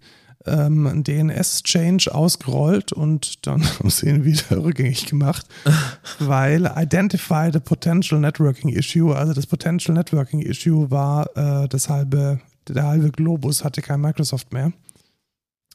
ähm, 0.47 0.87
ein 0.87 1.05
DNS-Change 1.05 2.13
ausgerollt 2.15 2.93
und 2.93 3.47
dann 3.47 3.63
haben 3.79 3.89
sie 3.91 4.09
ihn 4.09 4.25
wieder 4.25 4.63
rückgängig 4.63 5.07
gemacht, 5.07 5.47
weil 6.19 6.71
Identify 6.77 7.51
the 7.53 7.61
Potential 7.61 8.21
Networking 8.21 8.71
Issue, 8.71 9.15
also 9.15 9.33
das 9.33 9.47
Potential 9.47 9.95
Networking 9.95 10.41
Issue 10.41 10.91
war 10.91 11.29
äh, 11.37 11.69
das 11.69 11.89
halbe, 11.89 12.41
der 12.69 12.83
halbe 12.85 13.11
Globus 13.13 13.63
hatte 13.63 13.81
kein 13.81 14.01
Microsoft 14.01 14.53
mehr. 14.53 14.73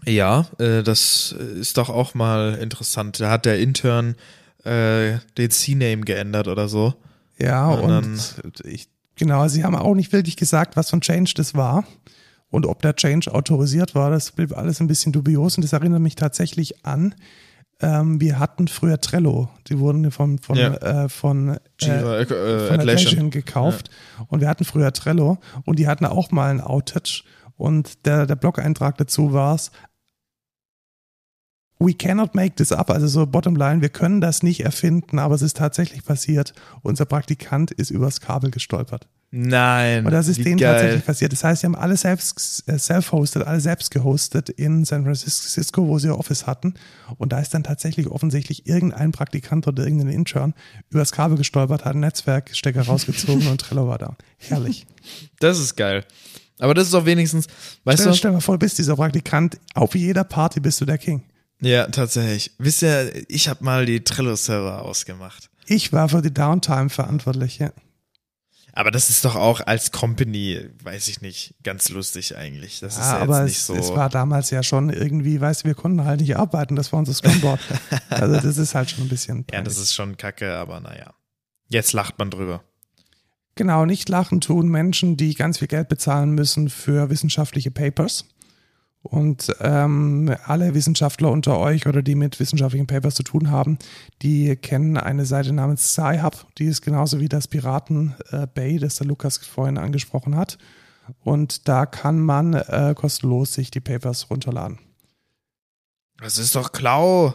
Ja, 0.05 0.47
äh, 0.57 0.83
das 0.83 1.31
ist 1.31 1.77
doch 1.77 1.89
auch 1.89 2.13
mal 2.15 2.55
interessant. 2.55 3.19
Da 3.19 3.29
hat 3.29 3.45
der 3.45 3.59
Intern 3.59 4.15
äh, 4.63 5.17
den 5.37 5.49
C-Name 5.49 6.01
geändert 6.01 6.47
oder 6.47 6.67
so. 6.67 6.93
Ja, 7.37 7.69
Und 7.69 8.39
und 8.43 8.59
ich, 8.65 8.87
genau, 9.15 9.47
sie 9.47 9.63
haben 9.63 9.75
auch 9.75 9.95
nicht 9.95 10.13
wirklich 10.13 10.37
gesagt, 10.37 10.75
was 10.75 10.89
für 10.89 10.97
ein 10.97 11.01
Change 11.01 11.33
das 11.35 11.55
war 11.55 11.85
und 12.49 12.65
ob 12.65 12.81
der 12.81 12.95
Change 12.95 13.33
autorisiert 13.33 13.95
war. 13.95 14.11
Das 14.11 14.31
blieb 14.31 14.55
alles 14.55 14.79
ein 14.79 14.87
bisschen 14.87 15.11
dubios 15.11 15.57
und 15.57 15.63
das 15.63 15.73
erinnert 15.73 16.01
mich 16.01 16.15
tatsächlich 16.15 16.85
an. 16.85 17.15
Ähm, 17.83 18.21
wir 18.21 18.37
hatten 18.37 18.67
früher 18.67 19.01
Trello, 19.01 19.49
die 19.67 19.79
wurden 19.79 20.11
von, 20.11 20.37
von, 20.37 20.55
Ja. 20.55 20.73
äh, 21.05 21.09
von, 21.09 21.57
äh, 21.81 21.87
äh, 21.87 22.21
äh, 22.21 22.67
von 22.67 22.79
Atlassian. 22.79 23.31
Gekauft 23.31 23.89
und 24.27 24.39
wir 24.41 24.47
hatten 24.47 24.65
früher 24.65 24.93
Trello 24.93 25.39
und 25.65 25.79
die 25.79 25.87
hatten 25.87 26.05
auch 26.05 26.29
mal 26.29 26.51
ein 26.51 26.61
Outage 26.61 27.23
und 27.57 28.05
der, 28.05 28.27
der 28.27 28.35
Blog-Eintrag 28.35 28.97
dazu 28.97 29.33
war 29.33 29.55
es, 29.55 29.71
We 31.83 31.95
cannot 31.95 32.35
make 32.35 32.57
this 32.57 32.71
up, 32.71 32.91
also 32.91 33.07
so 33.07 33.25
bottom 33.25 33.55
line, 33.55 33.81
wir 33.81 33.89
können 33.89 34.21
das 34.21 34.43
nicht 34.43 34.63
erfinden, 34.63 35.17
aber 35.17 35.33
es 35.33 35.41
ist 35.41 35.57
tatsächlich 35.57 36.05
passiert. 36.05 36.53
Unser 36.83 37.05
Praktikant 37.05 37.71
ist 37.71 37.89
übers 37.89 38.21
Kabel 38.21 38.51
gestolpert. 38.51 39.07
Nein. 39.31 40.05
Und 40.05 40.11
das 40.11 40.27
ist 40.27 40.45
denen 40.45 40.57
geil. 40.57 40.73
tatsächlich 40.73 41.05
passiert. 41.05 41.31
Das 41.31 41.43
heißt, 41.43 41.61
sie 41.61 41.65
haben 41.65 41.75
alle 41.75 41.97
selbst 41.97 42.67
äh, 42.67 42.77
self-hosted, 42.77 43.47
alle 43.47 43.61
selbst 43.61 43.89
gehostet 43.89 44.49
in 44.49 44.85
San 44.85 45.05
Francisco, 45.05 45.87
wo 45.87 45.97
sie 45.97 46.09
ihr 46.09 46.19
Office 46.19 46.45
hatten. 46.45 46.75
Und 47.17 47.31
da 47.31 47.39
ist 47.39 47.53
dann 47.55 47.63
tatsächlich 47.63 48.07
offensichtlich 48.07 48.67
irgendein 48.67 49.11
Praktikant 49.11 49.67
oder 49.67 49.83
irgendein 49.83 50.09
Intern 50.09 50.53
übers 50.91 51.11
Kabel 51.11 51.37
gestolpert, 51.37 51.83
hat 51.85 51.93
einen 51.93 52.01
Netzwerkstecker 52.01 52.83
rausgezogen 52.83 53.47
und 53.47 53.59
Trello 53.59 53.87
war 53.87 53.97
da. 53.97 54.17
Herrlich. 54.37 54.85
Das 55.39 55.57
ist 55.59 55.75
geil. 55.77 56.05
Aber 56.59 56.75
das 56.75 56.89
ist 56.89 56.93
auch 56.93 57.05
wenigstens, 57.05 57.47
weißt 57.85 58.01
Stell, 58.01 58.11
du? 58.11 58.17
stell 58.17 58.31
dir 58.31 58.35
mal 58.35 58.41
vor, 58.41 58.59
bist 58.59 58.77
dieser 58.77 58.97
Praktikant. 58.97 59.57
Auf 59.73 59.95
jeder 59.95 60.23
Party 60.25 60.59
bist 60.59 60.79
du 60.79 60.85
der 60.85 60.99
King. 60.99 61.23
Ja, 61.61 61.87
tatsächlich. 61.87 62.51
Wisst 62.57 62.81
ihr, 62.81 63.29
ich 63.29 63.47
habe 63.47 63.63
mal 63.63 63.85
die 63.85 64.03
Trello-Server 64.03 64.81
ausgemacht. 64.81 65.49
Ich 65.67 65.93
war 65.93 66.09
für 66.09 66.21
die 66.21 66.33
Downtime 66.33 66.89
verantwortlich. 66.89 67.59
Ja. 67.59 67.71
Aber 68.73 68.89
das 68.89 69.09
ist 69.09 69.25
doch 69.25 69.35
auch 69.35 69.61
als 69.61 69.91
Company, 69.91 70.69
weiß 70.83 71.07
ich 71.09 71.21
nicht, 71.21 71.55
ganz 71.63 71.89
lustig 71.89 72.35
eigentlich. 72.37 72.79
Das 72.79 72.95
ist 72.95 73.01
Ja, 73.01 73.17
aber 73.19 73.43
es, 73.43 73.67
so. 73.67 73.75
es 73.75 73.89
war 73.89 74.09
damals 74.09 74.49
ja 74.49 74.63
schon 74.63 74.89
irgendwie, 74.89 75.39
weißt 75.39 75.63
du, 75.63 75.67
wir 75.67 75.75
konnten 75.75 76.03
halt 76.05 76.21
nicht 76.21 76.35
arbeiten. 76.37 76.75
Das 76.75 76.91
war 76.91 76.99
unser 76.99 77.13
Scrumboard. 77.13 77.59
also 78.09 78.39
das 78.39 78.57
ist 78.57 78.73
halt 78.73 78.89
schon 78.89 79.05
ein 79.05 79.09
bisschen. 79.09 79.45
ja, 79.51 79.61
das 79.61 79.75
peinlich. 79.75 79.77
ist 79.77 79.93
schon 79.93 80.17
kacke, 80.17 80.55
aber 80.55 80.79
naja. 80.79 81.13
Jetzt 81.67 81.93
lacht 81.93 82.17
man 82.17 82.31
drüber. 82.31 82.63
Genau, 83.55 83.85
nicht 83.85 84.07
lachen 84.09 84.41
tun 84.41 84.69
Menschen, 84.69 85.17
die 85.17 85.35
ganz 85.35 85.59
viel 85.59 85.67
Geld 85.67 85.89
bezahlen 85.89 86.31
müssen 86.31 86.69
für 86.69 87.09
wissenschaftliche 87.09 87.71
Papers. 87.71 88.25
Und 89.03 89.55
ähm, 89.61 90.35
alle 90.45 90.75
Wissenschaftler 90.75 91.31
unter 91.31 91.57
euch 91.57 91.87
oder 91.87 92.03
die 92.03 92.13
mit 92.13 92.39
wissenschaftlichen 92.39 92.85
Papers 92.85 93.15
zu 93.15 93.23
tun 93.23 93.49
haben, 93.49 93.79
die 94.21 94.55
kennen 94.55 94.97
eine 94.97 95.25
Seite 95.25 95.53
namens 95.53 95.93
Sci-Hub. 95.93 96.45
Die 96.59 96.65
ist 96.65 96.81
genauso 96.81 97.19
wie 97.19 97.29
das 97.29 97.47
Piraten 97.47 98.15
äh, 98.29 98.45
Bay, 98.45 98.77
das 98.77 98.95
der 98.95 99.07
Lukas 99.07 99.37
vorhin 99.37 99.79
angesprochen 99.79 100.35
hat. 100.35 100.59
Und 101.23 101.67
da 101.67 101.87
kann 101.87 102.19
man 102.19 102.53
äh, 102.53 102.93
kostenlos 102.95 103.53
sich 103.53 103.71
die 103.71 103.79
Papers 103.79 104.29
runterladen. 104.29 104.77
Das 106.19 106.37
ist 106.37 106.55
doch 106.55 106.71
Klau. 106.71 107.33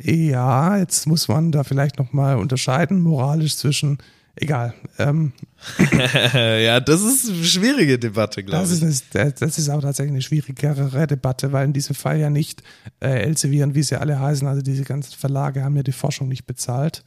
Ja, 0.00 0.76
jetzt 0.76 1.06
muss 1.06 1.28
man 1.28 1.52
da 1.52 1.64
vielleicht 1.64 1.98
nochmal 1.98 2.36
unterscheiden, 2.36 3.00
moralisch 3.00 3.56
zwischen, 3.56 3.98
egal, 4.36 4.74
ähm, 4.98 5.32
ja, 6.34 6.80
das 6.80 7.02
ist 7.02 7.30
eine 7.30 7.44
schwierige 7.44 7.98
Debatte, 7.98 8.42
glaube 8.42 8.64
ich. 8.64 8.82
ist, 8.82 9.16
eine, 9.16 9.32
das 9.32 9.58
ist 9.58 9.68
aber 9.68 9.82
tatsächlich 9.82 10.12
eine 10.12 10.22
schwierigere 10.22 11.06
Debatte, 11.06 11.52
weil 11.52 11.66
in 11.66 11.72
diesem 11.72 11.94
Fall 11.94 12.18
ja 12.18 12.30
nicht 12.30 12.62
äh, 13.00 13.22
Elsevier 13.22 13.64
und 13.64 13.74
wie 13.74 13.82
sie 13.82 14.00
alle 14.00 14.18
heißen, 14.18 14.46
also 14.46 14.62
diese 14.62 14.84
ganzen 14.84 15.14
Verlage 15.14 15.62
haben 15.62 15.76
ja 15.76 15.82
die 15.82 15.92
Forschung 15.92 16.28
nicht 16.28 16.46
bezahlt, 16.46 17.04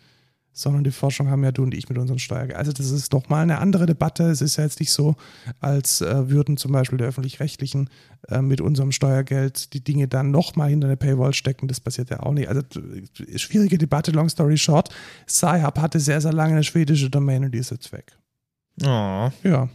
sondern 0.58 0.86
die 0.86 0.92
Forschung 0.92 1.30
haben 1.30 1.44
ja 1.44 1.52
du 1.52 1.64
und 1.64 1.74
ich 1.74 1.90
mit 1.90 1.98
unserem 1.98 2.18
Steuergeld. 2.18 2.58
Also 2.58 2.72
das 2.72 2.90
ist 2.90 3.12
doch 3.12 3.28
mal 3.28 3.42
eine 3.42 3.58
andere 3.60 3.86
Debatte. 3.86 4.24
Es 4.30 4.40
ist 4.42 4.56
ja 4.56 4.64
jetzt 4.64 4.80
nicht 4.80 4.92
so, 4.92 5.16
als 5.60 6.00
äh, 6.00 6.30
würden 6.30 6.56
zum 6.56 6.72
Beispiel 6.72 6.98
die 6.98 7.04
öffentlich-rechtlichen 7.04 7.90
äh, 8.30 8.42
mit 8.42 8.62
unserem 8.62 8.94
Steuergeld 8.94 9.74
die 9.74 9.84
Dinge 9.84 10.08
dann 10.08 10.32
nochmal 10.32 10.70
hinter 10.70 10.88
eine 10.88 10.96
Paywall 10.96 11.34
stecken. 11.34 11.68
Das 11.68 11.82
passiert 11.82 12.10
ja 12.10 12.22
auch 12.22 12.32
nicht. 12.32 12.48
Also 12.48 12.62
schwierige 13.36 13.78
Debatte, 13.78 14.12
long 14.12 14.30
story 14.30 14.58
short. 14.58 14.90
Sci-Hub 15.28 15.78
hatte 15.80 16.00
sehr, 16.00 16.22
sehr 16.22 16.32
lange 16.34 16.54
eine 16.54 16.64
schwedische 16.64 17.10
Domain 17.10 17.44
und 17.44 17.52
die 17.52 17.58
ist 17.60 17.72
jetzt 17.72 17.92
weg. 17.92 18.14
Oh, 18.82 19.30
Ja, 19.44 19.68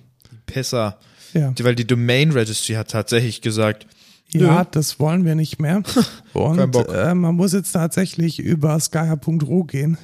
Pisser. 0.47 0.99
ja. 1.35 1.53
Weil 1.61 1.75
die 1.75 1.87
Domain 1.87 2.31
Registry 2.33 2.73
hat 2.75 2.91
tatsächlich 2.91 3.43
gesagt, 3.43 3.87
Ja, 4.33 4.61
Nö. 4.63 4.69
das 4.71 4.99
wollen 4.99 5.25
wir 5.27 5.35
nicht 5.35 5.61
mehr. 5.61 5.83
Kein 6.33 6.43
Und 6.43 6.71
Bock. 6.71 6.89
äh, 6.95 7.15
man 7.15 7.35
muss 7.35 7.53
jetzt 7.53 7.73
tatsächlich 7.73 8.39
über 8.39 8.79
skyhub.ro 8.81 9.65
gehen, 9.65 9.99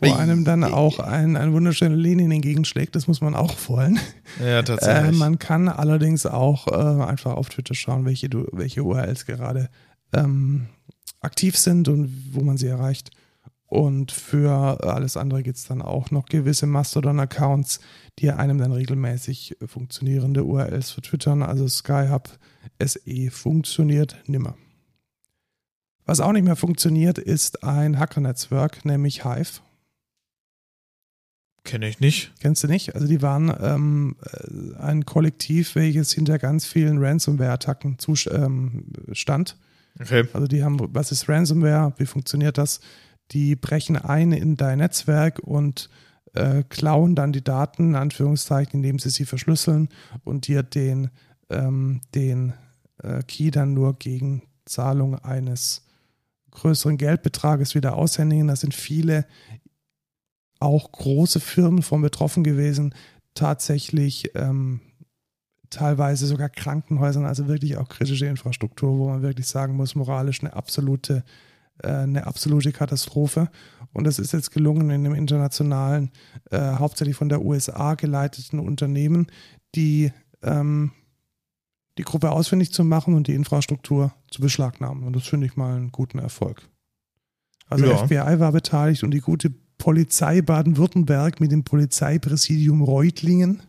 wo 0.00 0.10
Ei. 0.12 0.16
einem 0.16 0.44
dann 0.44 0.62
auch 0.64 0.98
ein, 0.98 1.36
ein 1.36 1.52
wunderschöner 1.52 1.96
Lenin 1.96 2.30
entgegenschlägt. 2.30 2.94
Das 2.96 3.06
muss 3.08 3.20
man 3.20 3.34
auch 3.34 3.54
wollen. 3.68 3.98
ja, 4.40 4.58
Äh, 4.60 4.64
tatsächlich. 4.64 5.18
man 5.18 5.38
kann 5.38 5.68
allerdings 5.68 6.26
auch 6.26 6.66
äh, 6.68 7.02
einfach 7.04 7.34
auf 7.34 7.48
Twitter 7.48 7.74
schauen, 7.74 8.04
welche, 8.04 8.28
du- 8.28 8.46
welche 8.52 8.82
URLs 8.84 9.24
gerade 9.26 9.68
ähm, 10.12 10.66
aktiv 11.20 11.56
sind 11.56 11.88
und 11.88 12.12
wo 12.34 12.42
man 12.42 12.56
sie 12.56 12.66
erreicht. 12.66 13.10
Und 13.68 14.12
für 14.12 14.84
alles 14.84 15.16
andere 15.16 15.42
gibt 15.42 15.56
es 15.56 15.64
dann 15.66 15.82
auch 15.82 16.12
noch 16.12 16.26
gewisse 16.26 16.66
Mastodon-Accounts, 16.66 17.80
die 18.20 18.30
einem 18.30 18.58
dann 18.58 18.70
regelmäßig 18.70 19.56
funktionierende 19.66 20.44
URLs 20.44 20.92
vertwittern. 20.92 21.42
Also 21.42 21.66
Skyhub 21.66 22.28
SE 22.80 23.30
funktioniert 23.30 24.16
nimmer. 24.26 24.54
Was 26.04 26.20
auch 26.20 26.30
nicht 26.30 26.44
mehr 26.44 26.54
funktioniert, 26.54 27.18
ist 27.18 27.64
ein 27.64 27.98
Hacker-Netzwerk, 27.98 28.84
nämlich 28.84 29.24
Hive. 29.24 29.60
Kenne 31.66 31.88
ich 31.88 32.00
nicht. 32.00 32.32
Kennst 32.40 32.62
du 32.62 32.68
nicht? 32.68 32.94
Also 32.94 33.06
die 33.06 33.20
waren 33.22 33.52
ähm, 33.60 34.16
äh, 34.22 34.76
ein 34.78 35.04
Kollektiv, 35.04 35.74
welches 35.74 36.12
hinter 36.12 36.38
ganz 36.38 36.64
vielen 36.64 36.98
Ransomware-Attacken 36.98 37.98
ähm, 38.30 38.84
stand. 39.12 39.56
Okay. 40.00 40.24
Also 40.32 40.46
die 40.46 40.62
haben, 40.62 40.78
was 40.94 41.12
ist 41.12 41.28
Ransomware? 41.28 41.92
Wie 41.98 42.06
funktioniert 42.06 42.56
das? 42.56 42.80
Die 43.32 43.56
brechen 43.56 43.96
ein 43.96 44.32
in 44.32 44.56
dein 44.56 44.78
Netzwerk 44.78 45.40
und 45.40 45.90
äh, 46.34 46.62
klauen 46.68 47.14
dann 47.14 47.32
die 47.32 47.42
Daten, 47.42 47.90
in 47.90 47.96
Anführungszeichen, 47.96 48.74
indem 48.74 48.98
sie 48.98 49.10
sie 49.10 49.24
verschlüsseln 49.24 49.88
und 50.24 50.46
dir 50.46 50.62
den, 50.62 51.10
ähm, 51.50 52.00
den 52.14 52.52
äh, 53.02 53.22
Key 53.24 53.50
dann 53.50 53.74
nur 53.74 53.98
gegen 53.98 54.42
Zahlung 54.66 55.18
eines 55.18 55.82
größeren 56.52 56.96
Geldbetrages 56.96 57.74
wieder 57.74 57.96
aushändigen. 57.96 58.48
Da 58.48 58.56
sind 58.56 58.74
viele 58.74 59.26
auch 60.60 60.92
große 60.92 61.40
Firmen 61.40 61.82
von 61.82 62.02
betroffen 62.02 62.44
gewesen, 62.44 62.94
tatsächlich 63.34 64.30
ähm, 64.34 64.80
teilweise 65.70 66.26
sogar 66.26 66.48
Krankenhäusern, 66.48 67.24
also 67.24 67.48
wirklich 67.48 67.76
auch 67.76 67.88
kritische 67.88 68.26
Infrastruktur, 68.26 68.98
wo 68.98 69.08
man 69.08 69.22
wirklich 69.22 69.46
sagen 69.46 69.76
muss, 69.76 69.94
moralisch 69.94 70.40
eine 70.40 70.54
absolute, 70.54 71.24
äh, 71.82 71.88
eine 71.88 72.26
absolute 72.26 72.72
Katastrophe. 72.72 73.50
Und 73.92 74.06
es 74.06 74.18
ist 74.18 74.32
jetzt 74.32 74.52
gelungen, 74.52 74.90
in 74.90 75.06
einem 75.06 75.14
internationalen, 75.14 76.10
äh, 76.50 76.58
hauptsächlich 76.58 77.16
von 77.16 77.28
der 77.28 77.42
USA 77.42 77.94
geleiteten 77.94 78.58
Unternehmen, 78.58 79.26
die 79.74 80.12
ähm, 80.42 80.92
die 81.98 82.04
Gruppe 82.04 82.30
ausfindig 82.30 82.72
zu 82.72 82.84
machen 82.84 83.14
und 83.14 83.26
die 83.26 83.34
Infrastruktur 83.34 84.12
zu 84.30 84.40
beschlagnahmen. 84.42 85.04
Und 85.04 85.16
das 85.16 85.26
finde 85.26 85.46
ich 85.46 85.56
mal 85.56 85.76
einen 85.76 85.92
guten 85.92 86.18
Erfolg. 86.18 86.68
Also 87.68 87.86
Ja. 87.86 87.96
FBI 87.96 88.38
war 88.38 88.52
beteiligt 88.52 89.02
und 89.02 89.12
die 89.12 89.20
gute 89.20 89.52
Polizei 89.78 90.42
Baden-Württemberg 90.42 91.40
mit 91.40 91.52
dem 91.52 91.64
Polizeipräsidium 91.64 92.82
Reutlingen. 92.82 93.62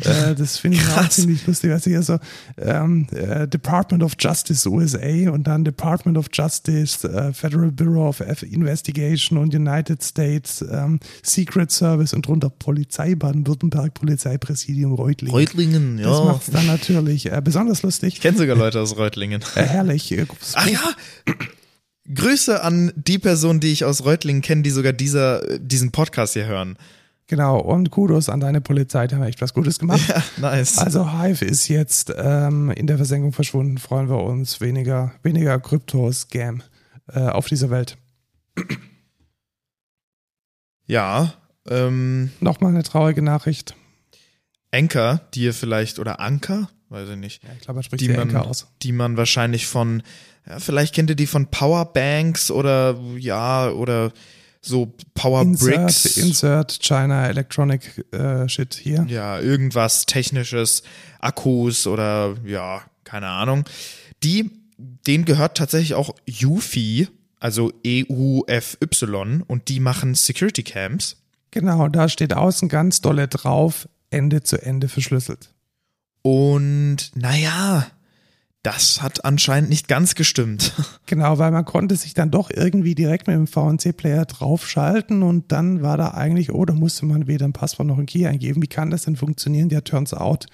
Äh, 0.00 0.34
das 0.34 0.58
finde 0.58 0.78
ich 0.78 0.88
auch 0.88 1.08
ziemlich 1.08 1.46
lustig. 1.46 1.70
Also 1.70 1.90
hier 1.90 2.02
so 2.02 2.18
ähm, 2.58 3.06
äh, 3.12 3.46
Department 3.46 4.02
of 4.02 4.14
Justice 4.18 4.68
USA 4.68 5.30
und 5.30 5.46
dann 5.46 5.64
Department 5.64 6.16
of 6.16 6.26
Justice, 6.32 7.06
äh, 7.06 7.32
Federal 7.32 7.70
Bureau 7.70 8.08
of 8.08 8.20
Investigation 8.42 9.38
und 9.38 9.54
United 9.54 10.02
States 10.02 10.64
ähm, 10.70 11.00
Secret 11.22 11.70
Service 11.70 12.14
und 12.14 12.26
drunter 12.26 12.50
Polizei 12.50 13.14
Baden-Württemberg, 13.14 13.94
Polizeipräsidium 13.94 14.94
Reutlingen. 14.94 15.34
Reutlingen, 15.34 15.96
Das 15.98 16.18
ja. 16.18 16.24
macht 16.24 16.42
es 16.42 16.50
dann 16.52 16.66
natürlich 16.66 17.30
äh, 17.30 17.40
besonders 17.42 17.82
lustig. 17.82 18.14
Ich 18.14 18.20
kenne 18.20 18.38
sogar 18.38 18.56
Leute 18.56 18.80
aus 18.80 18.96
Reutlingen. 18.96 19.42
Äh, 19.54 19.62
herrlich. 19.62 20.12
Äh, 20.12 20.26
Ach 20.54 20.66
ja. 20.66 20.80
Grüße 22.14 22.62
an 22.62 22.92
die 22.96 23.18
Person, 23.18 23.60
die 23.60 23.72
ich 23.72 23.84
aus 23.84 24.04
Reutlingen 24.04 24.42
kenne, 24.42 24.62
die 24.62 24.70
sogar 24.70 24.92
dieser, 24.92 25.58
diesen 25.58 25.92
Podcast 25.92 26.34
hier 26.34 26.46
hören. 26.46 26.76
Genau, 27.28 27.58
und 27.60 27.90
Kudos 27.90 28.28
an 28.28 28.40
deine 28.40 28.60
Polizei, 28.60 29.06
die 29.06 29.14
haben 29.14 29.22
echt 29.22 29.40
was 29.40 29.54
Gutes 29.54 29.78
gemacht. 29.78 30.06
Ja, 30.08 30.22
nice. 30.38 30.78
Also 30.78 31.12
Hive 31.18 31.44
ist 31.44 31.68
jetzt 31.68 32.12
ähm, 32.16 32.70
in 32.70 32.86
der 32.86 32.96
Versenkung 32.98 33.32
verschwunden, 33.32 33.78
freuen 33.78 34.08
wir 34.08 34.18
uns. 34.22 34.60
Weniger, 34.60 35.12
weniger 35.22 35.58
Krypto-Scam 35.58 36.62
äh, 37.08 37.20
auf 37.20 37.46
dieser 37.46 37.70
Welt. 37.70 37.96
ja, 40.86 41.32
ähm, 41.68 42.32
Nochmal 42.40 42.72
eine 42.72 42.82
traurige 42.82 43.22
Nachricht. 43.22 43.74
Anker, 44.72 45.20
die 45.34 45.44
ihr 45.44 45.54
vielleicht, 45.54 45.98
oder 45.98 46.20
Anker, 46.20 46.68
weiß 46.88 47.08
ich 47.10 47.16
nicht, 47.16 47.42
Ja, 47.44 47.50
ich 47.54 47.60
glaube, 47.60 47.80
er 47.80 47.82
spricht 47.84 48.02
die 48.02 48.08
man, 48.08 48.28
Enker 48.28 48.46
aus. 48.46 48.66
die 48.82 48.92
man 48.92 49.16
wahrscheinlich 49.16 49.66
von, 49.66 50.02
ja, 50.48 50.58
vielleicht 50.58 50.94
kennt 50.94 51.10
ihr 51.10 51.16
die 51.16 51.26
von 51.26 51.46
Powerbanks 51.46 52.50
oder, 52.50 52.98
ja, 53.16 53.70
oder 53.70 54.12
so 54.60 54.94
Powerbricks. 55.14 56.04
Insert, 56.04 56.24
insert 56.24 56.78
China 56.82 57.26
Electronic 57.28 58.04
äh, 58.12 58.48
Shit 58.48 58.74
hier. 58.74 59.04
ja, 59.08 59.40
irgendwas 59.40 60.06
technisches, 60.06 60.82
Akkus 61.20 61.86
oder 61.86 62.36
ja, 62.44 62.82
keine 63.04 63.28
Ahnung. 63.28 63.64
Die, 64.22 64.50
denen 64.78 65.24
gehört 65.24 65.56
tatsächlich 65.56 65.94
auch 65.94 66.14
Ufi, 66.44 67.08
also 67.40 67.72
EUFY 67.84 69.42
und 69.46 69.68
die 69.68 69.80
machen 69.80 70.14
Security 70.14 70.62
Camps. 70.62 71.16
Genau, 71.50 71.88
da 71.88 72.08
steht 72.08 72.32
außen 72.32 72.68
ganz 72.68 73.00
dolle 73.00 73.28
drauf, 73.28 73.88
Ende 74.10 74.42
zu 74.42 74.60
Ende 74.62 74.88
verschlüsselt. 74.88 75.50
Und 76.22 77.10
naja, 77.14 77.86
das 78.62 79.02
hat 79.02 79.24
anscheinend 79.24 79.70
nicht 79.70 79.88
ganz 79.88 80.14
gestimmt. 80.14 80.72
Genau, 81.06 81.36
weil 81.36 81.50
man 81.50 81.66
konnte 81.66 81.94
sich 81.96 82.14
dann 82.14 82.30
doch 82.30 82.48
irgendwie 82.48 82.94
direkt 82.94 83.26
mit 83.26 83.36
dem 83.36 83.46
VNC-Player 83.46 84.24
draufschalten 84.24 85.22
und 85.22 85.52
dann 85.52 85.82
war 85.82 85.98
da 85.98 86.12
eigentlich, 86.12 86.50
oh, 86.50 86.64
da 86.64 86.72
musste 86.72 87.04
man 87.04 87.26
weder 87.26 87.44
ein 87.44 87.52
Passwort 87.52 87.86
noch 87.86 87.98
ein 87.98 88.06
Key 88.06 88.26
eingeben. 88.26 88.62
Wie 88.62 88.66
kann 88.66 88.90
das 88.90 89.02
denn 89.02 89.16
funktionieren? 89.16 89.68
Ja, 89.68 89.82
turns 89.82 90.14
out, 90.14 90.46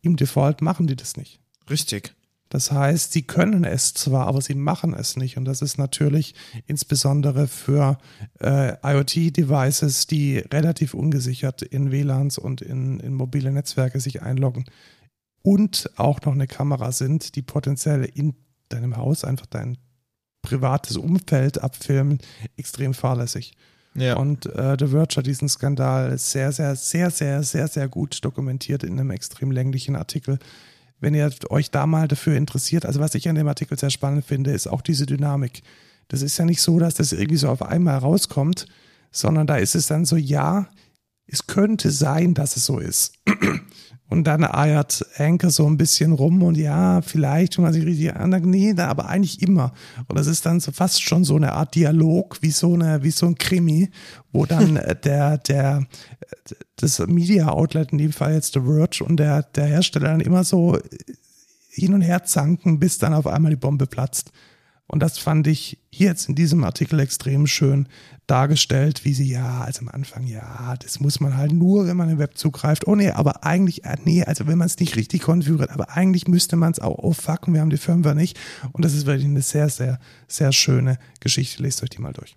im 0.00 0.16
Default 0.16 0.62
machen 0.62 0.86
die 0.86 0.96
das 0.96 1.18
nicht. 1.18 1.40
Richtig. 1.68 2.14
Das 2.48 2.72
heißt, 2.72 3.12
sie 3.12 3.22
können 3.22 3.64
es 3.64 3.92
zwar, 3.92 4.28
aber 4.28 4.40
sie 4.40 4.54
machen 4.54 4.94
es 4.94 5.16
nicht. 5.16 5.36
Und 5.36 5.44
das 5.44 5.60
ist 5.60 5.76
natürlich 5.76 6.34
insbesondere 6.66 7.48
für 7.48 7.98
äh, 8.40 8.76
IoT-Devices, 8.82 10.06
die 10.06 10.38
relativ 10.38 10.94
ungesichert 10.94 11.60
in 11.60 11.92
WLANs 11.92 12.38
und 12.38 12.62
in, 12.62 12.98
in 13.00 13.12
mobile 13.12 13.52
Netzwerke 13.52 14.00
sich 14.00 14.22
einloggen 14.22 14.64
und 15.42 15.90
auch 15.96 16.20
noch 16.22 16.32
eine 16.32 16.46
Kamera 16.46 16.92
sind, 16.92 17.34
die 17.36 17.42
potenziell 17.42 18.04
in 18.04 18.34
deinem 18.68 18.96
Haus 18.96 19.24
einfach 19.24 19.46
dein 19.46 19.78
privates 20.42 20.96
Umfeld 20.96 21.62
abfilmen, 21.62 22.18
extrem 22.56 22.94
fahrlässig. 22.94 23.52
Ja. 23.94 24.16
Und 24.16 24.46
äh, 24.46 24.76
The 24.78 24.88
Verge 24.88 25.16
hat 25.16 25.26
diesen 25.26 25.48
Skandal 25.48 26.16
sehr, 26.18 26.52
sehr, 26.52 26.76
sehr, 26.76 27.10
sehr, 27.10 27.42
sehr, 27.42 27.68
sehr 27.68 27.88
gut 27.88 28.24
dokumentiert 28.24 28.84
in 28.84 28.92
einem 28.92 29.10
extrem 29.10 29.50
länglichen 29.50 29.96
Artikel. 29.96 30.38
Wenn 31.00 31.14
ihr 31.14 31.30
euch 31.50 31.70
da 31.70 31.86
mal 31.86 32.08
dafür 32.08 32.36
interessiert, 32.36 32.86
also 32.86 33.00
was 33.00 33.14
ich 33.14 33.28
an 33.28 33.36
dem 33.36 33.48
Artikel 33.48 33.78
sehr 33.78 33.90
spannend 33.90 34.24
finde, 34.24 34.52
ist 34.52 34.66
auch 34.66 34.82
diese 34.82 35.06
Dynamik. 35.06 35.62
Das 36.08 36.22
ist 36.22 36.38
ja 36.38 36.44
nicht 36.44 36.62
so, 36.62 36.78
dass 36.78 36.94
das 36.94 37.12
irgendwie 37.12 37.36
so 37.36 37.48
auf 37.48 37.62
einmal 37.62 37.98
rauskommt, 37.98 38.66
sondern 39.10 39.46
da 39.46 39.56
ist 39.56 39.74
es 39.74 39.86
dann 39.86 40.04
so, 40.04 40.16
ja, 40.16 40.68
es 41.26 41.46
könnte 41.46 41.90
sein, 41.90 42.34
dass 42.34 42.56
es 42.56 42.66
so 42.66 42.78
ist. 42.78 43.14
Und 44.10 44.24
dann 44.24 44.42
eiert 44.42 45.04
Anker 45.18 45.50
so 45.50 45.66
ein 45.66 45.76
bisschen 45.76 46.12
rum 46.12 46.42
und 46.42 46.56
ja, 46.56 47.02
vielleicht, 47.02 47.58
wenn 47.58 47.64
man 47.64 47.74
sich 47.74 47.84
richtig 47.84 48.16
an, 48.16 48.30
nee, 48.44 48.74
aber 48.78 49.06
eigentlich 49.06 49.42
immer. 49.42 49.72
Und 50.06 50.18
das 50.18 50.26
ist 50.26 50.46
dann 50.46 50.60
so 50.60 50.72
fast 50.72 51.02
schon 51.02 51.24
so 51.24 51.36
eine 51.36 51.52
Art 51.52 51.74
Dialog, 51.74 52.38
wie 52.40 52.50
so 52.50 52.72
eine, 52.72 53.02
wie 53.02 53.10
so 53.10 53.26
ein 53.26 53.36
Krimi, 53.36 53.90
wo 54.32 54.46
dann 54.46 54.76
äh, 54.76 54.96
der, 54.98 55.36
der, 55.38 55.86
das 56.76 56.98
Media 57.06 57.48
Outlet, 57.48 57.92
in 57.92 57.98
dem 57.98 58.12
Fall 58.12 58.32
jetzt 58.32 58.54
The 58.54 58.60
Verge 58.60 59.04
und 59.04 59.18
der, 59.18 59.42
der 59.42 59.66
Hersteller 59.66 60.08
dann 60.08 60.20
immer 60.20 60.42
so 60.42 60.78
hin 61.68 61.92
und 61.92 62.00
her 62.00 62.24
zanken, 62.24 62.78
bis 62.78 62.96
dann 62.96 63.12
auf 63.12 63.26
einmal 63.26 63.50
die 63.50 63.56
Bombe 63.56 63.86
platzt. 63.86 64.32
Und 64.90 65.00
das 65.00 65.18
fand 65.18 65.46
ich 65.46 65.78
hier 65.90 66.08
jetzt 66.08 66.30
in 66.30 66.34
diesem 66.34 66.64
Artikel 66.64 66.98
extrem 66.98 67.46
schön 67.46 67.88
dargestellt, 68.26 69.04
wie 69.04 69.12
sie 69.12 69.30
ja, 69.30 69.60
also 69.60 69.80
am 69.80 69.88
Anfang, 69.88 70.26
ja, 70.26 70.74
das 70.82 70.98
muss 70.98 71.20
man 71.20 71.36
halt 71.36 71.52
nur, 71.52 71.86
wenn 71.86 71.96
man 71.96 72.08
im 72.08 72.18
Web 72.18 72.38
zugreift. 72.38 72.86
Oh 72.86 72.94
nee, 72.94 73.10
aber 73.10 73.44
eigentlich, 73.44 73.84
äh, 73.84 73.96
nee, 74.02 74.24
also 74.24 74.46
wenn 74.46 74.56
man 74.56 74.66
es 74.66 74.78
nicht 74.78 74.96
richtig 74.96 75.22
konfiguriert, 75.22 75.70
aber 75.70 75.90
eigentlich 75.90 76.26
müsste 76.26 76.56
man 76.56 76.72
es 76.72 76.80
auch, 76.80 76.98
oh 76.98 77.12
fuck, 77.12 77.46
wir 77.46 77.60
haben 77.60 77.70
die 77.70 77.76
Firmware 77.76 78.14
nicht. 78.14 78.38
Und 78.72 78.82
das 78.82 78.94
ist 78.94 79.04
wirklich 79.04 79.26
eine 79.26 79.42
sehr, 79.42 79.68
sehr, 79.68 80.00
sehr 80.26 80.52
schöne 80.52 80.98
Geschichte. 81.20 81.62
Lest 81.62 81.82
euch 81.82 81.90
die 81.90 82.00
mal 82.00 82.14
durch. 82.14 82.36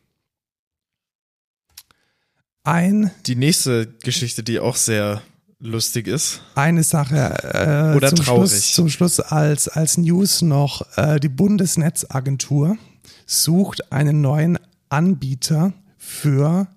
Ein, 2.64 3.12
Die 3.26 3.36
nächste 3.36 3.88
Geschichte, 4.04 4.44
die 4.44 4.60
auch 4.60 4.76
sehr 4.76 5.22
lustig 5.62 6.08
ist. 6.08 6.42
eine 6.56 6.84
Sache 6.84 7.16
äh, 7.16 7.96
Oder 7.96 8.10
zum, 8.10 8.26
traurig. 8.26 8.52
Schluss, 8.52 8.74
zum 8.74 8.90
Schluss 8.90 9.20
als, 9.20 9.68
als 9.68 9.98
News 9.98 10.42
noch. 10.42 10.86
Äh, 10.98 11.20
die 11.20 11.30
Bundesnetzagentur 11.30 12.78
sucht 13.26 13.92
einen 13.92 14.22
neuen 14.22 14.60
Anbieter 14.90 15.74
für 15.98 16.68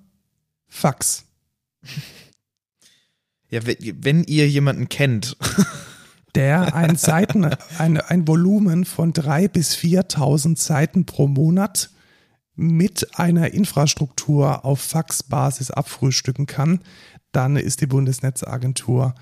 Fax. 0.69 1.25
Ja, 3.51 3.61
wenn, 3.65 4.25
ihr 4.25 4.49
jemanden 4.49 4.89
kennt, 4.89 5.37
der 6.35 6.75
ein 6.75 6.97
Seiten, 6.97 7.49
ein, 7.79 8.01
ein 8.01 8.27
Volumen 8.27 8.85
von 8.85 9.13
drei 9.13 9.47
bis 9.47 9.77
4.000 9.77 10.59
Seiten 10.59 11.07
pro 11.07 11.29
Monat 11.29 11.91
mit 12.57 13.19
einer 13.19 13.53
Infrastruktur 13.53 14.65
auf 14.65 14.81
Faxbasis 14.81 15.71
abfrühstücken 15.71 16.47
kann, 16.47 16.81
dann 17.37 17.57
ist 17.57 17.81
die 17.81 17.87
Bundesnetzagentur 17.87 19.15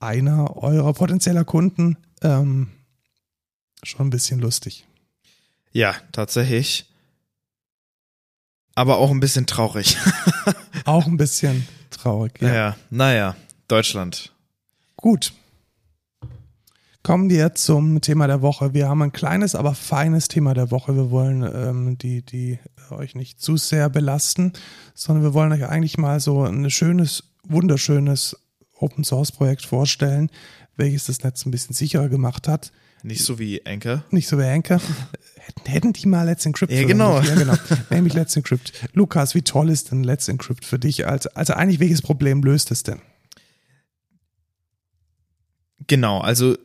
einer 0.00 0.56
eurer 0.56 0.92
potenzieller 0.92 1.44
Kunden 1.44 1.96
ähm, 2.22 2.68
schon 3.82 4.06
ein 4.08 4.10
bisschen 4.10 4.40
lustig. 4.40 4.86
ja, 5.72 5.94
tatsächlich. 6.12 6.90
Aber 8.74 8.98
auch 8.98 9.10
ein 9.10 9.20
bisschen 9.20 9.46
traurig. 9.46 9.96
Auch 10.84 11.06
ein 11.06 11.16
bisschen 11.16 11.66
traurig. 11.90 12.40
Ja, 12.42 12.54
Ja. 12.54 12.76
naja, 12.90 13.36
Deutschland. 13.68 14.32
Gut. 14.96 15.32
Kommen 17.02 17.30
wir 17.30 17.54
zum 17.54 18.00
Thema 18.02 18.26
der 18.26 18.42
Woche. 18.42 18.74
Wir 18.74 18.88
haben 18.88 19.00
ein 19.02 19.12
kleines, 19.12 19.54
aber 19.54 19.74
feines 19.74 20.28
Thema 20.28 20.52
der 20.54 20.70
Woche. 20.70 20.94
Wir 20.94 21.10
wollen 21.10 21.42
ähm, 21.42 21.96
die, 21.98 22.20
die 22.22 22.58
euch 22.90 23.14
nicht 23.14 23.40
zu 23.40 23.56
sehr 23.56 23.88
belasten, 23.88 24.52
sondern 24.94 25.24
wir 25.24 25.32
wollen 25.34 25.52
euch 25.52 25.64
eigentlich 25.66 25.96
mal 25.98 26.20
so 26.20 26.42
ein 26.44 26.68
schönes, 26.70 27.24
wunderschönes 27.48 28.36
Open 28.78 29.04
Source 29.04 29.32
Projekt 29.32 29.64
vorstellen, 29.64 30.30
welches 30.76 31.04
das 31.06 31.22
Netz 31.22 31.44
ein 31.46 31.50
bisschen 31.50 31.74
sicherer 31.74 32.08
gemacht 32.08 32.48
hat. 32.48 32.72
Nicht 33.02 33.24
so 33.24 33.38
wie 33.38 33.60
Enke. 33.60 34.02
Nicht 34.10 34.26
so 34.28 34.38
wie 34.38 34.44
Anker. 34.44 34.80
Hätten, 35.36 35.70
hätten 35.70 35.92
die 35.92 36.08
mal 36.08 36.24
Let's 36.26 36.44
Encrypt 36.44 36.72
Ja, 36.72 36.84
genau. 36.84 37.20
Ja, 37.20 37.34
genau. 37.36 37.54
Nämlich 37.90 38.14
Let's 38.14 38.34
Encrypt. 38.34 38.72
Lukas, 38.94 39.36
wie 39.36 39.42
toll 39.42 39.70
ist 39.70 39.92
denn 39.92 40.02
Let's 40.02 40.26
Encrypt 40.26 40.64
für 40.64 40.78
dich? 40.78 41.06
Also, 41.06 41.28
also 41.34 41.52
eigentlich, 41.52 41.78
welches 41.78 42.02
Problem 42.02 42.42
löst 42.42 42.72
es 42.72 42.82
denn? 42.82 43.00
Genau, 45.86 46.20
also 46.20 46.56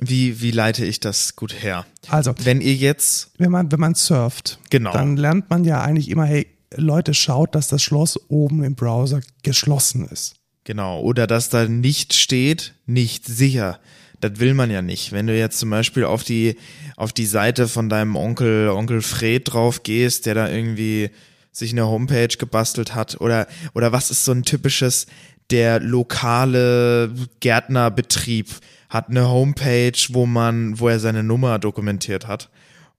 wie, 0.00 0.40
wie 0.40 0.50
leite 0.50 0.84
ich 0.86 1.00
das 1.00 1.36
gut 1.36 1.62
her? 1.62 1.84
Also, 2.08 2.34
Wenn 2.42 2.60
ihr 2.60 2.74
jetzt, 2.74 3.32
wenn 3.38 3.50
man, 3.50 3.70
wenn 3.70 3.80
man 3.80 3.94
surft, 3.94 4.58
Genau. 4.70 4.92
dann 4.92 5.16
lernt 5.18 5.50
man 5.50 5.64
ja 5.64 5.82
eigentlich 5.82 6.08
immer, 6.08 6.24
hey, 6.24 6.46
Leute, 6.74 7.14
schaut, 7.14 7.54
dass 7.54 7.68
das 7.68 7.82
Schloss 7.82 8.18
oben 8.28 8.64
im 8.64 8.74
Browser 8.74 9.20
geschlossen 9.42 10.06
ist. 10.06 10.36
genau, 10.64 11.00
oder 11.00 11.26
dass 11.26 11.48
da 11.50 11.68
nicht 11.68 12.14
steht, 12.14 12.74
nicht 12.86 13.26
sicher. 13.26 13.78
Das 14.20 14.40
will 14.40 14.54
man 14.54 14.70
ja 14.70 14.80
nicht. 14.80 15.12
Wenn 15.12 15.26
du 15.26 15.36
jetzt 15.36 15.58
zum 15.58 15.70
Beispiel 15.70 16.04
auf 16.04 16.24
die, 16.24 16.56
auf 16.96 17.12
die 17.12 17.26
Seite 17.26 17.68
von 17.68 17.88
deinem 17.88 18.16
Onkel, 18.16 18.70
Onkel 18.70 19.02
Fred 19.02 19.52
drauf 19.52 19.82
gehst, 19.82 20.26
der 20.26 20.34
da 20.34 20.48
irgendwie 20.48 21.10
sich 21.52 21.72
eine 21.72 21.86
Homepage 21.86 22.36
gebastelt 22.38 22.94
hat, 22.94 23.20
oder, 23.20 23.46
oder 23.74 23.92
was 23.92 24.10
ist 24.10 24.24
so 24.24 24.32
ein 24.32 24.42
typisches, 24.42 25.06
der 25.50 25.80
lokale 25.80 27.12
Gärtnerbetrieb 27.40 28.48
hat 28.88 29.10
eine 29.10 29.28
Homepage, 29.28 29.98
wo 30.10 30.24
man, 30.24 30.78
wo 30.80 30.88
er 30.88 31.00
seine 31.00 31.22
Nummer 31.22 31.58
dokumentiert 31.58 32.26
hat. 32.26 32.48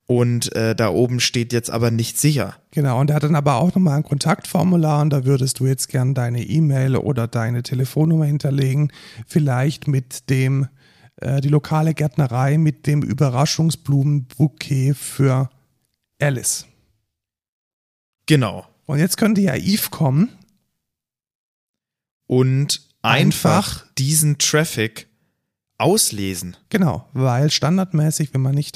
Und 0.08 0.56
äh, 0.56 0.76
da 0.76 0.90
oben 0.90 1.20
steht 1.20 1.52
jetzt 1.52 1.72
aber 1.72 1.90
nicht 1.90 2.20
sicher. 2.20 2.56
Genau, 2.72 3.00
und 3.00 3.10
er 3.10 3.16
hat 3.16 3.24
dann 3.24 3.36
aber 3.36 3.56
auch 3.56 3.74
nochmal 3.74 3.98
ein 3.98 4.04
Kontaktformular 4.04 5.02
und 5.02 5.10
da 5.10 5.26
würdest 5.26 5.60
du 5.60 5.66
jetzt 5.66 5.88
gern 5.88 6.14
deine 6.14 6.44
E-Mail 6.44 6.96
oder 6.96 7.28
deine 7.28 7.64
Telefonnummer 7.64 8.26
hinterlegen. 8.26 8.92
Vielleicht 9.26 9.88
mit 9.88 10.30
dem, 10.30 10.68
äh, 11.18 11.42
die 11.42 11.50
lokale 11.50 11.96
Gärtnerei 11.96 12.60
mit 12.60 12.86
dem 12.86 13.02
Überraschungsblumenbouquet 13.02 14.94
für 14.94 15.50
Alice. 16.22 16.68
Genau. 18.28 18.68
Und 18.86 19.00
jetzt 19.00 19.18
könnte 19.18 19.42
ja 19.42 19.56
Eve 19.56 19.90
kommen. 19.90 20.30
Und 22.28 22.88
einfach, 23.02 23.82
Einfach. 23.82 23.94
diesen 23.98 24.38
Traffic 24.38 25.08
auslesen. 25.78 26.58
Genau, 26.70 27.08
weil 27.14 27.50
standardmäßig, 27.50 28.34
wenn 28.34 28.42
man 28.42 28.56
nicht 28.56 28.76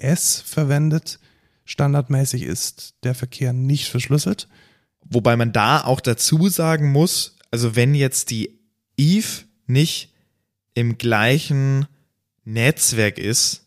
HTTPS 0.00 0.40
verwendet, 0.40 1.18
standardmäßig 1.64 2.42
ist 2.42 2.94
der 3.04 3.14
Verkehr 3.14 3.52
nicht 3.52 3.88
verschlüsselt. 3.88 4.48
Wobei 5.04 5.36
man 5.36 5.52
da 5.52 5.84
auch 5.84 6.00
dazu 6.00 6.48
sagen 6.48 6.90
muss, 6.92 7.36
also 7.50 7.76
wenn 7.76 7.94
jetzt 7.94 8.30
die 8.30 8.58
Eve 8.96 9.44
nicht 9.66 10.12
im 10.74 10.98
gleichen 10.98 11.86
Netzwerk 12.44 13.18
ist, 13.18 13.66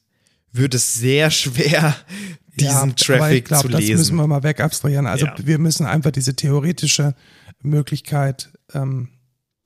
wird 0.51 0.73
es 0.73 0.93
sehr 0.93 1.31
schwer, 1.31 1.95
diesen 2.59 2.89
Ja, 2.89 2.95
Traffic 2.95 3.45
glaub, 3.45 3.61
zu 3.61 3.67
Das 3.67 3.81
müssen 3.81 3.97
lesen. 3.97 4.15
wir 4.17 4.27
mal 4.27 4.43
weg 4.43 4.59
abstrahieren. 4.59 5.07
Also 5.07 5.25
Ja. 5.25 5.35
wir 5.43 5.57
müssen 5.57 5.85
einfach 5.85 6.11
diese 6.11 6.35
theoretische 6.35 7.15
Möglichkeit 7.61 8.51
ähm, 8.73 9.09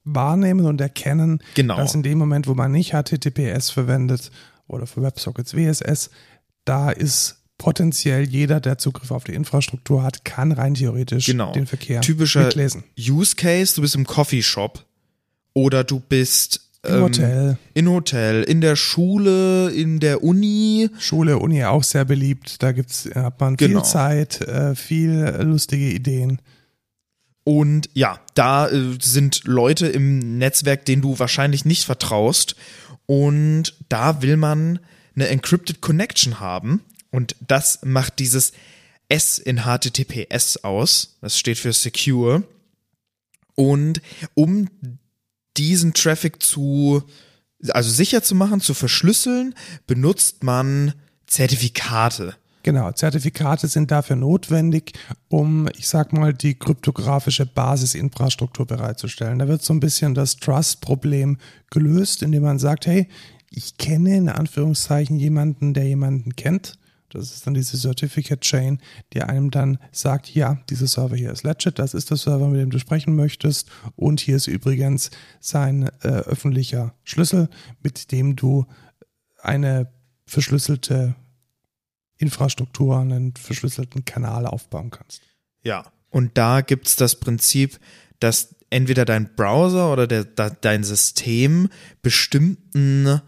wahrnehmen 0.05 0.65
und 0.65 0.79
erkennen, 0.79 1.41
Genau. 1.55 1.75
dass 1.77 1.93
in 1.95 2.03
dem 2.03 2.17
Moment, 2.17 2.47
wo 2.47 2.53
man 2.53 2.71
nicht 2.71 2.91
HTTPS 2.93 3.69
verwendet 3.71 4.31
oder 4.67 4.87
für 4.87 5.01
WebSockets 5.01 5.53
WSS, 5.53 6.09
da 6.67 6.89
ist 6.91 7.35
potenziell 7.57 8.23
jeder, 8.27 8.59
der 8.59 8.77
Zugriff 8.77 9.11
auf 9.11 9.23
die 9.23 9.33
Infrastruktur 9.33 10.03
hat, 10.03 10.23
kann 10.23 10.51
rein 10.51 10.75
theoretisch 10.75 11.25
Genau. 11.25 11.51
den 11.53 11.65
Verkehr 11.65 12.01
Typischer 12.01 12.43
mitlesen. 12.45 12.83
Use 12.99 13.35
Case, 13.35 13.75
du 13.75 13.81
bist 13.81 13.95
im 13.95 14.05
Coffeeshop 14.05 14.85
oder 15.53 15.83
du 15.83 15.99
bist 15.99 16.61
Im 16.83 16.93
ähm, 16.95 17.01
Hotel, 17.01 17.57
in 17.73 17.89
Hotel, 17.89 18.43
in 18.43 18.61
der 18.61 18.75
Schule, 18.75 19.71
in 19.71 19.99
der 19.99 20.23
Uni. 20.23 20.89
Schule, 20.99 21.39
Uni 21.39 21.63
auch 21.63 21.83
sehr 21.83 22.05
beliebt. 22.05 22.61
Da 22.61 22.71
gibt's, 22.73 23.09
hat 23.15 23.39
man 23.39 23.57
viel 23.57 23.69
Genau. 23.69 23.81
Zeit, 23.81 24.41
äh, 24.41 24.75
viel 24.75 25.39
lustige 25.41 25.89
Ideen. 25.89 26.39
Und 27.43 27.89
ja, 27.93 28.19
da 28.35 28.67
äh, 28.67 28.97
sind 29.01 29.45
Leute 29.45 29.87
im 29.87 30.37
Netzwerk, 30.37 30.85
denen 30.85 31.01
du 31.01 31.17
wahrscheinlich 31.17 31.65
nicht 31.65 31.85
vertraust. 31.85 32.55
Und 33.07 33.73
da 33.89 34.21
will 34.21 34.37
man 34.37 34.79
eine 35.17 35.27
Encrypted 35.27 35.81
Connection 35.81 36.39
haben. 36.39 36.81
Und 37.11 37.35
das 37.45 37.79
macht 37.83 38.19
dieses 38.19 38.53
S 39.09 39.39
in 39.39 39.63
HTTPS 39.63 40.57
aus. 40.57 41.17
Das 41.21 41.37
steht 41.37 41.57
für 41.57 41.73
Secure. 41.73 42.43
Und 43.55 44.01
um 44.35 44.69
diesen 45.57 45.93
Traffic 45.93 46.41
zu, 46.43 47.03
also 47.69 47.89
sicher 47.89 48.21
zu 48.21 48.35
machen, 48.35 48.61
zu 48.61 48.73
verschlüsseln, 48.73 49.55
benutzt 49.87 50.43
man 50.43 50.93
Zertifikate. 51.25 52.35
Genau, 52.63 52.91
Zertifikate 52.91 53.67
sind 53.67 53.91
dafür 53.91 54.17
notwendig, 54.17 54.91
um, 55.29 55.69
ich 55.77 55.87
sag 55.87 56.11
mal, 56.11 56.33
die 56.33 56.55
kryptografische 56.55 57.45
Basisinfrastruktur 57.45 58.67
bereitzustellen. 58.67 59.39
Da 59.39 59.47
wird 59.47 59.63
so 59.63 59.73
ein 59.73 59.79
bisschen 59.79 60.13
das 60.13 60.35
Trust-Problem 60.35 61.37
gelöst, 61.69 62.23
indem 62.23 62.43
man 62.43 62.59
sagt, 62.59 62.85
hey, 62.85 63.07
ich 63.49 63.77
kenne 63.77 64.15
in 64.15 64.29
Anführungszeichen 64.29 65.17
jemanden, 65.17 65.73
der 65.73 65.85
jemanden 65.85 66.35
kennt. 66.35 66.77
Das 67.09 67.31
ist 67.31 67.47
dann 67.47 67.53
diese 67.53 67.77
Certificate 67.77 68.41
Chain, 68.41 68.81
die 69.13 69.21
einem 69.21 69.49
dann 69.49 69.79
sagt, 69.93 70.33
ja, 70.35 70.59
dieser 70.69 70.87
Server 70.87 71.15
hier 71.15 71.31
ist 71.31 71.43
legit, 71.43 71.79
das 71.79 71.93
ist 71.93 72.09
der 72.09 72.17
Server, 72.17 72.47
mit 72.49 72.59
dem 72.59 72.69
du 72.69 72.79
sprechen 72.79 73.15
möchtest. 73.15 73.69
Und 73.95 74.19
hier 74.19 74.35
ist 74.35 74.47
übrigens 74.47 75.09
sein 75.39 75.89
äh, 76.01 76.07
öffentlicher 76.07 76.93
Schlüssel, 77.03 77.49
mit 77.81 78.11
dem 78.11 78.35
du 78.35 78.65
eine 79.41 79.89
verschlüsselte 80.25 81.15
Infrastruktur, 82.17 82.99
einen 82.99 83.33
verschlüsselten 83.35 84.03
Kanal 84.03 84.45
aufbauen 84.45 84.89
kannst. 84.89 85.21
Ja. 85.63 85.85
Und 86.09 86.37
da 86.37 86.61
gibt's 86.61 86.97
das 86.97 87.15
Prinzip, 87.15 87.79
dass 88.19 88.55
entweder 88.69 89.05
dein 89.05 89.33
Browser 89.35 89.91
oder 89.91 90.07
der, 90.07 90.25
da, 90.25 90.49
dein 90.49 90.83
System 90.83 91.69
bestimmten, 92.01 93.21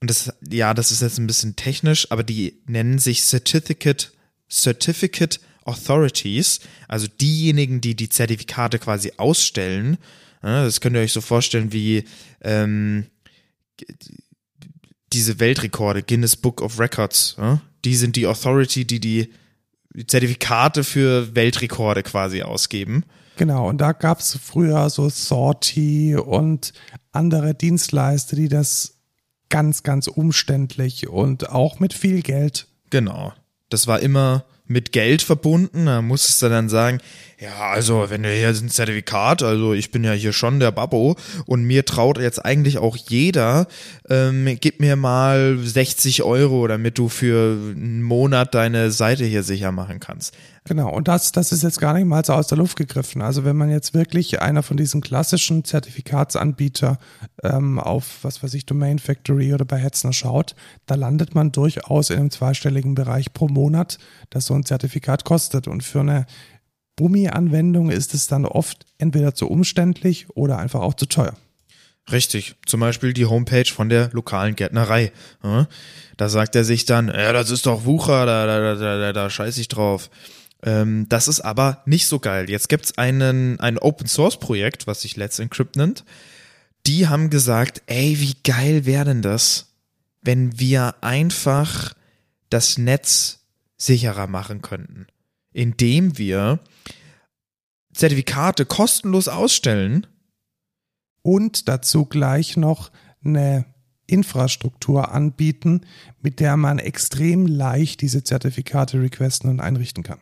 und 0.00 0.10
das, 0.10 0.32
ja, 0.48 0.74
das 0.74 0.92
ist 0.92 1.02
jetzt 1.02 1.18
ein 1.18 1.26
bisschen 1.26 1.56
technisch, 1.56 2.10
aber 2.10 2.22
die 2.22 2.60
nennen 2.66 2.98
sich 2.98 3.22
Certificate, 3.22 4.12
Certificate 4.50 5.40
Authorities, 5.64 6.60
also 6.86 7.06
diejenigen, 7.20 7.80
die 7.80 7.94
die 7.94 8.08
Zertifikate 8.08 8.78
quasi 8.78 9.12
ausstellen. 9.18 9.98
Das 10.40 10.80
könnt 10.80 10.96
ihr 10.96 11.02
euch 11.02 11.12
so 11.12 11.20
vorstellen 11.20 11.72
wie 11.72 12.04
ähm, 12.40 13.06
diese 15.12 15.40
Weltrekorde, 15.40 16.02
Guinness 16.02 16.36
Book 16.36 16.62
of 16.62 16.78
Records, 16.78 17.36
die 17.84 17.96
sind 17.96 18.16
die 18.16 18.26
Authority, 18.26 18.84
die 18.84 19.00
die 19.00 19.30
Zertifikate 20.06 20.84
für 20.84 21.34
Weltrekorde 21.34 22.02
quasi 22.02 22.42
ausgeben. 22.42 23.04
Genau, 23.38 23.68
und 23.68 23.80
da 23.80 23.92
gab 23.92 24.18
es 24.18 24.36
früher 24.36 24.90
so 24.90 25.08
Sorti 25.08 26.16
und 26.16 26.72
andere 27.12 27.54
Dienstleister, 27.54 28.34
die 28.34 28.48
das 28.48 28.98
ganz, 29.48 29.84
ganz 29.84 30.08
umständlich 30.08 31.08
und 31.08 31.48
auch 31.48 31.78
mit 31.78 31.94
viel 31.94 32.22
Geld. 32.22 32.66
Genau. 32.90 33.32
Das 33.70 33.86
war 33.86 34.00
immer 34.00 34.44
mit 34.68 34.92
Geld 34.92 35.22
verbunden. 35.22 35.86
Da 35.86 36.02
musstest 36.02 36.42
du 36.42 36.48
dann 36.48 36.68
sagen, 36.68 36.98
ja, 37.40 37.70
also 37.70 38.06
wenn 38.08 38.22
du 38.22 38.32
hier 38.32 38.48
ein 38.48 38.68
Zertifikat, 38.68 39.42
also 39.42 39.72
ich 39.72 39.90
bin 39.90 40.04
ja 40.04 40.12
hier 40.12 40.32
schon 40.32 40.60
der 40.60 40.72
Babbo 40.72 41.16
und 41.46 41.64
mir 41.64 41.84
traut 41.84 42.18
jetzt 42.18 42.44
eigentlich 42.44 42.78
auch 42.78 42.96
jeder, 42.96 43.66
ähm, 44.08 44.58
gib 44.60 44.80
mir 44.80 44.96
mal 44.96 45.58
60 45.58 46.22
Euro, 46.22 46.66
damit 46.66 46.98
du 46.98 47.08
für 47.08 47.52
einen 47.52 48.02
Monat 48.02 48.54
deine 48.54 48.90
Seite 48.90 49.24
hier 49.24 49.42
sicher 49.42 49.72
machen 49.72 50.00
kannst. 50.00 50.36
Genau, 50.64 50.92
und 50.92 51.08
das, 51.08 51.32
das 51.32 51.52
ist 51.52 51.62
jetzt 51.62 51.80
gar 51.80 51.94
nicht 51.94 52.06
mal 52.06 52.24
so 52.24 52.34
aus 52.34 52.46
der 52.46 52.58
Luft 52.58 52.76
gegriffen. 52.76 53.22
Also 53.22 53.44
wenn 53.44 53.56
man 53.56 53.70
jetzt 53.70 53.94
wirklich 53.94 54.42
einer 54.42 54.62
von 54.62 54.76
diesen 54.76 55.00
klassischen 55.00 55.64
Zertifikatsanbieter 55.64 56.98
ähm, 57.42 57.78
auf, 57.78 58.18
was 58.22 58.42
weiß 58.42 58.54
ich, 58.54 58.66
Domain 58.66 58.98
Factory 58.98 59.54
oder 59.54 59.64
bei 59.64 59.78
Hetzner 59.78 60.12
schaut, 60.12 60.54
da 60.86 60.94
landet 60.94 61.34
man 61.34 61.52
durchaus 61.52 62.10
in 62.10 62.18
einem 62.18 62.30
zweistelligen 62.30 62.94
Bereich 62.94 63.32
pro 63.32 63.48
Monat, 63.48 63.98
das 64.30 64.46
so 64.46 64.54
ein 64.54 64.64
Zertifikat 64.64 65.24
kostet. 65.24 65.68
Und 65.68 65.82
für 65.82 66.00
eine 66.00 66.26
Bummi-Anwendung 66.96 67.90
ist 67.90 68.12
es 68.12 68.26
dann 68.26 68.44
oft 68.44 68.84
entweder 68.98 69.34
zu 69.34 69.48
umständlich 69.48 70.26
oder 70.30 70.58
einfach 70.58 70.80
auch 70.80 70.94
zu 70.94 71.06
teuer. 71.06 71.34
Richtig, 72.10 72.56
zum 72.66 72.80
Beispiel 72.80 73.12
die 73.12 73.26
Homepage 73.26 73.70
von 73.70 73.88
der 73.88 74.10
lokalen 74.12 74.56
Gärtnerei. 74.56 75.12
Da 76.16 76.28
sagt 76.28 76.56
er 76.56 76.64
sich 76.64 76.86
dann, 76.86 77.08
ja, 77.08 77.32
das 77.32 77.50
ist 77.50 77.66
doch 77.66 77.84
Wucher, 77.84 78.24
da, 78.24 78.46
da, 78.46 78.74
da, 78.74 78.98
da, 78.98 79.12
da 79.12 79.30
scheiß 79.30 79.58
ich 79.58 79.68
drauf. 79.68 80.10
Ähm, 80.62 81.08
das 81.08 81.28
ist 81.28 81.40
aber 81.40 81.82
nicht 81.86 82.06
so 82.06 82.18
geil. 82.18 82.50
Jetzt 82.50 82.68
gibt's 82.68 82.98
einen, 82.98 83.60
ein 83.60 83.78
Open 83.78 84.06
Source 84.06 84.38
Projekt, 84.38 84.86
was 84.86 85.02
sich 85.02 85.16
Let's 85.16 85.38
Encrypt 85.38 85.76
nennt. 85.76 86.04
Die 86.86 87.08
haben 87.08 87.30
gesagt, 87.30 87.82
ey, 87.86 88.18
wie 88.20 88.34
geil 88.44 88.86
wäre 88.86 89.04
denn 89.04 89.22
das, 89.22 89.74
wenn 90.22 90.58
wir 90.58 90.96
einfach 91.02 91.94
das 92.50 92.78
Netz 92.78 93.40
sicherer 93.76 94.26
machen 94.26 94.62
könnten, 94.62 95.06
indem 95.52 96.18
wir 96.18 96.60
Zertifikate 97.92 98.64
kostenlos 98.64 99.28
ausstellen. 99.28 100.06
Und 101.22 101.68
dazu 101.68 102.06
gleich 102.06 102.56
noch 102.56 102.90
eine 103.24 103.66
Infrastruktur 104.06 105.12
anbieten, 105.12 105.82
mit 106.22 106.40
der 106.40 106.56
man 106.56 106.78
extrem 106.78 107.46
leicht 107.46 108.00
diese 108.00 108.24
Zertifikate 108.24 109.00
requesten 109.00 109.50
und 109.50 109.60
einrichten 109.60 110.02
kann. 110.02 110.20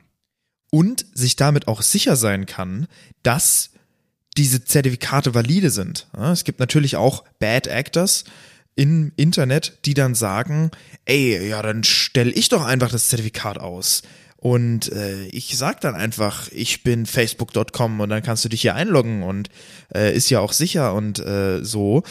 Und 0.71 1.07
sich 1.15 1.37
damit 1.37 1.69
auch 1.69 1.83
sicher 1.83 2.17
sein 2.17 2.47
kann, 2.47 2.87
dass 3.23 3.71
diese 4.37 4.65
Zertifikate 4.65 5.35
valide 5.35 5.71
sind. 5.71 6.09
Es 6.19 6.45
gibt 6.45 6.61
natürlich 6.61 6.97
auch 6.97 7.25
Bad 7.39 7.67
Actors 7.67 8.25
im 8.75 9.13
Internet, 9.17 9.79
die 9.87 9.95
dann 9.95 10.15
sagen, 10.15 10.71
ey, 11.07 11.49
ja, 11.49 11.63
dann 11.63 11.83
stelle 11.83 12.31
ich 12.31 12.51
doch 12.51 12.65
einfach 12.65 12.91
das 12.91 13.09
Zertifikat 13.09 13.59
aus. 13.59 14.03
Und 14.37 14.93
äh, 14.93 15.27
ich 15.29 15.57
sag 15.57 15.81
dann 15.81 15.95
einfach, 15.95 16.49
ich 16.53 16.83
bin 16.83 17.07
facebook.com 17.07 18.01
und 18.01 18.09
dann 18.11 18.23
kannst 18.23 18.45
du 18.45 18.51
dich 18.51 18.61
hier 18.61 18.75
einloggen 18.75 19.23
und 19.23 19.49
äh, 19.95 20.15
ist 20.15 20.29
ja 20.29 20.41
auch 20.41 20.53
sicher 20.53 20.95
und 20.95 21.19
äh, 21.19 21.65
so. 21.65 22.03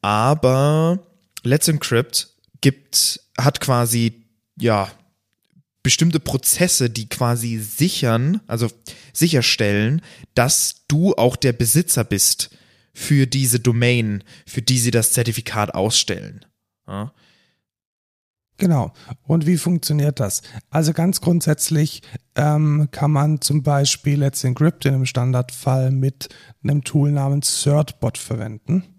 Aber 0.00 1.00
Let's 1.42 1.66
Encrypt 1.66 2.28
gibt, 2.60 3.20
hat 3.36 3.60
quasi, 3.60 4.24
ja, 4.56 4.88
bestimmte 5.84 6.18
Prozesse, 6.18 6.90
die 6.90 7.08
quasi 7.08 7.58
sichern, 7.58 8.40
also 8.48 8.68
sicherstellen, 9.12 10.00
dass 10.34 10.86
du 10.88 11.14
auch 11.14 11.36
der 11.36 11.52
Besitzer 11.52 12.02
bist 12.02 12.50
für 12.94 13.26
diese 13.26 13.60
Domain, 13.60 14.24
für 14.46 14.62
die 14.62 14.78
sie 14.78 14.90
das 14.90 15.12
Zertifikat 15.12 15.74
ausstellen. 15.74 16.44
Ja. 16.88 17.12
Genau. 18.56 18.92
Und 19.24 19.46
wie 19.46 19.58
funktioniert 19.58 20.20
das? 20.20 20.42
Also 20.70 20.92
ganz 20.92 21.20
grundsätzlich 21.20 22.02
ähm, 22.34 22.88
kann 22.90 23.10
man 23.10 23.40
zum 23.40 23.62
Beispiel 23.62 24.20
Let's 24.20 24.44
Encrypt 24.44 24.86
in 24.86 24.94
einem 24.94 25.06
Standardfall 25.06 25.90
mit 25.90 26.28
einem 26.62 26.82
Tool 26.82 27.10
namens 27.10 27.62
CertBot 27.62 28.16
verwenden. 28.16 28.93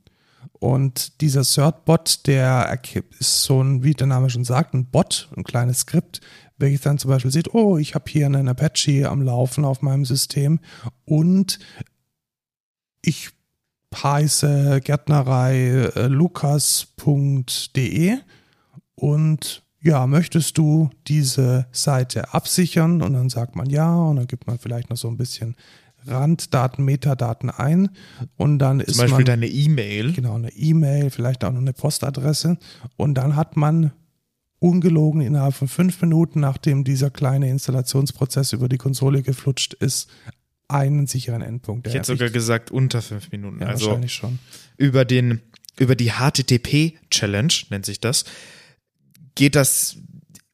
Und 0.66 1.22
dieser 1.22 1.44
CertBot, 1.44 2.26
der 2.26 2.80
ist 3.20 3.44
so 3.44 3.62
ein, 3.62 3.84
wie 3.84 3.94
der 3.94 4.08
Name 4.08 4.32
schon 4.32 4.46
sagt, 4.46 4.74
ein 4.74 4.88
Bot, 4.88 5.30
ein 5.38 5.44
kleines 5.44 5.82
Skript, 5.82 6.22
welches 6.58 6.82
dann 6.82 6.98
zum 6.98 7.12
Beispiel 7.12 7.30
sieht, 7.30 7.54
oh, 7.54 7.78
ich 7.78 7.94
habe 7.94 8.06
hier 8.10 8.26
einen 8.26 8.48
Apache 8.48 9.08
am 9.08 9.22
Laufen 9.22 9.64
auf 9.64 9.84
meinem 9.84 10.06
System 10.06 10.60
und 11.06 11.60
ich 13.04 13.30
heiße 13.94 14.82
Gärtnerei 14.84 15.92
äh, 15.96 16.08
lukas.de 16.08 16.58
und 18.96 19.62
ja, 19.84 20.08
möchtest 20.08 20.58
du 20.58 20.90
diese 21.06 21.68
Seite 21.72 22.34
absichern? 22.34 23.04
Und 23.04 23.14
dann 23.14 23.30
sagt 23.30 23.56
man 23.56 23.70
ja 23.70 23.96
und 23.96 24.16
dann 24.16 24.26
gibt 24.26 24.48
man 24.48 24.58
vielleicht 24.58 24.90
noch 24.90 24.98
so 24.98 25.10
ein 25.10 25.18
bisschen 25.18 25.56
Randdaten, 26.06 26.86
Metadaten 26.86 27.50
ein 27.50 27.90
und 28.38 28.60
dann 28.60 28.80
Zum 28.80 28.88
ist 28.90 28.98
Beispiel 28.98 29.18
man 29.18 29.26
deine 29.26 29.48
E-Mail. 29.48 30.14
genau 30.14 30.36
eine 30.36 30.52
E-Mail, 30.54 31.10
vielleicht 31.10 31.44
auch 31.44 31.52
noch 31.52 31.60
eine 31.60 31.74
Postadresse 31.74 32.58
und 32.98 33.16
dann 33.16 33.36
hat 33.36 33.58
man 33.58 33.92
ungelogen 34.60 35.22
innerhalb 35.22 35.54
von 35.54 35.68
fünf 35.68 36.02
Minuten, 36.02 36.40
nachdem 36.40 36.84
dieser 36.84 37.10
kleine 37.10 37.50
Installationsprozess 37.50 38.54
über 38.54 38.70
die 38.70 38.78
Konsole 38.78 39.22
geflutscht 39.22 39.74
ist, 39.74 40.10
einen 40.68 41.08
sicheren 41.08 41.42
Endpunkt. 41.42 41.88
Ich 41.88 41.94
hätte 41.94 42.08
sogar 42.08 42.30
gesagt 42.30 42.72
unter 42.72 43.02
fünf 43.02 43.32
Minuten. 43.32 43.62
ja, 43.62 43.68
also 43.68 43.88
wahrscheinlich 43.88 44.14
schon. 44.14 44.40
über 44.78 45.06
den 45.06 45.42
über 45.78 45.96
die 45.96 46.12
HTTP 46.12 46.94
Challenge 47.10 47.54
nennt 47.70 47.86
sich 47.86 48.00
das 48.00 48.24
geht 49.36 49.56
das 49.56 49.98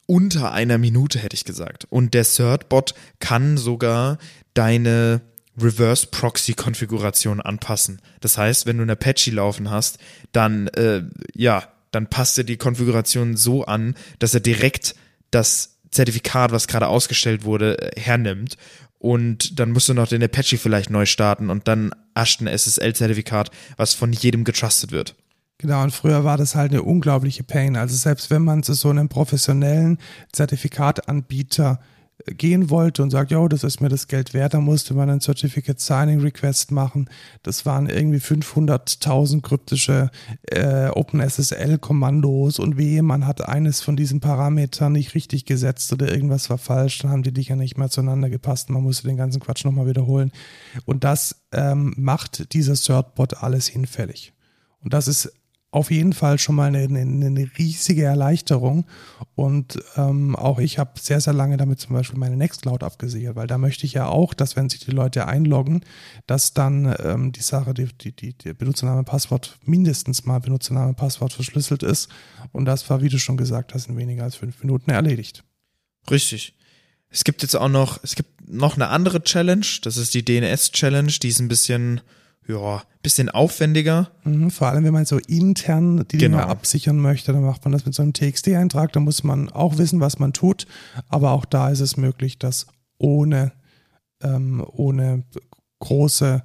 unter 0.08 0.52
einer 0.52 0.78
Minute 0.78 1.20
hätte 1.20 1.36
ich 1.36 1.46
gesagt 1.46 1.86
und 1.90 2.14
der 2.14 2.26
Certbot 2.26 2.96
kann 3.20 3.58
sogar 3.58 4.18
deine 4.54 5.22
Reverse 5.60 6.08
Proxy 6.08 6.54
Konfiguration 6.54 7.42
anpassen. 7.42 8.02
Das 8.20 8.38
heißt, 8.38 8.66
wenn 8.66 8.78
du 8.78 8.84
eine 8.84 8.94
Apache 8.94 9.32
laufen 9.32 9.70
hast, 9.70 9.98
dann 10.32 10.68
äh, 10.70 11.04
ja, 11.36 11.64
dann 11.92 12.08
passt 12.08 12.38
er 12.38 12.44
die 12.46 12.58
Konfiguration 12.58 13.36
so 13.36 13.66
an, 13.66 13.96
dass 14.20 14.34
er 14.34 14.40
direkt 14.40 14.96
das 15.30 15.78
Zertifikat, 15.92 16.52
was 16.52 16.68
gerade 16.68 16.88
ausgestellt 16.88 17.44
wurde, 17.44 17.78
äh, 17.80 18.00
hernimmt 18.00 18.58
und 19.02 19.60
dann 19.60 19.72
musst 19.72 19.90
du 19.90 19.96
noch 19.96 20.08
den 20.08 20.24
Apache 20.24 20.58
vielleicht 20.58 20.90
neu 20.92 21.06
starten 21.06 21.50
und 21.50 21.68
dann 21.68 21.92
ascht 22.14 22.40
ein 22.40 22.48
SSL-Zertifikat, 22.48 23.50
was 23.76 23.94
von 23.94 24.14
jedem 24.14 24.44
getrustet 24.44 24.92
wird. 24.92 25.16
Genau, 25.58 25.84
und 25.84 25.92
früher 25.92 26.24
war 26.24 26.38
das 26.38 26.56
halt 26.56 26.72
eine 26.72 26.84
unglaubliche 26.84 27.44
Pain. 27.44 27.76
Also 27.76 27.96
selbst 27.96 28.30
wenn 28.30 28.44
man 28.44 28.64
zu 28.64 28.74
so 28.74 28.90
einem 28.90 29.10
professionellen 29.10 29.98
Zertifikatanbieter 30.32 31.80
gehen 32.26 32.70
wollte 32.70 33.04
und 33.04 33.10
sagt, 33.10 33.32
ja, 33.32 33.48
das 33.48 33.64
ist 33.64 33.82
mir 33.82 33.90
das 33.90 34.08
Geld 34.08 34.34
wert, 34.34 34.54
dann 34.54 34.64
musste 34.64 34.94
man 34.94 35.10
einen 35.10 35.22
Certificate 35.22 35.80
Signing 35.80 36.20
Request 36.20 36.72
machen. 36.72 37.10
Das 37.44 37.66
waren 37.66 37.88
irgendwie 37.88 38.20
500.000 38.20 39.42
kryptische 39.42 40.12
äh, 40.44 40.88
OpenSSL-Kommandos 40.90 42.60
und 42.60 42.78
wehe, 42.78 43.04
man 43.04 43.28
hat 43.28 43.48
eines 43.48 43.82
von 43.82 43.96
diesen 43.96 44.20
Parametern 44.20 44.94
nicht 44.94 45.16
richtig 45.16 45.46
gesetzt 45.46 45.92
oder 45.94 46.12
irgendwas 46.12 46.50
war 46.50 46.58
falsch, 46.58 47.00
dann 47.00 47.12
haben 47.12 47.24
die 47.24 47.34
Dinger 47.34 47.56
nicht 47.56 47.78
mehr 47.78 47.90
zueinander 47.90 48.30
gepasst. 48.30 48.70
Man 48.70 48.84
musste 48.84 49.08
den 49.08 49.18
ganzen 49.18 49.42
Quatsch 49.42 49.66
nochmal 49.66 49.88
wiederholen. 49.88 50.32
Und 50.86 51.04
das 51.04 51.44
ähm, 51.52 51.94
macht 51.98 52.54
dieser 52.54 52.76
Certbot 52.76 53.44
alles 53.44 53.68
hinfällig. 53.68 54.34
Und 54.84 54.94
das 54.94 55.08
ist 55.08 55.32
auf 55.72 55.90
jeden 55.90 56.12
Fall 56.12 56.38
schon 56.38 56.56
mal 56.56 56.68
eine, 56.68 56.80
eine, 56.80 57.00
eine 57.00 57.50
riesige 57.58 58.04
Erleichterung. 58.04 58.86
Und 59.36 59.82
ähm, 59.96 60.36
auch 60.36 60.60
ich 60.60 60.78
habe 60.78 61.00
sehr, 61.00 61.22
sehr 61.22 61.34
lange 61.34 61.56
damit 61.56 61.80
zum 61.80 61.96
Beispiel 61.96 62.20
meine 62.20 62.36
Nextcloud 62.36 62.84
abgesichert, 62.84 63.38
weil 63.38 63.48
da 63.48 63.58
möchte 63.58 63.86
ich 63.86 63.94
ja 63.94 64.08
auch, 64.08 64.34
dass 64.34 64.58
wenn 64.58 64.70
sich 64.70 64.82
die 64.82 64.92
Leute 64.92 65.28
einloggen, 65.28 65.86
dass 66.28 66.54
dann 66.54 66.94
ähm, 67.00 67.32
die 67.32 67.42
Sache, 67.42 67.74
die, 67.74 67.88
die, 67.88 68.14
die, 68.14 68.34
die 68.34 68.54
Benutzername, 68.54 69.04
Passwort, 69.06 69.58
mindestens 69.66 70.26
mal 70.26 70.40
Benutzername, 70.40 70.94
Passwort 70.94 71.32
verschlüsselt 71.32 71.84
ist. 71.84 72.10
Und 72.52 72.66
das 72.66 72.90
war, 72.90 73.02
wie 73.02 73.10
du 73.10 73.18
schon 73.18 73.38
gesagt 73.38 73.74
hast, 73.74 73.88
in 73.88 73.98
weniger 73.98 74.24
als 74.24 74.36
fünf 74.36 74.62
Minuten 74.62 74.92
erledigt. 74.92 75.46
Richtig. 76.10 76.54
Es 77.10 77.24
gibt 77.24 77.44
jetzt 77.44 77.56
auch 77.56 77.70
noch, 77.70 78.04
es 78.04 78.16
gibt 78.16 78.50
noch 78.50 78.76
eine 78.76 78.90
andere 78.90 79.24
Challenge, 79.24 79.66
das 79.84 79.96
ist 79.96 80.14
die 80.14 80.24
DNS-Challenge, 80.24 81.12
die 81.22 81.28
ist 81.30 81.40
ein 81.40 81.48
bisschen, 81.48 82.02
ja, 82.48 82.82
bisschen 83.04 83.30
aufwendiger. 83.30 84.12
Mhm, 84.24 84.52
vor 84.52 84.68
allem, 84.68 84.84
wenn 84.84 84.94
man 84.94 85.06
so 85.06 85.18
intern 85.18 86.06
die 86.12 86.18
Dinge 86.18 86.38
Genau. 86.38 86.48
absichern 86.50 86.98
möchte, 86.98 87.32
dann 87.34 87.44
macht 87.44 87.64
man 87.66 87.72
das 87.72 87.86
mit 87.86 87.94
so 87.96 88.02
einem 88.04 88.14
TXT-Eintrag. 88.14 88.92
Da 88.94 89.00
muss 89.00 89.24
man 89.24 89.50
auch 89.50 89.78
wissen, 89.78 90.00
was 90.00 90.20
man 90.20 90.34
tut. 90.34 90.68
Aber 91.08 91.32
auch 91.32 91.46
da 91.46 91.70
ist 91.70 91.80
es 91.80 91.98
möglich, 91.98 92.38
das 92.40 92.68
ohne, 92.98 93.52
ähm, 94.22 94.66
ohne 94.72 95.24
große, 95.80 96.44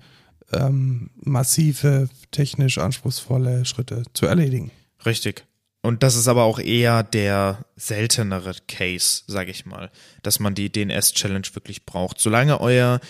ähm, 0.53 1.11
massive, 1.17 2.09
technisch 2.31 2.79
anspruchsvolle 2.79 3.65
Schritte 3.65 4.05
zu 4.15 4.27
erledigen. 4.27 4.71
Richtig. 5.05 5.45
Und 5.83 6.03
das 6.03 6.17
ist 6.17 6.27
aber 6.29 6.45
auch 6.45 6.59
eher 6.59 7.03
der 7.05 7.65
seltenere 7.77 8.55
Case, 8.67 9.23
sage 9.27 9.51
ich 9.51 9.67
mal, 9.67 9.91
dass 10.23 10.41
man 10.41 10.55
die 10.55 10.71
DNS-Challenge 10.71 11.47
wirklich 11.55 11.87
braucht. 11.87 12.19
Solange 12.21 12.61
euer 12.61 13.01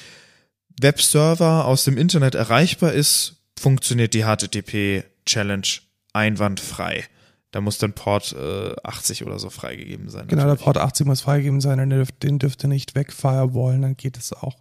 Webserver 0.81 1.65
aus 1.65 1.85
dem 1.85 1.97
Internet 1.97 2.35
erreichbar 2.35 2.93
ist, 2.93 3.37
funktioniert 3.59 4.15
die 4.15 4.25
HTTP-Challenge 4.25 5.67
einwandfrei. 6.13 7.05
Da 7.53 7.61
muss 7.61 7.79
dann 7.79 7.95
Port 7.95 8.35
äh, 8.39 8.75
80 8.83 9.25
oder 9.25 9.39
so 9.39 9.49
freigegeben 9.51 10.11
sein. 10.11 10.27
Genau, 10.27 10.43
natürlich. 10.43 10.59
der 10.59 10.65
Port 10.65 10.77
80 10.77 11.07
muss 11.07 11.23
freigegeben 11.23 11.61
sein 11.61 11.81
und 11.81 12.09
den 12.23 12.39
dürfte 12.39 12.69
nicht 12.69 12.95
wegfirewallen, 12.95 13.83
dann 13.83 13.97
geht 13.97 14.19
es 14.19 14.33
auch. 14.33 14.59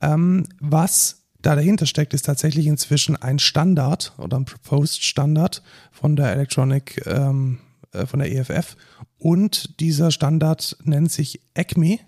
Ähm, 0.00 0.46
was 0.60 1.22
da 1.42 1.56
dahinter 1.56 1.86
steckt, 1.86 2.14
ist 2.14 2.26
tatsächlich 2.26 2.66
inzwischen 2.66 3.16
ein 3.16 3.38
Standard 3.38 4.12
oder 4.18 4.38
ein 4.38 4.44
Proposed 4.44 5.02
Standard 5.02 5.62
von 5.90 6.16
der 6.16 6.32
Electronic, 6.32 7.02
ähm, 7.06 7.58
äh, 7.92 8.06
von 8.06 8.20
der 8.20 8.30
EFF. 8.30 8.76
Und 9.18 9.80
dieser 9.80 10.10
Standard 10.10 10.76
nennt 10.84 11.10
sich 11.10 11.40
ECME, 11.54 11.98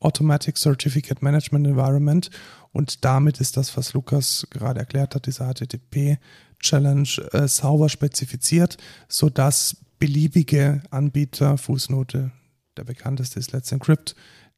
Automatic 0.00 0.56
Certificate 0.56 1.22
Management 1.22 1.66
Environment. 1.66 2.30
Und 2.72 3.04
damit 3.04 3.40
ist 3.40 3.56
das, 3.56 3.76
was 3.76 3.92
Lukas 3.94 4.46
gerade 4.50 4.80
erklärt 4.80 5.14
hat, 5.14 5.26
dieser 5.26 5.52
HTTP-Challenge 5.52 7.08
äh, 7.32 7.48
sauber 7.48 7.88
spezifiziert, 7.88 8.76
sodass 9.08 9.76
beliebige 9.98 10.82
Anbieter, 10.90 11.58
Fußnote, 11.58 12.30
der 12.76 12.84
bekannteste 12.84 13.38
ist 13.38 13.52
Let's 13.52 13.72
Encrypt, 13.72 14.14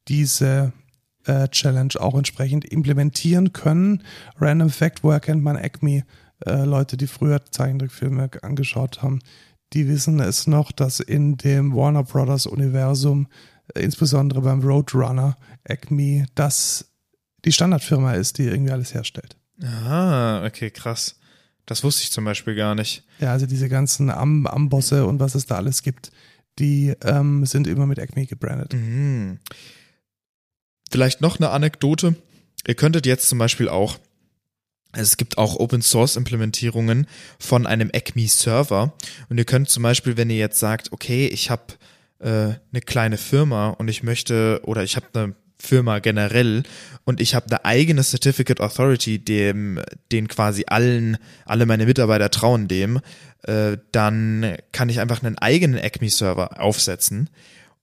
diese 0.09 0.73
äh, 1.25 1.49
Challenge 1.49 1.95
auch 1.99 2.17
entsprechend 2.17 2.65
implementieren 2.65 3.53
können. 3.53 4.03
Random 4.39 4.71
Fact, 4.71 5.03
woher 5.03 5.21
kennt 5.21 5.43
man 5.43 5.57
Acme? 5.57 6.05
Äh, 6.47 6.65
Leute, 6.65 6.97
die 6.97 7.07
früher 7.07 7.45
Zeichentrickfilme 7.51 8.31
angeschaut 8.43 9.03
haben, 9.03 9.21
die 9.73 9.89
wissen 9.89 10.21
es 10.21 10.47
noch, 10.47 10.73
dass 10.73 11.01
in 11.01 11.37
dem 11.37 11.75
Warner 11.75 12.03
Brothers 12.03 12.47
Universum, 12.47 13.29
äh, 13.75 13.81
insbesondere 13.81 14.41
beim 14.41 14.63
Roadrunner, 14.63 15.37
Acme 15.65 16.27
das 16.35 16.90
die 17.45 17.53
Standardfirma 17.53 18.15
ist, 18.15 18.39
die 18.39 18.45
irgendwie 18.45 18.73
alles 18.73 18.95
herstellt. 18.95 19.37
Ah, 19.63 20.45
okay, 20.45 20.71
krass. 20.71 21.17
Das 21.67 21.85
wusste 21.85 22.03
ich 22.03 22.11
zum 22.11 22.25
Beispiel 22.25 22.55
gar 22.55 22.75
nicht. 22.75 23.05
Ja, 23.21 23.33
also 23.33 23.47
diese 23.47 23.69
ganzen 23.69 24.11
Am 24.11 24.47
Ambosse 24.47 25.07
und 25.07 25.21
was 25.21 25.35
es 25.35 25.47
da 25.47 25.57
alles 25.57 25.83
gibt, 25.83 26.11
die 26.59 26.95
ähm, 27.05 27.47
sind 27.47 27.67
immer 27.67 27.87
mit 27.87 27.99
Acme 27.99 28.27
gebrandet. 28.27 28.75
Mhm. 28.75 29.39
Vielleicht 30.91 31.21
noch 31.21 31.39
eine 31.39 31.51
Anekdote. 31.51 32.17
Ihr 32.67 32.75
könntet 32.75 33.07
jetzt 33.07 33.29
zum 33.29 33.39
Beispiel 33.39 33.69
auch, 33.69 33.99
es 34.93 35.17
gibt 35.17 35.39
auch 35.39 35.57
Open 35.57 35.83
Source 35.83 36.17
Implementierungen 36.17 37.07
von 37.39 37.67
einem 37.67 37.91
Acme 37.93 38.27
Server 38.27 38.93
und 39.29 39.39
ihr 39.39 39.45
könnt 39.45 39.69
zum 39.69 39.85
Beispiel, 39.85 40.17
wenn 40.17 40.31
ihr 40.31 40.37
jetzt 40.37 40.59
sagt, 40.59 40.93
okay, 40.93 41.29
ich 41.29 41.51
habe 41.51 41.75
äh, 42.19 42.55
eine 42.73 42.81
kleine 42.85 43.17
Firma 43.17 43.69
und 43.69 43.89
ich 43.89 44.03
möchte 44.03 44.61
oder 44.65 44.83
ich 44.83 44.97
habe 44.97 45.07
eine 45.15 45.35
Firma 45.61 45.99
generell 45.99 46.63
und 47.05 47.21
ich 47.21 47.35
habe 47.35 47.47
eine 47.47 47.65
eigene 47.65 48.03
Certificate 48.03 48.61
Authority, 48.61 49.19
dem, 49.19 49.81
den 50.11 50.29
quasi 50.29 50.65
allen, 50.67 51.19
alle 51.45 51.67
meine 51.67 51.87
Mitarbeiter 51.87 52.31
trauen 52.31 52.67
dem, 52.67 53.01
äh, 53.43 53.77
dann 53.93 54.57
kann 54.73 54.89
ich 54.89 55.01
einfach 55.01 55.23
einen 55.23 55.39
eigenen 55.39 55.79
Acme 55.79 56.11
Server 56.11 56.61
aufsetzen 56.61 57.31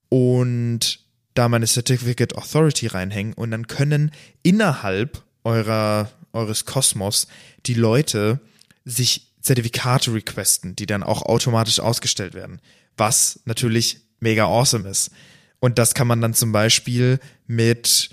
und 0.10 1.00
da 1.34 1.50
meine 1.50 1.68
Certificate 1.68 2.36
Authority 2.36 2.88
reinhängen 2.88 3.34
und 3.34 3.52
dann 3.52 3.68
können 3.68 4.12
innerhalb 4.44 5.24
eurer, 5.44 6.10
eures 6.34 6.66
Kosmos 6.66 7.28
die 7.66 7.76
Leute 7.76 8.40
sich 8.86 9.34
Zertifikate 9.42 10.14
requesten, 10.14 10.76
die 10.76 10.88
dann 10.88 11.04
auch 11.04 11.22
automatisch 11.22 11.80
ausgestellt 11.80 12.34
werden, 12.34 12.60
was 12.98 13.40
natürlich 13.46 14.02
mega 14.20 14.46
awesome 14.46 14.90
ist. 14.90 15.12
Und 15.60 15.78
das 15.78 15.94
kann 15.94 16.08
man 16.08 16.22
dann 16.22 16.34
zum 16.34 16.52
Beispiel 16.52 17.20
mit 17.48 18.10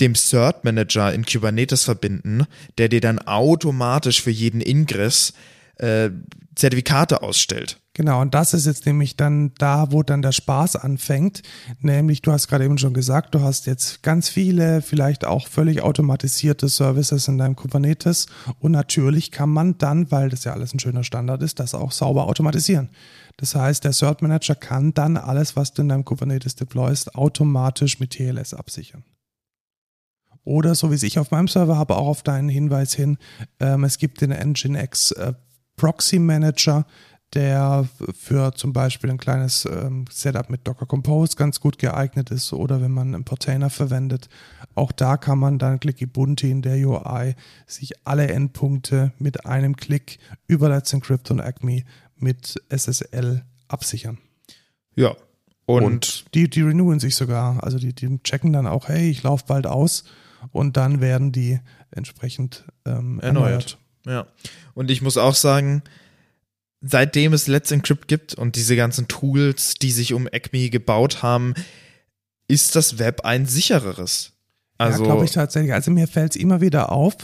dem 0.00 0.14
Cert 0.14 0.64
Manager 0.64 1.12
in 1.12 1.24
Kubernetes 1.24 1.84
verbinden, 1.84 2.46
der 2.78 2.88
dir 2.88 3.00
dann 3.00 3.18
automatisch 3.20 4.22
für 4.22 4.30
jeden 4.30 4.60
Ingress 4.60 5.34
äh, 5.76 6.10
Zertifikate 6.54 7.22
ausstellt. 7.22 7.78
Genau, 7.96 8.20
und 8.20 8.34
das 8.34 8.54
ist 8.54 8.66
jetzt 8.66 8.86
nämlich 8.86 9.16
dann 9.16 9.52
da, 9.58 9.92
wo 9.92 10.02
dann 10.02 10.20
der 10.20 10.32
Spaß 10.32 10.74
anfängt. 10.76 11.42
Nämlich, 11.80 12.22
du 12.22 12.32
hast 12.32 12.48
gerade 12.48 12.64
eben 12.64 12.76
schon 12.76 12.92
gesagt, 12.92 13.36
du 13.36 13.40
hast 13.40 13.66
jetzt 13.66 14.02
ganz 14.02 14.28
viele, 14.28 14.82
vielleicht 14.82 15.24
auch 15.24 15.46
völlig 15.46 15.80
automatisierte 15.80 16.68
Services 16.68 17.28
in 17.28 17.38
deinem 17.38 17.54
Kubernetes. 17.54 18.26
Und 18.58 18.72
natürlich 18.72 19.30
kann 19.30 19.50
man 19.50 19.78
dann, 19.78 20.10
weil 20.10 20.28
das 20.28 20.42
ja 20.42 20.52
alles 20.52 20.74
ein 20.74 20.80
schöner 20.80 21.04
Standard 21.04 21.40
ist, 21.42 21.60
das 21.60 21.72
auch 21.74 21.92
sauber 21.92 22.26
automatisieren. 22.26 22.88
Das 23.36 23.54
heißt, 23.54 23.84
der 23.84 23.92
Cert 23.92 24.22
Manager 24.22 24.54
kann 24.54 24.94
dann 24.94 25.16
alles, 25.16 25.56
was 25.56 25.72
du 25.72 25.82
in 25.82 25.88
deinem 25.88 26.04
Kubernetes 26.04 26.54
deployst, 26.54 27.14
automatisch 27.14 27.98
mit 28.00 28.10
TLS 28.10 28.54
absichern. 28.54 29.04
Oder 30.44 30.74
so 30.74 30.90
wie 30.90 30.94
es 30.94 31.02
ich 31.02 31.18
auf 31.18 31.30
meinem 31.30 31.48
Server 31.48 31.76
habe, 31.76 31.96
auch 31.96 32.06
auf 32.06 32.22
deinen 32.22 32.48
Hinweis 32.48 32.94
hin, 32.94 33.18
ähm, 33.60 33.84
es 33.84 33.98
gibt 33.98 34.20
den 34.20 34.30
Nginx 34.30 35.12
äh, 35.12 35.32
Proxy 35.76 36.18
Manager, 36.18 36.86
der 37.32 37.88
für 38.16 38.54
zum 38.54 38.72
Beispiel 38.72 39.10
ein 39.10 39.18
kleines 39.18 39.64
ähm, 39.64 40.04
Setup 40.10 40.50
mit 40.50 40.66
Docker 40.66 40.86
Compose 40.86 41.36
ganz 41.36 41.60
gut 41.60 41.78
geeignet 41.78 42.30
ist 42.30 42.52
oder 42.52 42.80
wenn 42.80 42.92
man 42.92 43.14
einen 43.14 43.24
Portainer 43.24 43.70
verwendet. 43.70 44.28
Auch 44.74 44.92
da 44.92 45.16
kann 45.16 45.38
man 45.38 45.58
dann 45.58 45.80
Clicky 45.80 46.06
Bunti 46.06 46.50
in 46.50 46.62
der 46.62 46.76
UI 46.86 47.34
sich 47.66 48.06
alle 48.06 48.28
Endpunkte 48.28 49.12
mit 49.18 49.46
einem 49.46 49.76
Klick 49.76 50.18
über 50.46 50.68
Let's 50.68 50.92
Encrypt 50.92 51.30
und 51.30 51.40
Acme 51.40 51.84
mit 52.16 52.62
SSL 52.68 53.44
absichern. 53.68 54.18
Ja. 54.94 55.16
Und, 55.66 55.84
und 55.84 56.24
die, 56.34 56.48
die 56.48 56.62
renewen 56.62 57.00
sich 57.00 57.16
sogar. 57.16 57.62
Also 57.64 57.78
die, 57.78 57.94
die 57.94 58.18
checken 58.22 58.52
dann 58.52 58.66
auch, 58.66 58.88
hey, 58.88 59.08
ich 59.08 59.22
laufe 59.22 59.44
bald 59.46 59.66
aus 59.66 60.04
und 60.52 60.76
dann 60.76 61.00
werden 61.00 61.32
die 61.32 61.60
entsprechend 61.90 62.64
ähm, 62.84 63.20
erneuert. 63.20 63.24
erneuert. 63.24 63.78
Ja. 64.06 64.26
Und 64.74 64.90
ich 64.90 65.00
muss 65.00 65.16
auch 65.16 65.34
sagen, 65.34 65.82
seitdem 66.82 67.32
es 67.32 67.46
Let's 67.46 67.70
Encrypt 67.70 68.08
gibt 68.08 68.34
und 68.34 68.56
diese 68.56 68.76
ganzen 68.76 69.08
Tools, 69.08 69.74
die 69.74 69.90
sich 69.90 70.12
um 70.12 70.26
Acme 70.26 70.68
gebaut 70.68 71.22
haben, 71.22 71.54
ist 72.46 72.76
das 72.76 72.98
Web 72.98 73.22
ein 73.24 73.46
sichereres. 73.46 74.32
Also, 74.76 75.02
ja, 75.02 75.04
glaube 75.06 75.24
ich 75.24 75.30
tatsächlich. 75.30 75.72
Also 75.72 75.90
mir 75.90 76.06
fällt 76.06 76.34
es 76.34 76.36
immer 76.36 76.60
wieder 76.60 76.92
auf. 76.92 77.14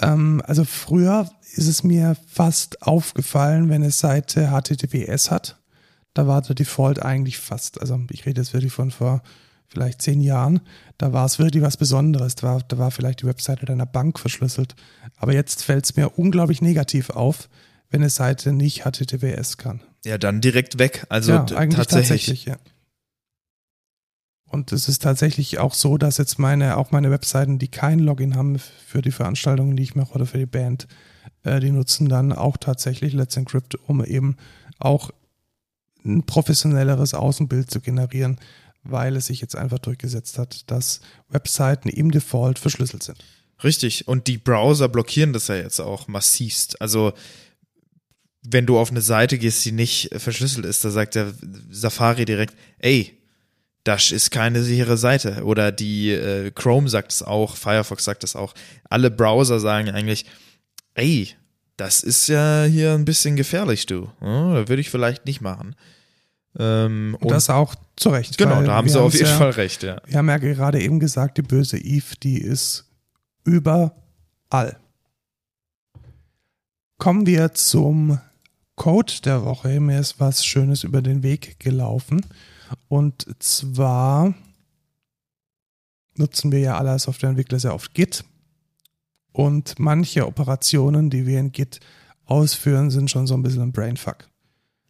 Ähm, 0.00 0.42
also 0.46 0.64
früher 0.64 1.30
ist 1.56 1.68
es 1.68 1.84
mir 1.84 2.16
fast 2.26 2.82
aufgefallen, 2.82 3.68
wenn 3.68 3.82
es 3.82 3.98
Seite 3.98 4.50
HTTPS 4.50 5.30
hat. 5.30 5.60
Da 6.12 6.26
war 6.26 6.42
der 6.42 6.54
Default 6.54 7.02
eigentlich 7.02 7.38
fast, 7.38 7.80
also 7.80 8.00
ich 8.10 8.26
rede 8.26 8.40
jetzt 8.40 8.52
wirklich 8.52 8.72
von 8.72 8.90
vor 8.90 9.22
vielleicht 9.66 10.02
zehn 10.02 10.20
Jahren, 10.20 10.60
da 10.98 11.12
war 11.12 11.26
es 11.26 11.38
wirklich 11.38 11.62
was 11.62 11.76
Besonderes. 11.76 12.36
Da 12.36 12.46
war, 12.46 12.62
da 12.66 12.78
war 12.78 12.90
vielleicht 12.90 13.22
die 13.22 13.26
Webseite 13.26 13.66
deiner 13.66 13.86
Bank 13.86 14.18
verschlüsselt. 14.18 14.74
Aber 15.16 15.34
jetzt 15.34 15.64
fällt 15.64 15.84
es 15.84 15.96
mir 15.96 16.18
unglaublich 16.18 16.62
negativ 16.62 17.10
auf, 17.10 17.48
wenn 17.90 18.00
eine 18.00 18.10
Seite 18.10 18.52
nicht 18.52 18.84
HTTPS 18.84 19.56
kann. 19.56 19.80
Ja, 20.04 20.18
dann 20.18 20.40
direkt 20.40 20.78
weg. 20.78 21.06
Also 21.08 21.32
ja, 21.32 21.44
eigentlich 21.44 21.86
tatsächlich. 21.86 22.44
tatsächlich 22.44 22.44
ja. 22.46 22.56
Und 24.46 24.70
es 24.70 24.88
ist 24.88 25.02
tatsächlich 25.02 25.58
auch 25.58 25.74
so, 25.74 25.98
dass 25.98 26.18
jetzt 26.18 26.38
meine, 26.38 26.76
auch 26.76 26.92
meine 26.92 27.10
Webseiten, 27.10 27.58
die 27.58 27.68
kein 27.68 27.98
Login 27.98 28.36
haben 28.36 28.58
für 28.58 29.02
die 29.02 29.10
Veranstaltungen, 29.10 29.76
die 29.76 29.82
ich 29.82 29.96
mache 29.96 30.14
oder 30.14 30.26
für 30.26 30.38
die 30.38 30.46
Band, 30.46 30.86
die 31.44 31.70
nutzen 31.70 32.08
dann 32.08 32.32
auch 32.32 32.56
tatsächlich 32.56 33.12
Let's 33.12 33.36
Encrypt, 33.36 33.74
um 33.74 34.04
eben 34.04 34.36
auch 34.78 35.10
ein 36.04 36.24
professionelleres 36.24 37.14
Außenbild 37.14 37.70
zu 37.70 37.80
generieren, 37.80 38.38
weil 38.82 39.16
es 39.16 39.26
sich 39.26 39.40
jetzt 39.40 39.56
einfach 39.56 39.78
durchgesetzt 39.78 40.38
hat, 40.38 40.70
dass 40.70 41.00
Webseiten 41.28 41.88
im 41.88 42.10
Default 42.10 42.58
verschlüsselt 42.58 43.02
sind. 43.02 43.18
Richtig. 43.62 44.08
Und 44.08 44.26
die 44.26 44.38
Browser 44.38 44.88
blockieren 44.88 45.32
das 45.32 45.48
ja 45.48 45.56
jetzt 45.56 45.80
auch 45.80 46.08
massivst. 46.08 46.80
Also 46.80 47.12
wenn 48.42 48.66
du 48.66 48.78
auf 48.78 48.90
eine 48.90 49.00
Seite 49.00 49.38
gehst, 49.38 49.64
die 49.64 49.72
nicht 49.72 50.10
verschlüsselt 50.14 50.66
ist, 50.66 50.84
da 50.84 50.90
sagt 50.90 51.14
der 51.14 51.32
Safari 51.70 52.26
direkt, 52.26 52.54
ey, 52.78 53.18
das 53.84 54.12
ist 54.12 54.30
keine 54.30 54.62
sichere 54.62 54.96
Seite. 54.96 55.44
Oder 55.44 55.72
die 55.72 56.10
äh, 56.10 56.50
Chrome 56.50 56.88
sagt 56.88 57.12
es 57.12 57.22
auch, 57.22 57.56
Firefox 57.56 58.04
sagt 58.04 58.24
es 58.24 58.36
auch. 58.36 58.54
Alle 58.88 59.10
Browser 59.10 59.60
sagen 59.60 59.90
eigentlich, 59.90 60.26
ey, 60.94 61.28
das 61.76 62.02
ist 62.02 62.28
ja 62.28 62.64
hier 62.64 62.92
ein 62.92 63.04
bisschen 63.04 63.36
gefährlich, 63.36 63.86
du. 63.86 64.08
Ja, 64.20 64.54
da 64.54 64.68
würde 64.68 64.80
ich 64.80 64.90
vielleicht 64.90 65.26
nicht 65.26 65.40
machen. 65.40 65.74
Ähm, 66.56 67.16
und 67.20 67.30
das 67.30 67.50
auch 67.50 67.74
zu 67.96 68.10
Recht. 68.10 68.38
Genau, 68.38 68.62
da 68.62 68.74
haben 68.74 68.88
sie 68.88 69.00
auf 69.00 69.12
jeden 69.12 69.26
ja, 69.26 69.38
Fall 69.38 69.50
recht, 69.50 69.82
ja. 69.82 70.00
Wir 70.06 70.18
haben 70.18 70.28
ja 70.28 70.38
gerade 70.38 70.80
eben 70.80 71.00
gesagt, 71.00 71.38
die 71.38 71.42
böse 71.42 71.78
Eve, 71.78 72.14
die 72.22 72.38
ist 72.38 72.84
überall. 73.44 73.92
Kommen 76.98 77.26
wir 77.26 77.54
zum 77.54 78.20
Code 78.76 79.12
der 79.24 79.44
Woche. 79.44 79.80
Mir 79.80 79.98
ist 79.98 80.20
was 80.20 80.44
Schönes 80.44 80.84
über 80.84 81.02
den 81.02 81.22
Weg 81.22 81.58
gelaufen. 81.58 82.24
Und 82.88 83.26
zwar 83.40 84.34
nutzen 86.16 86.52
wir 86.52 86.60
ja 86.60 86.78
alle 86.78 86.96
Softwareentwickler 86.98 87.58
sehr 87.58 87.74
oft 87.74 87.94
Git. 87.94 88.24
Und 89.34 89.80
manche 89.80 90.28
Operationen, 90.28 91.10
die 91.10 91.26
wir 91.26 91.40
in 91.40 91.50
Git 91.50 91.80
ausführen, 92.24 92.90
sind 92.90 93.10
schon 93.10 93.26
so 93.26 93.34
ein 93.34 93.42
bisschen 93.42 93.62
ein 93.62 93.72
Brainfuck. 93.72 94.28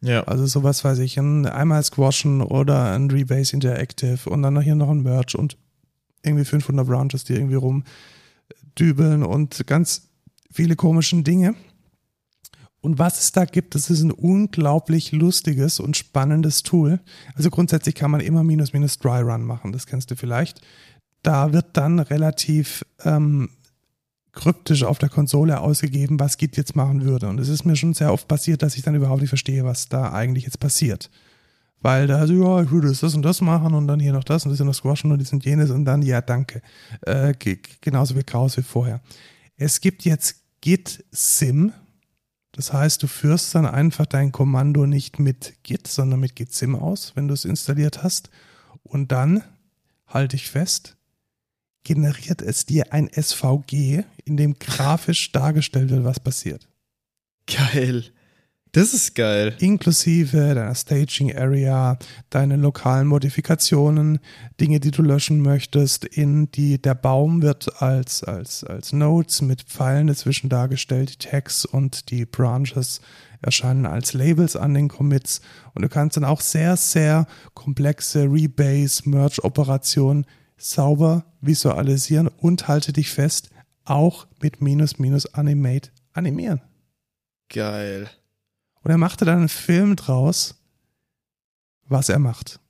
Ja. 0.03 0.23
Also 0.25 0.45
sowas 0.45 0.85
weiß 0.85 0.99
ich, 0.99 1.17
ein 1.17 1.47
einmal 1.47 1.83
squashen 1.83 2.43
oder 2.43 2.93
ein 2.93 3.11
Rebase 3.11 3.55
Interactive 3.55 4.29
und 4.29 4.43
dann 4.43 4.53
noch 4.53 4.61
hier 4.61 4.75
noch 4.75 4.91
ein 4.91 5.03
Merge 5.03 5.39
und 5.39 5.57
irgendwie 6.23 6.45
500 6.45 6.87
Branches, 6.87 7.25
die 7.25 7.33
irgendwie 7.33 7.55
rumdübeln 7.55 9.23
und 9.23 9.67
ganz 9.67 10.11
viele 10.53 10.77
komischen 10.77 11.25
Dinge. 11.25 11.55
Und 12.83 12.99
was 12.99 13.21
es 13.21 13.33
da 13.33 13.47
gibt, 13.47 13.75
das 13.75 13.89
ist 13.89 14.03
ein 14.03 14.11
unglaublich 14.11 15.13
lustiges 15.13 15.81
und 15.81 15.97
spannendes 15.97 16.63
Tool. 16.63 17.01
Also 17.35 17.49
grundsätzlich 17.49 17.95
kann 17.95 18.11
man 18.11 18.21
immer 18.21 18.45
minus 18.45 18.75
minus 18.75 18.99
Dry 18.99 19.23
Run 19.23 19.43
machen, 19.43 19.73
das 19.73 19.87
kennst 19.87 20.11
du 20.11 20.17
vielleicht. 20.17 20.61
Da 21.23 21.55
wird 21.55 21.79
dann 21.79 21.99
relativ 21.99 22.85
ähm, 23.05 23.49
kryptisch 24.35 24.85
auf 24.85 24.99
der 24.99 25.09
Konsole 25.09 25.61
ausgegeben, 25.61 26.21
was 26.21 26.37
Git 26.37 26.57
jetzt 26.57 26.77
machen 26.77 27.05
würde. 27.05 27.29
Und 27.29 27.39
es 27.41 27.49
ist 27.49 27.65
mir 27.65 27.77
schon 27.77 27.95
sehr 27.95 28.13
oft 28.13 28.29
passiert, 28.29 28.63
dass 28.63 28.77
ich 28.77 28.83
dann 28.83 28.95
überhaupt 28.95 29.21
nicht 29.21 29.31
verstehe, 29.31 29.65
was 29.65 29.89
da 29.89 30.13
eigentlich 30.13 30.45
jetzt 30.45 30.61
passiert. 30.61 31.11
Weil 31.81 32.07
da, 32.07 32.25
ja, 32.25 32.63
ich 32.63 32.71
würde 32.71 32.89
das 32.89 33.03
und 33.15 33.23
das 33.23 33.41
machen 33.41 33.75
und 33.75 33.87
dann 33.87 34.01
hier 34.01 34.13
noch 34.13 34.25
das 34.25 34.45
und 34.45 34.51
das 34.51 34.61
ist 34.61 34.67
noch 34.67 34.75
Squashen 34.75 35.13
und 35.13 35.19
dies 35.19 35.33
und 35.33 35.45
jenes 35.45 35.71
und 35.71 35.85
dann, 35.85 36.03
ja, 36.03 36.21
danke. 36.21 36.63
Äh, 37.03 37.35
genauso 37.81 38.17
wie 38.17 38.23
Chaos 38.23 38.57
wie 38.57 38.63
vorher. 38.63 39.01
Es 39.57 39.81
gibt 39.81 40.05
jetzt 40.05 40.37
Git 40.61 41.05
Sim, 41.11 41.73
das 42.55 42.73
heißt, 42.73 43.03
du 43.03 43.09
führst 43.09 43.55
dann 43.55 43.67
einfach 43.67 44.07
dein 44.07 44.31
Kommando 44.31 44.87
nicht 44.87 45.19
mit 45.19 45.55
Git, 45.65 45.89
sondern 45.89 46.21
mit 46.21 46.37
Git 46.37 46.55
Sim 46.55 46.77
aus, 46.77 47.13
wenn 47.17 47.27
du 47.27 47.35
es 47.35 47.45
installiert 47.45 48.05
hast. 48.05 48.31
Und 48.85 49.11
dann, 49.11 49.43
halte 50.07 50.37
ich 50.37 50.49
fest, 50.49 50.97
generiert 51.85 52.43
es 52.43 52.67
dir 52.67 52.93
ein 52.93 53.09
SVG, 53.09 54.03
in 54.25 54.37
dem 54.37 54.59
grafisch 54.59 55.31
dargestellt 55.33 55.91
wird, 55.91 56.05
was 56.05 56.19
passiert. 56.19 56.67
Geil. 57.47 58.05
Das 58.75 58.93
ist 58.93 59.15
geil. 59.15 59.55
Inklusive 59.61 60.37
deiner 60.53 60.75
Staging 60.75 61.37
Area, 61.37 61.97
deine 62.29 62.57
lokalen 62.57 63.07
Modifikationen, 63.07 64.19
Dinge, 64.61 64.81
die 64.81 64.91
du 64.91 65.03
löschen 65.03 65.43
möchtest. 65.43 66.05
In 66.05 66.51
die, 66.51 66.83
der 66.83 66.97
Baum 66.97 67.41
wird 67.41 67.81
als, 67.81 68.25
als, 68.25 68.65
als 68.65 68.93
Nodes 68.93 69.43
mit 69.43 69.63
Pfeilen 69.63 70.09
dazwischen 70.09 70.49
dargestellt. 70.49 71.23
Die 71.23 71.29
Tags 71.29 71.65
und 71.65 72.11
die 72.11 72.27
Branches 72.27 73.01
erscheinen 73.43 73.87
als 73.87 74.13
Labels 74.13 74.57
an 74.57 74.75
den 74.75 74.89
Commits. 74.89 75.41
Und 75.75 75.83
du 75.83 75.89
kannst 75.89 76.17
dann 76.17 76.25
auch 76.25 76.41
sehr, 76.41 76.77
sehr 76.77 77.29
komplexe 77.55 78.25
Rebase, 78.25 79.09
Merge-Operationen 79.09 80.27
sauber 80.57 81.25
visualisieren 81.41 82.29
und 82.29 82.69
halte 82.69 82.93
dich 82.93 83.11
fest, 83.11 83.51
auch 83.85 84.27
mit 84.41 84.61
minus 84.61 84.99
minus 84.99 85.27
Animate 85.35 85.91
animieren. 86.13 86.63
Geil. 87.49 88.09
Und 88.83 88.91
er 88.91 88.99
machte 88.99 89.25
dann 89.25 89.39
einen 89.39 89.49
Film 89.49 89.97
draus, 89.97 90.57
was 91.87 92.09
er 92.09 92.19
macht. 92.19 92.61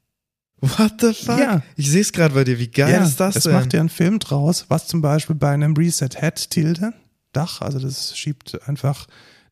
What 0.61 1.01
the 1.01 1.13
fuck? 1.13 1.39
Ja. 1.39 1.63
Ich 1.77 1.91
sehe 1.91 2.01
es 2.01 2.13
gerade 2.13 2.35
bei 2.35 2.45
dir. 2.45 2.59
Wie 2.59 2.69
geil 2.69 2.93
ja, 2.93 3.05
ist 3.05 3.21
das 3.21 3.37
es 3.37 3.43
denn? 3.45 3.55
Es 3.55 3.61
macht 3.61 3.73
ja 3.73 3.81
einen 3.81 3.89
Film 3.89 4.19
draus, 4.19 4.67
was 4.69 4.87
zum 4.87 5.03
Beispiel 5.03 5.37
bei 5.37 5.51
einem 5.51 5.75
Reset 5.77 6.09
Head 6.19 6.51
Tilde, 6.51 6.95
Dach, 7.33 7.61
also 7.61 7.79
das 7.79 8.17
schiebt 8.17 8.67
einfach 8.69 9.07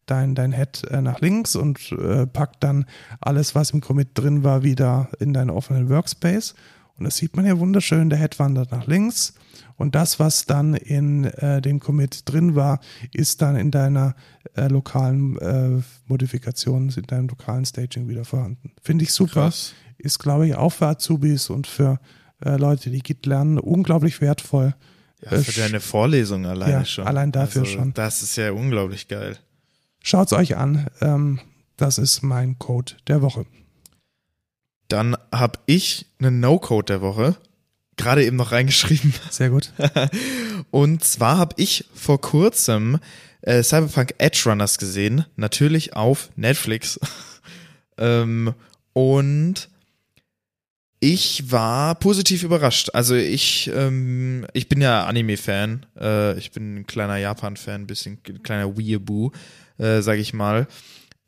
dein, 0.07 0.35
dein 0.35 0.53
Head 0.53 0.85
äh, 0.85 1.01
nach 1.01 1.21
links 1.21 1.57
und 1.57 1.93
äh, 1.93 2.27
packt 2.27 2.63
dann 2.63 2.87
alles, 3.21 3.55
was 3.55 3.71
im 3.71 3.81
Commit 3.81 4.11
drin 4.15 4.45
war, 4.45 4.63
wieder 4.63 5.09
in 5.19 5.33
deinen 5.33 5.51
offenen 5.51 5.89
Workspace. 5.89 6.55
Und 6.99 7.05
das 7.05 7.17
sieht 7.17 7.37
man 7.37 7.47
ja 7.47 7.59
wunderschön. 7.59 8.11
Der 8.11 8.19
Head 8.19 8.39
wandert 8.39 8.71
nach 8.71 8.87
links 8.87 9.35
und 9.77 9.97
das, 9.97 10.21
was 10.21 10.47
dann 10.47 10.75
in 10.75 11.25
äh, 11.25 11.61
dem 11.61 11.81
Commit 11.81 12.21
drin 12.27 12.55
war, 12.55 12.79
ist 13.13 13.43
dann 13.43 13.57
in 13.57 13.73
deiner 13.73 14.15
äh, 14.55 14.69
lokalen 14.69 15.37
äh, 15.39 15.83
Modifikation, 16.07 16.89
in 16.91 17.03
deinem 17.03 17.27
lokalen 17.27 17.65
Staging 17.65 18.09
wieder 18.09 18.25
vorhanden. 18.25 18.73
Finde 18.81 19.05
ich 19.05 19.13
super. 19.13 19.43
Krass. 19.43 19.75
Ist, 19.99 20.19
glaube 20.21 20.47
ich, 20.47 20.55
auch 20.55 20.71
für 20.71 20.87
Azubis 20.87 21.51
und 21.51 21.67
für 21.67 21.99
äh, 22.45 22.57
Leute, 22.57 22.91
die 22.91 23.01
Git 23.01 23.27
lernen, 23.27 23.59
unglaublich 23.59 24.21
wertvoll. 24.21 24.75
Ja, 25.21 25.39
für 25.39 25.61
deine 25.61 25.81
Vorlesung 25.81 26.47
alleine 26.47 26.73
ja, 26.73 26.85
schon. 26.85 27.07
Allein 27.07 27.33
dafür 27.33 27.63
also, 27.63 27.75
schon. 27.75 27.95
Das 27.95 28.23
ist 28.23 28.37
ja 28.37 28.53
unglaublich 28.53 29.09
geil. 29.09 29.37
Schaut 30.01 30.29
es 30.29 30.33
euch 30.33 30.57
an. 30.57 30.87
Ähm, 31.01 31.41
das 31.77 31.99
ist 31.99 32.23
mein 32.23 32.59
Code 32.59 32.95
der 33.09 33.23
Woche. 33.23 33.47
Dann 34.93 35.17
habe 35.33 35.59
ich 35.65 36.05
einen 36.19 36.41
No-Code 36.41 36.85
der 36.85 37.01
Woche 37.01 37.37
gerade 37.97 38.25
eben 38.25 38.37
noch 38.37 38.53
reingeschrieben. 38.53 39.15
Sehr 39.31 39.49
gut. 39.49 39.73
Und 40.71 41.03
zwar 41.03 41.39
habe 41.39 41.55
ich 41.57 41.87
vor 41.95 42.21
kurzem 42.21 42.99
äh, 43.41 43.63
Cyberpunk 43.63 44.15
Edge 44.19 44.43
Runners 44.45 44.77
gesehen, 44.77 45.25
natürlich 45.37 45.95
auf 45.95 46.31
Netflix. 46.37 47.01
ähm, 47.99 48.55
und 48.93 49.71
ich 51.01 51.51
war 51.51 51.95
positiv 51.95 52.43
überrascht. 52.43 52.91
Also 52.93 53.15
ich, 53.15 53.71
ähm, 53.75 54.47
ich 54.53 54.69
bin 54.69 54.81
ja 54.81 55.07
Anime-Fan. 55.07 55.87
Äh, 55.99 56.39
ich 56.39 56.53
bin 56.53 56.77
ein 56.77 56.87
kleiner 56.87 57.17
Japan-Fan, 57.17 57.83
ein 57.83 57.87
bisschen 57.87 58.19
ein 58.29 58.43
kleiner 58.43 58.77
Weeaboo, 58.77 59.33
äh, 59.79 60.03
sag 60.03 60.19
ich 60.19 60.35
mal. 60.35 60.69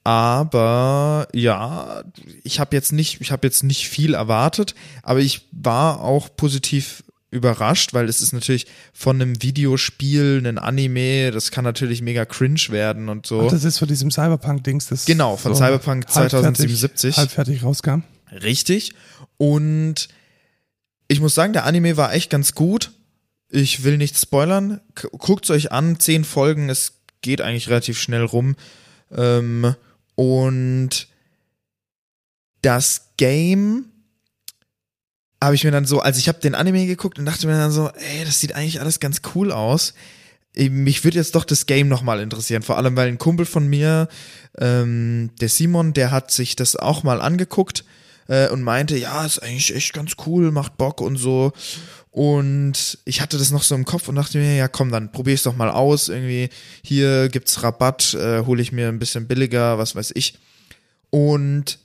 Aber 0.05 1.29
ja, 1.33 2.05
ich 2.43 2.61
habe 2.61 2.77
jetzt 2.77 2.93
nicht, 2.93 3.23
ich 3.23 3.33
habe 3.33 3.47
jetzt 3.47 3.65
nicht 3.65 3.89
viel 3.89 4.13
erwartet, 4.13 4.75
aber 5.03 5.21
ich 5.21 5.49
war 5.51 6.03
auch 6.03 6.29
positiv 6.37 7.03
überrascht, 7.31 7.95
weil 7.95 8.09
es 8.09 8.21
ist 8.21 8.33
natürlich 8.33 8.67
von 8.93 9.21
einem 9.21 9.43
Videospiel, 9.43 10.43
ein 10.45 10.59
Anime, 10.59 11.33
das 11.33 11.51
kann 11.51 11.65
natürlich 11.65 12.03
mega 12.03 12.27
cringe 12.27 12.67
werden 12.69 13.09
und 13.09 13.27
so. 13.27 13.47
Ach, 13.47 13.51
das 13.51 13.65
ist 13.65 13.79
von 13.79 13.89
diesem 13.89 14.11
Cyberpunk-Dings, 14.11 14.89
das 14.89 15.07
genau 15.07 15.37
von 15.37 15.55
so 15.55 15.59
Cyberpunk 15.59 16.09
2077 16.09 17.17
halbfertig 17.17 17.65
rauskam. 17.65 18.03
Richtig. 18.31 18.93
Und 19.37 20.09
ich 21.09 21.21
muss 21.21 21.35
sagen, 21.35 21.55
der 21.55 21.65
Anime 21.65 21.97
war 21.97 22.13
echt 22.15 22.31
ganz 22.31 22.55
gut. 22.55 22.93
Ich 23.49 23.85
will 23.85 23.97
nicht 23.97 24.19
spoilern. 24.19 24.81
Guckt's 24.95 25.51
euch 25.51 25.73
an, 25.73 25.99
zehn 25.99 26.25
Folgen, 26.25 26.69
es 26.69 27.01
geht 27.21 27.41
eigentlich 27.41 27.69
relativ 27.69 27.99
schnell 27.99 28.25
rum. 28.25 28.55
Ähm, 29.11 29.75
und 30.15 31.09
das 32.63 33.11
Game 33.17 33.87
habe 35.43 35.55
ich 35.55 35.65
mir 35.65 35.71
dann 35.71 35.85
so, 35.85 36.01
also 36.01 36.19
ich 36.19 36.29
habe 36.29 36.41
den 36.41 36.55
Anime 36.55 36.87
geguckt 36.87 37.19
und 37.19 37.27
dachte 37.27 37.47
mir 37.47 37.53
dann 37.55 37.71
so, 37.71 37.89
ey, 37.89 38.25
das 38.25 38.41
sieht 38.41 38.55
eigentlich 38.55 38.81
alles 38.81 39.01
ganz 39.01 39.21
cool 39.35 39.53
aus. 39.53 39.95
Mich 40.57 41.05
würde 41.05 41.19
jetzt 41.19 41.35
doch 41.35 41.45
das 41.45 41.67
Game 41.67 41.89
nochmal 41.89 42.21
interessieren, 42.21 42.63
vor 42.63 42.79
allem 42.79 42.97
weil 42.97 43.09
ein 43.09 43.19
Kumpel 43.19 43.45
von 43.45 43.67
mir, 43.67 44.09
ähm, 44.59 45.31
der 45.41 45.49
Simon, 45.49 45.93
der 45.93 46.13
hat 46.13 46.31
sich 46.31 46.57
das 46.57 46.77
auch 46.77 47.03
mal 47.03 47.21
angeguckt 47.21 47.85
äh, 48.29 48.49
und 48.49 48.63
meinte, 48.63 48.97
ja, 48.97 49.27
ist 49.27 49.41
eigentlich 49.41 49.75
echt 49.75 49.93
ganz 49.93 50.13
cool, 50.27 50.53
macht 50.53 50.79
Bock 50.79 51.01
und 51.01 51.17
so. 51.17 51.53
Und 52.15 52.99
ich 53.05 53.21
hatte 53.21 53.39
das 53.39 53.51
noch 53.51 53.65
so 53.65 53.75
im 53.75 53.85
Kopf 53.85 54.07
und 54.07 54.15
dachte 54.15 54.39
mir, 54.39 54.55
ja 54.55 54.69
komm, 54.69 54.93
dann 54.93 55.11
probier 55.11 55.35
ich 55.35 55.43
doch 55.43 55.57
mal 55.57 55.69
aus. 55.69 56.09
Irgendwie, 56.09 56.49
hier 56.81 57.29
gibt's 57.29 57.65
Rabatt, 57.65 58.15
äh, 58.15 58.45
hole 58.47 58.63
ich 58.63 58.71
mir 58.71 58.87
ein 58.87 59.01
bisschen 59.01 59.27
billiger, 59.27 59.79
was 59.79 59.97
weiß 59.97 60.13
ich. 60.15 60.39
Und 61.11 61.81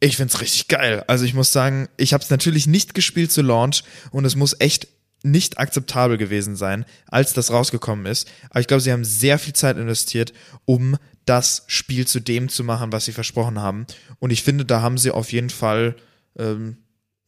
ich 0.00 0.16
find's 0.16 0.40
richtig 0.40 0.68
geil. 0.68 1.04
Also 1.06 1.26
ich 1.26 1.34
muss 1.34 1.52
sagen, 1.52 1.86
ich 1.98 2.14
habe 2.14 2.24
es 2.24 2.30
natürlich 2.30 2.66
nicht 2.66 2.94
gespielt 2.94 3.30
zu 3.30 3.42
Launch 3.42 3.84
und 4.10 4.24
es 4.24 4.36
muss 4.36 4.58
echt 4.58 4.88
nicht 5.22 5.58
akzeptabel 5.58 6.16
gewesen 6.16 6.56
sein, 6.56 6.86
als 7.06 7.34
das 7.34 7.50
rausgekommen 7.50 8.06
ist. 8.06 8.26
Aber 8.48 8.60
ich 8.60 8.68
glaube, 8.68 8.80
sie 8.80 8.90
haben 8.90 9.04
sehr 9.04 9.38
viel 9.38 9.52
Zeit 9.52 9.76
investiert, 9.76 10.32
um 10.64 10.96
das 11.26 11.64
Spiel 11.66 12.06
zu 12.06 12.20
dem 12.20 12.48
zu 12.48 12.64
machen, 12.64 12.90
was 12.90 13.04
sie 13.04 13.12
versprochen 13.12 13.58
haben. 13.58 13.86
Und 14.18 14.30
ich 14.30 14.42
finde, 14.42 14.64
da 14.64 14.80
haben 14.80 14.96
sie 14.96 15.10
auf 15.10 15.30
jeden 15.30 15.50
Fall 15.50 15.94
ähm, 16.38 16.78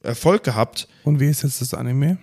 Erfolg 0.03 0.43
gehabt. 0.43 0.89
Und 1.05 1.21
wie 1.21 1.29
ist 1.29 1.43
jetzt 1.43 1.61
das 1.61 1.75
Anime? 1.75 2.17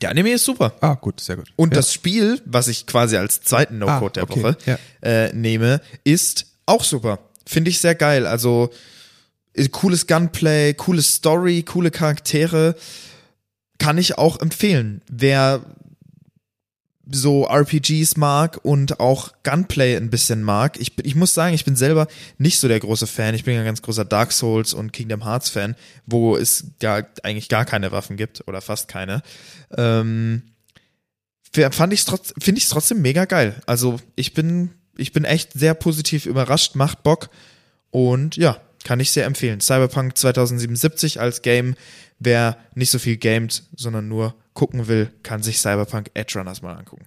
Der 0.00 0.10
Anime 0.10 0.32
ist 0.32 0.44
super. 0.44 0.74
Ah, 0.80 0.94
gut, 0.94 1.20
sehr 1.20 1.36
gut. 1.36 1.52
Und 1.56 1.72
ja. 1.72 1.76
das 1.76 1.92
Spiel, 1.92 2.40
was 2.44 2.68
ich 2.68 2.86
quasi 2.86 3.16
als 3.16 3.40
zweiten 3.40 3.78
No-Code 3.78 4.20
ah, 4.20 4.24
okay. 4.24 4.34
der 4.34 4.42
Woche 4.42 4.56
ja. 4.66 4.78
äh, 5.02 5.32
nehme, 5.32 5.80
ist 6.04 6.46
auch 6.66 6.84
super. 6.84 7.18
Finde 7.46 7.70
ich 7.70 7.80
sehr 7.80 7.94
geil. 7.94 8.26
Also 8.26 8.70
äh, 9.54 9.68
cooles 9.68 10.06
Gunplay, 10.06 10.74
coole 10.74 11.02
Story, 11.02 11.62
coole 11.62 11.90
Charaktere. 11.90 12.74
Kann 13.78 13.98
ich 13.98 14.18
auch 14.18 14.40
empfehlen. 14.40 15.02
Wer 15.10 15.62
so 17.10 17.46
RPGs 17.46 18.16
mag 18.16 18.58
und 18.62 19.00
auch 19.00 19.32
Gunplay 19.42 19.96
ein 19.96 20.10
bisschen 20.10 20.42
mag. 20.42 20.80
Ich, 20.80 20.92
ich 21.04 21.14
muss 21.14 21.34
sagen, 21.34 21.54
ich 21.54 21.64
bin 21.64 21.76
selber 21.76 22.06
nicht 22.38 22.58
so 22.58 22.68
der 22.68 22.80
große 22.80 23.06
Fan. 23.06 23.34
Ich 23.34 23.44
bin 23.44 23.58
ein 23.58 23.64
ganz 23.64 23.82
großer 23.82 24.04
Dark 24.04 24.32
Souls 24.32 24.72
und 24.72 24.92
Kingdom 24.92 25.24
Hearts 25.24 25.50
Fan, 25.50 25.76
wo 26.06 26.36
es 26.36 26.64
ja 26.82 27.02
eigentlich 27.22 27.48
gar 27.48 27.64
keine 27.64 27.92
Waffen 27.92 28.16
gibt 28.16 28.46
oder 28.48 28.60
fast 28.60 28.88
keine. 28.88 29.22
Ähm, 29.76 30.42
fand 31.70 31.92
ich's 31.92 32.04
trotz, 32.04 32.32
finde 32.38 32.58
ich 32.58 32.64
es 32.64 32.70
trotzdem 32.70 33.02
mega 33.02 33.26
geil. 33.26 33.60
Also 33.66 34.00
ich 34.16 34.32
bin, 34.32 34.70
ich 34.96 35.12
bin 35.12 35.24
echt 35.24 35.52
sehr 35.52 35.74
positiv 35.74 36.26
überrascht, 36.26 36.74
macht 36.74 37.02
Bock 37.02 37.28
und 37.90 38.36
ja, 38.36 38.60
kann 38.84 39.00
ich 39.00 39.10
sehr 39.10 39.26
empfehlen. 39.26 39.60
Cyberpunk 39.60 40.16
2077 40.16 41.20
als 41.20 41.42
Game. 41.42 41.74
Wer 42.18 42.58
nicht 42.74 42.90
so 42.90 42.98
viel 42.98 43.16
gamet, 43.16 43.64
sondern 43.76 44.08
nur 44.08 44.34
gucken 44.54 44.88
will, 44.88 45.12
kann 45.22 45.42
sich 45.42 45.58
Cyberpunk 45.58 46.10
Edge 46.14 46.38
Runners 46.38 46.62
mal 46.62 46.76
angucken. 46.76 47.06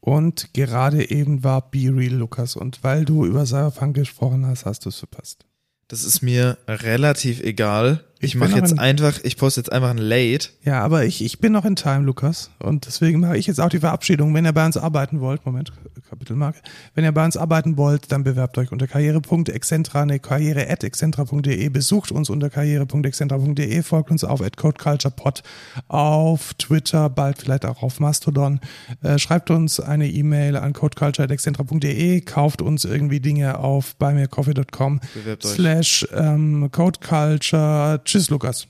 Und 0.00 0.54
gerade 0.54 1.10
eben 1.10 1.42
war 1.42 1.70
Be 1.70 1.90
Real, 1.92 2.12
Lukas. 2.12 2.54
Und 2.54 2.84
weil 2.84 3.04
du 3.04 3.26
über 3.26 3.44
Cyberpunk 3.44 3.96
gesprochen 3.96 4.46
hast, 4.46 4.64
hast 4.64 4.84
du 4.84 4.90
es 4.90 4.98
verpasst. 4.98 5.46
Das 5.88 6.04
ist 6.04 6.22
mir 6.22 6.58
relativ 6.68 7.40
egal. 7.40 8.04
Ich 8.18 8.34
mache 8.34 8.56
jetzt 8.56 8.72
in- 8.72 8.78
einfach, 8.78 9.18
ich 9.24 9.36
poste 9.36 9.60
jetzt 9.60 9.70
einfach 9.72 9.90
ein 9.90 9.98
Late. 9.98 10.48
Ja, 10.64 10.80
aber 10.82 11.04
ich, 11.04 11.22
ich 11.22 11.38
bin 11.38 11.52
noch 11.52 11.64
in 11.66 11.76
Time, 11.76 12.00
Lukas. 12.04 12.50
Und 12.58 12.86
deswegen 12.86 13.20
mache 13.20 13.36
ich 13.36 13.46
jetzt 13.46 13.60
auch 13.60 13.68
die 13.68 13.78
Verabschiedung. 13.80 14.32
Wenn 14.34 14.46
ihr 14.46 14.52
bei 14.52 14.64
uns 14.64 14.76
arbeiten 14.78 15.20
wollt, 15.20 15.44
Moment, 15.44 15.70
Kapitelmarke. 16.08 16.60
Wenn 16.94 17.04
ihr 17.04 17.12
bei 17.12 17.24
uns 17.24 17.36
arbeiten 17.36 17.76
wollt, 17.76 18.10
dann 18.12 18.24
bewerbt 18.24 18.56
euch 18.58 18.72
unter 18.72 18.86
karriere.excentra, 18.86 20.06
ne, 20.06 20.18
karriere.excentra.de, 20.18 21.68
besucht 21.68 22.10
uns 22.12 22.30
unter 22.30 22.48
karriere.excentra.de, 22.48 23.82
folgt 23.82 24.10
uns 24.10 24.24
auf 24.24 24.40
@codeculturepod 24.40 25.42
auf 25.88 26.54
Twitter, 26.54 27.10
bald 27.10 27.38
vielleicht 27.38 27.66
auch 27.66 27.82
auf 27.82 28.00
Mastodon. 28.00 28.60
Äh, 29.02 29.18
schreibt 29.18 29.50
uns 29.50 29.78
eine 29.80 30.08
E-Mail 30.08 30.56
an 30.56 30.72
codeculture.excentra.de, 30.72 32.20
kauft 32.22 32.62
uns 32.62 32.84
irgendwie 32.84 33.20
Dinge 33.20 33.58
auf 33.58 33.96
Bewerbt 33.98 35.44
euch. 35.44 35.52
slash 35.52 36.08
ähm, 36.14 36.70
codeculture. 36.72 38.00
Tschüss, 38.06 38.30
Lukas. 38.30 38.66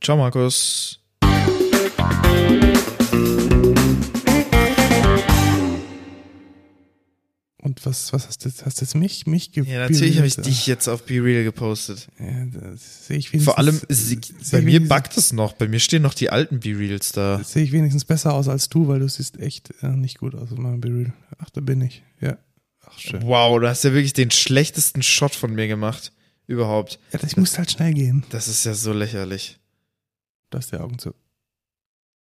Ciao, 0.00 0.16
Markus. 0.16 0.98
Und 7.58 7.86
was, 7.86 8.12
was 8.12 8.26
hast 8.26 8.44
du 8.44 8.48
jetzt? 8.48 8.66
Hast 8.66 8.80
du 8.80 8.84
jetzt 8.84 8.96
mich, 8.96 9.26
mich 9.28 9.52
ge- 9.52 9.64
Ja, 9.64 9.78
natürlich 9.80 10.16
habe 10.16 10.26
ich 10.26 10.34
dich 10.34 10.66
jetzt 10.66 10.88
auf 10.88 11.04
Be 11.04 11.22
Real 11.22 11.44
gepostet. 11.44 12.08
Ja, 12.18 12.44
das 12.46 13.06
sehe 13.06 13.18
ich 13.18 13.32
wenigstens, 13.32 13.44
Vor 13.44 13.58
allem, 13.58 13.80
sie, 13.88 14.18
bei 14.50 14.62
mir 14.62 14.88
buggt 14.88 15.16
es 15.16 15.32
noch. 15.32 15.52
Bei 15.52 15.68
mir 15.68 15.78
stehen 15.78 16.02
noch 16.02 16.14
die 16.14 16.30
alten 16.30 16.58
Be 16.58 16.76
Reals 16.76 17.12
da. 17.12 17.40
Sehe 17.44 17.62
ich 17.62 17.70
wenigstens 17.70 18.04
besser 18.04 18.32
aus 18.34 18.48
als 18.48 18.68
du, 18.68 18.88
weil 18.88 18.98
du 18.98 19.08
siehst 19.08 19.38
echt 19.38 19.72
äh, 19.80 19.88
nicht 19.90 20.18
gut 20.18 20.34
aus 20.34 20.50
in 20.50 20.60
meinem 20.60 20.80
Be-Real. 20.80 21.12
Ach, 21.38 21.50
da 21.50 21.60
bin 21.60 21.80
ich. 21.82 22.02
Ja. 22.20 22.36
Ach, 22.84 22.98
schön. 22.98 23.22
Wow, 23.22 23.60
du 23.60 23.68
hast 23.68 23.84
ja 23.84 23.92
wirklich 23.92 24.12
den 24.12 24.32
schlechtesten 24.32 25.02
Shot 25.04 25.34
von 25.36 25.54
mir 25.54 25.68
gemacht. 25.68 26.12
Überhaupt. 26.52 27.00
Ja, 27.12 27.18
das 27.18 27.34
muss 27.38 27.56
halt 27.56 27.70
schnell 27.70 27.94
gehen. 27.94 28.24
Das 28.28 28.46
ist 28.46 28.64
ja 28.64 28.74
so 28.74 28.92
lächerlich. 28.92 29.58
Du 30.50 30.58
hast 30.58 30.70
die 30.70 30.76
Augen 30.76 30.98
zu. 30.98 31.14